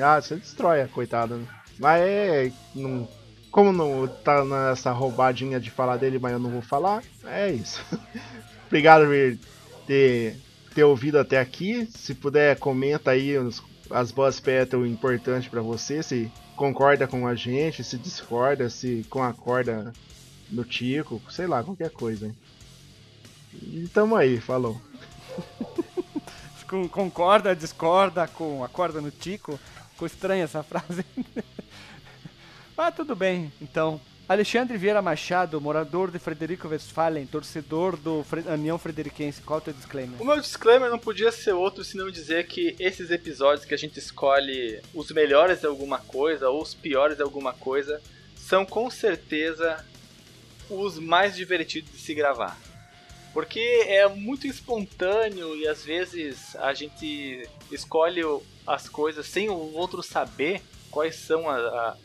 Ah, 0.00 0.20
você 0.20 0.36
destrói 0.36 0.82
a 0.82 0.88
coitada. 0.88 1.36
né? 1.36 1.46
Mas 1.78 2.00
é. 2.02 2.52
Não, 2.74 3.06
como 3.50 3.72
não 3.72 4.08
tá 4.08 4.44
nessa 4.44 4.90
roubadinha 4.90 5.60
de 5.60 5.70
falar 5.70 5.96
dele, 5.96 6.18
mas 6.18 6.32
eu 6.32 6.38
não 6.40 6.50
vou 6.50 6.62
falar, 6.62 7.02
é 7.24 7.50
isso. 7.52 7.80
Obrigado 8.66 9.02
por 9.06 9.38
ter, 9.86 10.36
ter 10.74 10.82
ouvido 10.82 11.18
até 11.20 11.38
aqui. 11.38 11.86
Se 11.94 12.14
puder, 12.14 12.58
comenta 12.58 13.12
aí 13.12 13.38
os- 13.38 13.62
as 13.90 14.10
boss 14.10 14.40
battle 14.40 14.84
importantes 14.86 15.48
pra 15.48 15.60
você. 15.62 16.02
Se 16.02 16.32
concorda 16.56 17.06
com 17.06 17.26
a 17.26 17.34
gente, 17.34 17.84
se 17.84 17.98
discorda, 17.98 18.68
se 18.70 19.04
concorda 19.08 19.92
no 20.50 20.64
Tico, 20.64 21.20
sei 21.30 21.46
lá, 21.46 21.62
qualquer 21.62 21.90
coisa. 21.90 22.34
E 23.52 23.88
tamo 23.92 24.16
aí, 24.16 24.40
falou. 24.40 24.80
Concorda, 26.90 27.54
discorda 27.54 28.26
com 28.26 28.64
a 28.64 28.68
corda 28.68 29.00
no 29.00 29.10
tico. 29.10 29.60
Ficou 29.92 30.06
estranha 30.06 30.42
essa 30.44 30.62
frase. 30.62 31.04
Mas 32.76 32.94
tudo 32.96 33.14
bem, 33.14 33.52
então. 33.60 34.00
Alexandre 34.26 34.78
Vieira 34.78 35.02
Machado, 35.02 35.60
morador 35.60 36.10
de 36.10 36.18
Frederico 36.18 36.66
Westphalen, 36.68 37.26
torcedor 37.26 37.94
do 37.98 38.24
Fre- 38.24 38.40
União 38.48 38.78
Frederiquense. 38.78 39.42
Qual 39.42 39.58
é 39.58 39.62
o 39.62 39.64
teu 39.66 39.74
disclaimer? 39.74 40.20
O 40.20 40.24
meu 40.24 40.40
disclaimer 40.40 40.88
não 40.88 40.98
podia 40.98 41.30
ser 41.30 41.52
outro 41.52 41.84
senão 41.84 42.10
dizer 42.10 42.46
que 42.46 42.74
esses 42.80 43.10
episódios 43.10 43.66
que 43.66 43.74
a 43.74 43.76
gente 43.76 43.98
escolhe 43.98 44.80
os 44.94 45.10
melhores 45.10 45.60
de 45.60 45.66
alguma 45.66 45.98
coisa 45.98 46.48
ou 46.48 46.62
os 46.62 46.72
piores 46.72 47.18
de 47.18 47.22
alguma 47.22 47.52
coisa 47.52 48.00
são 48.34 48.64
com 48.64 48.88
certeza 48.90 49.84
os 50.70 50.98
mais 50.98 51.36
divertidos 51.36 51.92
de 51.92 51.98
se 51.98 52.14
gravar. 52.14 52.58
Porque 53.34 53.60
é 53.88 54.08
muito 54.08 54.46
espontâneo 54.46 55.54
e 55.54 55.68
às 55.68 55.84
vezes 55.84 56.56
a 56.56 56.72
gente 56.72 57.46
escolhe 57.70 58.22
as 58.66 58.88
coisas 58.88 59.26
sem 59.26 59.50
o 59.50 59.74
outro 59.74 60.02
saber 60.02 60.62
quais 60.90 61.16
são 61.16 61.50
a, 61.50 61.56
a- 61.58 61.96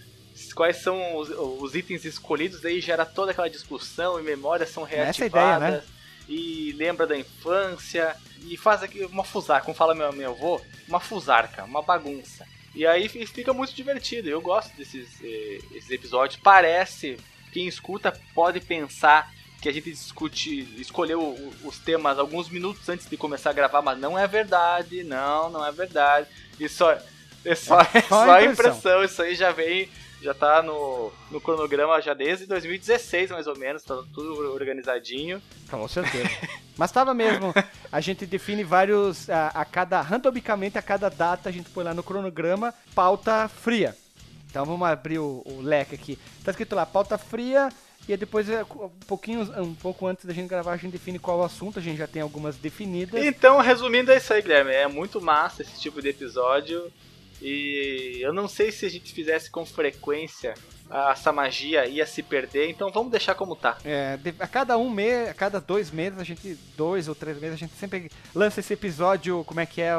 quais 0.54 0.78
são 0.78 1.16
os, 1.18 1.30
os 1.30 1.76
itens 1.76 2.06
escolhidos, 2.06 2.66
aí 2.66 2.80
gera 2.82 3.06
toda 3.06 3.32
aquela 3.32 3.50
discussão 3.50 4.20
e 4.20 4.24
memórias 4.24 4.70
são 4.70 4.84
Essa 4.92 5.24
é 5.26 5.28
ideia, 5.28 5.58
reativadas 5.58 5.84
né? 5.84 5.84
e 6.28 6.74
lembra 6.78 7.08
da 7.08 7.18
infância 7.18 8.16
e 8.42 8.56
faz 8.58 8.84
aqui 8.84 9.04
uma 9.06 9.24
fusarca, 9.24 9.66
como 9.66 9.76
fala 9.78 9.96
meu, 9.96 10.12
meu 10.14 10.32
avô, 10.32 10.62
uma 10.88 11.00
fusarca, 11.00 11.64
uma 11.66 11.82
bagunça. 11.82 12.46
E 12.76 12.86
aí 12.86 13.10
fi- 13.10 13.26
fica 13.26 13.52
muito 13.54 13.74
divertido. 13.74 14.30
Eu 14.30 14.42
gosto 14.42 14.76
desses 14.78 15.10
eh, 15.24 15.60
esses 15.74 15.90
episódios. 15.90 16.40
Parece, 16.42 17.18
quem 17.52 17.68
escuta 17.68 18.14
pode 18.34 18.60
pensar 18.62 19.32
que 19.62 19.68
a 19.68 19.74
gente 19.74 19.92
discute, 19.92 20.62
escolheu 20.80 21.36
os 21.64 21.80
temas 21.80 22.18
alguns 22.20 22.48
minutos 22.50 22.88
antes 22.88 23.10
de 23.10 23.18
começar 23.18 23.50
a 23.50 23.54
gravar, 23.54 23.82
mas 23.82 23.98
não 24.00 24.18
é 24.18 24.28
verdade, 24.28 25.04
não, 25.04 25.50
não 25.50 25.66
é 25.66 25.72
verdade. 25.72 26.28
Isso 26.60 26.88
é 26.90 27.02
é 27.44 27.56
só, 27.56 27.80
é 27.94 28.02
só 28.02 28.18
só 28.24 28.32
a 28.32 28.36
a 28.36 28.46
impressão. 28.46 28.84
impressão, 28.84 29.04
isso 29.04 29.22
aí 29.22 29.34
já 29.36 29.52
vem, 29.52 29.90
já 30.22 30.34
tá 30.34 30.62
no, 30.62 31.12
no 31.32 31.40
cronograma 31.40 32.02
já 32.02 32.14
desde 32.14 32.46
2016 32.46 33.32
mais 33.32 33.48
ou 33.48 33.58
menos, 33.58 33.84
tá 33.84 34.02
tudo 34.14 34.54
organizadinho. 34.54 35.42
Com 35.70 35.88
certeza. 35.88 36.30
Mas 36.78 36.92
tava 36.92 37.14
mesmo. 37.14 37.54
A 37.92 38.00
gente 38.00 38.26
define 38.26 38.64
vários. 38.64 39.30
A, 39.30 39.48
a 39.48 39.66
cada. 39.66 40.02
Randomicamente, 40.02 40.78
a 40.78 40.82
cada 40.82 41.10
data, 41.10 41.50
a 41.50 41.52
gente 41.52 41.70
põe 41.70 41.84
lá 41.84 41.94
no 41.94 42.04
cronograma 42.04 42.74
pauta 42.96 43.48
fria. 43.50 43.96
Então 44.50 44.66
vamos 44.66 44.88
abrir 44.88 45.20
o, 45.20 45.44
o 45.46 45.62
leque 45.62 45.96
aqui. 45.96 46.18
Tá 46.44 46.52
escrito 46.52 46.76
lá, 46.76 46.86
pauta 46.86 47.18
fria. 47.18 47.70
E 48.08 48.18
depois, 48.18 48.50
é, 48.50 48.64
um 48.64 48.90
pouquinho, 49.06 49.42
um 49.62 49.76
pouco 49.76 50.08
antes 50.08 50.26
da 50.26 50.34
gente 50.34 50.50
gravar, 50.50 50.72
a 50.72 50.78
gente 50.78 50.94
define 50.94 51.20
qual 51.20 51.40
o 51.40 51.44
assunto. 51.44 51.78
A 51.78 51.82
gente 51.82 51.98
já 51.98 52.08
tem 52.08 52.22
algumas 52.22 52.56
definidas. 52.56 53.24
Então, 53.24 53.60
resumindo, 53.60 54.12
é 54.12 54.18
isso 54.18 54.34
aí, 54.34 54.42
Guilherme. 54.42 54.72
É 54.72 54.88
muito 54.88 55.22
massa 55.22 55.62
esse 55.62 55.80
tipo 55.80 56.02
de 56.02 56.10
episódio. 56.10 56.92
E 57.42 58.20
eu 58.22 58.34
não 58.34 58.48
sei 58.48 58.72
se 58.72 58.86
a 58.86 58.90
gente 58.90 59.14
fizesse 59.14 59.50
com 59.50 59.66
frequência 59.66 60.54
essa 61.12 61.32
magia 61.32 61.86
ia 61.86 62.06
se 62.06 62.24
perder, 62.24 62.70
então 62.70 62.92
vamos 62.92 63.12
deixar 63.12 63.36
como 63.36 63.56
tá. 63.56 63.78
É, 63.86 64.18
a 64.40 64.48
cada 64.48 64.78
um 64.78 64.90
mês, 64.90 65.30
a 65.30 65.34
cada 65.34 65.62
dois 65.62 65.92
meses, 65.92 66.18
a 66.20 66.24
gente, 66.24 66.58
dois 66.76 67.08
ou 67.08 67.14
três 67.14 67.40
meses, 67.40 67.54
a 67.54 67.60
gente 67.60 67.74
sempre 67.76 68.10
lança 68.34 68.60
esse 68.60 68.74
episódio, 68.74 69.44
como 69.46 69.60
é 69.60 69.66
que 69.66 69.82
é? 69.82 69.94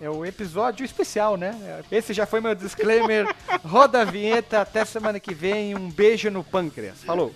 É 0.00 0.08
o 0.08 0.24
episódio 0.24 0.82
especial, 0.82 1.36
né? 1.36 1.82
Esse 1.92 2.14
já 2.14 2.24
foi 2.24 2.40
meu 2.40 2.54
disclaimer. 2.54 3.26
Roda 3.62 4.00
a 4.00 4.04
vinheta, 4.04 4.62
até 4.62 4.82
semana 4.82 5.20
que 5.20 5.34
vem. 5.34 5.74
Um 5.74 5.90
beijo 5.90 6.30
no 6.30 6.42
pâncreas. 6.42 7.04
Falou. 7.04 7.34